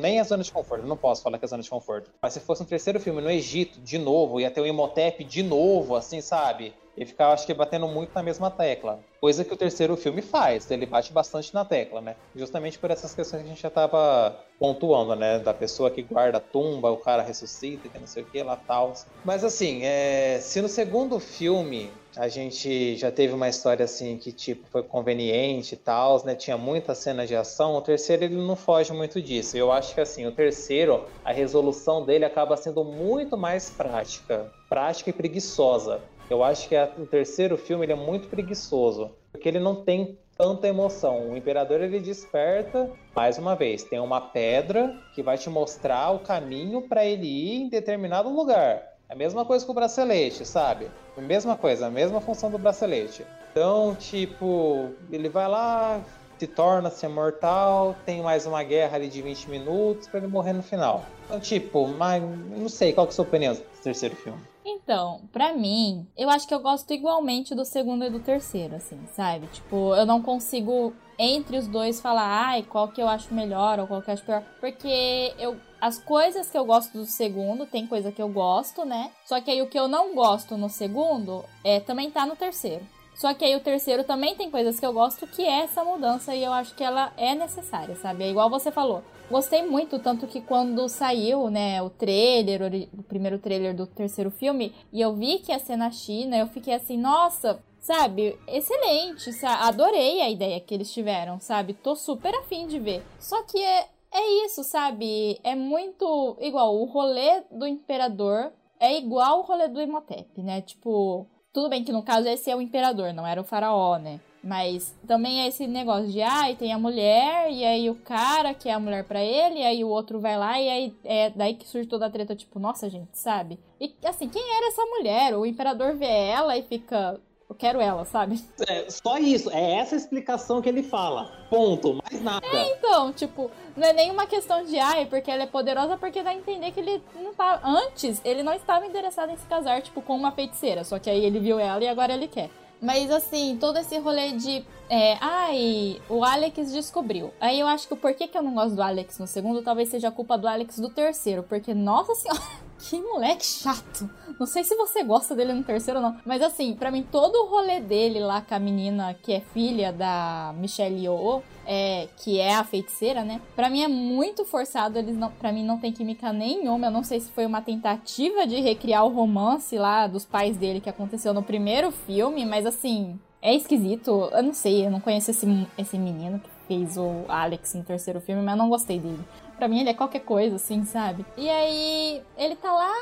nem 0.00 0.18
a 0.20 0.24
zona 0.24 0.42
de 0.42 0.50
conforto, 0.50 0.86
não 0.86 0.96
posso 0.96 1.22
falar 1.22 1.38
que 1.38 1.44
é 1.44 1.46
a 1.46 1.48
zona 1.50 1.62
de 1.62 1.68
conforto. 1.68 2.10
Mas 2.22 2.32
se 2.32 2.40
fosse 2.40 2.62
um 2.62 2.66
terceiro 2.66 2.98
filme 2.98 3.20
no 3.20 3.30
Egito, 3.30 3.78
de 3.78 3.98
novo, 3.98 4.40
ia 4.40 4.50
ter 4.50 4.62
o 4.62 4.66
Imhotep 4.66 5.22
de 5.22 5.42
novo, 5.42 5.96
assim, 5.96 6.22
sabe? 6.22 6.72
E 6.98 7.06
ficar, 7.06 7.32
acho 7.32 7.46
que, 7.46 7.54
batendo 7.54 7.86
muito 7.86 8.12
na 8.14 8.22
mesma 8.22 8.50
tecla. 8.50 9.04
Coisa 9.20 9.44
que 9.44 9.52
o 9.54 9.56
terceiro 9.56 9.96
filme 9.96 10.20
faz, 10.20 10.70
ele 10.70 10.86
bate 10.86 11.12
bastante 11.12 11.54
na 11.54 11.64
tecla, 11.64 12.00
né? 12.00 12.16
Justamente 12.34 12.78
por 12.78 12.90
essas 12.90 13.14
questões 13.14 13.42
que 13.42 13.48
a 13.48 13.50
gente 13.50 13.62
já 13.62 13.70
tava 13.70 14.44
pontuando, 14.58 15.14
né? 15.14 15.38
Da 15.38 15.54
pessoa 15.54 15.90
que 15.90 16.02
guarda 16.02 16.38
a 16.38 16.40
tumba, 16.40 16.90
o 16.90 16.98
cara 16.98 17.22
ressuscita, 17.22 17.88
que 17.88 17.98
não 17.98 18.06
sei 18.06 18.22
o 18.24 18.26
que 18.26 18.42
lá 18.42 18.56
tal. 18.56 18.92
Mas 19.24 19.44
assim, 19.44 19.82
é... 19.84 20.40
se 20.40 20.60
no 20.60 20.68
segundo 20.68 21.18
filme 21.20 22.02
a 22.16 22.28
gente 22.28 22.96
já 22.96 23.12
teve 23.12 23.32
uma 23.32 23.48
história 23.48 23.84
assim 23.84 24.18
que 24.18 24.32
tipo 24.32 24.66
foi 24.68 24.82
conveniente 24.82 25.74
e 25.74 25.78
tal, 25.78 26.24
né? 26.24 26.34
Tinha 26.34 26.56
muita 26.58 26.94
cena 26.94 27.26
de 27.26 27.36
ação. 27.36 27.74
O 27.76 27.82
terceiro 27.82 28.24
ele 28.24 28.36
não 28.36 28.56
foge 28.56 28.92
muito 28.92 29.22
disso. 29.22 29.56
Eu 29.56 29.70
acho 29.70 29.94
que 29.94 30.00
assim, 30.00 30.26
o 30.26 30.34
terceiro, 30.34 31.08
a 31.24 31.32
resolução 31.32 32.04
dele 32.04 32.24
acaba 32.24 32.56
sendo 32.56 32.84
muito 32.84 33.36
mais 33.36 33.70
prática, 33.70 34.52
prática 34.68 35.10
e 35.10 35.12
preguiçosa. 35.12 36.08
Eu 36.30 36.44
acho 36.44 36.68
que 36.68 36.76
a, 36.76 36.92
o 36.98 37.06
terceiro 37.06 37.56
filme 37.56 37.86
ele 37.86 37.92
é 37.92 37.96
muito 37.96 38.28
preguiçoso, 38.28 39.16
porque 39.32 39.48
ele 39.48 39.58
não 39.58 39.82
tem 39.84 40.18
tanta 40.36 40.68
emoção. 40.68 41.30
O 41.30 41.36
imperador 41.36 41.80
ele 41.80 41.98
desperta, 41.98 42.90
mais 43.16 43.38
uma 43.38 43.56
vez, 43.56 43.82
tem 43.82 43.98
uma 43.98 44.20
pedra 44.20 44.94
que 45.14 45.22
vai 45.22 45.38
te 45.38 45.48
mostrar 45.48 46.10
o 46.10 46.20
caminho 46.20 46.82
para 46.82 47.04
ele 47.04 47.26
ir 47.26 47.62
em 47.62 47.68
determinado 47.68 48.28
lugar. 48.28 48.82
É 49.08 49.14
a 49.14 49.16
mesma 49.16 49.44
coisa 49.44 49.64
com 49.64 49.72
o 49.72 49.74
bracelete, 49.74 50.44
sabe? 50.44 50.90
A 51.16 51.20
mesma 51.20 51.56
coisa, 51.56 51.86
a 51.86 51.90
mesma 51.90 52.20
função 52.20 52.50
do 52.50 52.58
bracelete. 52.58 53.24
Então, 53.50 53.94
tipo, 53.94 54.92
ele 55.10 55.30
vai 55.30 55.48
lá, 55.48 56.00
se 56.38 56.46
torna-se 56.46 57.08
mortal, 57.08 57.96
tem 58.04 58.22
mais 58.22 58.46
uma 58.46 58.62
guerra 58.62 58.96
ali 58.96 59.08
de 59.08 59.22
20 59.22 59.48
minutos 59.48 60.06
para 60.06 60.20
ele 60.20 60.28
morrer 60.28 60.52
no 60.52 60.62
final. 60.62 61.04
Então, 61.24 61.40
tipo, 61.40 61.88
mas 61.88 62.22
não 62.22 62.68
sei, 62.68 62.92
qual 62.92 63.06
que 63.06 63.10
é 63.10 63.14
a 63.14 63.16
sua 63.16 63.24
opinião 63.24 63.54
do 63.54 63.62
terceiro 63.82 64.14
filme? 64.14 64.40
Então, 64.70 65.22
pra 65.32 65.54
mim, 65.54 66.06
eu 66.14 66.28
acho 66.28 66.46
que 66.46 66.52
eu 66.52 66.60
gosto 66.60 66.92
igualmente 66.92 67.54
do 67.54 67.64
segundo 67.64 68.04
e 68.04 68.10
do 68.10 68.20
terceiro, 68.20 68.76
assim, 68.76 69.00
sabe? 69.14 69.46
Tipo, 69.46 69.94
eu 69.94 70.04
não 70.04 70.20
consigo 70.20 70.92
entre 71.18 71.56
os 71.56 71.66
dois 71.66 72.02
falar, 72.02 72.48
ai, 72.48 72.62
qual 72.62 72.88
que 72.88 73.00
eu 73.00 73.08
acho 73.08 73.32
melhor 73.32 73.80
ou 73.80 73.86
qual 73.86 74.02
que 74.02 74.10
eu 74.10 74.14
acho 74.14 74.24
pior. 74.24 74.42
Porque 74.60 75.34
eu. 75.38 75.56
As 75.80 75.96
coisas 75.96 76.50
que 76.50 76.58
eu 76.58 76.64
gosto 76.64 76.92
do 76.92 77.06
segundo, 77.06 77.64
tem 77.64 77.86
coisa 77.86 78.10
que 78.10 78.20
eu 78.20 78.28
gosto, 78.28 78.84
né? 78.84 79.12
Só 79.24 79.40
que 79.40 79.50
aí 79.50 79.62
o 79.62 79.68
que 79.68 79.78
eu 79.78 79.86
não 79.86 80.12
gosto 80.12 80.56
no 80.56 80.68
segundo 80.68 81.44
é 81.62 81.78
também 81.78 82.10
tá 82.10 82.26
no 82.26 82.34
terceiro. 82.34 82.84
Só 83.14 83.32
que 83.32 83.44
aí 83.44 83.54
o 83.56 83.60
terceiro 83.60 84.04
também 84.04 84.34
tem 84.34 84.50
coisas 84.50 84.78
que 84.78 84.84
eu 84.84 84.92
gosto, 84.92 85.26
que 85.26 85.42
é 85.42 85.62
essa 85.62 85.84
mudança, 85.84 86.34
e 86.34 86.42
eu 86.42 86.52
acho 86.52 86.74
que 86.74 86.84
ela 86.84 87.12
é 87.16 87.34
necessária, 87.34 87.96
sabe? 87.96 88.24
É 88.24 88.30
igual 88.30 88.50
você 88.50 88.70
falou. 88.72 89.02
Gostei 89.30 89.62
muito, 89.62 89.98
tanto 89.98 90.26
que 90.26 90.40
quando 90.40 90.88
saiu, 90.88 91.50
né, 91.50 91.82
o 91.82 91.90
trailer, 91.90 92.88
o 92.96 93.02
primeiro 93.02 93.38
trailer 93.38 93.76
do 93.76 93.86
terceiro 93.86 94.30
filme, 94.30 94.74
e 94.90 95.00
eu 95.02 95.14
vi 95.14 95.38
que 95.38 95.52
ia 95.52 95.58
ser 95.58 95.76
na 95.76 95.90
China, 95.90 96.36
eu 96.36 96.46
fiquei 96.46 96.72
assim, 96.72 96.96
nossa, 96.96 97.62
sabe, 97.78 98.38
excelente, 98.46 99.30
sabe? 99.34 99.62
adorei 99.64 100.22
a 100.22 100.30
ideia 100.30 100.58
que 100.60 100.72
eles 100.72 100.92
tiveram, 100.92 101.38
sabe? 101.40 101.74
Tô 101.74 101.94
super 101.94 102.34
afim 102.36 102.66
de 102.66 102.78
ver. 102.78 103.04
Só 103.20 103.42
que 103.42 103.58
é, 103.58 103.88
é 104.12 104.46
isso, 104.46 104.64
sabe? 104.64 105.38
É 105.44 105.54
muito 105.54 106.38
igual, 106.40 106.74
o 106.74 106.86
rolê 106.86 107.42
do 107.50 107.66
Imperador 107.66 108.50
é 108.80 108.96
igual 108.96 109.40
o 109.40 109.42
rolê 109.42 109.68
do 109.68 109.82
Imhotep, 109.82 110.40
né? 110.40 110.62
Tipo, 110.62 111.26
tudo 111.52 111.68
bem 111.68 111.84
que 111.84 111.92
no 111.92 112.02
caso 112.02 112.28
esse 112.28 112.50
é 112.50 112.56
o 112.56 112.62
imperador, 112.62 113.12
não 113.12 113.26
era 113.26 113.40
o 113.40 113.44
faraó, 113.44 113.98
né? 113.98 114.20
Mas 114.42 114.94
também 115.06 115.42
é 115.42 115.48
esse 115.48 115.66
negócio 115.66 116.08
de, 116.08 116.22
ai, 116.22 116.52
ah, 116.52 116.56
tem 116.56 116.72
a 116.72 116.78
mulher, 116.78 117.50
e 117.50 117.64
aí 117.64 117.90
o 117.90 117.94
cara 117.96 118.54
que 118.54 118.68
é 118.68 118.72
a 118.72 118.78
mulher 118.80 119.04
para 119.04 119.22
ele, 119.22 119.58
e 119.58 119.64
aí 119.64 119.84
o 119.84 119.88
outro 119.88 120.20
vai 120.20 120.38
lá, 120.38 120.60
e 120.60 120.68
aí 120.68 120.96
é 121.04 121.30
daí 121.30 121.54
que 121.54 121.66
surge 121.66 121.88
toda 121.88 122.06
a 122.06 122.10
treta, 122.10 122.36
tipo, 122.36 122.58
nossa, 122.58 122.88
gente, 122.88 123.10
sabe? 123.12 123.58
E 123.80 123.92
assim, 124.04 124.28
quem 124.28 124.42
era 124.56 124.68
essa 124.68 124.84
mulher? 124.84 125.36
O 125.36 125.44
imperador 125.44 125.96
vê 125.96 126.06
ela 126.06 126.56
e 126.56 126.62
fica, 126.62 127.20
eu 127.48 127.54
quero 127.54 127.80
ela, 127.80 128.04
sabe? 128.04 128.40
É, 128.68 128.88
só 128.88 129.18
isso, 129.18 129.50
é 129.50 129.78
essa 129.78 129.96
explicação 129.96 130.62
que 130.62 130.68
ele 130.68 130.82
fala. 130.82 131.32
Ponto, 131.50 131.98
mais 132.02 132.22
nada. 132.22 132.46
É, 132.46 132.76
então, 132.76 133.12
tipo, 133.12 133.50
não 133.76 133.88
é 133.88 133.92
nenhuma 133.92 134.26
questão 134.26 134.64
de 134.64 134.78
ai, 134.78 135.06
porque 135.06 135.30
ela 135.30 135.42
é 135.42 135.46
poderosa, 135.46 135.96
porque 135.96 136.22
dá 136.22 136.30
a 136.30 136.34
entender 136.34 136.70
que 136.70 136.80
ele 136.80 137.02
não 137.16 137.34
tá. 137.34 137.60
Antes, 137.64 138.20
ele 138.24 138.42
não 138.42 138.52
estava 138.52 138.86
interessado 138.86 139.30
em 139.30 139.36
se 139.36 139.46
casar, 139.46 139.82
tipo, 139.82 140.00
com 140.00 140.14
uma 140.14 140.30
feiticeira. 140.30 140.84
Só 140.84 140.98
que 140.98 141.10
aí 141.10 141.24
ele 141.24 141.40
viu 141.40 141.58
ela 141.58 141.82
e 141.82 141.88
agora 141.88 142.12
ele 142.12 142.28
quer. 142.28 142.50
Mas 142.80 143.10
assim, 143.10 143.56
todo 143.58 143.78
esse 143.78 143.98
rolê 143.98 144.32
de. 144.32 144.64
É, 144.88 145.18
ai, 145.20 146.00
o 146.08 146.24
Alex 146.24 146.72
descobriu. 146.72 147.32
Aí 147.40 147.60
eu 147.60 147.66
acho 147.66 147.86
que 147.86 147.94
o 147.94 147.96
porquê 147.96 148.26
que 148.26 148.38
eu 148.38 148.42
não 148.42 148.54
gosto 148.54 148.76
do 148.76 148.82
Alex 148.82 149.18
no 149.18 149.26
segundo 149.26 149.62
talvez 149.62 149.88
seja 149.88 150.08
a 150.08 150.12
culpa 150.12 150.38
do 150.38 150.48
Alex 150.48 150.78
do 150.78 150.88
terceiro. 150.88 151.42
Porque, 151.42 151.74
nossa 151.74 152.14
senhora. 152.14 152.67
Que 152.78 153.00
moleque 153.00 153.44
chato. 153.44 154.08
Não 154.38 154.46
sei 154.46 154.62
se 154.62 154.76
você 154.76 155.02
gosta 155.02 155.34
dele 155.34 155.52
no 155.52 155.64
terceiro 155.64 155.98
ou 155.98 156.06
não. 156.06 156.16
Mas 156.24 156.40
assim, 156.40 156.74
para 156.74 156.92
mim, 156.92 157.02
todo 157.02 157.34
o 157.34 157.46
rolê 157.48 157.80
dele 157.80 158.20
lá 158.20 158.40
com 158.40 158.54
a 158.54 158.58
menina 158.58 159.14
que 159.14 159.32
é 159.32 159.40
filha 159.40 159.92
da 159.92 160.54
Michelle 160.56 161.04
Yeoh, 161.04 161.42
é, 161.66 162.08
que 162.18 162.38
é 162.38 162.54
a 162.54 162.62
feiticeira, 162.62 163.24
né? 163.24 163.40
Pra 163.56 163.68
mim 163.68 163.82
é 163.82 163.88
muito 163.88 164.44
forçado. 164.44 164.96
Eles 164.96 165.16
não, 165.16 165.30
pra 165.30 165.50
mim 165.50 165.64
não 165.64 165.78
tem 165.78 165.92
química 165.92 166.32
nenhuma. 166.32 166.86
Eu 166.86 166.90
não 166.92 167.02
sei 167.02 167.18
se 167.18 167.32
foi 167.32 167.46
uma 167.46 167.60
tentativa 167.60 168.46
de 168.46 168.60
recriar 168.60 169.04
o 169.04 169.12
romance 169.12 169.76
lá 169.76 170.06
dos 170.06 170.24
pais 170.24 170.56
dele 170.56 170.80
que 170.80 170.88
aconteceu 170.88 171.34
no 171.34 171.42
primeiro 171.42 171.90
filme, 171.90 172.46
mas 172.46 172.64
assim, 172.64 173.18
é 173.42 173.52
esquisito. 173.54 174.30
Eu 174.32 174.42
não 174.42 174.54
sei, 174.54 174.86
eu 174.86 174.90
não 174.90 175.00
conheço 175.00 175.32
esse, 175.32 175.66
esse 175.76 175.98
menino 175.98 176.38
que 176.38 176.48
fez 176.68 176.96
o 176.96 177.24
Alex 177.28 177.74
no 177.74 177.82
terceiro 177.82 178.20
filme, 178.20 178.40
mas 178.40 178.52
eu 178.52 178.58
não 178.58 178.68
gostei 178.68 179.00
dele. 179.00 179.24
Pra 179.58 179.66
mim 179.66 179.80
ele 179.80 179.90
é 179.90 179.94
qualquer 179.94 180.20
coisa, 180.20 180.56
assim, 180.56 180.84
sabe? 180.84 181.26
E 181.36 181.50
aí 181.50 182.22
ele 182.36 182.54
tá 182.54 182.72
lá. 182.72 182.94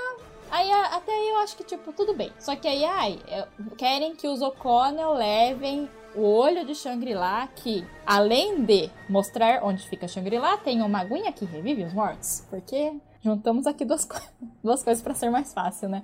Aí 0.51 0.71
até 0.73 1.13
aí 1.13 1.29
eu 1.29 1.37
acho 1.39 1.57
que, 1.57 1.65
tipo, 1.65 1.93
tudo 1.93 2.15
bem. 2.15 2.33
Só 2.39 2.57
que 2.57 2.67
aí, 2.67 2.85
ai, 2.85 3.19
querem 3.77 4.17
que 4.17 4.27
os 4.27 4.41
O'Connell 4.41 5.13
levem 5.13 5.89
o 6.15 6.23
olho 6.23 6.65
de 6.65 6.75
Shangri-La, 6.75 7.47
que 7.49 7.87
além 8.07 8.65
de 8.65 8.89
mostrar 9.09 9.63
onde 9.63 9.87
fica 9.87 10.09
Shangri-La, 10.09 10.57
tem 10.57 10.81
uma 10.81 11.01
aguinha 11.01 11.31
que 11.31 11.45
revive 11.45 11.85
os 11.85 11.93
mortos. 11.93 12.47
Porque 12.49 12.95
juntamos 13.23 13.67
aqui 13.67 13.85
duas, 13.85 14.07
co 14.07 14.19
duas 14.65 14.83
coisas 14.83 15.03
para 15.03 15.15
ser 15.15 15.29
mais 15.29 15.53
fácil, 15.53 15.91
né? 15.91 16.03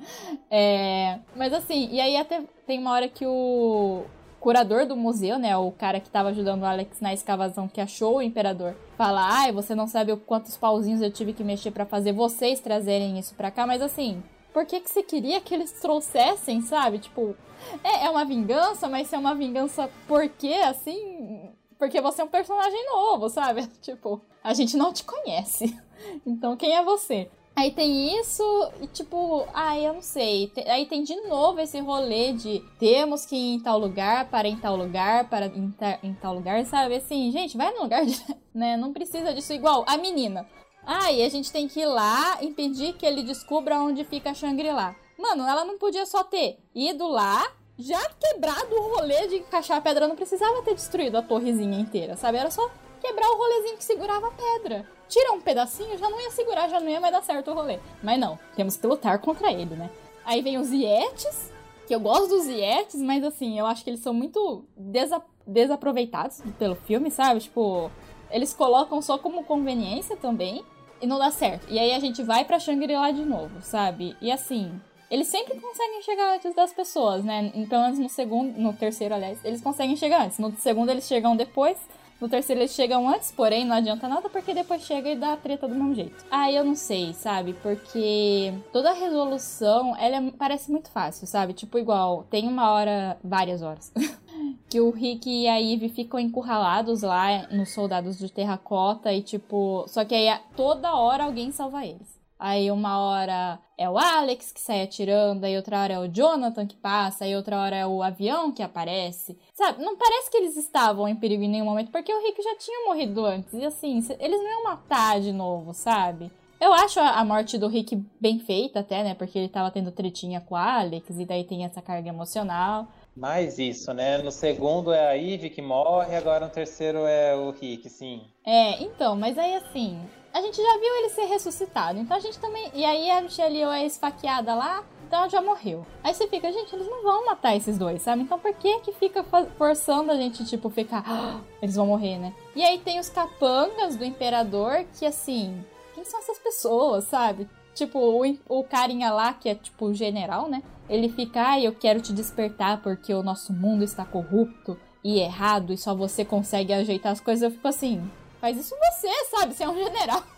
É, 0.51 1.19
mas 1.35 1.55
assim, 1.55 1.89
e 1.91 1.99
aí 1.99 2.17
até 2.17 2.43
tem 2.67 2.79
uma 2.79 2.93
hora 2.93 3.09
que 3.09 3.25
o, 3.25 4.05
curador 4.43 4.85
do 4.85 4.97
museu, 4.97 5.39
né, 5.39 5.57
o 5.57 5.71
cara 5.71 6.01
que 6.01 6.09
estava 6.09 6.31
ajudando 6.31 6.63
o 6.63 6.67
Alex 6.67 7.01
na 7.01 7.15
escavação 7.15 7.69
que 7.69 7.81
achou 7.81 8.17
o 8.17 8.23
imperador, 8.23 8.75
fala: 8.99 9.25
"Ai, 9.25 9.53
você 9.53 9.73
não 9.73 9.87
sabe 9.87 10.15
quantos 10.17 10.57
pauzinhos 10.57 11.01
eu 11.01 11.13
tive 11.13 11.33
que 11.33 11.45
mexer 11.45 11.71
para 11.71 11.87
fazer 11.87 12.13
vocês 12.13 12.59
trazerem 12.59 13.19
isso 13.21 13.35
para 13.37 13.53
cá", 13.53 13.65
mas 13.67 13.81
assim, 13.81 14.21
por 14.53 14.67
que 14.67 14.81
que 14.81 14.91
você 14.91 15.03
queria 15.03 15.41
que 15.41 15.55
eles 15.55 15.71
trouxessem, 15.81 16.61
sabe? 16.61 16.99
Tipo, 16.99 17.37
é, 17.85 18.07
é 18.07 18.11
uma 18.11 18.25
vingança, 18.25 18.89
mas 18.89 19.07
se 19.07 19.15
é 19.15 19.19
uma 19.19 19.35
vingança 19.35 19.89
por 20.09 20.29
quê, 20.29 20.55
assim? 20.65 21.49
Porque 21.79 22.01
você 22.01 22.21
é 22.21 22.25
um 22.25 22.29
personagem 22.29 22.85
novo, 22.87 23.29
sabe? 23.29 23.67
Tipo, 23.81 24.21
a 24.43 24.53
gente 24.53 24.77
não 24.77 24.93
te 24.93 25.05
conhece. 25.05 25.79
Então 26.27 26.57
quem 26.57 26.77
é 26.77 26.83
você? 26.83 27.31
Aí 27.55 27.71
tem 27.71 28.19
isso 28.19 28.43
e 28.81 28.87
tipo, 28.87 29.47
ai, 29.53 29.87
eu 29.87 29.95
não 29.95 30.03
sei. 30.03 30.51
Aí 30.69 30.87
tem 30.87 31.03
de 31.03 31.15
novo 31.29 31.61
esse 31.61 31.79
rolê 31.81 32.33
de 32.33 32.65
temos 32.79 33.27
que 33.27 33.37
ir 33.37 33.55
em 33.55 33.61
tal 33.61 33.79
lugar, 33.79 34.31
para 34.31 34.49
em 34.49 34.57
tal 34.57 34.75
lugar, 34.75 35.29
para 35.29 35.47
em, 35.47 35.75
em 36.03 36.15
tal 36.15 36.35
lugar, 36.35 36.65
sabe? 36.65 36.97
Assim, 36.97 37.31
gente, 37.31 37.57
vai 37.57 37.73
no 37.73 37.83
lugar, 37.83 38.05
de, 38.07 38.19
né? 38.55 38.77
Não 38.77 38.93
precisa 38.93 39.35
disso 39.35 39.53
igual 39.53 39.85
a 39.87 39.99
menina. 39.99 40.49
Ah, 40.85 41.13
e 41.13 41.23
a 41.23 41.29
gente 41.29 41.53
tem 41.53 41.69
que 41.69 41.81
ir 41.81 41.87
lá 41.87 42.43
impedir 42.43 42.95
que 42.95 43.07
ele 43.07 43.23
descubra 43.23 43.79
onde 43.79 44.03
fica 44.05 44.35
Shangri-La. 44.35 44.97
Mano, 45.19 45.47
ela 45.47 45.65
não 45.65 45.79
podia 45.79 46.05
só 46.07 46.25
ter 46.25 46.59
ido 46.75 47.07
lá, 47.07 47.53
já 47.79 48.01
quebrado 48.19 48.75
o 48.75 48.97
rolê 48.97 49.29
de 49.29 49.37
encaixar 49.37 49.77
a 49.77 49.81
pedra, 49.81 50.09
não 50.09 50.17
precisava 50.17 50.63
ter 50.63 50.75
destruído 50.75 51.17
a 51.17 51.23
torrezinha 51.23 51.79
inteira, 51.79 52.17
sabe? 52.17 52.39
Era 52.39 52.51
só 52.51 52.69
quebrar 53.01 53.29
o 53.29 53.37
rolezinho 53.37 53.77
que 53.77 53.85
segurava 53.85 54.29
a 54.29 54.33
pedra. 54.33 54.89
Tira 55.13 55.31
um 55.33 55.43
pedacinho, 55.43 55.99
já 55.99 56.09
não 56.09 56.19
ia 56.19 56.31
segurar, 56.31 56.71
já 56.71 56.81
não 56.81 56.89
ia 56.89 56.99
mais 56.99 57.13
dar 57.13 57.23
certo 57.23 57.51
o 57.51 57.55
rolê. 57.55 57.79
Mas 58.03 58.19
não, 58.19 58.39
temos 58.57 58.79
que 58.79 58.87
lutar 58.87 59.19
contra 59.19 59.53
ele, 59.53 59.75
né? 59.75 59.91
Aí 60.25 60.41
vem 60.41 60.57
os 60.57 60.73
Yetis, 60.73 61.53
que 61.87 61.95
eu 61.95 62.01
gosto 62.01 62.29
dos 62.29 62.47
Yetis, 62.47 62.99
mas 63.03 63.23
assim, 63.23 63.59
eu 63.59 63.67
acho 63.67 63.85
que 63.85 63.91
eles 63.91 64.01
são 64.01 64.15
muito 64.15 64.65
desa 64.75 65.23
desaproveitados 65.47 66.41
pelo 66.59 66.75
filme, 66.75 67.11
sabe? 67.11 67.41
Tipo, 67.41 67.91
eles 68.31 68.55
colocam 68.55 69.03
só 69.03 69.19
como 69.19 69.45
conveniência 69.45 70.17
também 70.17 70.65
e 70.99 71.07
não 71.07 71.19
dá 71.19 71.31
certo. 71.31 71.67
E 71.69 71.79
aí 71.79 71.93
a 71.93 71.99
gente 71.99 72.23
vai 72.23 72.47
pra 72.47 72.59
Shangri-La 72.59 73.11
de 73.11 73.27
novo, 73.27 73.61
sabe? 73.61 74.17
E 74.19 74.33
assim, 74.33 74.81
eles 75.11 75.27
sempre 75.27 75.61
conseguem 75.61 76.01
chegar 76.01 76.37
antes 76.37 76.55
das 76.55 76.73
pessoas, 76.73 77.23
né? 77.23 77.53
Pelo 77.69 77.83
menos 77.83 77.99
no 77.99 78.09
segundo, 78.09 78.59
no 78.59 78.73
terceiro, 78.73 79.15
aliás, 79.15 79.45
eles 79.45 79.61
conseguem 79.61 79.95
chegar 79.95 80.25
antes. 80.25 80.39
No 80.39 80.57
segundo 80.57 80.89
eles 80.89 81.07
chegam 81.07 81.37
depois. 81.37 81.77
No 82.23 82.29
terceiro 82.29 82.61
eles 82.61 82.71
chegam 82.71 83.09
antes, 83.09 83.33
porém 83.33 83.65
não 83.65 83.75
adianta 83.75 84.07
nada 84.07 84.31
porque 84.31 84.55
depois 84.55 84.83
chega 84.83 85.11
e 85.11 85.17
dá 85.17 85.37
treta 85.37 85.67
do 85.67 85.75
mesmo 85.75 85.93
jeito. 85.93 86.25
Ah, 86.31 86.53
eu 86.53 86.65
não 86.65 86.77
sei, 86.77 87.13
sabe? 87.15 87.53
Porque 87.55 88.55
toda 88.73 88.91
a 88.91 88.95
resolução, 88.95 89.97
ela 89.97 90.19
é, 90.19 90.31
parece 90.31 90.71
muito 90.71 90.89
fácil, 90.89 91.27
sabe? 91.27 91.53
Tipo 91.53 91.81
igual, 91.81 92.23
tem 92.31 92.47
uma 92.47 92.71
hora, 92.71 93.19
várias 93.25 93.61
horas, 93.61 93.93
que 94.71 94.81
o 94.81 94.91
Rick 94.91 95.29
e 95.29 95.49
a 95.49 95.61
Eve 95.61 95.89
ficam 95.89 96.21
encurralados 96.21 97.03
lá 97.03 97.49
nos 97.49 97.75
soldados 97.75 98.17
de 98.17 98.31
terracota 98.31 99.13
e 99.13 99.21
tipo, 99.21 99.85
só 99.89 100.05
que 100.05 100.15
aí 100.15 100.39
toda 100.55 100.95
hora 100.95 101.25
alguém 101.25 101.51
salva 101.51 101.85
eles. 101.85 102.22
Aí 102.45 102.73
uma 102.73 102.99
hora 102.99 103.61
é 103.79 103.89
o 103.89 103.97
Alex 103.97 104.51
que 104.51 104.59
sai 104.59 104.83
atirando, 104.83 105.47
aí 105.47 105.57
outra 105.57 105.81
hora 105.81 105.93
é 105.93 105.99
o 106.01 106.09
Jonathan 106.09 106.67
que 106.67 106.75
passa, 106.75 107.25
aí 107.25 107.37
outra 107.37 107.57
hora 107.57 107.77
é 107.77 107.87
o 107.87 108.03
avião 108.03 108.51
que 108.51 108.65
aparece. 108.65 109.39
Sabe, 109.55 109.81
não 109.81 109.97
parece 109.97 110.29
que 110.29 110.39
eles 110.39 110.57
estavam 110.57 111.07
em 111.07 111.15
perigo 111.15 111.45
em 111.45 111.49
nenhum 111.49 111.67
momento, 111.67 111.93
porque 111.93 112.13
o 112.13 112.21
Rick 112.21 112.43
já 112.43 112.57
tinha 112.57 112.85
morrido 112.85 113.25
antes. 113.25 113.55
E 113.55 113.65
assim, 113.65 114.05
eles 114.19 114.41
não 114.41 114.51
iam 114.51 114.65
matar 114.65 115.21
de 115.21 115.33
novo, 115.33 115.73
sabe? 115.73 116.33
Eu 116.61 116.73
acho 116.73 116.99
a 116.99 117.25
morte 117.25 117.57
do 117.57 117.69
Rick 117.69 117.95
bem 118.21 118.41
feita 118.41 118.81
até, 118.81 119.05
né? 119.05 119.15
Porque 119.15 119.39
ele 119.39 119.49
tava 119.49 119.71
tendo 119.71 119.93
tretinha 119.93 120.41
com 120.41 120.57
o 120.57 120.59
Alex, 120.59 121.17
e 121.17 121.25
daí 121.25 121.45
tem 121.45 121.65
essa 121.65 121.81
carga 121.81 122.09
emocional. 122.09 122.89
Mais 123.15 123.57
isso, 123.57 123.95
né? 123.95 124.19
No 124.19 124.33
segundo 124.33 124.93
é 124.93 125.11
a 125.11 125.17
Eve 125.17 125.49
que 125.49 125.63
morre, 125.63 126.17
agora 126.17 126.47
no 126.47 126.51
terceiro 126.51 127.07
é 127.07 127.37
o 127.37 127.53
Rick, 127.53 127.89
sim. 127.89 128.23
É, 128.45 128.83
então, 128.83 129.15
mas 129.15 129.39
aí 129.39 129.55
assim, 129.55 130.01
a 130.33 130.41
gente 130.41 130.57
já 130.57 130.79
viu 130.79 130.97
ele 130.97 131.09
ser 131.11 131.25
ressuscitado. 131.25 131.99
Então 131.99 132.17
a 132.17 132.21
gente 132.21 132.39
também. 132.39 132.71
E 132.75 132.85
aí 132.85 133.11
a 133.11 133.21
Michelle 133.21 133.63
é 133.63 133.87
esfaqueada 133.87 134.55
lá. 134.55 134.83
então 135.07 135.21
ela 135.21 135.29
já 135.29 135.43
morreu. 135.43 135.87
Aí 136.03 136.15
você 136.15 136.27
fica, 136.27 136.51
gente, 136.51 136.75
eles 136.75 136.89
não 136.89 137.03
vão 137.03 137.27
matar 137.27 137.55
esses 137.55 137.77
dois, 137.77 138.03
sabe? 138.03 138.23
Então 138.23 138.39
por 138.39 138.53
que 138.55 138.81
que 138.81 138.93
fica 138.93 139.25
forçando 139.59 140.11
a 140.11 140.17
gente, 140.17 140.45
tipo, 140.45 140.71
ficar, 140.71 141.05
ah, 141.07 141.41
eles 141.61 141.77
vão 141.77 141.87
morrer, 141.87 142.19
né? 142.19 142.35
E 142.57 142.63
aí 142.63 142.79
tem 142.79 142.99
os 142.99 143.09
capangas 143.09 143.97
do 143.97 144.05
imperador 144.05 144.85
que, 144.99 145.05
assim, 145.05 145.63
quem 145.95 146.05
são 146.05 146.19
essas 146.21 146.39
pessoas, 146.39 147.05
sabe? 147.05 147.49
Tipo, 147.75 147.99
o, 147.99 148.39
o 148.49 148.65
carinha 148.65 149.11
lá, 149.11 149.33
que 149.33 149.49
é 149.49 149.55
tipo 149.55 149.87
o 149.87 149.95
general, 149.95 150.49
né? 150.49 150.63
Ele 150.89 151.09
fica, 151.09 151.41
ai, 151.41 151.61
ah, 151.61 151.65
eu 151.69 151.75
quero 151.75 152.01
te 152.01 152.13
despertar 152.13 152.83
porque 152.83 153.13
o 153.15 153.23
nosso 153.23 153.53
mundo 153.53 153.83
está 153.83 154.05
corrupto 154.05 154.79
e 155.03 155.19
errado 155.21 155.73
e 155.73 155.79
só 155.79 155.95
você 155.95 156.25
consegue 156.25 156.73
ajeitar 156.73 157.13
as 157.13 157.21
coisas. 157.21 157.43
Eu 157.43 157.51
fico 157.51 157.69
assim, 157.69 158.03
faz 158.43 158.59
isso 158.59 158.75
você, 158.77 159.09
sabe? 159.31 159.55
Você 159.55 159.63
é 159.63 159.69
um 159.69 159.77
general. 159.77 160.21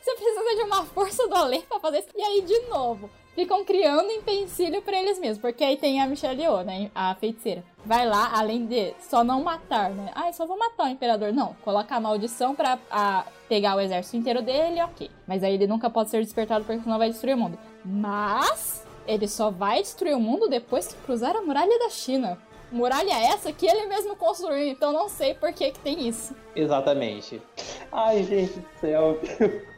Você 0.00 0.14
precisa 0.14 0.54
de 0.54 0.62
uma 0.62 0.84
força 0.84 1.26
do 1.26 1.34
além 1.34 1.62
pra 1.62 1.80
fazer 1.80 2.00
isso. 2.00 2.08
E 2.14 2.22
aí, 2.22 2.42
de 2.42 2.60
novo, 2.68 3.10
ficam 3.34 3.64
criando 3.64 4.10
empecilho 4.10 4.82
para 4.82 5.00
eles 5.00 5.18
mesmos. 5.18 5.38
Porque 5.38 5.64
aí 5.64 5.76
tem 5.76 6.00
a 6.00 6.06
Michelle 6.06 6.40
Yeoh, 6.40 6.62
né? 6.62 6.90
A 6.94 7.14
feiticeira. 7.14 7.64
Vai 7.86 8.06
lá, 8.06 8.30
além 8.38 8.66
de 8.66 8.94
só 9.00 9.24
não 9.24 9.42
matar, 9.42 9.90
né? 9.90 10.12
Ai, 10.14 10.32
só 10.34 10.46
vou 10.46 10.58
matar 10.58 10.84
o 10.84 10.88
imperador. 10.88 11.32
Não, 11.32 11.54
coloca 11.64 11.96
a 11.96 12.00
maldição 12.00 12.54
pra 12.54 12.78
a, 12.90 13.24
pegar 13.48 13.76
o 13.76 13.80
exército 13.80 14.18
inteiro 14.18 14.42
dele, 14.42 14.82
ok. 14.82 15.10
Mas 15.26 15.42
aí 15.42 15.54
ele 15.54 15.66
nunca 15.66 15.88
pode 15.88 16.10
ser 16.10 16.22
despertado 16.22 16.64
porque 16.64 16.82
senão 16.82 16.98
vai 16.98 17.08
destruir 17.08 17.34
o 17.34 17.38
mundo. 17.38 17.58
Mas 17.84 18.86
ele 19.06 19.26
só 19.26 19.50
vai 19.50 19.80
destruir 19.80 20.14
o 20.14 20.20
mundo 20.20 20.48
depois 20.48 20.88
que 20.88 21.02
cruzar 21.02 21.34
a 21.34 21.40
muralha 21.40 21.78
da 21.78 21.88
China. 21.88 22.38
Muralha 22.70 23.14
essa 23.32 23.52
que 23.52 23.66
ele 23.66 23.86
mesmo 23.86 24.14
construiu, 24.16 24.68
então 24.68 24.92
não 24.92 25.08
sei 25.08 25.34
por 25.34 25.52
que, 25.52 25.70
que 25.72 25.80
tem 25.80 26.06
isso. 26.06 26.34
Exatamente. 26.54 27.40
Ai, 27.90 28.22
gente 28.22 28.60
do 28.60 28.68
céu. 28.80 29.18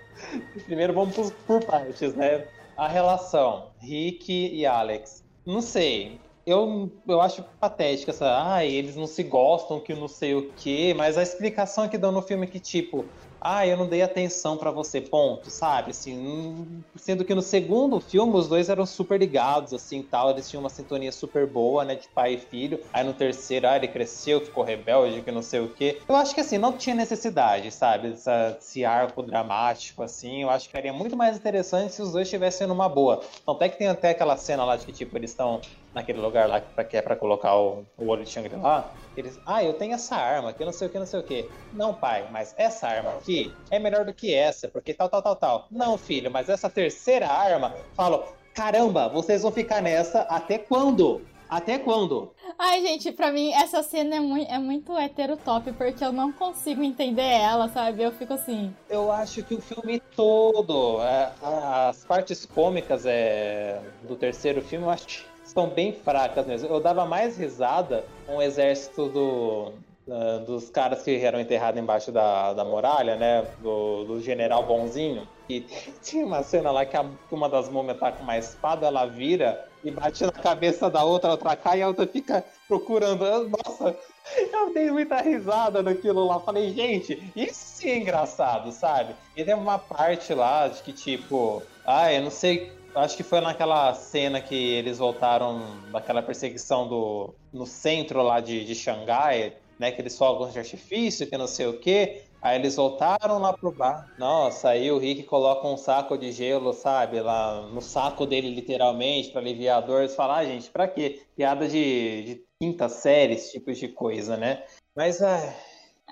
Primeiro 0.66 0.93
vamos 0.93 1.14
por, 1.14 1.32
por 1.47 1.64
partes, 1.64 2.14
né? 2.14 2.47
A 2.76 2.88
relação 2.88 3.70
Rick 3.78 4.32
e 4.32 4.66
Alex. 4.66 5.24
Não 5.47 5.61
sei. 5.61 6.20
Eu, 6.47 6.91
eu 7.07 7.20
acho 7.20 7.45
patética 7.61 8.11
essa. 8.11 8.26
Ai, 8.26 8.68
eles 8.68 8.97
não 8.97 9.07
se 9.07 9.22
gostam, 9.22 9.80
que 9.80 9.95
não 9.95 10.09
sei 10.09 10.34
o 10.34 10.51
quê. 10.57 10.95
Mas 10.97 11.16
a 11.16 11.22
explicação 11.22 11.88
que 11.88 11.99
dão 11.99 12.11
no 12.11 12.22
filme 12.22 12.47
é 12.47 12.51
que, 12.51 12.59
tipo, 12.59 13.05
ah, 13.41 13.66
eu 13.66 13.76
não 13.76 13.88
dei 13.88 14.03
atenção 14.03 14.57
para 14.57 14.70
você, 14.70 15.01
ponto, 15.01 15.51
sabe? 15.51 15.91
Assim, 15.91 16.84
sendo 16.97 17.24
que 17.24 17.34
no 17.34 17.43
segundo 17.43 18.01
filme 18.01 18.34
os 18.34 18.49
dois 18.49 18.68
eram 18.68 18.84
super 18.84 19.18
ligados, 19.18 19.72
assim, 19.72 20.03
tal, 20.03 20.30
eles 20.30 20.49
tinham 20.49 20.62
uma 20.62 20.68
sintonia 20.68 21.11
super 21.12 21.47
boa, 21.47 21.84
né, 21.84 21.95
de 21.95 22.09
pai 22.09 22.34
e 22.34 22.38
filho. 22.38 22.80
Aí 22.93 23.05
no 23.05 23.14
terceiro, 23.14 23.68
ah, 23.68 23.76
ele 23.76 23.88
cresceu, 23.88 24.41
ficou 24.45 24.62
rebelde, 24.64 25.22
que 25.22 25.30
não 25.32 25.43
sei 25.43 25.61
o 25.61 25.72
quê. 25.72 26.03
Eu 26.09 26.16
acho 26.16 26.34
que 26.34 26.41
assim, 26.41 26.59
não 26.59 26.76
tinha 26.76 26.95
necessidade, 26.95 27.70
sabe, 27.70 28.12
Essa, 28.12 28.57
esse 28.61 28.84
arco 28.84 29.22
dramático, 29.22 30.03
assim. 30.03 30.43
Eu 30.43 30.51
acho 30.51 30.66
que 30.68 30.72
seria 30.72 30.93
muito 30.93 31.16
mais 31.16 31.36
interessante 31.36 31.95
se 31.95 32.03
os 32.03 32.12
dois 32.12 32.26
estivessem 32.26 32.66
numa 32.66 32.88
boa. 32.88 33.20
Então, 33.43 33.55
até 33.55 33.68
que 33.68 33.78
tem 33.78 33.88
até 33.88 34.11
aquela 34.11 34.36
cena 34.36 34.64
lá 34.64 34.76
de 34.76 34.84
que, 34.84 34.93
tipo, 34.93 35.16
eles 35.16 35.30
estão 35.30 35.61
naquele 35.95 36.20
lugar 36.20 36.49
lá 36.49 36.61
que 36.61 36.97
é 36.97 37.03
pra 37.03 37.16
colocar 37.16 37.57
o, 37.57 37.84
o 37.99 38.07
olho 38.07 38.24
de 38.24 38.30
Shangri-La, 38.30 38.93
eles, 39.16 39.38
ah, 39.47 39.62
eu 39.62 39.74
tenho 39.74 39.95
essa 39.95 40.16
arma, 40.16 40.53
que 40.53 40.64
não 40.64 40.72
sei 40.72 40.88
o 40.88 40.91
que, 40.91 40.99
não 40.99 41.07
sei 41.07 41.20
o 41.20 41.22
que. 41.22 41.49
Não, 41.72 41.93
pai, 41.95 42.26
mas 42.30 42.55
essa 42.57 42.86
arma 42.86 43.11
aqui 43.11 43.53
é 43.70 43.78
melhor 43.78 44.05
do 44.05 44.14
que 44.14 44.34
essa, 44.34 44.68
porque 44.68 44.95
tal, 44.95 45.09
tal, 45.09 45.22
tal, 45.22 45.36
tal. 45.36 45.66
Não, 45.70 45.99
filho, 45.99 46.30
mas 46.30 46.49
essa 46.49 46.70
terceira 46.70 47.26
arma, 47.26 47.74
falo, 47.95 48.24
caramba, 48.55 49.09
vocês 49.09 49.43
vão 49.43 49.53
ficar 49.53 49.82
nessa 49.82 50.22
até 50.22 50.59
quando? 50.59 51.22
Até 51.51 51.80
quando? 51.80 52.30
Ai, 52.57 52.80
gente, 52.80 53.11
pra 53.11 53.32
mim 53.32 53.53
essa 53.53 53.82
cena 53.82 54.14
é 54.14 54.20
muito, 54.20 54.53
é 54.53 54.59
muito 54.59 54.97
heterotop, 54.97 55.72
porque 55.72 56.05
eu 56.05 56.12
não 56.12 56.30
consigo 56.30 56.80
entender 56.80 57.22
ela, 57.22 57.68
sabe? 57.68 58.05
Eu 58.05 58.12
fico 58.12 58.34
assim. 58.34 58.72
Eu 58.88 59.11
acho 59.11 59.43
que 59.43 59.55
o 59.55 59.61
filme 59.61 60.01
todo, 60.14 61.03
é, 61.03 61.32
as 61.43 62.05
partes 62.05 62.47
cômicas 62.47 63.05
é, 63.05 63.80
do 64.07 64.14
terceiro 64.14 64.62
filme, 64.62 64.84
eu 64.84 64.91
acho 64.91 65.24
estão 65.51 65.68
bem 65.68 65.92
fracas 65.92 66.46
mesmo. 66.46 66.68
Eu 66.68 66.80
dava 66.80 67.05
mais 67.05 67.36
risada 67.36 68.05
com 68.26 68.36
o 68.36 68.42
exército 68.42 69.09
do, 69.09 69.72
uh, 70.07 70.40
dos 70.46 70.70
caras 70.70 71.03
que 71.03 71.16
eram 71.16 71.40
enterrados 71.40 71.80
embaixo 71.80 72.11
da, 72.11 72.55
da 72.55 72.64
muralha, 72.64 73.16
né? 73.16 73.44
Do, 73.61 74.05
do 74.05 74.20
general 74.20 74.64
bonzinho. 74.64 75.26
E 75.48 75.61
tinha 76.03 76.24
uma 76.24 76.42
cena 76.42 76.70
lá 76.70 76.84
que 76.86 76.96
a, 76.96 77.05
uma 77.30 77.48
das 77.48 77.68
múmias 77.68 77.98
tá 77.98 78.12
com 78.12 78.22
uma 78.22 78.38
espada, 78.38 78.86
ela 78.86 79.05
vira 79.07 79.66
e 79.82 79.90
bate 79.90 80.24
na 80.24 80.32
cabeça 80.32 80.88
da 80.88 81.03
outra, 81.03 81.30
a 81.30 81.32
outra 81.32 81.57
cai 81.57 81.80
e 81.80 81.82
a 81.82 81.88
outra 81.88 82.07
fica 82.07 82.44
procurando. 82.68 83.24
Nossa, 83.48 83.96
eu 84.53 84.72
dei 84.72 84.90
muita 84.90 85.20
risada 85.20 85.82
naquilo 85.82 86.26
lá. 86.26 86.38
Falei, 86.38 86.72
gente, 86.72 87.20
isso 87.34 87.61
sim 87.80 87.90
é 87.90 87.96
engraçado, 87.98 88.70
sabe? 88.70 89.14
E 89.36 89.42
tem 89.42 89.55
uma 89.55 89.78
parte 89.78 90.32
lá 90.32 90.68
de 90.68 90.80
que, 90.82 90.92
tipo, 90.92 91.61
ah, 91.84 92.12
eu 92.12 92.22
não 92.22 92.30
sei 92.30 92.72
acho 92.95 93.16
que 93.16 93.22
foi 93.22 93.41
naquela 93.41 93.95
cena 93.95 94.41
que 94.41 94.55
eles 94.55 94.99
voltaram 94.99 95.62
daquela 95.93 96.22
perseguição 96.22 96.88
do 96.88 97.34
no 97.53 97.66
centro 97.66 98.22
lá 98.22 98.41
de, 98.41 98.64
de 98.64 98.74
Xangai, 98.74 99.55
né? 99.78 99.91
Que 99.91 100.01
eles 100.01 100.16
fogam 100.16 100.49
de 100.51 100.59
artifício, 100.59 101.26
que 101.26 101.36
não 101.36 101.47
sei 101.47 101.66
o 101.66 101.78
quê. 101.78 102.22
Aí 102.43 102.59
eles 102.59 102.76
voltaram 102.76 103.38
lá 103.38 103.53
pro 103.53 103.70
bar. 103.70 104.11
Nossa, 104.18 104.70
aí 104.70 104.91
o 104.91 104.99
Rick 104.99 105.24
coloca 105.24 105.66
um 105.66 105.76
saco 105.76 106.16
de 106.16 106.32
gelo, 106.32 106.72
sabe? 106.72 107.20
Lá 107.20 107.62
no 107.68 107.82
saco 107.82 108.24
dele, 108.24 108.55
literalmente, 108.55 109.30
para 109.30 109.41
aliviar 109.41 109.78
a 109.78 109.80
dor. 109.80 110.01
Eles 110.01 110.14
falam, 110.14 110.36
ah, 110.36 110.45
gente, 110.45 110.70
pra 110.70 110.88
quê? 110.88 111.22
Piada 111.36 111.68
de, 111.68 112.22
de 112.22 112.45
quinta 112.59 112.88
série, 112.88 113.34
esse 113.34 113.53
tipo 113.53 113.72
de 113.72 113.88
coisa, 113.88 114.36
né? 114.36 114.64
Mas. 114.97 115.20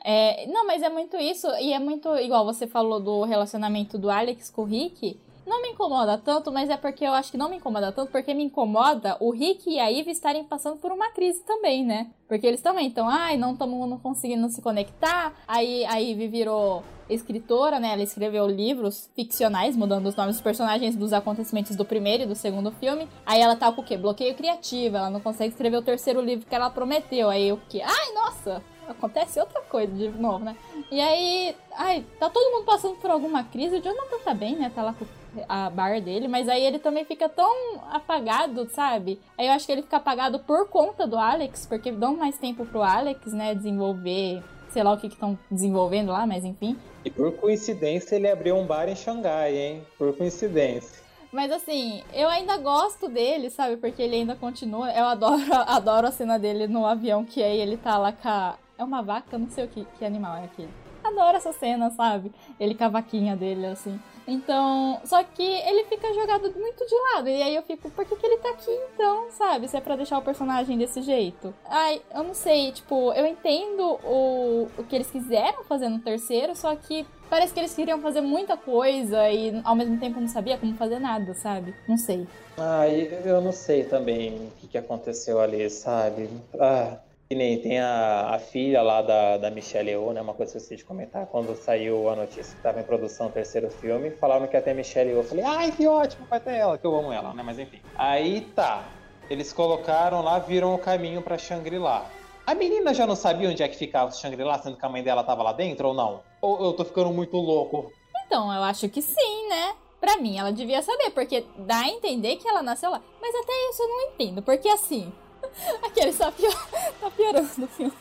É, 0.05 0.47
não, 0.47 0.67
mas 0.67 0.83
é 0.83 0.89
muito 0.89 1.17
isso, 1.17 1.49
e 1.57 1.73
é 1.73 1.79
muito 1.79 2.15
igual 2.19 2.45
você 2.45 2.69
falou 2.69 3.01
do 3.01 3.25
relacionamento 3.25 3.99
do 3.99 4.09
Alex 4.09 4.49
com 4.49 4.63
o 4.63 4.65
Rick 4.65 5.19
não 5.49 5.63
me 5.63 5.71
incomoda 5.71 6.19
tanto, 6.19 6.53
mas 6.53 6.69
é 6.71 6.77
porque 6.77 7.05
eu 7.05 7.13
acho 7.13 7.31
que 7.31 7.39
não 7.39 7.49
me 7.49 7.57
incomoda 7.57 7.91
tanto, 7.91 8.13
porque 8.13 8.35
me 8.35 8.45
incomoda 8.45 9.17
o 9.19 9.31
Rick 9.31 9.71
e 9.71 9.81
a 9.81 9.91
Eve 9.91 10.11
estarem 10.11 10.45
passando 10.45 10.77
por 10.79 10.93
uma 10.93 11.11
crise 11.11 11.43
também, 11.45 11.85
né? 11.85 12.11
Porque 12.29 12.47
eles 12.47 12.61
também 12.61 12.89
estão, 12.89 13.09
ai, 13.09 13.37
não 13.37 13.53
estamos 13.53 14.01
conseguindo 14.03 14.49
se 14.51 14.61
conectar. 14.61 15.35
Aí 15.49 15.85
a 15.87 16.01
Eve 16.01 16.29
virou 16.29 16.85
escritora, 17.09 17.81
né? 17.81 17.93
Ela 17.93 18.03
escreveu 18.03 18.47
livros 18.47 19.11
ficcionais, 19.17 19.75
mudando 19.75 20.07
os 20.07 20.15
nomes 20.15 20.37
dos 20.37 20.43
personagens 20.43 20.95
dos 20.95 21.13
acontecimentos 21.13 21.75
do 21.75 21.85
primeiro 21.85 22.25
e 22.25 22.27
do 22.27 22.35
segundo 22.35 22.71
filme. 22.73 23.09
Aí 23.25 23.41
ela 23.41 23.57
tá 23.57 23.73
com 23.73 23.81
o 23.81 23.85
quê? 23.85 23.97
Bloqueio 23.97 24.35
criativo, 24.35 24.97
ela 24.97 25.11
não 25.11 25.21
consegue 25.21 25.53
escrever 25.53 25.79
o 25.79 25.83
terceiro 25.83 26.21
livro 26.21 26.47
que 26.47 26.55
ela 26.55 26.71
prometeu. 26.71 27.31
Aí 27.31 27.51
o 27.51 27.61
quê? 27.69 27.81
Ai, 27.83 28.13
nossa! 28.13 28.63
acontece 28.91 29.39
outra 29.39 29.61
coisa 29.63 29.93
de 29.93 30.09
novo, 30.09 30.45
né? 30.45 30.57
E 30.91 31.01
aí, 31.01 31.55
ai, 31.77 32.05
tá 32.19 32.31
todo 32.31 32.53
mundo 32.53 32.65
passando 32.65 32.97
por 32.97 33.11
alguma 33.11 33.45
crise. 33.45 33.77
O 33.77 33.83
Jonathan 33.83 34.19
tá 34.25 34.35
bem, 34.35 34.57
né? 34.57 34.73
Tá 34.75 34.83
lá 34.83 34.95
com 34.95 35.05
a 35.49 35.69
bar 35.71 36.01
dele, 36.01 36.29
mas 36.29 36.49
aí 36.49 36.65
ele 36.65 36.79
também 36.79 37.05
fica 37.05 37.29
tão 37.29 37.81
apagado, 37.91 38.69
sabe? 38.71 39.21
Aí 39.37 39.47
eu 39.47 39.53
acho 39.53 39.67
que 39.67 39.73
ele 39.73 39.83
fica 39.83 39.97
apagado 39.97 40.39
por 40.41 40.69
conta 40.69 41.07
do 41.07 41.17
Alex, 41.17 41.67
porque 41.67 41.93
dão 41.93 42.17
mais 42.17 42.39
tempo 42.39 42.65
pro 42.65 42.83
Alex, 42.83 43.33
né, 43.33 43.55
desenvolver, 43.55 44.43
sei 44.71 44.83
lá 44.83 44.93
o 44.93 44.99
que 44.99 45.07
estão 45.07 45.39
desenvolvendo 45.51 46.13
lá, 46.13 46.27
mas 46.27 46.45
enfim. 46.45 46.77
E 47.05 47.11
por 47.11 47.33
coincidência 47.33 48.17
ele 48.17 48.29
abriu 48.29 48.57
um 48.57 48.67
bar 48.67 48.89
em 48.89 48.97
Xangai, 48.97 49.57
hein? 49.57 49.87
Por 49.97 50.17
coincidência. 50.17 51.03
Mas 51.31 51.53
assim, 51.53 52.03
eu 52.13 52.29
ainda 52.29 52.57
gosto 52.57 53.09
dele, 53.09 53.51
sabe? 53.51 53.77
Porque 53.77 54.03
ele 54.03 54.17
ainda 54.17 54.35
continua. 54.35 54.91
Eu 54.91 55.05
adoro, 55.05 55.43
adoro 55.67 56.07
a 56.07 56.13
cena 56.13 56.39
dele 56.39 56.67
no 56.67 56.87
avião, 56.87 57.25
que 57.25 57.43
aí 57.43 57.61
ele 57.61 57.77
tá 57.77 57.99
lá 57.99 58.13
com 58.13 58.29
a... 58.29 58.57
É 58.79 58.85
uma 58.85 59.03
vaca? 59.03 59.37
Não 59.37 59.49
sei 59.49 59.65
o 59.65 59.69
que, 59.69 59.85
que 59.99 60.05
animal 60.05 60.37
é 60.37 60.45
aquele. 60.45 60.88
Adoro 61.03 61.37
essa 61.37 61.53
cena, 61.53 61.91
sabe? 61.91 62.33
Ele 62.59 62.75
com 62.75 62.85
a 62.85 62.89
vaquinha 62.89 63.37
dele, 63.37 63.67
assim. 63.67 63.99
Então, 64.27 65.01
só 65.05 65.25
que 65.25 65.43
ele 65.43 65.85
fica 65.85 66.13
jogado 66.13 66.53
muito 66.53 66.87
de 66.87 66.95
lado. 67.15 67.29
E 67.31 67.43
aí 67.43 67.57
eu 67.57 67.63
fico, 67.63 67.89
por 67.91 68.05
que, 68.05 68.15
que 68.15 68.27
ele 68.27 68.37
tá 68.37 68.51
aqui 68.51 68.71
então, 68.93 69.31
sabe? 69.31 69.67
Se 69.67 69.77
é 69.77 69.81
pra 69.81 69.97
deixar 69.97 70.19
o 70.19 70.23
personagem 70.23 70.77
desse 70.77 71.01
jeito. 71.01 71.55
Ai, 71.65 72.03
eu 72.15 72.23
não 72.23 72.35
sei, 72.35 72.71
tipo, 72.73 73.11
eu 73.15 73.25
entendo 73.27 73.99
o, 74.05 74.69
o 74.77 74.85
que 74.85 74.95
eles 74.95 75.11
quiseram 75.11 75.65
fazer 75.65 75.89
no 75.89 75.99
terceiro, 76.01 76.55
só 76.55 76.77
que 76.77 77.07
parece 77.31 77.55
que 77.55 77.61
eles 77.61 77.75
queriam 77.75 78.01
fazer 78.01 78.21
muita 78.21 78.55
coisa 78.55 79.31
e 79.31 79.61
ao 79.65 79.75
mesmo 79.75 79.99
tempo 79.99 80.21
não 80.21 80.29
sabia 80.29 80.59
como 80.59 80.75
fazer 80.75 80.99
nada, 80.99 81.33
sabe? 81.33 81.75
Não 81.89 81.97
sei. 81.97 82.27
Ah, 82.59 82.87
eu 82.89 83.41
não 83.41 83.53
sei 83.53 83.85
também 83.85 84.51
o 84.63 84.69
que 84.69 84.77
aconteceu 84.77 85.41
ali, 85.41 85.71
sabe? 85.71 86.29
Ah, 86.61 86.99
que 87.29 87.35
nem 87.35 87.61
tem 87.61 87.79
a, 87.79 88.31
a 88.35 88.39
filha 88.39 88.81
lá 88.81 89.03
da, 89.03 89.37
da 89.37 89.51
Michelle 89.51 89.91
Yeoh, 89.91 90.15
né? 90.15 90.23
Uma 90.23 90.33
coisa 90.33 90.53
que 90.53 90.57
eu 90.57 90.63
esqueci 90.63 90.77
de 90.77 90.85
comentar. 90.85 91.27
Quando 91.27 91.55
saiu 91.55 92.09
a 92.09 92.17
notícia 92.17 92.45
que 92.45 92.57
estava 92.57 92.81
em 92.81 92.83
produção 92.83 93.27
o 93.27 93.31
terceiro 93.31 93.71
filme, 93.71 94.11
falaram 94.13 94.47
que 94.47 94.57
ia 94.57 94.63
ter 94.63 94.75
Michelle 94.75 95.11
Yeoh. 95.11 95.21
Eu 95.21 95.25
falei, 95.25 95.45
ai, 95.45 95.71
que 95.71 95.87
ótimo, 95.87 96.27
vai 96.27 96.41
ter 96.41 96.55
ela, 96.55 96.79
que 96.79 96.87
eu 96.87 96.97
amo 96.97 97.13
ela, 97.13 97.35
né? 97.35 97.43
Mas 97.45 97.59
enfim. 97.59 97.81
Aí 97.97 98.41
tá. 98.57 98.83
Eles 99.29 99.53
colocaram 99.53 100.23
lá, 100.23 100.39
viram 100.39 100.75
o 100.75 100.79
caminho 100.79 101.21
para 101.21 101.37
Shangri-La. 101.37 102.07
A 102.47 102.55
menina 102.55 102.95
já 102.95 103.07
não 103.07 103.15
sabia 103.15 103.51
onde 103.51 103.63
é 103.63 103.69
que 103.69 103.77
ficava 103.77 104.11
Shangri-La, 104.11 104.59
sendo 104.61 104.79
que 104.79 104.87
a 104.87 104.89
mãe 104.89 105.03
dela 105.03 105.23
tava 105.23 105.43
lá 105.43 105.53
dentro 105.53 105.89
ou 105.89 105.95
não? 105.95 106.23
Ou 106.41 106.65
eu 106.65 106.73
tô 106.73 106.83
ficando 106.83 107.11
muito 107.11 107.37
louco? 107.37 107.93
Então, 108.25 108.51
eu 108.51 108.63
acho 108.63 108.89
que 108.89 109.03
sim, 109.03 109.49
né? 109.51 109.75
Pra 110.01 110.17
mim, 110.17 110.39
ela 110.39 110.51
devia 110.51 110.81
saber, 110.81 111.11
porque 111.11 111.45
dá 111.59 111.81
a 111.81 111.89
entender 111.89 112.37
que 112.37 112.49
ela 112.49 112.63
nasceu 112.63 112.91
lá. 112.91 113.03
Mas 113.21 113.35
até 113.35 113.53
isso 113.69 113.83
eu 113.83 113.89
não 113.89 114.01
entendo, 114.01 114.41
porque 114.41 114.69
assim, 114.69 115.13
Aquele 115.83 116.13
só 116.13 116.31
pior, 116.31 116.69
tá 117.01 117.11
piorando 117.11 117.65
o 117.65 117.69
filme. 117.69 117.93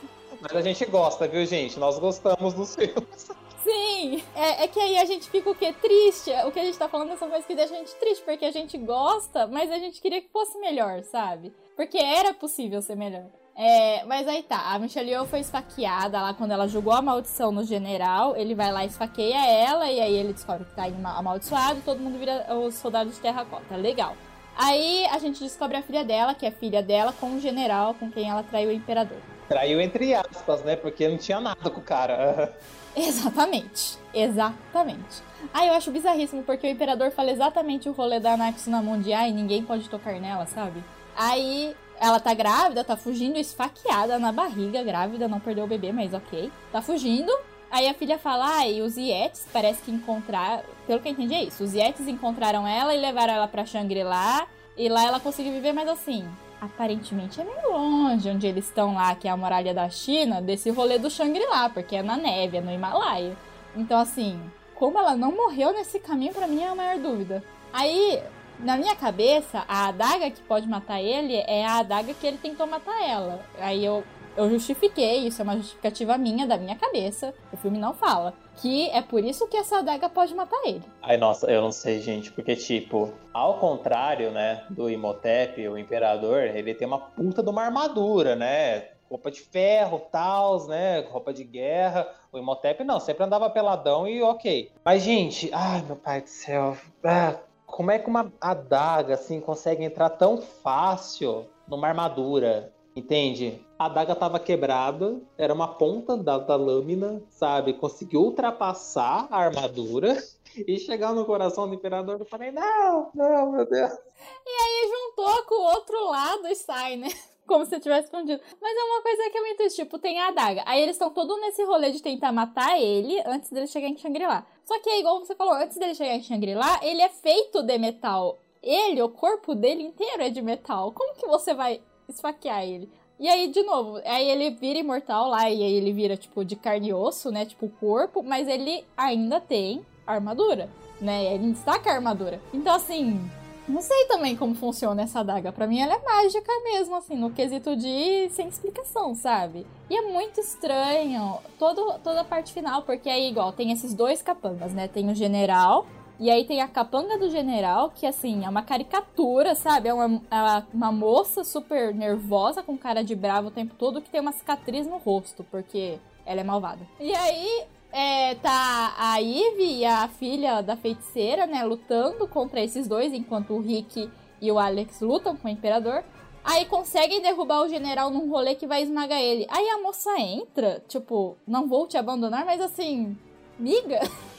Mas 0.41 0.55
a 0.55 0.61
gente 0.61 0.85
gosta, 0.85 1.27
viu, 1.27 1.45
gente? 1.45 1.79
Nós 1.79 1.97
gostamos 1.97 2.53
dos 2.53 2.75
filmes. 2.75 3.31
Sim, 3.63 4.23
é, 4.35 4.63
é, 4.63 4.67
que 4.67 4.79
aí 4.79 4.97
a 4.97 5.05
gente 5.05 5.29
fica 5.29 5.49
o 5.49 5.55
quê? 5.55 5.73
Triste. 5.73 6.31
O 6.45 6.51
que 6.51 6.59
a 6.59 6.63
gente 6.63 6.77
tá 6.77 6.87
falando 6.87 7.17
são 7.17 7.27
coisas 7.27 7.45
que 7.45 7.55
deixam 7.55 7.75
a 7.75 7.79
gente 7.79 7.95
triste, 7.95 8.23
porque 8.23 8.45
a 8.45 8.51
gente 8.51 8.77
gosta, 8.77 9.45
mas 9.47 9.69
a 9.71 9.77
gente 9.77 9.99
queria 9.99 10.21
que 10.21 10.29
fosse 10.29 10.57
melhor, 10.59 11.03
sabe? 11.03 11.53
Porque 11.75 11.97
era 11.97 12.33
possível 12.33 12.81
ser 12.81 12.95
melhor. 12.95 13.25
É, 13.59 14.05
mas 14.05 14.27
aí 14.27 14.43
tá, 14.43 14.71
a 14.71 14.77
Michelle 14.77 15.09
Yeoh 15.09 15.25
foi 15.25 15.39
esfaqueada 15.39 16.21
lá 16.21 16.31
quando 16.33 16.51
ela 16.51 16.67
jogou 16.67 16.93
a 16.93 17.01
maldição 17.01 17.51
no 17.51 17.63
general. 17.65 18.37
Ele 18.37 18.53
vai 18.53 18.71
lá 18.71 18.85
e 18.85 18.87
esfaqueia 18.87 19.45
ela, 19.45 19.91
e 19.91 19.99
aí 19.99 20.15
ele 20.15 20.31
descobre 20.31 20.63
que 20.65 20.75
tá 20.75 20.83
amaldiçoado, 20.85 21.81
todo 21.83 21.99
mundo 21.99 22.19
vira 22.19 22.45
os 22.55 22.75
soldados 22.75 23.15
de 23.15 23.19
terracota. 23.19 23.75
Legal. 23.75 24.15
Aí 24.57 25.05
a 25.11 25.19
gente 25.19 25.39
descobre 25.39 25.77
a 25.77 25.83
filha 25.83 26.03
dela, 26.03 26.33
que 26.33 26.45
é 26.45 26.49
filha 26.49 26.81
dela, 26.81 27.13
com 27.13 27.35
o 27.35 27.39
general 27.39 27.93
com 27.93 28.09
quem 28.09 28.27
ela 28.27 28.41
traiu 28.41 28.69
o 28.69 28.73
imperador. 28.73 29.19
Traiu 29.47 29.79
entre 29.79 30.15
aspas, 30.15 30.63
né? 30.63 30.75
Porque 30.75 31.07
não 31.07 31.17
tinha 31.17 31.39
nada 31.39 31.69
com 31.69 31.79
o 31.79 31.83
cara. 31.83 32.53
Exatamente. 32.97 33.99
Exatamente. 34.11 35.21
Ah, 35.53 35.67
eu 35.67 35.73
acho 35.73 35.91
bizarríssimo, 35.91 36.41
porque 36.41 36.65
o 36.65 36.69
imperador 36.69 37.11
fala 37.11 37.31
exatamente 37.31 37.87
o 37.87 37.91
rolê 37.91 38.19
da 38.19 38.33
Anaxuna 38.33 38.81
Mundial 38.81 39.27
e 39.27 39.31
ninguém 39.31 39.63
pode 39.63 39.87
tocar 39.87 40.19
nela, 40.19 40.47
sabe? 40.47 40.83
Aí 41.15 41.75
ela 41.99 42.19
tá 42.19 42.33
grávida, 42.33 42.83
tá 42.83 42.97
fugindo, 42.97 43.37
esfaqueada 43.37 44.17
na 44.17 44.31
barriga, 44.31 44.81
grávida, 44.81 45.27
não 45.27 45.39
perdeu 45.39 45.65
o 45.65 45.67
bebê, 45.67 45.91
mas 45.91 46.13
ok. 46.13 46.51
Tá 46.71 46.81
fugindo. 46.81 47.31
Aí 47.69 47.87
a 47.87 47.93
filha 47.93 48.17
fala, 48.17 48.59
ah, 48.59 48.67
e 48.67 48.81
os 48.81 48.97
Yetis 48.97 49.45
parece 49.51 49.81
que 49.81 49.91
encontraram. 49.91 50.63
Pelo 50.85 50.99
que 50.99 51.07
eu 51.07 51.11
entendi 51.11 51.33
é 51.33 51.43
isso. 51.43 51.63
Os 51.63 51.73
Yetis 51.73 52.07
encontraram 52.07 52.67
ela 52.67 52.95
e 52.95 52.99
levaram 52.99 53.33
ela 53.33 53.47
pra 53.47 53.65
Shangri-La. 53.65 54.47
E 54.77 54.87
lá 54.89 55.03
ela 55.05 55.19
conseguiu 55.19 55.51
viver, 55.51 55.73
mas 55.73 55.89
assim, 55.89 56.27
aparentemente 56.61 57.41
é 57.41 57.43
meio 57.43 57.71
longe 57.71 58.29
onde 58.29 58.45
eles 58.47 58.65
estão 58.65 58.93
lá, 58.93 59.15
que 59.15 59.27
é 59.27 59.31
a 59.31 59.37
muralha 59.37 59.73
da 59.73 59.89
China, 59.89 60.41
desse 60.41 60.69
rolê 60.69 60.97
do 60.97 61.09
Shangri-La, 61.09 61.69
porque 61.69 61.95
é 61.95 62.03
na 62.03 62.15
neve, 62.15 62.57
é 62.57 62.61
no 62.61 62.71
Himalaia. 62.71 63.35
Então, 63.75 63.99
assim, 63.99 64.39
como 64.75 64.97
ela 64.97 65.15
não 65.15 65.31
morreu 65.31 65.73
nesse 65.73 65.99
caminho, 65.99 66.33
para 66.33 66.47
mim 66.47 66.61
é 66.61 66.67
a 66.67 66.75
maior 66.75 66.99
dúvida. 66.99 67.43
Aí, 67.73 68.21
na 68.59 68.77
minha 68.77 68.95
cabeça, 68.95 69.63
a 69.67 69.87
adaga 69.87 70.29
que 70.31 70.41
pode 70.41 70.67
matar 70.67 71.01
ele 71.01 71.35
é 71.35 71.65
a 71.65 71.77
adaga 71.77 72.13
que 72.13 72.25
ele 72.25 72.37
tentou 72.37 72.65
matar 72.67 73.03
ela. 73.03 73.43
Aí 73.59 73.83
eu, 73.83 74.03
eu 74.37 74.49
justifiquei, 74.51 75.27
isso 75.27 75.41
é 75.41 75.43
uma 75.43 75.57
justificativa 75.57 76.17
minha, 76.17 76.45
da 76.45 76.57
minha 76.57 76.75
cabeça. 76.75 77.33
O 77.51 77.57
filme 77.57 77.79
não 77.79 77.93
fala. 77.93 78.33
Que 78.55 78.89
é 78.91 79.01
por 79.01 79.23
isso 79.23 79.47
que 79.47 79.57
essa 79.57 79.79
adaga 79.79 80.07
pode 80.07 80.33
matar 80.35 80.59
ele. 80.63 80.83
Ai, 81.01 81.17
nossa, 81.17 81.49
eu 81.51 81.61
não 81.61 81.71
sei, 81.71 81.99
gente, 81.99 82.31
porque, 82.31 82.55
tipo, 82.55 83.11
ao 83.33 83.57
contrário, 83.59 84.31
né, 84.31 84.63
do 84.69 84.89
Imhotep, 84.89 85.67
o 85.67 85.77
imperador, 85.77 86.43
ele 86.43 86.73
tem 86.73 86.87
uma 86.87 86.99
puta 86.99 87.41
de 87.41 87.49
uma 87.49 87.63
armadura, 87.63 88.35
né? 88.35 88.89
Roupa 89.09 89.31
de 89.31 89.41
ferro, 89.41 90.01
tals, 90.11 90.67
né? 90.67 90.99
Roupa 90.99 91.33
de 91.33 91.43
guerra. 91.43 92.07
O 92.31 92.37
Imhotep 92.37 92.83
não, 92.83 92.99
sempre 92.99 93.23
andava 93.23 93.49
peladão 93.49 94.07
e 94.07 94.21
ok. 94.21 94.71
Mas, 94.85 95.01
gente, 95.01 95.49
ai, 95.53 95.81
meu 95.81 95.95
pai 95.95 96.21
do 96.21 96.29
céu. 96.29 96.77
Ah, 97.03 97.35
como 97.65 97.91
é 97.91 97.99
que 97.99 98.09
uma 98.09 98.31
adaga 98.39 99.13
assim 99.13 99.39
consegue 99.39 99.83
entrar 99.83 100.09
tão 100.09 100.37
fácil 100.37 101.47
numa 101.67 101.87
armadura? 101.87 102.71
Entende? 102.95 103.63
A 103.77 103.85
adaga 103.85 104.13
estava 104.13 104.39
quebrada, 104.39 105.21
era 105.37 105.53
uma 105.53 105.67
ponta 105.67 106.17
da, 106.17 106.39
da 106.39 106.55
lâmina, 106.55 107.21
sabe? 107.29 107.73
Conseguiu 107.73 108.21
ultrapassar 108.21 109.27
a 109.29 109.37
armadura 109.37 110.17
e 110.67 110.79
chegar 110.79 111.13
no 111.13 111.25
coração 111.25 111.67
do 111.67 111.75
imperador. 111.75 112.19
Eu 112.19 112.25
falei, 112.25 112.51
não, 112.51 113.11
não, 113.13 113.51
meu 113.51 113.69
Deus. 113.69 113.91
E 113.91 114.49
aí 114.49 114.89
juntou 114.89 115.43
com 115.45 115.55
o 115.55 115.73
outro 115.75 116.09
lado 116.09 116.47
e 116.47 116.55
sai, 116.55 116.95
né? 116.95 117.07
como 117.47 117.65
se 117.65 117.79
tivesse 117.79 118.05
escondido. 118.05 118.41
Mas 118.59 118.77
é 118.77 118.83
uma 118.83 119.01
coisa 119.01 119.29
que 119.29 119.37
é 119.37 119.41
muito 119.41 119.75
tipo, 119.75 119.97
tem 119.99 120.19
a 120.19 120.27
adaga. 120.29 120.63
Aí 120.65 120.81
eles 120.81 120.95
estão 120.95 121.11
todos 121.11 121.39
nesse 121.39 121.63
rolê 121.63 121.91
de 121.91 122.01
tentar 122.01 122.31
matar 122.31 122.79
ele 122.79 123.21
antes 123.25 123.49
dele 123.51 123.67
chegar 123.67 123.87
em 123.87 123.97
Shangri-La. 123.97 124.45
Só 124.65 124.79
que 124.79 124.89
é 124.89 124.99
igual 124.99 125.19
você 125.19 125.33
falou, 125.35 125.53
antes 125.53 125.77
dele 125.77 125.95
chegar 125.95 126.15
em 126.15 126.23
Shangri-La, 126.23 126.79
ele 126.83 127.01
é 127.01 127.09
feito 127.09 127.63
de 127.63 127.77
metal. 127.77 128.39
Ele, 128.61 129.01
o 129.01 129.09
corpo 129.09 129.55
dele 129.55 129.83
inteiro 129.83 130.23
é 130.23 130.29
de 130.29 130.41
metal. 130.41 130.91
Como 130.91 131.15
que 131.15 131.25
você 131.25 131.53
vai 131.53 131.81
esfaquear 132.09 132.63
ele? 132.63 132.91
E 133.19 133.27
aí, 133.27 133.47
de 133.51 133.63
novo, 133.63 133.99
aí 134.05 134.29
ele 134.29 134.51
vira 134.51 134.77
imortal 134.77 135.27
lá, 135.27 135.49
e 135.49 135.63
aí 135.63 135.73
ele 135.73 135.91
vira, 135.91 136.15
tipo, 136.15 136.45
de 136.45 136.55
carne 136.55 136.89
e 136.89 136.93
osso, 136.93 137.31
né? 137.31 137.45
Tipo, 137.45 137.67
corpo, 137.79 138.21
mas 138.21 138.47
ele 138.47 138.85
ainda 138.95 139.39
tem 139.39 139.83
armadura, 140.05 140.69
né? 141.01 141.33
Ele 141.33 141.51
destaca 141.51 141.89
a 141.89 141.95
armadura. 141.95 142.39
Então, 142.53 142.75
assim, 142.75 143.19
não 143.67 143.81
sei 143.81 144.05
também 144.05 144.35
como 144.35 144.55
funciona 144.55 145.01
essa 145.01 145.19
adaga. 145.19 145.51
Para 145.51 145.67
mim 145.67 145.79
ela 145.79 145.95
é 145.95 146.03
mágica 146.03 146.51
mesmo, 146.63 146.95
assim, 146.95 147.15
no 147.15 147.31
quesito 147.31 147.75
de 147.75 148.29
sem 148.29 148.47
explicação, 148.47 149.13
sabe? 149.13 149.65
E 149.89 149.97
é 149.97 150.01
muito 150.03 150.39
estranho 150.39 151.39
todo, 151.59 151.99
toda 152.03 152.21
a 152.21 152.23
parte 152.23 152.53
final, 152.53 152.83
porque 152.83 153.09
aí, 153.09 153.29
igual, 153.29 153.51
tem 153.51 153.71
esses 153.71 153.93
dois 153.93 154.21
capangas, 154.21 154.73
né? 154.73 154.87
Tem 154.87 155.09
o 155.09 155.15
general, 155.15 155.85
e 156.19 156.31
aí 156.31 156.45
tem 156.45 156.61
a 156.61 156.67
capanga 156.67 157.17
do 157.17 157.29
general, 157.29 157.91
que 157.93 158.05
assim, 158.05 158.43
é 158.43 158.49
uma 158.49 158.63
caricatura, 158.63 159.53
sabe? 159.53 159.89
É 159.89 159.93
uma, 159.93 160.21
é 160.31 160.63
uma 160.73 160.91
moça 160.91 161.43
super 161.43 161.93
nervosa, 161.93 162.63
com 162.63 162.77
cara 162.77 163.03
de 163.03 163.15
bravo 163.15 163.49
o 163.49 163.51
tempo 163.51 163.75
todo, 163.75 164.01
que 164.01 164.09
tem 164.09 164.21
uma 164.21 164.31
cicatriz 164.31 164.87
no 164.87 164.97
rosto, 164.97 165.43
porque 165.51 165.99
ela 166.25 166.41
é 166.41 166.43
malvada. 166.43 166.81
E 166.99 167.13
aí 167.13 167.65
é, 167.91 168.35
tá 168.35 168.95
a 168.97 169.21
Eve 169.21 169.79
e 169.79 169.85
a 169.85 170.07
filha 170.07 170.61
da 170.61 170.75
feiticeira, 170.75 171.45
né, 171.45 171.63
lutando 171.63 172.27
contra 172.27 172.61
esses 172.61 172.87
dois, 172.87 173.13
enquanto 173.13 173.53
o 173.53 173.61
Rick 173.61 174.09
e 174.41 174.51
o 174.51 174.59
Alex 174.59 175.01
lutam 175.01 175.35
com 175.35 175.47
o 175.47 175.51
Imperador. 175.51 176.03
Aí 176.43 176.65
conseguem 176.65 177.21
derrubar 177.21 177.63
o 177.63 177.69
general 177.69 178.09
num 178.09 178.29
rolê 178.29 178.55
que 178.55 178.65
vai 178.65 178.81
esmagar 178.81 179.19
ele. 179.19 179.45
Aí 179.49 179.67
a 179.69 179.79
moça 179.79 180.17
entra, 180.19 180.81
tipo, 180.87 181.35
não 181.45 181.67
vou 181.67 181.87
te 181.87 181.97
abandonar, 181.97 182.45
mas 182.45 182.61
assim, 182.61 183.17
miga, 183.59 183.99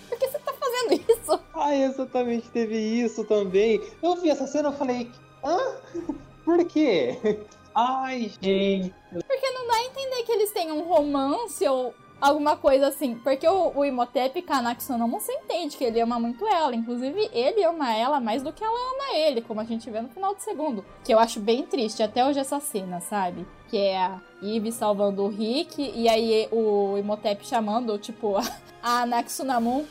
fazendo 0.68 1.04
isso? 1.08 1.40
Ah, 1.54 1.74
exatamente, 1.74 2.48
teve 2.50 2.76
isso 2.76 3.24
também. 3.24 3.80
Eu 4.02 4.16
vi 4.16 4.30
essa 4.30 4.46
cena 4.46 4.70
e 4.70 4.76
falei, 4.76 5.10
hã? 5.44 5.58
Por 6.44 6.64
quê? 6.64 7.18
Ai, 7.74 8.30
gente. 8.40 8.94
Porque 9.12 9.50
não 9.50 9.66
dá 9.66 9.74
a 9.74 9.84
entender 9.84 10.22
que 10.24 10.32
eles 10.32 10.50
têm 10.50 10.72
um 10.72 10.82
romance 10.82 11.66
ou 11.68 11.94
alguma 12.20 12.56
coisa 12.56 12.88
assim. 12.88 13.14
Porque 13.16 13.46
o, 13.46 13.72
o 13.76 13.84
Imhotep 13.84 14.40
Kanaxonomon 14.42 15.20
você 15.20 15.32
entende 15.32 15.76
que 15.76 15.84
ele 15.84 16.00
ama 16.00 16.18
muito 16.18 16.46
ela. 16.46 16.74
Inclusive, 16.74 17.30
ele 17.32 17.62
ama 17.64 17.94
ela 17.94 18.20
mais 18.20 18.42
do 18.42 18.52
que 18.52 18.64
ela 18.64 18.94
ama 18.94 19.16
ele, 19.16 19.42
como 19.42 19.60
a 19.60 19.64
gente 19.64 19.90
vê 19.90 20.00
no 20.00 20.08
final 20.08 20.34
do 20.34 20.40
segundo. 20.40 20.84
Que 21.04 21.12
eu 21.12 21.18
acho 21.18 21.38
bem 21.40 21.64
triste 21.64 22.02
até 22.02 22.24
hoje 22.24 22.40
essa 22.40 22.58
cena, 22.60 23.00
sabe? 23.00 23.46
Que 23.68 23.76
é 23.76 23.98
a 23.98 24.20
Eve 24.42 24.72
salvando 24.72 25.22
o 25.22 25.28
Rick 25.28 25.92
e 25.94 26.08
aí 26.08 26.48
o 26.50 26.96
Imhotep 26.98 27.46
chamando, 27.46 27.98
tipo, 27.98 28.36
a 28.82 29.02
Anaxunamon 29.02 29.84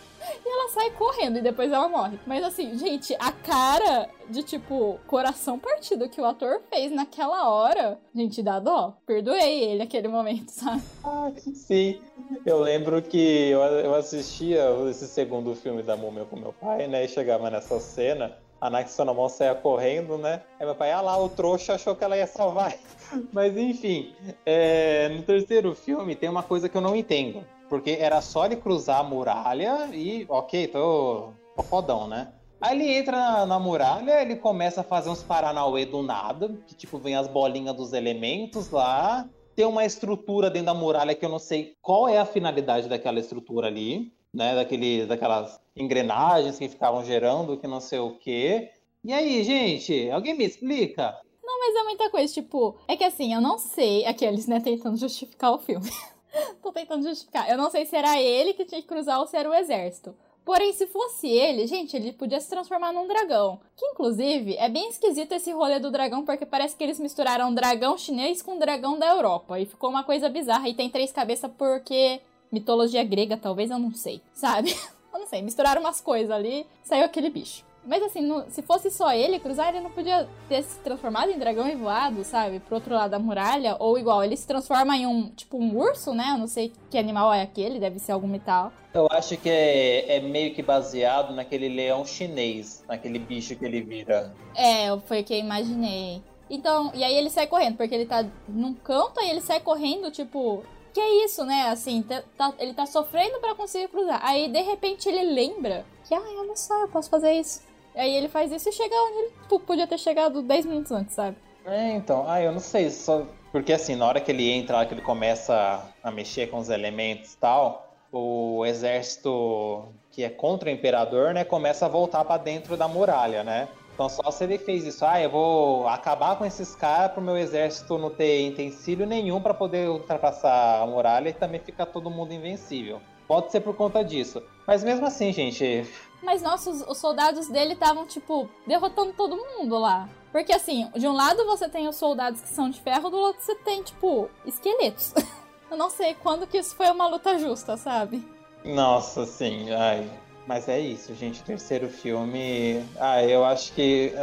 e 0.46 0.50
ela 0.50 0.70
sai 0.70 0.92
correndo 0.92 1.38
e 1.38 1.42
depois 1.42 1.72
ela 1.72 1.88
morre. 1.88 2.18
Mas 2.26 2.44
assim, 2.44 2.78
gente, 2.78 3.16
a 3.20 3.32
cara 3.32 4.10
de 4.30 4.44
tipo 4.44 5.00
coração 5.08 5.58
partido 5.58 6.10
que 6.10 6.20
o 6.20 6.26
ator 6.26 6.62
fez 6.70 6.92
naquela 6.92 7.50
hora, 7.50 8.00
gente, 8.14 8.44
dá 8.44 8.60
dó. 8.60 8.98
Perdoei 9.06 9.64
ele 9.64 9.80
naquele 9.80 10.08
momento, 10.08 10.50
sabe? 10.50 10.82
Ah, 11.04 11.32
sim. 11.36 12.02
Eu 12.46 12.60
lembro 12.60 13.02
que 13.02 13.50
eu, 13.50 13.62
eu 13.62 13.96
assistia 13.96 14.66
esse 14.90 15.08
segundo 15.08 15.56
filme 15.56 15.82
da 15.82 15.96
Múmia 15.96 16.26
com 16.26 16.36
meu 16.38 16.54
pai, 16.54 16.88
né? 16.88 17.06
E 17.06 17.08
chegava 17.08 17.50
nessa 17.50 17.80
cena. 17.80 18.38
A 18.60 18.70
Nike 18.72 18.90
Sonomon 18.92 19.30
saia 19.30 19.54
correndo, 19.54 20.18
né? 20.18 20.42
Aí 20.60 20.66
meu 20.66 20.74
pai, 20.74 20.92
ah 20.92 21.00
lá, 21.02 21.18
o 21.18 21.30
trouxa 21.30 21.76
achou 21.76 21.96
que 21.96 22.04
ela 22.04 22.18
ia 22.18 22.26
salvar. 22.26 22.74
Mas 23.32 23.56
enfim, 23.56 24.14
é, 24.46 25.10
no 25.10 25.22
terceiro 25.22 25.76
filme 25.76 26.16
tem 26.16 26.28
uma 26.28 26.42
coisa 26.42 26.68
que 26.68 26.76
eu 26.76 26.82
não 26.82 26.96
entendo. 26.96 27.46
Porque 27.70 27.98
era 28.00 28.22
só 28.22 28.46
ele 28.46 28.56
cruzar 28.56 29.02
a 29.02 29.04
muralha 29.04 29.90
e, 29.94 30.26
ok, 30.30 30.68
tô, 30.68 31.34
tô 31.56 31.64
fodão, 31.64 32.08
né? 32.08 32.34
Aí 32.60 32.76
ele 32.76 32.98
entra 32.98 33.18
na, 33.18 33.46
na, 33.46 33.60
muralha, 33.60 34.22
ele 34.22 34.36
começa 34.36 34.82
a 34.82 34.84
fazer 34.84 35.10
uns 35.10 35.22
paranauê 35.22 35.86
do 35.86 36.02
nada, 36.02 36.58
que 36.66 36.74
tipo, 36.74 36.98
vem 36.98 37.16
as 37.16 37.28
bolinhas 37.28 37.76
dos 37.76 37.94
elementos 37.94 38.72
lá. 38.72 39.30
Tem 39.56 39.66
uma 39.66 39.86
estrutura 39.86 40.50
dentro 40.50 40.68
da 40.68 40.74
muralha 40.74 41.14
que 41.14 41.26
eu 41.26 41.30
não 41.30 41.40
sei 41.40 41.76
qual 41.82 42.08
é 42.08 42.18
a 42.18 42.26
finalidade 42.26 42.88
daquela 42.88 43.20
estrutura 43.20 43.68
ali, 43.68 44.12
né? 44.34 44.56
Daquele, 44.56 45.06
daquelas 45.06 45.60
engrenagens 45.76 46.58
que 46.58 46.68
ficavam 46.68 47.04
gerando, 47.06 47.58
que 47.58 47.68
não 47.68 47.80
sei 47.80 48.00
o 48.00 48.18
quê. 48.18 48.72
E 49.04 49.14
aí, 49.14 49.44
gente, 49.44 50.10
alguém 50.10 50.36
me 50.36 50.46
explica? 50.46 51.16
Não, 51.44 51.60
mas 51.60 51.76
é 51.76 51.84
muita 51.84 52.10
coisa, 52.10 52.34
tipo, 52.34 52.78
é 52.88 52.98
que 52.98 53.04
assim, 53.04 53.34
eu 53.34 53.40
não 53.40 53.58
sei, 53.58 54.06
aqueles, 54.06 54.48
né, 54.48 54.60
tentando 54.60 54.98
justificar 54.98 55.54
o 55.54 55.60
filme. 55.60 55.90
Tô 56.62 56.72
tentando 56.72 57.08
justificar. 57.08 57.50
Eu 57.50 57.58
não 57.58 57.70
sei 57.70 57.86
se 57.86 57.96
era 57.96 58.22
ele 58.22 58.54
que 58.54 58.66
tinha 58.66 58.82
que 58.82 58.88
cruzar 58.88 59.20
ou 59.20 59.28
se 59.28 59.38
era 59.38 59.50
o 59.50 59.54
exército. 59.54 60.16
Porém, 60.48 60.72
se 60.72 60.88
fosse 60.88 61.28
ele, 61.28 61.68
gente, 61.68 61.98
ele 61.98 62.14
podia 62.14 62.40
se 62.40 62.50
transformar 62.50 62.94
num 62.94 63.06
dragão. 63.06 63.60
Que, 63.76 63.86
inclusive, 63.88 64.56
é 64.56 64.70
bem 64.70 64.88
esquisito 64.88 65.34
esse 65.34 65.52
rolê 65.52 65.78
do 65.78 65.92
dragão, 65.92 66.24
porque 66.24 66.46
parece 66.46 66.74
que 66.74 66.84
eles 66.86 67.02
misturaram 67.02 67.54
dragão 67.54 67.98
chinês 67.98 68.42
com 68.42 68.58
dragão 68.58 68.98
da 68.98 69.08
Europa. 69.08 69.60
E 69.60 69.66
ficou 69.66 69.90
uma 69.90 70.06
coisa 70.06 70.30
bizarra. 70.30 70.70
E 70.70 70.74
tem 70.74 70.90
três 70.90 71.12
cabeças 71.12 71.52
porque. 71.58 72.22
Mitologia 72.50 73.04
grega, 73.04 73.36
talvez, 73.36 73.70
eu 73.70 73.78
não 73.78 73.94
sei. 73.94 74.22
Sabe? 74.34 74.74
Eu 75.14 75.22
não 75.22 75.28
sei. 75.28 75.42
Misturaram 75.42 75.82
umas 75.82 76.00
coisas 76.00 76.30
ali, 76.30 76.66
saiu 76.84 77.04
aquele 77.04 77.30
bicho. 77.30 77.66
Mas 77.88 78.04
assim, 78.04 78.44
se 78.50 78.62
fosse 78.62 78.92
só 78.92 79.14
ele 79.14 79.40
cruzar, 79.40 79.70
ele 79.70 79.80
não 79.80 79.90
podia 79.90 80.28
ter 80.50 80.62
se 80.62 80.78
transformado 80.80 81.32
em 81.32 81.40
dragão 81.40 81.68
e 81.68 81.76
voado, 81.76 82.24
sabe? 82.26 82.60
Pro 82.60 82.76
outro 82.76 82.94
lado 82.94 83.12
da 83.12 83.20
muralha. 83.20 83.78
Ou 83.80 83.98
igual, 83.98 84.24
ele 84.24 84.36
se 84.36 84.46
transforma 84.46 84.96
em 84.98 85.08
um, 85.08 85.30
tipo, 85.30 85.58
um 85.58 85.76
urso, 85.78 86.14
né? 86.14 86.32
Eu 86.32 86.38
não 86.38 86.48
sei 86.48 86.74
que 86.90 86.98
animal 86.98 87.34
é 87.34 87.42
aquele, 87.42 87.80
deve 87.80 87.98
ser 87.98 88.12
algum 88.12 88.28
metal. 88.28 88.74
Eu 88.94 89.08
acho 89.12 89.38
que 89.38 89.50
é, 89.50 90.18
é 90.18 90.20
meio 90.20 90.54
que 90.54 90.62
baseado 90.62 91.34
naquele 91.34 91.70
leão 91.70 92.06
chinês, 92.06 92.84
naquele 92.88 93.20
bicho 93.20 93.56
que 93.56 93.64
ele 93.64 93.82
vira. 93.82 94.34
É, 94.54 94.88
foi 95.08 95.22
o 95.22 95.24
que 95.24 95.34
eu 95.34 95.40
imaginei. 95.40 96.22
Então, 96.50 96.92
e 96.94 97.04
aí 97.04 97.16
ele 97.16 97.30
sai 97.30 97.48
correndo, 97.48 97.78
porque 97.78 97.96
ele 97.96 98.06
tá 98.06 98.26
num 98.48 98.74
canto, 98.74 99.20
aí 99.20 99.30
ele 99.30 99.42
sai 99.42 99.60
correndo, 99.60 100.12
tipo, 100.12 100.64
que 100.94 101.00
é 101.00 101.26
isso, 101.26 101.46
né? 101.46 101.70
Assim, 101.70 102.02
tá, 102.02 102.24
tá, 102.38 102.54
ele 102.60 102.74
tá 102.74 102.86
sofrendo 102.86 103.40
para 103.40 103.56
conseguir 103.56 103.88
cruzar. 103.88 104.20
Aí, 104.24 104.50
de 104.50 104.62
repente, 104.62 105.08
ele 105.08 105.32
lembra 105.32 105.86
que, 106.08 106.14
ah, 106.14 106.22
olha 106.40 106.56
só, 106.56 106.82
eu 106.82 106.88
posso 106.88 107.10
fazer 107.10 107.34
isso. 107.34 107.62
Aí 107.98 108.16
ele 108.16 108.30
faz 108.30 108.52
isso 108.52 108.70
e 108.70 108.72
chega 108.72 108.96
onde 108.96 109.18
ele 109.18 109.32
tipo, 109.42 109.60
podia 109.60 109.88
ter 109.88 109.98
chegado 109.98 110.42
10 110.42 110.66
minutos 110.66 110.92
antes, 110.92 111.16
sabe? 111.16 111.36
É, 111.66 111.92
então, 111.92 112.24
ah, 112.28 112.42
eu 112.42 112.52
não 112.52 112.60
sei, 112.60 112.90
só. 112.90 113.26
Porque 113.52 113.74
assim, 113.74 113.96
na 113.96 114.06
hora 114.06 114.22
que 114.22 114.32
ele 114.32 114.50
entra 114.50 114.86
que 114.86 114.94
ele 114.94 115.02
começa 115.02 115.84
a 116.04 116.12
mexer 116.12 116.48
com 116.48 116.60
os 116.60 116.70
elementos 116.70 117.34
e 117.34 117.38
tal, 117.38 117.92
o 118.12 118.66
exército 118.66 119.86
que 120.12 120.24
é 120.24 120.30
contra 120.30 120.70
o 120.70 120.72
imperador, 120.72 121.34
né, 121.34 121.44
começa 121.44 121.86
a 121.86 121.90
voltar 121.90 122.24
para 122.24 122.42
dentro 122.42 122.78
da 122.78 122.88
muralha, 122.88 123.44
né? 123.44 123.68
Então 123.94 124.08
só 124.08 124.30
se 124.30 124.44
ele 124.44 124.60
fez 124.60 124.86
isso, 124.86 125.04
ah, 125.04 125.20
eu 125.20 125.30
vou 125.30 125.88
acabar 125.88 126.36
com 126.38 126.46
esses 126.46 126.76
caras 126.76 127.12
pro 127.12 127.22
meu 127.22 127.36
exército 127.36 127.98
não 127.98 128.12
ter 128.12 128.52
utensílio 128.52 129.08
nenhum 129.08 129.42
para 129.42 129.56
poder 129.56 129.90
ultrapassar 129.90 130.82
a 130.84 130.86
muralha 130.86 131.30
e 131.30 131.34
também 131.34 131.60
ficar 131.60 131.88
todo 131.88 132.10
mundo 132.10 132.32
invencível. 132.32 133.02
Pode 133.28 133.52
ser 133.52 133.60
por 133.60 133.76
conta 133.76 134.04
disso. 134.04 134.42
Mas 134.66 134.84
mesmo 134.84 135.06
assim, 135.06 135.34
gente. 135.34 135.86
Mas 136.22 136.42
nossos 136.42 136.82
os 136.82 136.98
soldados 136.98 137.48
dele 137.48 137.74
estavam, 137.74 138.06
tipo, 138.06 138.50
derrotando 138.66 139.14
todo 139.14 139.38
mundo 139.38 139.78
lá. 139.78 140.10
Porque 140.32 140.54
assim, 140.54 140.90
de 140.96 141.08
um 141.08 141.14
lado 141.14 141.46
você 141.46 141.70
tem 141.70 141.88
os 141.88 141.96
soldados 141.96 142.42
que 142.42 142.50
são 142.50 142.70
de 142.70 142.80
ferro, 142.82 143.10
do 143.10 143.18
outro 143.18 143.42
você 143.42 143.56
tem, 143.56 143.84
tipo, 143.84 144.30
esqueletos. 144.46 145.14
Eu 145.70 145.78
não 145.78 145.90
sei 145.90 146.14
quando 146.14 146.48
que 146.48 146.58
isso 146.58 146.76
foi 146.76 146.90
uma 146.90 147.08
luta 147.08 147.38
justa, 147.38 147.76
sabe? 147.76 148.26
Nossa, 148.64 149.26
sim, 149.26 149.70
ai. 149.72 150.10
Mas 150.48 150.70
é 150.70 150.80
isso, 150.80 151.14
gente. 151.14 151.44
Terceiro 151.44 151.90
filme. 151.90 152.82
Ah, 152.98 153.22
eu 153.22 153.44
acho 153.44 153.74
que 153.74 154.14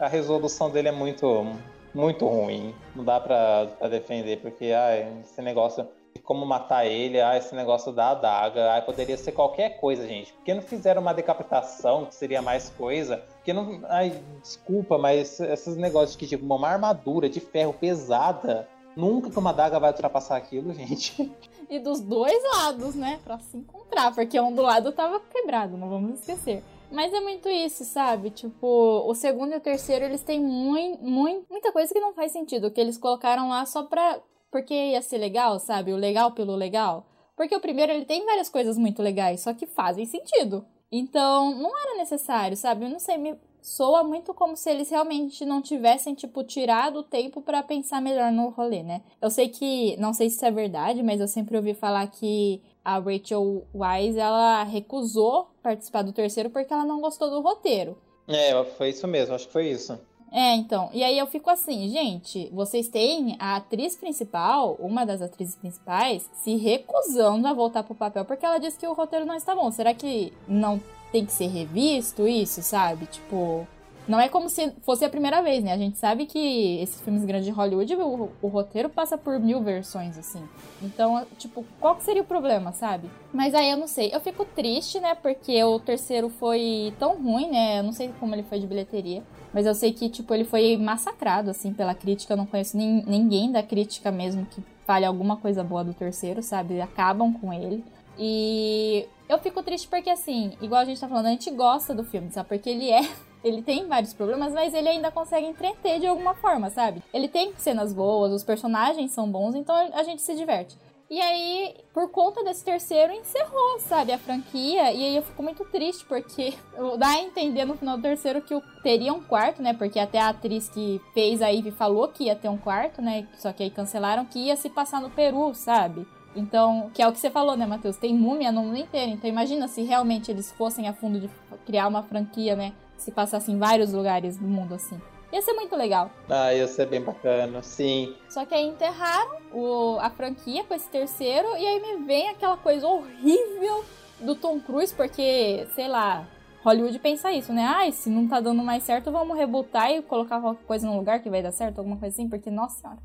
a 0.00 0.08
resolução 0.08 0.70
dele 0.70 0.88
é 0.88 0.92
muito, 0.92 1.46
muito 1.94 2.26
ruim. 2.26 2.74
Não 2.96 3.04
dá 3.04 3.20
pra, 3.20 3.66
pra 3.78 3.88
defender, 3.88 4.40
porque 4.40 4.72
ah, 4.72 5.20
esse 5.20 5.42
negócio 5.42 5.86
como 6.24 6.46
matar 6.46 6.86
ele, 6.86 7.20
ah, 7.20 7.36
esse 7.36 7.54
negócio 7.54 7.92
da 7.92 8.10
adaga, 8.10 8.76
ah, 8.76 8.82
poderia 8.82 9.16
ser 9.16 9.32
qualquer 9.32 9.78
coisa, 9.78 10.06
gente. 10.06 10.32
Porque 10.32 10.54
não 10.54 10.62
fizeram 10.62 11.02
uma 11.02 11.12
decapitação, 11.12 12.06
que 12.06 12.14
seria 12.14 12.40
mais 12.40 12.70
coisa. 12.70 13.18
Porque 13.34 13.52
não. 13.52 13.80
Ai, 13.84 14.22
desculpa, 14.42 14.96
mas 14.96 15.38
esses 15.38 15.76
negócios 15.76 16.16
que, 16.16 16.26
tipo, 16.26 16.44
uma 16.44 16.68
armadura 16.68 17.28
de 17.28 17.40
ferro 17.40 17.74
pesada. 17.74 18.68
Nunca 18.96 19.28
que 19.28 19.38
uma 19.38 19.50
adaga 19.50 19.80
vai 19.80 19.90
ultrapassar 19.90 20.36
aquilo, 20.36 20.72
gente. 20.74 21.30
e 21.68 21.78
dos 21.78 22.00
dois 22.00 22.42
lados, 22.56 22.94
né? 22.94 23.20
Pra 23.24 23.38
se 23.38 23.56
encontrar, 23.56 24.14
porque 24.14 24.38
um 24.40 24.54
do 24.54 24.62
lado 24.62 24.92
tava 24.92 25.20
quebrado, 25.20 25.76
não 25.76 25.88
vamos 25.88 26.20
esquecer. 26.20 26.62
Mas 26.90 27.12
é 27.12 27.20
muito 27.20 27.48
isso, 27.48 27.84
sabe? 27.84 28.30
Tipo, 28.30 29.02
o 29.04 29.14
segundo 29.14 29.52
e 29.52 29.56
o 29.56 29.60
terceiro, 29.60 30.04
eles 30.04 30.22
têm 30.22 30.40
muito, 30.40 31.02
muito, 31.02 31.44
muita 31.50 31.72
coisa 31.72 31.92
que 31.92 31.98
não 31.98 32.12
faz 32.14 32.30
sentido, 32.30 32.70
que 32.70 32.80
eles 32.80 32.96
colocaram 32.96 33.48
lá 33.48 33.66
só 33.66 33.82
pra. 33.82 34.20
Porque 34.54 34.72
ia 34.72 35.02
ser 35.02 35.18
legal, 35.18 35.58
sabe? 35.58 35.92
O 35.92 35.96
legal 35.96 36.30
pelo 36.30 36.54
legal. 36.54 37.04
Porque 37.36 37.56
o 37.56 37.60
primeiro, 37.60 37.90
ele 37.90 38.04
tem 38.04 38.24
várias 38.24 38.48
coisas 38.48 38.78
muito 38.78 39.02
legais, 39.02 39.40
só 39.40 39.52
que 39.52 39.66
fazem 39.66 40.06
sentido. 40.06 40.64
Então, 40.92 41.52
não 41.56 41.76
era 41.76 41.96
necessário, 41.96 42.56
sabe? 42.56 42.84
Eu 42.84 42.88
não 42.88 43.00
sei, 43.00 43.16
me 43.18 43.36
soa 43.60 44.04
muito 44.04 44.32
como 44.32 44.56
se 44.56 44.70
eles 44.70 44.88
realmente 44.88 45.44
não 45.44 45.60
tivessem, 45.60 46.14
tipo, 46.14 46.44
tirado 46.44 47.00
o 47.00 47.02
tempo 47.02 47.42
para 47.42 47.64
pensar 47.64 48.00
melhor 48.00 48.30
no 48.30 48.48
rolê, 48.50 48.84
né? 48.84 49.02
Eu 49.20 49.28
sei 49.28 49.48
que, 49.48 49.96
não 49.96 50.14
sei 50.14 50.30
se 50.30 50.36
isso 50.36 50.46
é 50.46 50.52
verdade, 50.52 51.02
mas 51.02 51.20
eu 51.20 51.26
sempre 51.26 51.56
ouvi 51.56 51.74
falar 51.74 52.06
que 52.06 52.62
a 52.84 53.00
Rachel 53.00 53.66
Wise, 53.74 54.20
ela 54.20 54.62
recusou 54.62 55.48
participar 55.64 56.02
do 56.02 56.12
terceiro 56.12 56.48
porque 56.48 56.72
ela 56.72 56.84
não 56.84 57.00
gostou 57.00 57.28
do 57.28 57.40
roteiro. 57.40 57.98
É, 58.28 58.64
foi 58.76 58.90
isso 58.90 59.08
mesmo, 59.08 59.34
acho 59.34 59.48
que 59.48 59.52
foi 59.52 59.68
isso. 59.68 59.98
É, 60.34 60.56
então. 60.56 60.90
E 60.92 61.04
aí 61.04 61.16
eu 61.16 61.28
fico 61.28 61.48
assim, 61.48 61.88
gente, 61.88 62.50
vocês 62.52 62.88
têm 62.88 63.36
a 63.38 63.54
atriz 63.54 63.94
principal, 63.94 64.74
uma 64.80 65.06
das 65.06 65.22
atrizes 65.22 65.54
principais, 65.54 66.28
se 66.42 66.56
recusando 66.56 67.46
a 67.46 67.52
voltar 67.52 67.84
pro 67.84 67.94
papel 67.94 68.24
porque 68.24 68.44
ela 68.44 68.58
disse 68.58 68.76
que 68.76 68.86
o 68.86 68.94
roteiro 68.94 69.24
não 69.24 69.36
está 69.36 69.54
bom. 69.54 69.70
Será 69.70 69.94
que 69.94 70.32
não 70.48 70.80
tem 71.12 71.24
que 71.24 71.32
ser 71.32 71.46
revisto, 71.46 72.26
isso, 72.26 72.62
sabe? 72.62 73.06
Tipo, 73.06 73.64
não 74.08 74.18
é 74.18 74.28
como 74.28 74.48
se 74.48 74.72
fosse 74.82 75.04
a 75.04 75.08
primeira 75.08 75.40
vez, 75.40 75.62
né? 75.62 75.72
A 75.72 75.78
gente 75.78 75.98
sabe 75.98 76.26
que 76.26 76.80
esses 76.80 77.00
filmes 77.00 77.24
grandes 77.24 77.46
de 77.46 77.52
Hollywood, 77.52 77.94
o, 77.94 78.30
o, 78.42 78.48
roteiro 78.48 78.88
passa 78.88 79.16
por 79.16 79.38
mil 79.38 79.62
versões, 79.62 80.18
assim. 80.18 80.42
Então, 80.82 81.24
tipo, 81.38 81.64
qual 81.80 81.96
seria 82.00 82.22
o 82.22 82.26
problema, 82.26 82.72
sabe? 82.72 83.08
Mas 83.32 83.54
aí 83.54 83.70
eu 83.70 83.76
não 83.76 83.86
sei. 83.86 84.10
Eu 84.12 84.20
fico 84.20 84.44
triste, 84.44 84.98
né? 84.98 85.14
Porque 85.14 85.62
o 85.62 85.78
terceiro 85.78 86.28
foi 86.28 86.92
tão 86.98 87.22
ruim, 87.22 87.52
né? 87.52 87.78
Eu 87.78 87.84
não 87.84 87.92
sei 87.92 88.12
como 88.18 88.34
ele 88.34 88.42
foi 88.42 88.58
de 88.58 88.66
bilheteria. 88.66 89.22
Mas 89.54 89.66
eu 89.66 89.74
sei 89.74 89.92
que, 89.92 90.08
tipo, 90.08 90.34
ele 90.34 90.44
foi 90.44 90.76
massacrado, 90.76 91.48
assim, 91.48 91.72
pela 91.72 91.94
crítica. 91.94 92.32
Eu 92.32 92.36
não 92.36 92.44
conheço 92.44 92.76
nem, 92.76 93.04
ninguém 93.06 93.52
da 93.52 93.62
crítica 93.62 94.10
mesmo 94.10 94.44
que 94.46 94.60
fale 94.84 95.06
alguma 95.06 95.36
coisa 95.36 95.62
boa 95.62 95.84
do 95.84 95.94
terceiro, 95.94 96.42
sabe? 96.42 96.80
Acabam 96.80 97.32
com 97.32 97.52
ele. 97.52 97.84
E 98.18 99.06
eu 99.28 99.38
fico 99.38 99.62
triste 99.62 99.86
porque, 99.86 100.10
assim, 100.10 100.52
igual 100.60 100.80
a 100.80 100.84
gente 100.84 101.00
tá 101.00 101.08
falando, 101.08 101.26
a 101.26 101.30
gente 101.30 101.50
gosta 101.52 101.94
do 101.94 102.02
filme, 102.02 102.32
sabe? 102.32 102.48
Porque 102.48 102.68
ele 102.68 102.90
é. 102.90 103.08
Ele 103.44 103.60
tem 103.60 103.86
vários 103.86 104.14
problemas, 104.14 104.54
mas 104.54 104.72
ele 104.72 104.88
ainda 104.88 105.10
consegue 105.10 105.46
entreter 105.46 106.00
de 106.00 106.06
alguma 106.06 106.32
forma, 106.32 106.70
sabe? 106.70 107.02
Ele 107.12 107.28
tem 107.28 107.52
cenas 107.58 107.92
boas, 107.92 108.32
os 108.32 108.42
personagens 108.42 109.10
são 109.10 109.30
bons, 109.30 109.54
então 109.54 109.76
a 109.92 110.02
gente 110.02 110.22
se 110.22 110.34
diverte. 110.34 110.78
E 111.10 111.20
aí, 111.20 111.74
por 111.92 112.10
conta 112.10 112.42
desse 112.42 112.64
terceiro, 112.64 113.12
encerrou, 113.12 113.78
sabe, 113.78 114.12
a 114.12 114.18
franquia. 114.18 114.90
E 114.92 115.04
aí 115.04 115.16
eu 115.16 115.22
fico 115.22 115.42
muito 115.42 115.64
triste, 115.66 116.04
porque 116.06 116.54
dá 116.98 117.08
a 117.08 117.22
entender 117.22 117.64
no 117.64 117.76
final 117.76 117.96
do 117.96 118.02
terceiro 118.02 118.40
que 118.40 118.58
teria 118.82 119.12
um 119.12 119.22
quarto, 119.22 119.62
né? 119.62 119.74
Porque 119.74 119.98
até 119.98 120.18
a 120.18 120.30
atriz 120.30 120.68
que 120.68 121.00
fez 121.12 121.42
a 121.42 121.48
Ivy 121.48 121.70
falou 121.72 122.08
que 122.08 122.24
ia 122.24 122.36
ter 122.36 122.48
um 122.48 122.56
quarto, 122.56 123.02
né? 123.02 123.28
Só 123.36 123.52
que 123.52 123.62
aí 123.62 123.70
cancelaram 123.70 124.24
que 124.24 124.38
ia 124.38 124.56
se 124.56 124.70
passar 124.70 125.00
no 125.00 125.10
Peru, 125.10 125.54
sabe? 125.54 126.06
Então, 126.34 126.90
que 126.92 127.00
é 127.00 127.06
o 127.06 127.12
que 127.12 127.20
você 127.20 127.30
falou, 127.30 127.56
né, 127.56 127.64
Matheus? 127.64 127.96
Tem 127.96 128.12
múmia 128.12 128.50
no 128.50 128.62
mundo 128.62 128.78
inteiro. 128.78 129.12
Então, 129.12 129.30
imagina 129.30 129.68
se 129.68 129.82
realmente 129.82 130.30
eles 130.30 130.50
fossem 130.52 130.88
a 130.88 130.92
fundo 130.92 131.20
de 131.20 131.30
criar 131.64 131.86
uma 131.86 132.02
franquia, 132.02 132.56
né? 132.56 132.72
Se 132.96 133.12
passasse 133.12 133.52
em 133.52 133.58
vários 133.58 133.92
lugares 133.92 134.36
do 134.36 134.46
mundo 134.46 134.74
assim. 134.74 135.00
Ia 135.34 135.42
ser 135.42 135.52
muito 135.54 135.74
legal. 135.74 136.12
Ah, 136.30 136.54
ia 136.54 136.68
ser 136.68 136.86
bem 136.86 137.00
bacana, 137.00 137.60
sim. 137.60 138.14
Só 138.28 138.46
que 138.46 138.54
aí 138.54 138.68
enterraram 138.68 139.38
o, 139.52 139.98
a 139.98 140.08
franquia 140.08 140.62
com 140.62 140.72
esse 140.72 140.88
terceiro, 140.88 141.56
e 141.56 141.66
aí 141.66 141.80
me 141.82 142.06
vem 142.06 142.28
aquela 142.28 142.56
coisa 142.56 142.86
horrível 142.86 143.84
do 144.20 144.36
Tom 144.36 144.60
Cruise, 144.60 144.94
porque, 144.94 145.66
sei 145.74 145.88
lá, 145.88 146.24
Hollywood 146.62 146.96
pensa 147.00 147.32
isso, 147.32 147.52
né? 147.52 147.64
Ah, 147.64 147.90
se 147.90 148.08
não 148.08 148.28
tá 148.28 148.38
dando 148.38 148.62
mais 148.62 148.84
certo, 148.84 149.10
vamos 149.10 149.36
rebutar 149.36 149.90
e 149.90 150.02
colocar 150.02 150.40
qualquer 150.40 150.64
coisa 150.66 150.86
no 150.86 150.96
lugar 150.96 151.20
que 151.20 151.28
vai 151.28 151.42
dar 151.42 151.50
certo, 151.50 151.78
alguma 151.78 151.96
coisa 151.96 152.14
assim, 152.14 152.28
porque, 152.28 152.48
nossa 152.48 152.80
senhora. 152.80 153.00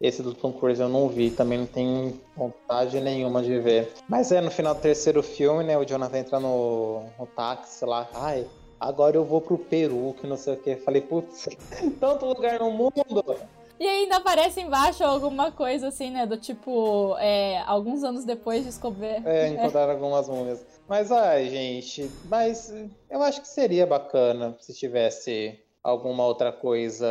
Esse 0.00 0.20
do 0.20 0.34
Tom 0.34 0.52
Cruise 0.52 0.80
eu 0.80 0.88
não 0.88 1.08
vi, 1.08 1.30
também 1.30 1.58
não 1.58 1.66
tenho 1.66 2.20
vontade 2.36 3.00
nenhuma 3.00 3.40
de 3.40 3.56
ver. 3.60 3.92
Mas 4.08 4.32
é, 4.32 4.40
no 4.40 4.50
final 4.50 4.74
do 4.74 4.80
terceiro 4.80 5.22
filme, 5.22 5.62
né, 5.62 5.78
o 5.78 5.84
Jonathan 5.84 6.18
entra 6.18 6.40
no, 6.40 7.04
no 7.16 7.26
táxi 7.26 7.84
lá, 7.84 8.08
ai, 8.14 8.44
agora 8.80 9.16
eu 9.16 9.24
vou 9.24 9.40
pro 9.40 9.58
Peru, 9.58 10.14
que 10.20 10.26
não 10.26 10.36
sei 10.36 10.54
o 10.54 10.56
que. 10.56 10.76
Falei, 10.76 11.00
putz, 11.00 11.48
tanto 12.00 12.26
lugar 12.26 12.58
no 12.60 12.70
mundo. 12.70 13.36
E 13.80 13.86
ainda 13.86 14.16
aparece 14.16 14.60
embaixo 14.60 15.04
alguma 15.04 15.52
coisa 15.52 15.88
assim, 15.88 16.10
né? 16.10 16.26
Do 16.26 16.36
tipo, 16.36 17.16
é, 17.18 17.60
alguns 17.60 18.02
anos 18.02 18.24
depois 18.24 18.64
descobrir. 18.64 19.24
É, 19.24 19.48
encontraram 19.48 19.92
algumas 19.92 20.28
múmias. 20.28 20.66
Mas, 20.88 21.12
ai, 21.12 21.48
gente, 21.48 22.10
mas 22.24 22.74
eu 23.08 23.22
acho 23.22 23.40
que 23.40 23.48
seria 23.48 23.86
bacana 23.86 24.56
se 24.60 24.74
tivesse 24.74 25.60
alguma 25.82 26.26
outra 26.26 26.52
coisa 26.52 27.06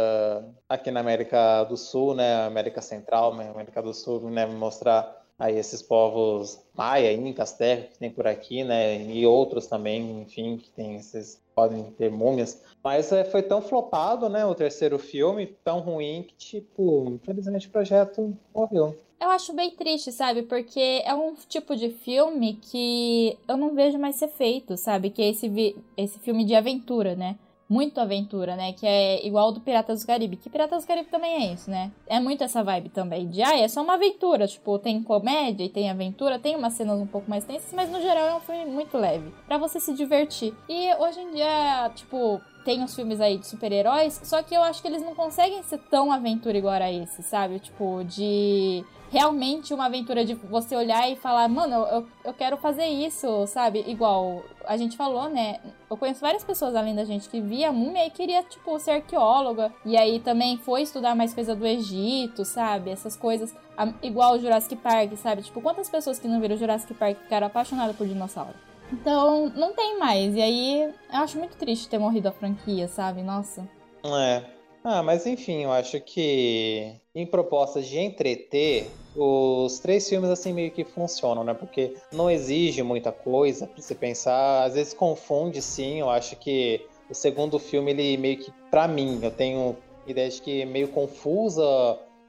aqui 0.67 0.91
na 0.91 0.99
América 0.99 1.63
do 1.63 1.77
Sul, 1.77 2.13
né, 2.13 2.45
América 2.45 2.81
Central, 2.81 3.33
né, 3.33 3.49
América 3.49 3.81
do 3.81 3.93
Sul, 3.93 4.29
né, 4.29 4.45
mostrar 4.45 5.25
aí 5.39 5.57
esses 5.57 5.81
povos 5.81 6.59
maia, 6.75 7.13
incas, 7.13 7.53
terra 7.53 7.83
que 7.83 7.97
tem 7.97 8.11
por 8.11 8.27
aqui, 8.27 8.63
né, 8.63 9.01
e 9.03 9.25
outros 9.25 9.67
também, 9.67 10.21
enfim, 10.21 10.57
que 10.57 10.69
tem 10.71 10.95
esses 10.95 11.41
podem 11.57 11.85
ter 11.97 12.11
múmias, 12.11 12.61
mas 12.83 13.11
é, 13.11 13.25
foi 13.25 13.41
tão 13.41 13.63
flopado, 13.63 14.29
né, 14.29 14.45
o 14.45 14.53
terceiro 14.53 14.99
filme, 14.99 15.47
tão 15.63 15.79
ruim 15.79 16.21
que 16.21 16.35
tipo, 16.35 17.09
infelizmente 17.09 17.67
o 17.67 17.71
projeto 17.71 18.37
morreu. 18.53 18.95
Eu 19.19 19.29
acho 19.31 19.51
bem 19.53 19.71
triste, 19.71 20.11
sabe? 20.11 20.43
Porque 20.43 21.01
é 21.03 21.15
um 21.15 21.33
tipo 21.33 21.75
de 21.75 21.89
filme 21.89 22.59
que 22.61 23.35
eu 23.47 23.57
não 23.57 23.73
vejo 23.73 23.97
mais 23.97 24.17
ser 24.17 24.27
feito, 24.27 24.77
sabe? 24.77 25.09
Que 25.09 25.23
é 25.23 25.29
esse, 25.29 25.75
esse 25.97 26.19
filme 26.19 26.45
de 26.45 26.53
aventura, 26.53 27.15
né? 27.15 27.35
Muito 27.69 27.99
aventura, 27.99 28.55
né? 28.55 28.73
Que 28.73 28.85
é 28.85 29.25
igual 29.25 29.51
do 29.51 29.59
Piratas 29.59 30.01
do 30.01 30.07
Caribe. 30.07 30.37
Que 30.37 30.49
Piratas 30.49 30.83
do 30.83 30.87
Caribe 30.87 31.09
também 31.09 31.43
é 31.43 31.53
isso, 31.53 31.69
né? 31.69 31.91
É 32.07 32.19
muito 32.19 32.43
essa 32.43 32.63
vibe 32.63 32.89
também. 32.89 33.27
De, 33.27 33.41
ah, 33.41 33.57
é 33.57 33.67
só 33.67 33.81
uma 33.81 33.95
aventura. 33.95 34.47
Tipo, 34.47 34.79
tem 34.79 35.01
comédia 35.03 35.63
e 35.63 35.69
tem 35.69 35.89
aventura. 35.89 36.39
Tem 36.39 36.55
umas 36.55 36.73
cenas 36.73 36.99
um 36.99 37.07
pouco 37.07 37.29
mais 37.29 37.43
tensas, 37.43 37.73
mas 37.73 37.89
no 37.89 38.01
geral 38.01 38.27
é 38.27 38.35
um 38.35 38.39
filme 38.39 38.65
muito 38.65 38.97
leve. 38.97 39.31
para 39.47 39.57
você 39.57 39.79
se 39.79 39.93
divertir. 39.93 40.53
E 40.69 40.93
hoje 40.95 41.19
em 41.19 41.31
dia, 41.31 41.91
tipo, 41.95 42.41
tem 42.63 42.83
os 42.83 42.93
filmes 42.93 43.21
aí 43.21 43.37
de 43.37 43.47
super-heróis, 43.47 44.19
só 44.25 44.43
que 44.43 44.53
eu 44.53 44.61
acho 44.61 44.81
que 44.81 44.87
eles 44.89 45.01
não 45.01 45.15
conseguem 45.15 45.63
ser 45.63 45.77
tão 45.89 46.11
aventura 46.11 46.57
igual 46.57 46.73
a 46.73 46.91
esse, 46.91 47.23
sabe? 47.23 47.59
Tipo, 47.59 48.03
de 48.03 48.83
realmente 49.11 49.73
uma 49.73 49.85
aventura 49.85 50.25
de 50.25 50.33
você 50.33 50.75
olhar 50.75 51.09
e 51.09 51.15
falar, 51.15 51.47
mano, 51.47 51.75
eu, 51.87 52.07
eu 52.25 52.33
quero 52.33 52.57
fazer 52.57 52.85
isso, 52.85 53.47
sabe? 53.47 53.83
Igual 53.87 54.43
a 54.65 54.75
gente 54.77 54.97
falou, 54.97 55.29
né? 55.29 55.59
Eu 55.89 55.97
conheço 55.97 56.21
várias 56.21 56.43
pessoas 56.43 56.75
além 56.75 56.93
da 56.93 57.05
gente 57.05 57.29
que 57.29 57.39
via 57.39 57.69
a 57.69 57.71
múmia 57.71 58.05
e 58.05 58.09
queria, 58.09 58.43
tipo, 58.43 58.77
ser 58.79 58.91
arqueóloga. 58.91 59.73
E 59.85 59.97
aí 59.97 60.19
também 60.19 60.57
foi 60.57 60.81
estudar 60.81 61.15
mais 61.15 61.33
coisa 61.33 61.55
do 61.55 61.65
Egito, 61.65 62.43
sabe? 62.43 62.91
Essas 62.91 63.15
coisas. 63.15 63.55
Igual 64.01 64.35
o 64.35 64.39
Jurassic 64.39 64.75
Park, 64.75 65.13
sabe? 65.15 65.43
Tipo, 65.43 65.61
quantas 65.61 65.89
pessoas 65.89 66.19
que 66.19 66.27
não 66.27 66.41
viram 66.41 66.57
Jurassic 66.57 66.93
Park 66.93 67.17
ficaram 67.19 67.47
apaixonadas 67.47 67.95
por 67.95 68.07
dinossauro? 68.07 68.55
Então, 68.91 69.51
não 69.55 69.73
tem 69.73 69.99
mais. 69.99 70.35
E 70.35 70.41
aí, 70.41 70.83
eu 70.83 71.19
acho 71.19 71.37
muito 71.37 71.57
triste 71.57 71.89
ter 71.89 71.97
morrido 71.97 72.27
a 72.27 72.31
franquia, 72.31 72.87
sabe? 72.87 73.21
Nossa. 73.21 73.67
É. 74.03 74.56
Ah, 74.89 75.03
mas 75.03 75.27
enfim, 75.27 75.65
eu 75.65 75.71
acho 75.73 75.99
que 75.99 76.95
em 77.13 77.25
propostas 77.25 77.85
de 77.87 77.99
entreter, 77.99 78.89
os 79.13 79.79
três 79.79 80.07
filmes 80.07 80.29
assim 80.29 80.53
meio 80.53 80.71
que 80.71 80.85
funcionam, 80.85 81.43
né? 81.43 81.53
Porque 81.53 81.97
não 82.09 82.31
exige 82.31 82.81
muita 82.83 83.11
coisa 83.11 83.67
pra 83.67 83.81
você 83.81 83.93
pensar, 83.93 84.63
às 84.63 84.75
vezes 84.75 84.93
confunde 84.93 85.61
sim, 85.61 85.99
eu 85.99 86.09
acho 86.09 86.37
que 86.37 86.87
o 87.09 87.13
segundo 87.13 87.59
filme, 87.59 87.91
ele 87.91 88.15
meio 88.15 88.37
que, 88.37 88.49
pra 88.71 88.87
mim, 88.87 89.19
eu 89.21 89.29
tenho 89.29 89.75
ideia 90.05 90.29
de 90.29 90.41
que 90.41 90.61
é 90.61 90.65
meio 90.65 90.87
confusa 90.87 91.65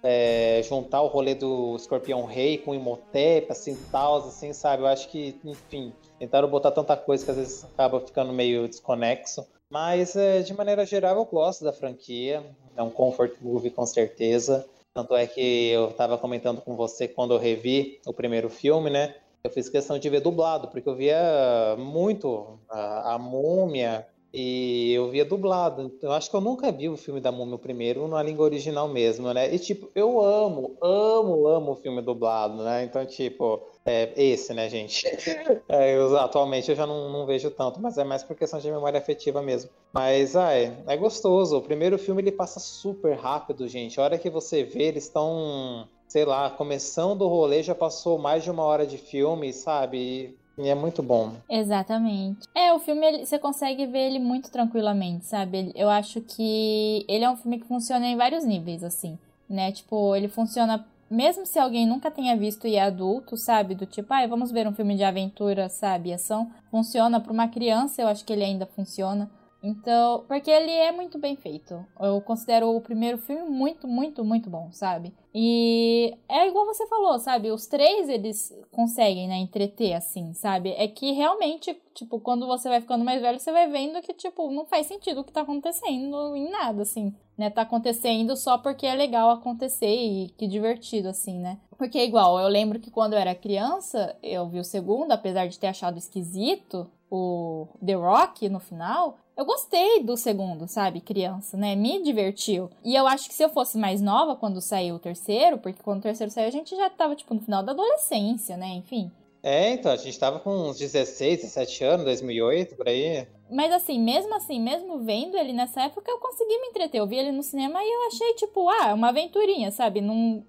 é, 0.03 0.61
juntar 0.65 1.03
o 1.03 1.07
rolê 1.07 1.37
do 1.37 1.77
Escorpião 1.77 2.25
Rei 2.25 2.59
com 2.59 2.73
o 2.73 2.75
Imhotep, 2.75 3.53
assim, 3.53 3.77
tal, 3.93 4.17
assim, 4.17 4.53
sabe? 4.53 4.83
Eu 4.83 4.89
acho 4.89 5.09
que, 5.09 5.39
enfim, 5.45 5.93
tentaram 6.19 6.49
botar 6.49 6.73
tanta 6.73 6.97
coisa 6.97 7.25
que 7.25 7.31
às 7.31 7.37
vezes 7.37 7.65
acaba 7.65 8.01
ficando 8.01 8.33
meio 8.33 8.67
desconexo. 8.67 9.47
Mas, 9.71 10.17
é, 10.17 10.41
de 10.41 10.55
maneira 10.55 10.87
geral, 10.87 11.17
eu 11.17 11.25
gosto 11.25 11.65
da 11.65 11.73
franquia. 11.73 12.43
É 12.77 12.83
um 12.83 12.91
comfort 12.91 13.35
movie, 13.41 13.71
com 13.71 13.85
certeza. 13.85 14.67
Tanto 14.95 15.15
é 15.15 15.27
que 15.27 15.69
eu 15.69 15.91
estava 15.91 16.17
comentando 16.17 16.61
com 16.61 16.75
você 16.75 17.07
quando 17.07 17.35
eu 17.35 17.39
revi 17.39 18.01
o 18.07 18.13
primeiro 18.13 18.49
filme, 18.49 18.91
né? 18.91 19.15
Eu 19.45 19.51
fiz 19.51 19.69
questão 19.69 19.99
de 19.99 20.09
ver 20.09 20.21
dublado, 20.21 20.69
porque 20.69 20.89
eu 20.89 20.97
via 20.97 21.77
muito 21.79 22.59
a, 22.69 23.15
a 23.15 23.19
múmia, 23.19 24.07
e 24.33 24.93
eu 24.93 25.11
via 25.11 25.25
dublado. 25.25 25.93
Eu 26.03 26.13
acho 26.13 26.31
que 26.31 26.37
eu 26.37 26.41
nunca 26.41 26.71
vi 26.71 26.89
o 26.89 26.97
filme 26.97 27.21
da 27.21 27.33
Múmia 27.33 27.59
primeiro 27.59 28.07
na 28.07 28.23
língua 28.23 28.45
original 28.45 28.87
mesmo, 28.89 29.33
né? 29.33 29.53
E 29.55 29.59
tipo, 29.59 29.91
eu 29.95 30.21
amo, 30.21 30.77
amo, 30.83 31.47
amo 31.47 31.73
o 31.73 31.77
filme 31.77 32.03
dublado, 32.03 32.63
né? 32.63 32.85
Então, 32.85 33.05
tipo, 33.07 33.63
é 33.87 34.13
esse, 34.17 34.53
né, 34.53 34.69
gente? 34.69 35.07
É, 35.69 35.95
eu, 35.95 36.17
atualmente 36.17 36.71
eu 36.71 36.77
já 36.77 36.87
não, 36.87 37.11
não, 37.11 37.27
vejo 37.27 37.51
tanto, 37.51 37.81
mas 37.81 37.99
é 37.99 38.05
mais 38.05 38.23
por 38.23 38.35
questão 38.35 38.59
de 38.59 38.71
memória 38.71 38.99
afetiva 38.99 39.43
mesmo. 39.43 39.71
Mas, 39.93 40.35
é, 40.35 40.83
é 40.87 40.97
gostoso. 40.97 41.59
O 41.59 41.63
primeiro 41.63 41.99
filme 41.99 42.23
ele 42.23 42.33
passa 42.33 42.59
super 42.59 43.15
rápido, 43.17 43.69
gente. 43.69 44.01
A 44.01 44.05
hora 44.05 44.19
que 44.19 44.31
você 44.31 44.65
vê, 44.65 44.85
eles 44.85 45.05
estão 45.05 45.87
sei 46.09 46.25
lá, 46.25 46.49
começando 46.49 47.23
o 47.23 47.29
rolê 47.29 47.63
já 47.63 47.75
passou 47.75 48.19
mais 48.19 48.43
de 48.43 48.51
uma 48.51 48.65
hora 48.65 48.87
de 48.87 48.97
filme, 48.97 49.53
sabe? 49.53 50.35
E 50.59 50.69
é 50.69 50.75
muito 50.75 51.03
bom. 51.03 51.33
Exatamente. 51.49 52.49
É, 52.55 52.73
o 52.73 52.79
filme 52.81 53.07
ele, 53.07 53.27
você 53.27 53.39
consegue 53.39 53.87
ver 53.87 54.09
ele 54.09 54.19
muito 54.19 54.51
tranquilamente, 54.51 55.27
sabe? 55.27 55.73
Eu 55.75 55.89
acho 55.89 56.21
que 56.21 57.05
ele 57.09 57.25
é 57.25 57.31
um 57.31 57.37
filme 57.37 57.61
que 57.61 57.67
funciona 57.67 58.07
em 58.07 58.17
vários 58.17 58.45
níveis, 58.45 58.83
assim, 58.83 59.17
né? 59.49 59.71
Tipo, 59.71 60.17
ele 60.17 60.29
funciona 60.29 60.85
mesmo 61.11 61.47
se 61.47 61.59
alguém 61.59 61.87
nunca 61.87 62.11
tenha 62.11 62.37
visto 62.37 62.67
e 62.67 62.77
é 62.77 62.83
adulto, 62.83 63.37
sabe? 63.37 63.75
Do 63.75 63.87
tipo, 63.87 64.13
ah, 64.13 64.27
vamos 64.27 64.51
ver 64.51 64.67
um 64.67 64.75
filme 64.75 64.95
de 64.95 65.05
aventura, 65.05 65.69
sabe? 65.69 66.13
Ação. 66.13 66.51
Funciona 66.71 67.21
para 67.21 67.33
uma 67.33 67.49
criança, 67.49 68.03
eu 68.03 68.09
acho 68.09 68.25
que 68.25 68.33
ele 68.33 68.45
ainda 68.45 68.67
funciona. 68.67 69.31
Então, 69.63 70.25
porque 70.29 70.51
ele 70.51 70.71
é 70.71 70.93
muito 70.93 71.19
bem 71.19 71.35
feito. 71.37 71.85
Eu 72.01 72.21
considero 72.21 72.71
o 72.75 72.81
primeiro 72.81 73.19
filme 73.19 73.49
muito, 73.49 73.89
muito, 73.89 74.25
muito 74.25 74.49
bom, 74.49 74.71
sabe? 74.73 75.13
E 75.35 76.17
é 76.29 76.47
igual 76.47 76.65
você 76.65 76.87
falou, 76.87 77.19
sabe? 77.19 77.51
Os 77.51 77.67
três 77.67 78.09
eles 78.09 78.57
conseguem, 78.71 79.29
né, 79.29 79.37
entreter 79.37 79.95
assim, 79.95 80.33
sabe? 80.33 80.71
É 80.77 80.87
que 80.87 81.13
realmente, 81.13 81.77
tipo, 81.95 82.21
quando 82.21 82.47
você 82.47 82.69
vai 82.69 82.81
ficando 82.81 83.05
mais 83.05 83.21
velho, 83.21 83.39
você 83.39 83.53
vai 83.53 83.69
vendo 83.69 84.01
que, 84.01 84.15
tipo, 84.15 84.51
não 84.51 84.65
faz 84.65 84.87
sentido 84.87 85.21
o 85.21 85.25
que 85.25 85.33
tá 85.33 85.41
acontecendo 85.43 86.37
em 86.37 86.51
nada, 86.51 86.83
assim, 86.83 87.13
né? 87.37 87.51
Tá 87.51 87.63
acontecendo 87.63 88.37
só 88.37 88.59
porque 88.59 88.87
é 88.87 88.95
legal 88.95 89.31
acontecer 89.31 89.95
e 89.95 90.29
que 90.39 90.47
divertido, 90.47 91.09
assim, 91.09 91.39
né? 91.39 91.59
Porque 91.77 91.99
é 91.99 92.05
igual, 92.05 92.39
eu 92.39 92.49
lembro 92.49 92.81
que 92.81 92.91
quando 92.91 93.13
eu 93.13 93.19
era 93.19 93.35
criança, 93.35 94.17
eu 94.23 94.49
vi 94.49 94.59
o 94.59 94.65
segundo, 94.65 95.13
apesar 95.13 95.47
de 95.47 95.59
ter 95.59 95.69
achado 95.69 95.99
esquisito, 95.99 96.91
o 97.11 97.69
The 97.85 97.95
Rock 97.95 98.49
no 98.49 98.61
final, 98.61 99.19
eu 99.39 99.45
gostei 99.45 100.03
do 100.03 100.17
segundo, 100.17 100.67
sabe, 100.67 101.01
criança, 101.01 101.57
né? 101.57 101.77
Me 101.77 102.03
divertiu. 102.03 102.69
E 102.85 102.97
eu 102.97 103.07
acho 103.07 103.29
que 103.29 103.35
se 103.35 103.45
eu 103.45 103.49
fosse 103.49 103.79
mais 103.79 104.01
nova 104.01 104.35
quando 104.35 104.61
saiu 104.61 104.97
o 104.97 104.99
terceiro, 104.99 105.59
porque 105.59 105.81
quando 105.81 106.01
o 106.01 106.03
terceiro 106.03 106.33
saiu 106.33 106.49
a 106.49 106.51
gente 106.51 106.75
já 106.75 106.91
tava, 106.91 107.15
tipo, 107.15 107.33
no 107.35 107.41
final 107.41 107.63
da 107.63 107.71
adolescência, 107.71 108.57
né? 108.57 108.67
Enfim. 108.71 109.13
É, 109.41 109.71
então, 109.71 109.93
a 109.93 109.97
gente 109.97 110.19
tava 110.19 110.41
com 110.41 110.51
uns 110.51 110.77
16, 110.79 111.43
17 111.43 111.85
anos, 111.85 112.05
2008, 112.05 112.75
por 112.75 112.89
aí. 112.89 113.29
Mas 113.49 113.73
assim, 113.73 114.01
mesmo 114.01 114.35
assim, 114.35 114.61
mesmo 114.61 114.99
vendo 114.99 115.37
ele 115.37 115.53
nessa 115.53 115.83
época, 115.83 116.11
eu 116.11 116.19
consegui 116.19 116.59
me 116.59 116.67
entreter. 116.67 117.01
Eu 117.01 117.07
vi 117.07 117.19
ele 117.19 117.31
no 117.31 117.45
cinema 117.45 117.79
e 117.81 117.89
eu 117.89 118.09
achei, 118.09 118.35
tipo, 118.35 118.69
ah, 118.69 118.93
uma 118.93 119.11
aventurinha, 119.11 119.71
sabe? 119.71 120.01
Não... 120.01 120.43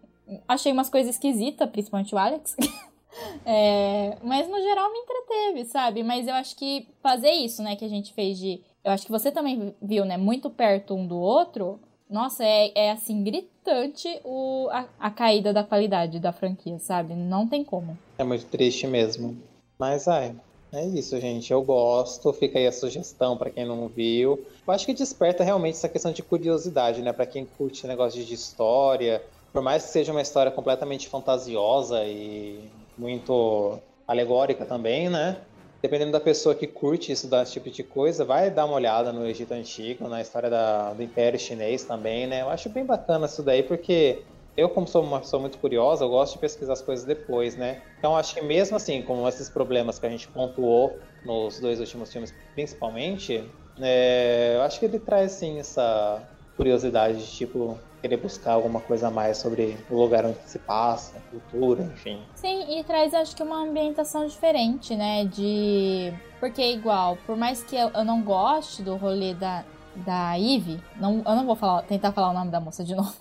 Achei 0.47 0.71
umas 0.71 0.89
coisas 0.89 1.13
esquisitas, 1.13 1.69
principalmente 1.69 2.15
o 2.15 2.17
Alex. 2.17 2.55
é... 3.45 4.17
Mas 4.23 4.47
no 4.47 4.59
geral 4.59 4.91
me 4.91 4.97
entreteve, 4.97 5.65
sabe? 5.65 6.01
Mas 6.01 6.27
eu 6.27 6.33
acho 6.33 6.55
que 6.55 6.87
fazer 7.03 7.31
isso, 7.31 7.61
né, 7.61 7.75
que 7.75 7.85
a 7.85 7.89
gente 7.89 8.13
fez 8.13 8.39
de 8.39 8.59
eu 8.83 8.91
acho 8.91 9.05
que 9.05 9.11
você 9.11 9.31
também 9.31 9.75
viu, 9.81 10.05
né? 10.05 10.17
Muito 10.17 10.49
perto 10.49 10.95
um 10.95 11.05
do 11.05 11.17
outro. 11.17 11.79
Nossa, 12.09 12.43
é, 12.43 12.71
é 12.75 12.91
assim, 12.91 13.23
gritante 13.23 14.19
o, 14.23 14.67
a, 14.71 14.85
a 14.99 15.11
caída 15.11 15.53
da 15.53 15.63
qualidade 15.63 16.19
da 16.19 16.31
franquia, 16.31 16.79
sabe? 16.79 17.13
Não 17.13 17.47
tem 17.47 17.63
como. 17.63 17.97
É 18.17 18.23
muito 18.23 18.45
triste 18.45 18.87
mesmo. 18.87 19.37
Mas, 19.77 20.07
ai, 20.07 20.35
é 20.73 20.85
isso, 20.85 21.19
gente. 21.19 21.51
Eu 21.51 21.61
gosto. 21.61 22.33
Fica 22.33 22.57
aí 22.57 22.65
a 22.65 22.71
sugestão 22.71 23.37
para 23.37 23.49
quem 23.49 23.65
não 23.65 23.87
viu. 23.87 24.43
Eu 24.65 24.73
acho 24.73 24.85
que 24.85 24.93
desperta 24.93 25.43
realmente 25.43 25.75
essa 25.75 25.89
questão 25.89 26.11
de 26.11 26.23
curiosidade, 26.23 27.01
né? 27.01 27.13
Para 27.13 27.25
quem 27.25 27.45
curte 27.45 27.85
negócio 27.85 28.23
de 28.23 28.33
história. 28.33 29.21
Por 29.53 29.61
mais 29.61 29.83
que 29.85 29.91
seja 29.91 30.11
uma 30.11 30.21
história 30.21 30.51
completamente 30.51 31.07
fantasiosa 31.07 32.05
e 32.05 32.59
muito 32.97 33.79
alegórica 34.07 34.65
também, 34.65 35.09
né? 35.09 35.37
Dependendo 35.81 36.11
da 36.11 36.19
pessoa 36.19 36.53
que 36.53 36.67
curte 36.67 37.11
estudar 37.11 37.43
esse 37.43 37.53
tipo 37.53 37.69
de 37.69 37.83
coisa, 37.83 38.25
vai 38.25 38.49
dar 38.49 38.65
uma 38.65 38.75
olhada 38.75 39.13
no 39.13 39.25
Egito 39.25 39.53
Antigo, 39.53 40.07
na 40.07 40.21
história 40.21 40.49
da, 40.49 40.93
do 40.93 41.01
Império 41.01 41.39
Chinês 41.39 41.83
também, 41.83 42.27
né? 42.27 42.41
Eu 42.41 42.49
acho 42.49 42.69
bem 42.69 42.85
bacana 42.85 43.25
isso 43.25 43.41
daí, 43.41 43.63
porque 43.63 44.23
eu, 44.57 44.69
como 44.69 44.87
sou 44.87 45.03
uma 45.03 45.19
pessoa 45.19 45.39
muito 45.39 45.57
curiosa, 45.57 46.03
eu 46.03 46.09
gosto 46.09 46.33
de 46.33 46.39
pesquisar 46.39 46.73
as 46.73 46.81
coisas 46.81 47.05
depois, 47.05 47.55
né? 47.55 47.81
Então, 47.97 48.15
acho 48.17 48.33
que 48.35 48.41
mesmo 48.41 48.75
assim, 48.75 49.01
com 49.01 49.27
esses 49.27 49.49
problemas 49.49 49.97
que 49.97 50.05
a 50.05 50.09
gente 50.09 50.27
pontuou 50.27 50.99
nos 51.23 51.59
dois 51.59 51.79
últimos 51.79 52.11
filmes, 52.11 52.33
principalmente, 52.53 53.49
é, 53.79 54.53
eu 54.55 54.61
acho 54.63 54.79
que 54.79 54.85
ele 54.85 54.99
traz, 54.99 55.33
sim, 55.33 55.59
essa 55.59 56.27
curiosidade 56.59 57.19
de, 57.19 57.31
tipo, 57.31 57.79
querer 58.01 58.17
buscar 58.17 58.51
alguma 58.51 58.81
coisa 58.81 59.07
a 59.07 59.11
mais 59.11 59.37
sobre 59.37 59.77
o 59.89 59.95
lugar 59.95 60.25
onde 60.25 60.37
se 60.45 60.59
passa, 60.59 61.15
cultura, 61.31 61.83
enfim. 61.83 62.21
Sim, 62.35 62.77
e 62.77 62.83
traz 62.83 63.13
acho 63.13 63.33
que 63.33 63.41
uma 63.41 63.63
ambientação 63.63 64.27
diferente, 64.27 64.93
né? 64.93 65.23
De. 65.23 66.13
Porque 66.37 66.61
é 66.61 66.73
igual, 66.73 67.17
por 67.25 67.37
mais 67.37 67.63
que 67.63 67.77
eu, 67.77 67.89
eu 67.91 68.03
não 68.03 68.21
goste 68.21 68.83
do 68.83 68.97
rolê 68.97 69.33
da, 69.33 69.63
da 69.95 70.37
Eve, 70.37 70.83
não, 70.97 71.23
eu 71.25 71.35
não 71.35 71.45
vou 71.45 71.55
falar, 71.55 71.81
tentar 71.83 72.11
falar 72.11 72.31
o 72.31 72.33
nome 72.33 72.51
da 72.51 72.59
moça 72.59 72.83
de 72.83 72.93
novo. 72.93 73.15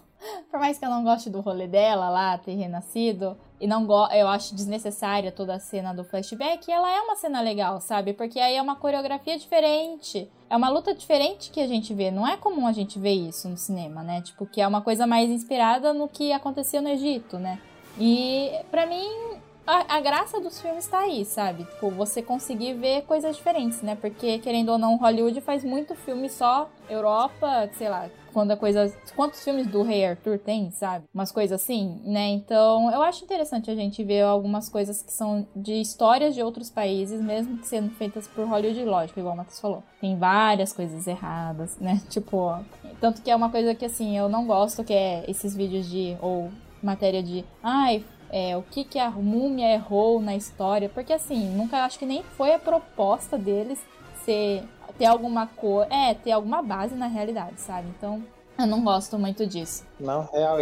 por 0.50 0.58
mais 0.58 0.76
que 0.76 0.84
eu 0.84 0.90
não 0.90 1.04
goste 1.04 1.30
do 1.30 1.40
rolê 1.40 1.68
dela 1.68 2.10
lá, 2.10 2.36
ter 2.38 2.56
renascido, 2.56 3.36
e 3.60 3.68
não 3.68 3.86
go 3.86 4.08
eu 4.12 4.26
acho 4.26 4.52
desnecessária 4.52 5.30
toda 5.30 5.54
a 5.54 5.60
cena 5.60 5.92
do 5.92 6.02
flashback, 6.02 6.68
ela 6.72 6.90
é 6.90 7.00
uma 7.02 7.14
cena 7.14 7.40
legal, 7.40 7.80
sabe? 7.80 8.14
Porque 8.14 8.40
aí 8.40 8.56
é 8.56 8.62
uma 8.62 8.74
coreografia 8.74 9.38
diferente. 9.38 10.28
É 10.50 10.56
uma 10.56 10.68
luta 10.68 10.94
diferente 10.94 11.50
que 11.50 11.60
a 11.60 11.66
gente 11.66 11.92
vê. 11.92 12.10
Não 12.10 12.26
é 12.26 12.36
comum 12.36 12.66
a 12.66 12.72
gente 12.72 12.98
ver 12.98 13.12
isso 13.12 13.48
no 13.48 13.56
cinema, 13.56 14.02
né? 14.02 14.22
Tipo, 14.22 14.46
que 14.46 14.60
é 14.60 14.66
uma 14.66 14.80
coisa 14.80 15.06
mais 15.06 15.30
inspirada 15.30 15.92
no 15.92 16.08
que 16.08 16.32
aconteceu 16.32 16.80
no 16.80 16.88
Egito, 16.88 17.38
né? 17.38 17.60
E 18.00 18.50
para 18.70 18.86
mim 18.86 19.38
a, 19.68 19.96
a 19.96 20.00
graça 20.00 20.40
dos 20.40 20.60
filmes 20.60 20.86
tá 20.86 21.00
aí, 21.00 21.26
sabe? 21.26 21.64
Tipo, 21.64 21.90
você 21.90 22.22
conseguir 22.22 22.72
ver 22.72 23.02
coisas 23.02 23.36
diferentes, 23.36 23.82
né? 23.82 23.96
Porque, 24.00 24.38
querendo 24.38 24.70
ou 24.70 24.78
não, 24.78 24.96
Hollywood 24.96 25.38
faz 25.42 25.62
muito 25.62 25.94
filme 25.94 26.30
só 26.30 26.70
Europa, 26.88 27.68
sei 27.74 27.90
lá, 27.90 28.08
quando 28.32 28.52
a 28.52 28.56
coisa. 28.56 28.90
Quantos 29.14 29.44
filmes 29.44 29.66
do 29.66 29.82
Rei 29.82 30.06
Arthur 30.06 30.38
tem, 30.38 30.70
sabe? 30.70 31.04
Umas 31.12 31.30
coisas 31.30 31.60
assim, 31.60 32.00
né? 32.02 32.28
Então, 32.28 32.90
eu 32.90 33.02
acho 33.02 33.24
interessante 33.24 33.70
a 33.70 33.74
gente 33.74 34.02
ver 34.02 34.22
algumas 34.22 34.70
coisas 34.70 35.02
que 35.02 35.12
são 35.12 35.46
de 35.54 35.74
histórias 35.74 36.34
de 36.34 36.42
outros 36.42 36.70
países, 36.70 37.20
mesmo 37.20 37.58
que 37.58 37.66
sendo 37.66 37.90
feitas 37.90 38.26
por 38.26 38.46
Hollywood, 38.48 38.84
lógico, 38.86 39.20
igual 39.20 39.34
o 39.34 39.36
Matheus 39.36 39.60
falou. 39.60 39.82
Tem 40.00 40.16
várias 40.16 40.72
coisas 40.72 41.06
erradas, 41.06 41.76
né? 41.78 42.00
Tipo, 42.08 42.58
tanto 43.02 43.20
que 43.20 43.30
é 43.30 43.36
uma 43.36 43.50
coisa 43.50 43.74
que 43.74 43.84
assim, 43.84 44.16
eu 44.16 44.30
não 44.30 44.46
gosto, 44.46 44.82
que 44.82 44.94
é 44.94 45.24
esses 45.28 45.54
vídeos 45.54 45.90
de. 45.90 46.16
ou 46.22 46.50
matéria 46.82 47.22
de. 47.22 47.44
Ai, 47.62 48.02
é, 48.30 48.56
o 48.56 48.62
que, 48.62 48.84
que 48.84 48.98
a 48.98 49.10
múmia 49.10 49.72
errou 49.72 50.20
na 50.20 50.36
história, 50.36 50.88
porque 50.88 51.12
assim, 51.12 51.50
nunca 51.50 51.84
acho 51.84 51.98
que 51.98 52.06
nem 52.06 52.22
foi 52.22 52.52
a 52.52 52.58
proposta 52.58 53.38
deles 53.38 53.78
ser 54.24 54.62
ter 54.98 55.06
alguma 55.06 55.46
cor, 55.46 55.86
é, 55.90 56.12
ter 56.12 56.32
alguma 56.32 56.60
base 56.60 56.94
na 56.94 57.06
realidade, 57.06 57.60
sabe? 57.60 57.88
Então, 57.96 58.22
eu 58.58 58.66
não 58.66 58.82
gosto 58.82 59.16
muito 59.18 59.46
disso. 59.46 59.86
Não, 60.00 60.28
real, 60.32 60.58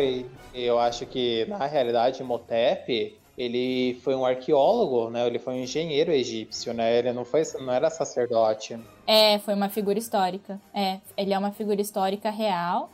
eu 0.54 0.78
acho 0.78 1.06
que 1.06 1.46
na 1.46 1.66
realidade 1.66 2.22
Motep, 2.22 3.18
ele 3.36 3.94
foi 4.02 4.14
um 4.14 4.24
arqueólogo, 4.24 5.10
né? 5.10 5.26
Ele 5.26 5.38
foi 5.38 5.54
um 5.54 5.58
engenheiro 5.58 6.12
egípcio, 6.12 6.74
né? 6.74 6.98
Ele 6.98 7.12
não 7.12 7.24
foi, 7.24 7.42
não 7.60 7.72
era 7.72 7.88
sacerdote. 7.88 8.78
É, 9.06 9.38
foi 9.38 9.54
uma 9.54 9.68
figura 9.68 9.98
histórica. 9.98 10.60
É, 10.74 10.98
ele 11.16 11.32
é 11.32 11.38
uma 11.38 11.52
figura 11.52 11.80
histórica 11.80 12.30
real. 12.30 12.90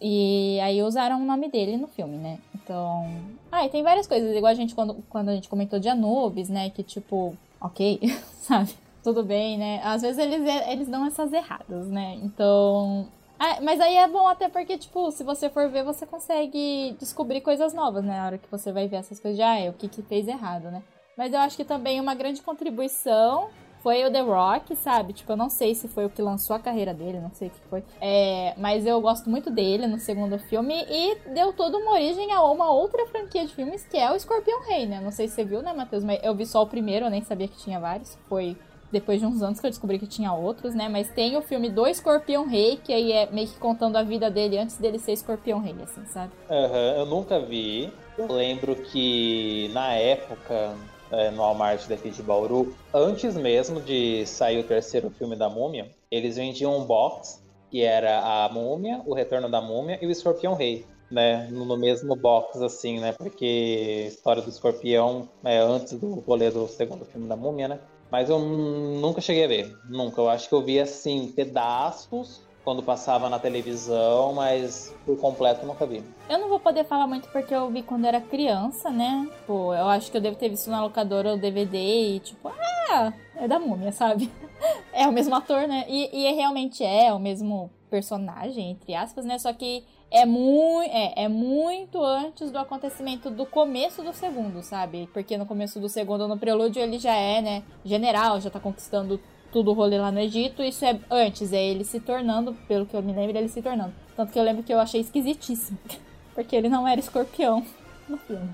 E 0.00 0.60
aí 0.60 0.82
usaram 0.82 1.20
o 1.20 1.24
nome 1.24 1.48
dele 1.48 1.76
no 1.76 1.86
filme, 1.88 2.16
né? 2.16 2.38
Então. 2.54 3.10
Ah, 3.50 3.64
e 3.64 3.70
tem 3.70 3.82
várias 3.82 4.06
coisas, 4.06 4.36
igual 4.36 4.50
a 4.50 4.54
gente 4.54 4.74
quando, 4.74 4.94
quando 5.08 5.30
a 5.30 5.34
gente 5.34 5.48
comentou 5.48 5.78
de 5.78 5.88
Anubis, 5.88 6.48
né? 6.48 6.70
Que 6.70 6.82
tipo, 6.82 7.36
ok, 7.60 7.98
sabe? 8.40 8.74
Tudo 9.02 9.22
bem, 9.22 9.56
né? 9.56 9.80
Às 9.82 10.02
vezes 10.02 10.18
eles, 10.18 10.42
eles 10.68 10.88
dão 10.88 11.06
essas 11.06 11.32
erradas, 11.32 11.88
né? 11.88 12.18
Então. 12.22 13.08
Ah, 13.38 13.58
mas 13.62 13.80
aí 13.80 13.96
é 13.96 14.06
bom 14.06 14.28
até 14.28 14.50
porque, 14.50 14.76
tipo, 14.76 15.10
se 15.10 15.24
você 15.24 15.48
for 15.48 15.70
ver, 15.70 15.82
você 15.82 16.04
consegue 16.04 16.94
descobrir 17.00 17.40
coisas 17.40 17.72
novas, 17.72 18.04
né? 18.04 18.18
Na 18.18 18.26
hora 18.26 18.38
que 18.38 18.50
você 18.50 18.70
vai 18.70 18.86
ver 18.86 18.96
essas 18.96 19.18
coisas 19.18 19.38
de, 19.38 19.42
ah, 19.42 19.70
o 19.70 19.72
que, 19.72 19.88
que 19.88 20.02
fez 20.02 20.28
errado, 20.28 20.64
né? 20.64 20.82
Mas 21.16 21.32
eu 21.32 21.40
acho 21.40 21.56
que 21.56 21.64
também 21.64 21.98
uma 22.00 22.14
grande 22.14 22.42
contribuição 22.42 23.48
foi 23.82 24.04
o 24.04 24.10
The 24.10 24.20
Rock, 24.20 24.76
sabe? 24.76 25.12
Tipo, 25.12 25.32
eu 25.32 25.36
não 25.36 25.50
sei 25.50 25.74
se 25.74 25.88
foi 25.88 26.04
o 26.04 26.10
que 26.10 26.22
lançou 26.22 26.54
a 26.54 26.58
carreira 26.58 26.92
dele, 26.94 27.20
não 27.20 27.30
sei 27.32 27.48
o 27.48 27.50
que 27.50 27.60
foi. 27.68 27.82
É, 28.00 28.54
mas 28.56 28.86
eu 28.86 29.00
gosto 29.00 29.28
muito 29.28 29.50
dele 29.50 29.86
no 29.86 29.98
segundo 29.98 30.38
filme 30.38 30.74
e 30.88 31.16
deu 31.34 31.52
toda 31.52 31.76
uma 31.78 31.92
origem 31.92 32.32
a 32.32 32.42
uma 32.44 32.70
outra 32.70 33.06
franquia 33.06 33.46
de 33.46 33.54
filmes 33.54 33.86
que 33.86 33.96
é 33.96 34.10
o 34.10 34.16
Escorpião 34.16 34.62
Rei, 34.66 34.86
né? 34.86 35.00
Não 35.00 35.10
sei 35.10 35.28
se 35.28 35.34
você 35.34 35.44
viu, 35.44 35.62
né, 35.62 35.72
Matheus? 35.72 36.04
Mas 36.04 36.20
eu 36.22 36.34
vi 36.34 36.46
só 36.46 36.62
o 36.62 36.66
primeiro, 36.66 37.06
eu 37.06 37.10
nem 37.10 37.22
sabia 37.22 37.48
que 37.48 37.56
tinha 37.56 37.80
vários. 37.80 38.16
Foi 38.28 38.56
depois 38.92 39.20
de 39.20 39.26
uns 39.26 39.40
anos 39.42 39.60
que 39.60 39.66
eu 39.66 39.70
descobri 39.70 39.98
que 39.98 40.06
tinha 40.06 40.32
outros, 40.32 40.74
né? 40.74 40.88
Mas 40.88 41.08
tem 41.10 41.36
o 41.36 41.42
filme 41.42 41.70
do 41.70 41.86
Escorpião 41.86 42.46
Rei, 42.46 42.78
que 42.82 42.92
aí 42.92 43.12
é 43.12 43.30
meio 43.30 43.48
que 43.48 43.58
contando 43.58 43.96
a 43.96 44.02
vida 44.02 44.30
dele 44.30 44.58
antes 44.58 44.76
dele 44.76 44.98
ser 44.98 45.12
Escorpião 45.12 45.60
Rei, 45.60 45.76
assim, 45.82 46.04
sabe? 46.06 46.32
Uhum, 46.48 46.98
eu 46.98 47.06
nunca 47.06 47.38
vi. 47.38 47.92
Eu 48.18 48.30
lembro 48.30 48.74
que 48.74 49.70
na 49.72 49.94
época 49.94 50.74
é, 51.10 51.30
no 51.30 51.42
Walmart 51.42 51.86
daqui 51.88 52.10
de 52.10 52.22
Bauru, 52.22 52.74
antes 52.92 53.34
mesmo 53.36 53.80
de 53.80 54.26
sair 54.26 54.58
o 54.58 54.64
terceiro 54.64 55.10
filme 55.10 55.36
da 55.36 55.48
Múmia, 55.48 55.90
eles 56.10 56.36
vendiam 56.36 56.76
um 56.76 56.84
box 56.84 57.42
que 57.70 57.82
era 57.82 58.20
a 58.20 58.48
Múmia, 58.48 59.00
o 59.06 59.14
Retorno 59.14 59.48
da 59.48 59.60
Múmia 59.60 59.98
e 60.00 60.06
o 60.06 60.10
Escorpião 60.10 60.54
Rei. 60.54 60.84
Né, 61.10 61.48
no 61.50 61.76
mesmo 61.76 62.14
box, 62.14 62.62
assim, 62.62 63.00
né? 63.00 63.12
Porque 63.18 64.04
a 64.04 64.06
história 64.06 64.40
do 64.40 64.48
escorpião 64.48 65.28
é 65.44 65.58
antes 65.58 65.94
do 65.94 66.20
rolê 66.20 66.52
do 66.52 66.68
segundo 66.68 67.04
filme 67.04 67.26
da 67.26 67.34
Múmia, 67.34 67.66
né? 67.66 67.80
Mas 68.12 68.30
eu 68.30 68.38
nunca 68.38 69.20
cheguei 69.20 69.44
a 69.44 69.48
ver, 69.48 69.76
nunca. 69.88 70.20
Eu 70.20 70.28
acho 70.28 70.48
que 70.48 70.54
eu 70.54 70.62
vi, 70.62 70.78
assim, 70.78 71.32
pedaços 71.34 72.42
quando 72.64 72.82
passava 72.82 73.28
na 73.28 73.38
televisão, 73.38 74.32
mas 74.34 74.94
por 75.04 75.18
completo 75.18 75.66
nunca 75.66 75.86
vi. 75.86 76.04
Eu 76.28 76.38
não 76.38 76.48
vou 76.48 76.60
poder 76.60 76.84
falar 76.84 77.06
muito 77.06 77.28
porque 77.30 77.54
eu 77.54 77.70
vi 77.70 77.82
quando 77.82 78.04
era 78.04 78.20
criança, 78.20 78.90
né? 78.90 79.28
Pô, 79.46 79.74
eu 79.74 79.88
acho 79.88 80.10
que 80.10 80.16
eu 80.16 80.20
devo 80.20 80.36
ter 80.36 80.48
visto 80.48 80.70
na 80.70 80.82
locadora 80.82 81.34
o 81.34 81.38
DVD 81.38 81.78
e 81.78 82.20
tipo, 82.20 82.48
ah, 82.48 83.12
é 83.36 83.48
da 83.48 83.58
múmia, 83.58 83.92
sabe? 83.92 84.30
é 84.92 85.08
o 85.08 85.12
mesmo 85.12 85.34
ator, 85.34 85.66
né? 85.66 85.84
E, 85.88 86.26
e 86.26 86.32
realmente 86.34 86.84
é 86.84 87.12
o 87.12 87.18
mesmo 87.18 87.70
personagem, 87.88 88.70
entre 88.70 88.94
aspas, 88.94 89.24
né? 89.24 89.38
Só 89.38 89.52
que 89.52 89.84
é, 90.10 90.26
mu 90.26 90.82
é, 90.82 91.24
é 91.24 91.28
muito 91.28 92.02
antes 92.02 92.50
do 92.50 92.58
acontecimento 92.58 93.30
do 93.30 93.46
começo 93.46 94.02
do 94.02 94.12
segundo, 94.12 94.62
sabe? 94.62 95.08
Porque 95.12 95.38
no 95.38 95.46
começo 95.46 95.78
do 95.80 95.88
segundo, 95.88 96.26
no 96.26 96.38
prelúdio, 96.38 96.82
ele 96.82 96.98
já 96.98 97.14
é, 97.14 97.40
né, 97.40 97.62
general, 97.84 98.40
já 98.40 98.50
tá 98.50 98.58
conquistando 98.60 99.20
tudo 99.52 99.70
o 99.70 99.74
rolê 99.74 99.98
lá 99.98 100.10
no 100.10 100.20
Egito. 100.20 100.62
Isso 100.62 100.84
é 100.84 100.98
antes, 101.10 101.52
é 101.52 101.62
ele 101.62 101.84
se 101.84 102.00
tornando, 102.00 102.54
pelo 102.66 102.86
que 102.86 102.94
eu 102.94 103.02
me 103.02 103.12
lembro, 103.12 103.36
ele 103.36 103.48
se 103.48 103.62
tornando. 103.62 103.92
Tanto 104.16 104.32
que 104.32 104.38
eu 104.38 104.42
lembro 104.42 104.62
que 104.62 104.72
eu 104.72 104.80
achei 104.80 105.00
esquisitíssimo. 105.00 105.78
Porque 106.34 106.54
ele 106.54 106.68
não 106.68 106.86
era 106.86 107.00
escorpião 107.00 107.64
no 108.08 108.16
filme. 108.18 108.50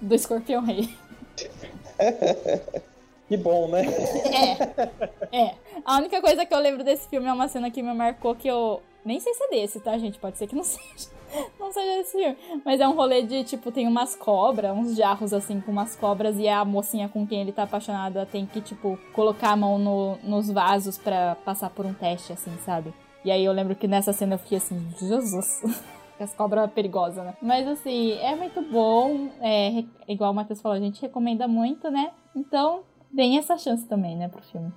Do 0.00 0.14
escorpião 0.14 0.64
rei. 0.64 0.88
Que 3.28 3.36
bom, 3.36 3.68
né? 3.68 3.82
É. 5.30 5.38
É. 5.38 5.54
A 5.84 5.98
única 5.98 6.18
coisa 6.22 6.46
que 6.46 6.54
eu 6.54 6.58
lembro 6.58 6.82
desse 6.82 7.06
filme 7.10 7.28
é 7.28 7.32
uma 7.32 7.46
cena 7.46 7.70
que 7.70 7.82
me 7.82 7.92
marcou 7.92 8.34
que 8.34 8.48
eu. 8.48 8.80
Nem 9.04 9.20
sei 9.20 9.34
se 9.34 9.44
é 9.44 9.50
desse, 9.50 9.80
tá, 9.80 9.98
gente? 9.98 10.18
Pode 10.18 10.38
ser 10.38 10.46
que 10.46 10.56
não 10.56 10.64
seja. 10.64 11.10
Não 11.58 11.72
seja 11.72 11.98
desse 11.98 12.18
filme. 12.18 12.36
Mas 12.64 12.80
é 12.80 12.88
um 12.88 12.94
rolê 12.94 13.22
de, 13.22 13.44
tipo, 13.44 13.70
tem 13.70 13.86
umas 13.86 14.16
cobras, 14.16 14.76
uns 14.76 14.96
jarros 14.96 15.32
assim 15.32 15.60
com 15.60 15.70
umas 15.70 15.96
cobras, 15.96 16.38
e 16.38 16.48
a 16.48 16.64
mocinha 16.64 17.08
com 17.08 17.26
quem 17.26 17.40
ele 17.40 17.52
tá 17.52 17.64
apaixonado 17.64 18.24
tem 18.26 18.46
que, 18.46 18.60
tipo, 18.60 18.98
colocar 19.12 19.50
a 19.50 19.56
mão 19.56 19.78
no, 19.78 20.16
nos 20.22 20.50
vasos 20.50 20.98
para 20.98 21.36
passar 21.44 21.70
por 21.70 21.86
um 21.86 21.94
teste, 21.94 22.32
assim, 22.32 22.56
sabe? 22.64 22.92
E 23.24 23.30
aí 23.30 23.44
eu 23.44 23.52
lembro 23.52 23.74
que 23.74 23.88
nessa 23.88 24.12
cena 24.12 24.34
eu 24.34 24.38
fiquei 24.38 24.58
assim, 24.58 24.88
Jesus. 24.98 25.62
As 26.18 26.34
cobras 26.34 26.68
perigosas, 26.72 27.24
né? 27.24 27.34
Mas 27.40 27.68
assim, 27.68 28.12
é 28.14 28.34
muito 28.34 28.60
bom. 28.60 29.28
É, 29.40 29.84
igual 30.08 30.32
o 30.32 30.34
Matheus 30.34 30.60
falou, 30.60 30.76
a 30.76 30.80
gente 30.80 31.00
recomenda 31.00 31.46
muito, 31.46 31.88
né? 31.92 32.10
Então, 32.34 32.80
deem 33.12 33.38
essa 33.38 33.56
chance 33.56 33.86
também, 33.86 34.16
né, 34.16 34.26
pro 34.26 34.42
filme. 34.42 34.72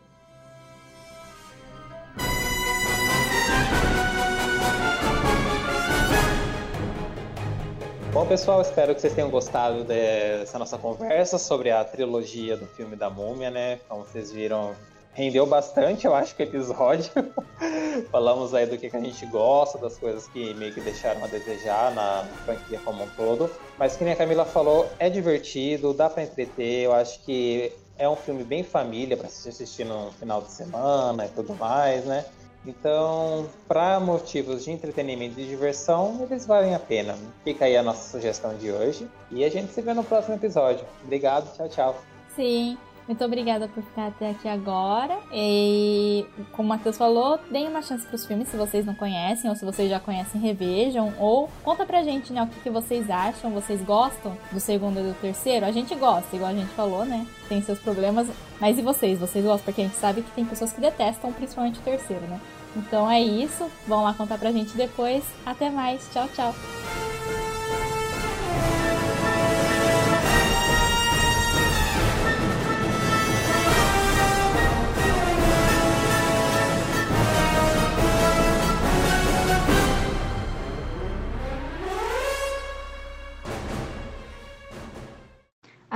Bom, 8.13 8.25
pessoal, 8.25 8.59
espero 8.61 8.93
que 8.93 8.99
vocês 8.99 9.13
tenham 9.13 9.29
gostado 9.29 9.85
dessa 9.85 10.59
nossa 10.59 10.77
conversa 10.77 11.37
sobre 11.37 11.71
a 11.71 11.81
trilogia 11.81 12.57
do 12.57 12.67
filme 12.67 12.93
da 12.93 13.09
Múmia, 13.09 13.49
né? 13.49 13.79
Como 13.87 14.03
vocês 14.03 14.33
viram, 14.33 14.75
rendeu 15.13 15.45
bastante, 15.45 16.05
eu 16.05 16.13
acho, 16.13 16.35
que 16.35 16.43
episódio. 16.43 17.09
Falamos 18.11 18.53
aí 18.53 18.65
do 18.65 18.77
que, 18.77 18.93
a 18.93 18.99
gente 18.99 19.25
gosta, 19.27 19.77
das 19.77 19.97
coisas 19.97 20.27
que 20.27 20.53
meio 20.55 20.73
que 20.73 20.81
deixaram 20.81 21.23
a 21.23 21.27
desejar 21.27 21.95
na 21.95 22.27
franquia 22.43 22.81
como 22.83 23.01
um 23.01 23.09
todo. 23.15 23.49
Mas, 23.77 23.95
que 23.95 24.03
nem 24.03 24.11
a 24.11 24.17
Camila 24.17 24.43
falou, 24.43 24.89
é 24.99 25.09
divertido, 25.09 25.93
dá 25.93 26.09
para 26.09 26.23
entreter. 26.23 26.83
Eu 26.83 26.91
acho 26.91 27.21
que 27.21 27.71
é 27.97 28.09
um 28.09 28.17
filme 28.17 28.43
bem 28.43 28.61
família 28.61 29.15
para 29.15 29.29
se 29.29 29.47
assistir 29.47 29.85
no 29.85 30.11
final 30.19 30.41
de 30.41 30.51
semana 30.51 31.27
e 31.27 31.29
tudo 31.29 31.55
mais, 31.55 32.03
né? 32.03 32.25
Então, 32.65 33.49
para 33.67 33.99
motivos 33.99 34.63
de 34.63 34.71
entretenimento 34.71 35.39
e 35.39 35.47
diversão, 35.47 36.27
eles 36.29 36.45
valem 36.45 36.75
a 36.75 36.79
pena. 36.79 37.17
Fica 37.43 37.65
aí 37.65 37.75
a 37.75 37.81
nossa 37.81 38.11
sugestão 38.11 38.55
de 38.55 38.71
hoje 38.71 39.07
e 39.31 39.43
a 39.43 39.49
gente 39.49 39.73
se 39.73 39.81
vê 39.81 39.93
no 39.93 40.03
próximo 40.03 40.35
episódio. 40.35 40.85
Obrigado, 41.03 41.51
tchau, 41.55 41.69
tchau. 41.69 42.01
Sim. 42.35 42.77
Muito 43.07 43.23
obrigada 43.25 43.67
por 43.67 43.83
ficar 43.83 44.07
até 44.07 44.29
aqui 44.29 44.47
agora. 44.47 45.17
E, 45.33 46.25
como 46.51 46.67
o 46.67 46.69
Matheus 46.69 46.97
falou, 46.97 47.39
deem 47.49 47.67
uma 47.67 47.81
chance 47.81 48.05
para 48.05 48.15
os 48.15 48.25
filmes 48.25 48.47
se 48.47 48.57
vocês 48.57 48.85
não 48.85 48.95
conhecem, 48.95 49.49
ou 49.49 49.55
se 49.55 49.65
vocês 49.65 49.89
já 49.89 49.99
conhecem, 49.99 50.39
revejam. 50.39 51.13
Ou 51.19 51.49
conta 51.63 51.85
pra 51.85 52.03
gente, 52.03 52.31
né, 52.31 52.43
o 52.43 52.47
que, 52.47 52.59
que 52.61 52.69
vocês 52.69 53.09
acham. 53.09 53.51
Vocês 53.51 53.81
gostam 53.81 54.37
do 54.51 54.59
segundo 54.59 54.99
e 54.99 55.03
do 55.03 55.19
terceiro? 55.19 55.65
A 55.65 55.71
gente 55.71 55.93
gosta, 55.95 56.35
igual 56.35 56.51
a 56.51 56.55
gente 56.55 56.69
falou, 56.69 57.05
né? 57.05 57.25
Tem 57.49 57.61
seus 57.61 57.79
problemas. 57.79 58.27
Mas 58.59 58.77
e 58.77 58.81
vocês? 58.81 59.19
Vocês 59.19 59.43
gostam? 59.43 59.65
Porque 59.65 59.81
a 59.81 59.85
gente 59.85 59.97
sabe 59.97 60.21
que 60.21 60.31
tem 60.31 60.45
pessoas 60.45 60.71
que 60.71 60.79
detestam, 60.79 61.33
principalmente 61.33 61.79
o 61.79 61.83
terceiro, 61.83 62.25
né? 62.27 62.39
Então 62.75 63.09
é 63.09 63.21
isso. 63.21 63.69
Vão 63.87 64.03
lá 64.03 64.13
contar 64.13 64.37
pra 64.37 64.51
gente 64.51 64.75
depois. 64.77 65.23
Até 65.45 65.69
mais. 65.69 66.07
Tchau, 66.13 66.27
tchau. 66.33 67.10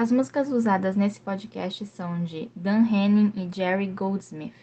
As 0.06 0.12
músicas 0.12 0.52
usadas 0.52 0.96
nesse 0.96 1.20
podcast 1.20 1.84
são 1.88 2.24
de 2.24 2.48
Dan 2.56 2.86
Henning 2.86 3.34
e 3.36 3.50
Jerry 3.52 3.88
Goldsmith. 3.88 4.54